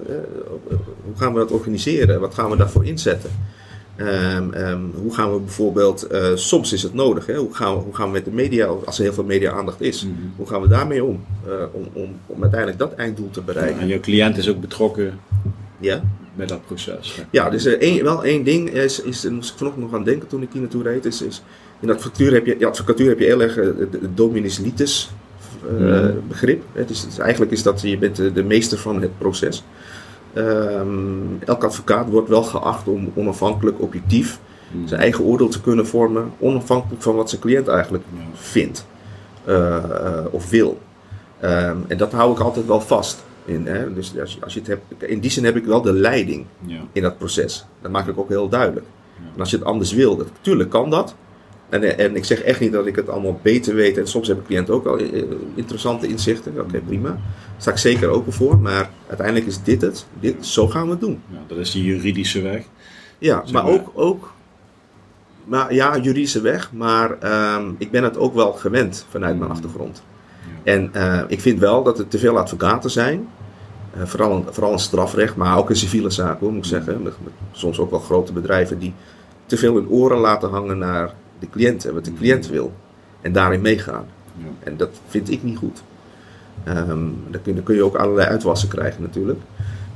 hoe 1.05 1.17
gaan 1.17 1.33
we 1.33 1.39
dat 1.39 1.51
organiseren? 1.51 2.21
Wat 2.21 2.35
gaan 2.35 2.51
we 2.51 2.57
daarvoor 2.57 2.85
inzetten? 2.85 3.31
Um, 4.01 4.55
um, 4.55 4.93
hoe 4.95 5.15
gaan 5.15 5.33
we 5.33 5.41
bijvoorbeeld, 5.41 6.13
uh, 6.13 6.27
soms 6.35 6.73
is 6.73 6.83
het 6.83 6.95
nodig, 6.95 7.27
hè? 7.27 7.37
Hoe, 7.37 7.55
gaan 7.55 7.77
we, 7.77 7.83
hoe 7.83 7.95
gaan 7.95 8.07
we 8.07 8.13
met 8.13 8.25
de 8.25 8.31
media, 8.31 8.67
als 8.67 8.97
er 8.99 9.03
heel 9.03 9.13
veel 9.13 9.25
media-aandacht 9.25 9.81
is, 9.81 10.05
mm 10.05 10.17
-hmm. 10.17 10.33
hoe 10.37 10.47
gaan 10.47 10.61
we 10.61 10.69
daarmee 10.69 11.05
om? 11.05 11.25
Uh, 11.47 11.53
om, 11.73 11.89
om? 11.93 12.15
Om 12.27 12.41
uiteindelijk 12.41 12.81
dat 12.81 12.95
einddoel 12.95 13.31
te 13.31 13.41
bereiken. 13.41 13.77
Ja, 13.77 13.83
en 13.83 13.89
jouw 13.89 14.01
cliënt 14.01 14.37
is 14.37 14.49
ook 14.49 14.61
betrokken 14.61 15.19
ja? 15.79 16.03
bij 16.35 16.47
dat 16.47 16.67
proces. 16.67 17.15
Ja, 17.17 17.23
ja 17.31 17.51
dus 17.51 17.67
uh, 17.67 17.73
één, 17.73 18.05
wel 18.05 18.25
één 18.25 18.45
ding 18.45 18.71
is, 18.71 19.01
is, 19.01 19.21
daar 19.21 19.33
moest 19.33 19.51
ik 19.51 19.57
vanochtend 19.57 19.85
nog 19.85 19.95
aan 19.95 20.05
denken 20.05 20.29
toen 20.29 20.43
ik 20.43 20.49
hier 20.53 20.61
naartoe 20.61 20.83
reed, 20.83 21.05
is, 21.05 21.23
is 21.23 21.43
in 21.81 21.91
advocatuur 21.91 22.33
heb 22.33 22.47
je, 22.47 22.57
in 22.57 22.67
advocatuur 22.67 23.09
heb 23.09 23.19
je 23.19 23.25
heel 23.25 23.43
erg 23.43 23.55
de, 23.55 23.89
de 23.91 24.15
dominus 24.15 24.59
litis 24.59 25.11
mm 25.71 25.79
-hmm. 25.79 26.23
begrip. 26.29 26.63
Het 26.73 26.91
is, 26.91 27.01
het 27.01 27.13
is, 27.13 27.19
eigenlijk 27.19 27.53
is 27.53 27.63
dat 27.63 27.81
je 27.81 27.99
bent 27.99 28.17
de, 28.17 28.33
de 28.33 28.45
meester 28.45 28.79
van 28.79 29.01
het 29.03 29.19
proces. 29.19 29.65
Ehm, 30.37 31.45
elke 31.45 31.66
advocaat 31.66 32.09
wordt 32.11 32.28
wel 32.28 32.43
geacht 32.43 32.89
om 32.89 33.11
onafhankelijk, 33.14 33.80
objectief 33.80 34.39
Hmm. 34.70 34.89
zijn 34.89 35.01
eigen 35.01 35.24
oordeel 35.24 35.49
te 35.49 35.61
kunnen 35.61 35.87
vormen, 35.87 36.32
onafhankelijk 36.39 37.03
van 37.03 37.14
wat 37.16 37.28
zijn 37.28 37.41
cliënt 37.41 37.68
eigenlijk 37.68 38.05
vindt 38.34 38.87
eh, 39.45 39.76
eh, 39.76 40.24
of 40.30 40.51
wil. 40.51 40.78
Ehm, 41.41 41.76
en 41.87 41.97
dat 41.97 42.12
hou 42.12 42.32
ik 42.32 42.39
altijd 42.41 42.66
wel 42.66 42.80
vast. 42.80 43.24
In, 43.45 43.66
hè? 43.66 43.93
Dus 43.95 44.18
als 44.20 44.32
je, 44.34 44.41
als 44.45 44.55
je 44.55 44.59
het 44.61 44.68
hebt, 44.68 45.03
in 45.03 45.20
die 45.20 45.30
zin 45.30 45.45
heb 45.45 45.57
ik 45.57 45.64
wel 45.64 45.82
de 45.82 45.93
leiding 45.93 46.45
Ja. 46.64 46.80
in 46.93 47.03
dat 47.03 47.18
proces. 47.18 47.66
Dat 47.80 47.91
maak 47.91 48.07
ik 48.09 48.18
ook 48.18 48.28
heel 48.28 48.49
duidelijk. 48.49 48.87
Ja. 49.18 49.24
En 49.34 49.41
als 49.41 49.51
je 49.51 49.57
het 49.57 49.64
anders 49.64 49.93
wil, 49.93 50.16
dat, 50.16 50.26
natuurlijk 50.37 50.70
kan 50.70 50.91
dat. 50.91 51.14
En, 51.69 51.99
en 51.99 52.17
ik 52.17 52.25
zeg 52.25 52.41
echt 52.43 52.61
niet 52.61 52.73
dat 52.73 52.87
ik 52.87 52.97
het 52.97 53.09
allemaal 53.09 53.39
beter 53.43 53.75
weet. 53.75 53.99
En 53.99 54.07
soms 54.09 54.27
hebben 54.27 54.45
cliënten 54.47 54.75
ook 54.75 54.85
wel 54.85 54.99
eh, 54.99 55.23
interessante 55.55 56.07
inzichten. 56.07 56.61
Oké, 56.61 56.79
prima. 56.81 57.09
Daar 57.09 57.19
sta 57.57 57.71
ik 57.71 57.77
zeker 57.77 58.09
open 58.09 58.33
voor. 58.33 58.59
Maar 58.59 58.91
uiteindelijk 59.09 59.47
is 59.47 59.62
dit 59.62 59.81
het. 59.83 60.07
Dit, 60.21 60.47
zo 60.47 60.69
gaan 60.69 60.85
we 60.85 60.91
het 60.91 61.01
doen. 61.01 61.21
Ja, 61.31 61.39
dat 61.47 61.59
is 61.59 61.71
die 61.71 61.85
juridische 61.85 62.43
weg. 62.43 62.64
Ja, 63.19 63.41
Zeg 63.45 63.53
maar 63.53 63.64
maar. 63.64 63.73
ook, 63.73 63.91
ook 63.95 64.33
maar 65.45 65.75
ja, 65.75 65.97
juridische 65.99 66.41
weg. 66.41 66.73
Maar 66.73 67.19
ehm, 67.21 67.71
ik 67.79 67.91
ben 67.91 68.03
het 68.03 68.19
ook 68.19 68.35
wel 68.35 68.53
gewend 68.53 69.07
vanuit 69.11 69.39
mijn 69.39 69.51
Mm. 69.51 69.57
achtergrond. 69.57 70.03
Ja. 70.64 70.73
En 70.73 70.91
eh, 70.93 71.21
ik 71.29 71.41
vind 71.41 71.59
wel 71.59 71.83
dat 71.83 71.99
er 71.99 72.09
te 72.09 72.19
veel 72.19 72.39
advocaten 72.39 72.91
zijn. 72.91 73.29
eh, 73.97 74.07
vooral, 74.07 74.37
in, 74.37 74.45
vooral 74.51 74.73
in 74.73 74.79
strafrecht, 74.79 75.37
maar 75.37 75.59
ook 75.59 75.71
in 75.71 75.77
civiele 75.77 76.11
zaken, 76.11 76.39
hoor, 76.41 76.53
moet 76.53 76.64
ik 76.64 76.71
zeggen. 76.71 77.03
Met, 77.03 77.12
met 77.25 77.33
soms 77.53 77.79
ook 77.79 77.91
wel 77.91 78.01
grote 78.01 78.33
bedrijven 78.33 78.79
die 78.79 78.95
te 79.47 79.57
veel 79.57 79.75
hun 79.75 79.89
oren 79.89 80.19
laten 80.19 80.51
hangen 80.51 80.79
naar 80.79 81.14
de 81.39 81.49
cliënt 81.51 81.84
en 81.84 81.95
wat 81.95 82.05
de 82.05 82.14
cliënt 82.14 82.49
wil. 82.49 82.72
En 83.20 83.32
daarin 83.32 83.61
meegaan. 83.61 84.07
En 84.62 84.76
dat 84.76 84.91
vind 85.09 85.30
ik 85.30 85.43
niet 85.43 85.57
goed. 85.59 85.82
Ehm, 86.64 87.09
dan, 87.30 87.43
kun, 87.43 87.55
dan 87.55 87.64
kun 87.64 87.74
je 87.74 87.84
ook 87.84 87.95
allerlei 87.97 88.28
uitwassen 88.28 88.68
krijgen 88.68 89.03
natuurlijk. 89.03 89.41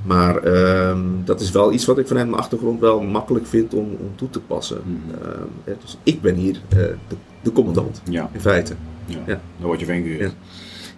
Maar 0.02 0.36
ehm, 0.36 1.00
dat 1.24 1.40
is 1.40 1.50
wel 1.50 1.72
iets 1.72 1.84
wat 1.84 1.98
ik 1.98 2.06
vanuit 2.06 2.28
mijn 2.28 2.40
achtergrond 2.40 2.80
wel 2.80 3.00
makkelijk 3.00 3.46
vind 3.46 3.74
om, 3.74 3.84
om 4.00 4.10
toe 4.14 4.30
te 4.30 4.40
passen. 4.40 4.80
Mhm. 4.84 5.22
Ehm, 5.24 5.76
dus 5.80 5.96
ik 6.02 6.20
ben 6.20 6.34
hier 6.34 6.60
eh, 6.68 6.76
de, 6.78 7.16
de 7.42 7.52
commandant, 7.52 8.02
Ja, 8.10 8.30
in 8.32 8.40
feite. 8.40 8.74
ja. 9.06 9.16
Ja. 9.26 9.40
daar 9.58 9.66
word 9.66 9.80
je 9.80 9.86
van. 9.86 10.02
Ja. 10.04 10.30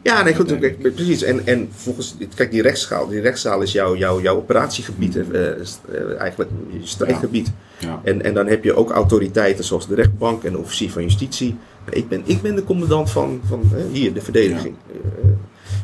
Ja, 0.03 0.23
nee, 0.23 0.35
goed, 0.35 0.59
precies. 0.95 1.23
En, 1.23 1.47
en 1.47 1.69
volgens, 1.73 2.17
kijk, 2.35 2.51
die 2.51 2.63
rechtszaal, 2.63 3.09
die 3.09 3.21
rechtszaal 3.21 3.63
is 3.63 3.73
jouw, 3.73 3.97
jouw, 3.97 4.21
jouw 4.21 4.37
operatiegebied, 4.37 5.17
eh, 5.17 5.49
st- 5.63 5.81
eh, 5.93 6.19
eigenlijk 6.19 6.51
je 6.71 6.79
strijdgebied. 6.83 7.53
Ja. 7.79 8.01
En, 8.05 8.23
en 8.23 8.35
dan 8.35 8.47
heb 8.47 8.65
je 8.65 8.75
ook 8.75 8.91
autoriteiten 8.91 9.65
zoals 9.65 9.87
de 9.89 9.95
rechtbank 9.95 10.45
en 10.45 10.53
de 10.53 10.59
officier 10.59 10.91
van 10.91 11.03
justitie. 11.03 11.57
Ik 11.91 12.09
ben, 12.09 12.23
ik 12.25 12.43
ben 12.43 12.55
de 12.55 12.65
commandant 12.65 13.11
van, 13.11 13.41
van 13.47 13.61
eh, 13.77 13.83
hier, 13.93 14.13
de 14.15 14.21
verdediging. 14.21 14.75
Eh, 14.93 15.31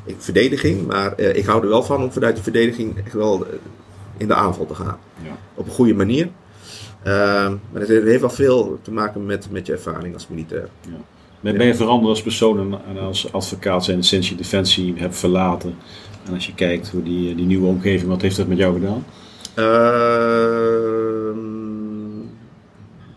ik, 0.05 0.15
verdediging, 0.19 0.87
maar 0.87 1.15
eh, 1.15 1.37
ik 1.37 1.45
hou 1.45 1.63
er 1.63 1.69
wel 1.69 1.83
van 1.83 2.03
om 2.03 2.13
vanuit 2.13 2.37
de 2.37 2.43
verdediging 2.43 2.99
echt 3.05 3.13
wel 3.15 3.47
eh, 3.47 3.53
in 4.17 4.27
de 4.27 4.35
aanval 4.35 4.67
te 4.67 4.75
gaan. 4.75 4.99
Ja. 5.23 5.37
Op 5.55 5.67
een 5.67 5.73
goede 5.73 5.95
manier. 5.95 6.29
Ehm, 7.03 7.55
maar 7.73 7.81
het 7.81 7.89
heeft 7.89 8.21
wel 8.21 8.31
veel 8.31 8.79
te 8.83 8.91
maken 8.93 9.27
met, 9.27 9.47
met 9.51 9.67
je 9.67 9.73
ervaring 9.73 10.15
als 10.15 10.29
militair. 10.29 10.69
Ben, 11.41 11.57
ben 11.57 11.67
je 11.67 11.75
veranderd 11.75 12.09
als 12.11 12.23
persoon 12.23 12.59
en- 12.89 12.99
als 12.99 13.33
advocaat 13.33 13.85
zijn 13.85 14.03
sinds 14.03 14.29
je 14.29 14.35
Defensie 14.35 14.95
hebt 14.97 15.17
verlaten? 15.19 15.75
En 16.27 16.35
als 16.35 16.47
je 16.47 16.55
kijkt 16.55 16.89
hoe 16.91 17.03
die, 17.03 17.35
die 17.35 17.47
nieuwe 17.47 17.67
omgeving, 17.67 18.09
wat 18.11 18.23
heeft 18.23 18.37
dat 18.37 18.47
met 18.47 18.59
jou 18.59 18.75
gedaan? 18.75 19.05
Ehm, 19.55 21.39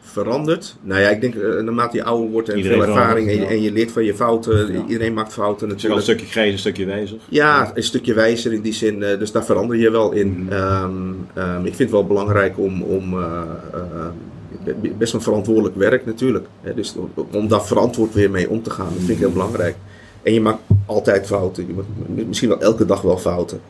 veranderd. 0.01 0.75
Nou 0.81 1.01
ja, 1.01 1.09
ik 1.09 1.21
denk 1.21 1.35
eh, 1.35 1.41
naarmate 1.61 1.97
je 1.97 2.03
ouder 2.03 2.29
wordt 2.29 2.49
en 2.49 2.57
Iedereen 2.57 2.77
veel 2.83 2.87
ervaring 2.87 3.29
en, 3.29 3.37
ja. 3.41 3.47
en 3.47 3.61
je 3.61 3.71
leert 3.71 3.91
van 3.91 4.03
je 4.03 4.15
fouten. 4.15 4.73
Ja. 4.73 4.83
Iedereen 4.87 5.13
maakt 5.13 5.33
fouten 5.33 5.59
wel 5.59 5.69
een 5.69 5.75
natuurlijk. 5.75 6.01
stukje 6.01 6.25
grijs, 6.25 6.51
een 6.51 6.59
stukje 6.59 6.85
wijzer. 6.85 7.17
Ja, 7.29 7.71
een 7.73 7.83
stukje 7.83 8.13
wijzer 8.13 8.53
in 8.53 8.61
die 8.61 8.73
zin. 8.73 9.03
eh, 9.03 9.19
dus 9.19 9.31
daar 9.31 9.45
verander 9.45 9.77
je 9.77 9.91
wel 9.91 10.11
in. 10.11 10.43
Mhm. 10.43 10.53
Ehm, 10.53 10.91
ehm, 11.33 11.59
ik 11.59 11.75
vind 11.75 11.77
het 11.79 11.91
wel 11.91 12.05
belangrijk 12.07 12.59
om, 12.59 12.81
om 12.81 13.13
eh, 13.19 13.41
best 14.97 15.13
een 15.13 15.21
verantwoordelijk 15.21 15.75
werk 15.75 16.05
natuurlijk. 16.05 16.47
Hè, 16.61 16.73
dus 16.73 16.95
om, 17.31 17.47
daar 17.47 17.65
verantwoord 17.65 18.13
weer 18.13 18.31
mee 18.31 18.49
om 18.49 18.63
te 18.63 18.69
gaan, 18.69 18.89
dat 18.89 18.97
vind 18.97 19.09
ik 19.09 19.17
heel 19.17 19.31
belangrijk. 19.31 19.75
En 20.23 20.33
je 20.33 20.41
maakt 20.41 20.61
altijd 20.85 21.25
fouten. 21.27 21.67
Je 21.67 21.73
maakt 21.73 22.27
misschien 22.27 22.49
wel 22.49 22.61
elke 22.61 22.85
dag 22.85 23.01
wel 23.01 23.17
fouten 23.17 23.61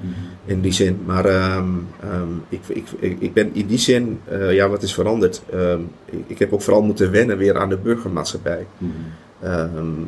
in 0.46 0.62
die 0.62 0.72
zin. 0.72 1.00
Maar 1.06 1.26
ehm, 1.26 1.70
ehm, 2.02 2.30
ik, 2.50 2.62
ik, 2.68 3.16
ik, 3.20 3.34
ben 3.34 3.50
in 3.54 3.68
die 3.68 3.78
zin, 3.78 4.20
eh, 4.26 4.54
ja, 4.54 4.70
wat 4.70 4.84
is 4.84 4.94
veranderd? 4.94 5.42
Ehm, 5.52 5.80
ik, 6.28 6.40
heb 6.40 6.54
ook 6.54 6.62
vooral 6.62 6.82
moeten 6.82 7.12
wennen 7.12 7.38
weer 7.38 7.58
aan 7.58 7.70
de 7.70 7.78
burgermaatschappij. 7.78 8.66
Mhm. 8.78 8.92
Ehm, 9.42 10.02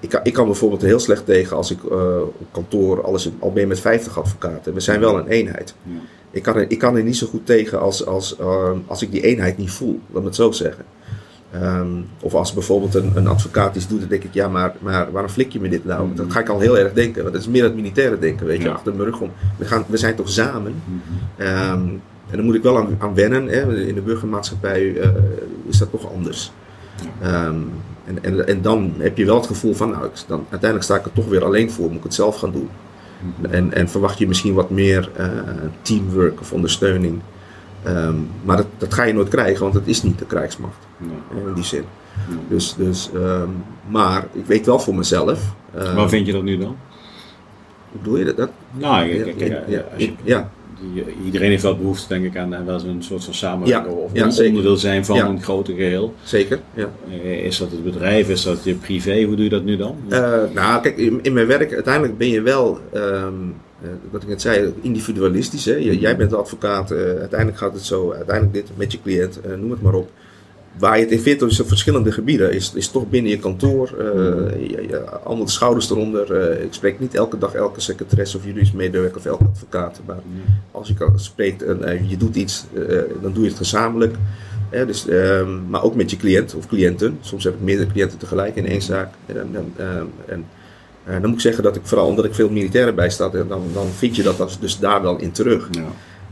ik, 0.00 0.08
kan, 0.08 0.20
ik 0.22 0.32
kan 0.32 0.46
bijvoorbeeld 0.46 0.82
heel 0.82 0.98
slecht 0.98 1.24
tegen 1.24 1.56
als 1.56 1.70
ik 1.70 1.84
eh, 1.84 2.20
op 2.20 2.46
kantoor 2.50 3.04
alles 3.04 3.30
al 3.38 3.52
ben 3.52 3.68
met 3.68 3.80
50 3.80 4.18
advocaten. 4.18 4.74
We 4.74 4.80
zijn 4.80 5.00
wel 5.00 5.18
een 5.18 5.28
eenheid. 5.28 5.74
Ja. 5.82 5.92
Ik 6.30 6.42
kan, 6.42 6.56
er, 6.56 6.70
ik 6.70 6.78
kan 6.78 6.96
er 6.96 7.02
niet 7.02 7.16
zo 7.16 7.26
goed 7.26 7.46
tegen 7.46 7.80
als, 7.80 8.06
als, 8.06 8.36
ehm, 8.36 8.76
als 8.86 9.02
ik 9.02 9.10
die 9.10 9.20
eenheid 9.22 9.58
niet 9.58 9.70
voel, 9.70 10.00
laat 10.10 10.22
me 10.22 10.28
het 10.28 10.36
zo 10.36 10.52
zeggen. 10.52 10.84
Ehm, 11.52 11.86
of 12.20 12.34
als 12.34 12.52
bijvoorbeeld 12.52 12.94
een, 12.94 13.12
een 13.14 13.26
advocaat 13.26 13.76
iets 13.76 13.88
doet, 13.88 14.00
dan 14.00 14.08
denk 14.08 14.24
ik, 14.24 14.34
ja, 14.34 14.48
maar, 14.48 14.74
maar 14.78 15.12
waarom 15.12 15.30
flik 15.30 15.52
je 15.52 15.60
me 15.60 15.68
dit 15.68 15.84
nou? 15.84 16.14
Dat 16.14 16.32
ga 16.32 16.40
ik 16.40 16.48
al 16.48 16.60
heel 16.60 16.78
erg 16.78 16.92
denken, 16.92 17.22
want 17.22 17.34
dat 17.34 17.42
is 17.42 17.48
meer 17.48 17.62
het 17.64 17.74
militaire 17.74 18.18
denken, 18.18 18.46
weet 18.46 18.58
je, 18.58 18.64
Ja. 18.64 18.72
achter 18.72 18.94
mijn 18.94 19.08
rug 19.08 19.20
om. 19.20 19.30
We, 19.56 19.64
gaan, 19.64 19.84
we 19.88 19.96
zijn 19.96 20.14
toch 20.14 20.30
samen? 20.30 20.82
Mhm. 20.84 21.42
Ehm, 21.42 21.88
en 22.30 22.36
daar 22.36 22.44
moet 22.44 22.54
ik 22.54 22.62
wel 22.62 22.78
aan, 22.78 22.96
aan 22.98 23.14
wennen. 23.14 23.46
Hè. 23.46 23.76
In 23.86 23.94
de 23.94 24.00
burgermaatschappij 24.00 25.00
eh, 25.00 25.08
is 25.68 25.78
dat 25.78 25.90
toch 25.90 26.12
anders. 26.12 26.52
En, 27.20 28.22
en, 28.22 28.46
en 28.46 28.62
dan 28.62 28.92
heb 28.98 29.16
je 29.16 29.24
wel 29.24 29.36
het 29.36 29.46
gevoel 29.46 29.74
van, 29.74 29.90
nou, 29.90 30.08
dan, 30.26 30.38
uiteindelijk 30.40 30.82
sta 30.82 30.96
ik 30.96 31.04
er 31.04 31.12
toch 31.12 31.28
weer 31.28 31.44
alleen 31.44 31.70
voor, 31.70 31.88
moet 31.88 31.96
ik 31.96 32.02
het 32.02 32.14
zelf 32.14 32.36
gaan 32.36 32.52
doen. 32.52 32.68
En, 33.50 33.72
en 33.72 33.88
verwacht 33.88 34.18
je 34.18 34.28
misschien 34.28 34.54
wat 34.54 34.70
meer 34.70 35.10
eh, 35.16 35.26
teamwork 35.82 36.40
of 36.40 36.52
ondersteuning. 36.52 37.20
Ehm, 37.82 38.14
maar 38.44 38.56
dat, 38.56 38.66
dat 38.78 38.94
ga 38.94 39.02
je 39.02 39.12
nooit 39.12 39.28
krijgen, 39.28 39.62
want 39.62 39.74
het 39.74 39.86
is 39.86 40.02
niet 40.02 40.18
de 40.18 40.24
krijgsmacht 40.24 40.86
Nee. 40.96 41.10
hè, 41.42 41.48
in 41.48 41.54
die 41.54 41.64
zin. 41.64 41.84
Dus, 42.48 42.74
dus, 42.74 43.10
ehm, 43.14 43.48
maar 43.88 44.26
ik 44.32 44.44
weet 44.46 44.66
wel 44.66 44.78
voor 44.78 44.94
mezelf. 44.94 45.54
ehm, 45.74 45.94
Waar 45.94 46.08
vind 46.08 46.26
je 46.26 46.32
dat 46.32 46.42
nu 46.42 46.56
dan? 46.58 46.76
Hoe 47.92 48.00
bedoel 48.02 48.16
je 48.16 48.24
dat? 48.24 48.36
dat? 48.36 48.50
Nou, 48.72 49.06
Ja, 49.06 49.24
ja, 49.36 49.62
ja, 49.66 49.84
als 49.94 50.02
je, 50.02 50.12
ja. 50.22 50.50
Iedereen 51.24 51.50
heeft 51.50 51.62
wel 51.62 51.76
behoefte, 51.76 52.08
denk 52.08 52.24
ik, 52.24 52.36
aan 52.36 52.54
aan 52.56 52.64
wel 52.66 52.78
zo'n 52.78 53.02
soort 53.02 53.24
van 53.24 53.34
samenwerking. 53.34 53.94
Ja, 53.96 54.00
of 54.02 54.10
ja, 54.12 54.24
een 54.24 54.32
zeker. 54.32 54.48
onderdeel 54.50 54.76
zijn 54.76 55.04
van 55.04 55.16
Ja. 55.16 55.26
een 55.26 55.42
groter 55.42 55.74
geheel. 55.74 56.14
zeker. 56.22 56.60
Ja. 56.74 56.90
Eh, 57.10 57.44
Is 57.44 57.58
dat 57.58 57.70
het 57.70 57.84
bedrijf? 57.84 58.28
Is 58.28 58.42
dat 58.42 58.64
je 58.64 58.74
privé? 58.74 59.22
Hoe 59.22 59.34
doe 59.34 59.44
je 59.44 59.50
dat 59.50 59.64
nu 59.64 59.76
dan? 59.76 59.96
Eh, 60.08 60.32
nou, 60.54 60.82
kijk, 60.82 60.96
in, 60.96 61.18
in 61.22 61.32
mijn 61.32 61.46
werk, 61.46 61.72
uiteindelijk 61.74 62.18
ben 62.18 62.28
je 62.28 62.40
wel, 62.42 62.78
eh, 62.92 63.26
wat 64.10 64.22
ik 64.22 64.28
net 64.28 64.40
zei, 64.42 64.72
individualistisch. 64.80 65.64
Hè? 65.64 65.74
J- 65.76 65.98
jij 66.00 66.16
bent 66.16 66.30
de 66.30 66.36
advocaat, 66.36 66.90
eh, 66.90 66.98
uiteindelijk 66.98 67.58
gaat 67.58 67.72
het 67.72 67.84
zo, 67.84 68.12
uiteindelijk 68.12 68.54
dit 68.54 68.70
met 68.76 68.92
je 68.92 68.98
cliënt, 69.02 69.40
eh, 69.40 69.54
noem 69.54 69.70
het 69.70 69.82
maar 69.82 69.94
op. 69.94 70.10
Waar 70.78 70.96
je 70.96 71.02
het 71.02 71.12
in 71.12 71.20
vindt, 71.20 71.60
op 71.60 71.68
verschillende 71.68 72.12
gebieden. 72.12 72.52
Is, 72.52 72.72
is 72.74 72.88
toch 72.88 73.08
binnen 73.08 73.30
je 73.30 73.38
kantoor, 73.38 73.94
eh, 73.98 74.06
je, 74.70 75.04
schouders 75.44 75.90
eronder. 75.90 76.32
eh, 76.32 76.64
ik 76.64 76.72
spreek 76.72 77.00
niet 77.00 77.14
elke 77.14 77.38
dag 77.38 77.54
elke 77.54 77.80
secretaris 77.80 78.34
of 78.34 78.44
juridisch 78.44 78.72
medewerker 78.72 79.16
of 79.18 79.26
elke 79.26 79.44
advocaat. 79.44 80.00
Maar 80.06 80.18
als 80.70 80.88
je 80.88 80.94
spreekt 81.14 81.62
en 81.62 81.84
eh, 81.84 82.10
je 82.10 82.16
doet 82.16 82.36
iets, 82.36 82.64
dan 83.22 83.32
doe 83.32 83.42
je 83.42 83.48
het 83.48 83.58
gezamenlijk. 83.58 84.14
Dus, 84.70 85.08
ehm, 85.08 85.68
maar 85.68 85.82
ook 85.82 85.94
met 85.94 86.10
je 86.10 86.16
cliënt 86.16 86.54
of 86.54 86.66
cliënten. 86.66 87.18
Soms 87.20 87.44
heb 87.44 87.54
ik 87.54 87.60
meerdere 87.60 87.90
cliënten 87.90 88.18
tegelijk 88.18 88.56
in 88.56 88.66
één 88.66 88.82
zaak. 88.82 89.14
En, 89.26 89.36
en, 89.36 89.72
ehm, 89.76 90.40
eh, 91.08 91.14
dan 91.14 91.26
moet 91.26 91.34
ik 91.34 91.40
zeggen 91.40 91.62
dat 91.62 91.76
ik 91.76 91.82
vooral 91.84 92.06
omdat 92.06 92.24
ik 92.24 92.34
veel 92.34 92.50
militairen 92.50 92.94
bij 92.94 93.10
sta, 93.10 93.28
dan, 93.28 93.62
dan 93.72 93.86
vind 93.96 94.16
je 94.16 94.22
dat 94.22 94.56
dus 94.60 94.78
daar 94.78 95.02
wel 95.02 95.18
in 95.18 95.32
terug. 95.32 95.68
Ja. 95.70 95.84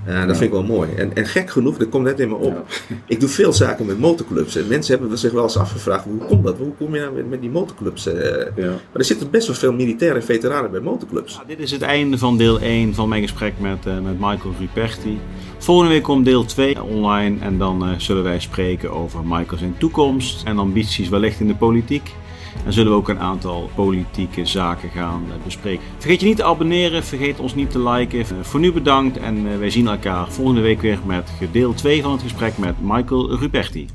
Eh, 0.06 0.12
dat 0.14 0.22
Ja. 0.28 0.34
vind 0.34 0.40
ik 0.42 0.50
wel 0.50 0.62
mooi. 0.62 0.90
En, 0.94 1.14
en 1.16 1.26
gek 1.26 1.50
genoeg, 1.50 1.76
dat 1.78 1.88
komt 1.88 2.04
net 2.04 2.20
in 2.20 2.28
me 2.28 2.34
op. 2.34 2.66
Ik 3.06 3.20
doe 3.20 3.28
veel 3.28 3.52
zaken 3.52 3.86
met 3.86 3.98
motorclubs. 3.98 4.56
En 4.56 4.66
mensen 4.68 4.98
hebben 4.98 5.18
zich 5.18 5.32
wel 5.32 5.42
eens 5.42 5.56
afgevraagd, 5.56 6.04
hoe 6.04 6.18
komt 6.18 6.44
dat? 6.44 6.58
Hoe 6.58 6.72
kom 6.78 6.94
je 6.94 7.00
nou 7.00 7.14
met, 7.14 7.28
met 7.30 7.40
die 7.40 7.50
motorclubs? 7.50 8.06
eh? 8.06 8.46
Ja. 8.56 8.66
maar 8.66 8.76
er 8.92 9.04
zitten 9.04 9.30
best 9.30 9.46
wel 9.46 9.56
veel 9.56 9.72
militairen 9.72 10.16
en 10.16 10.24
veteranen 10.24 10.70
bij 10.70 10.80
motorclubs. 10.80 11.40
Dit 11.46 11.58
is 11.58 11.70
het 11.70 11.82
einde 11.82 12.18
van 12.18 12.36
deel 12.38 12.60
1 12.60 12.94
van 12.94 13.08
mijn 13.08 13.22
gesprek 13.22 13.52
met, 13.60 13.86
eh, 13.86 13.92
met 13.98 14.14
Michael 14.20 14.54
Ruperti. 14.58 15.18
Volgende 15.58 15.92
week 15.92 16.02
komt 16.02 16.24
deel 16.24 16.44
2 16.44 16.82
online 16.82 17.36
en 17.40 17.58
dan 17.58 17.84
eh, 17.84 17.90
zullen 17.98 18.22
wij 18.22 18.40
spreken 18.40 18.90
over 18.92 19.20
Michael 19.24 19.58
zijn 19.58 19.74
toekomst 19.78 20.42
en 20.44 20.58
ambities 20.58 21.08
wellicht 21.08 21.40
in 21.40 21.46
de 21.46 21.54
politiek. 21.56 22.14
En 22.64 22.72
zullen 22.72 22.92
we 22.92 22.98
ook 22.98 23.08
een 23.08 23.18
aantal 23.18 23.70
politieke 23.74 24.46
zaken 24.46 24.90
gaan 24.90 25.24
eh, 25.28 25.44
bespreken. 25.44 25.84
Vergeet 25.98 26.20
je 26.20 26.26
niet 26.26 26.36
te 26.36 26.44
abonneren, 26.44 27.04
vergeet 27.04 27.40
ons 27.40 27.54
niet 27.54 27.70
te 27.70 27.88
liken. 27.88 28.18
Eh, 28.18 28.26
Voor 28.40 28.60
nu 28.60 28.72
bedankt 28.72 29.18
en 29.18 29.52
eh, 29.52 29.58
wij 29.58 29.70
zien 29.70 29.88
elkaar 29.88 30.28
volgende 30.28 30.60
week 30.60 30.80
weer 30.80 30.98
met 31.06 31.30
deel 31.52 31.74
2 31.74 32.02
van 32.02 32.12
het 32.12 32.22
gesprek 32.22 32.58
met 32.58 32.74
Michael 32.80 33.36
Ruperti. 33.36 33.86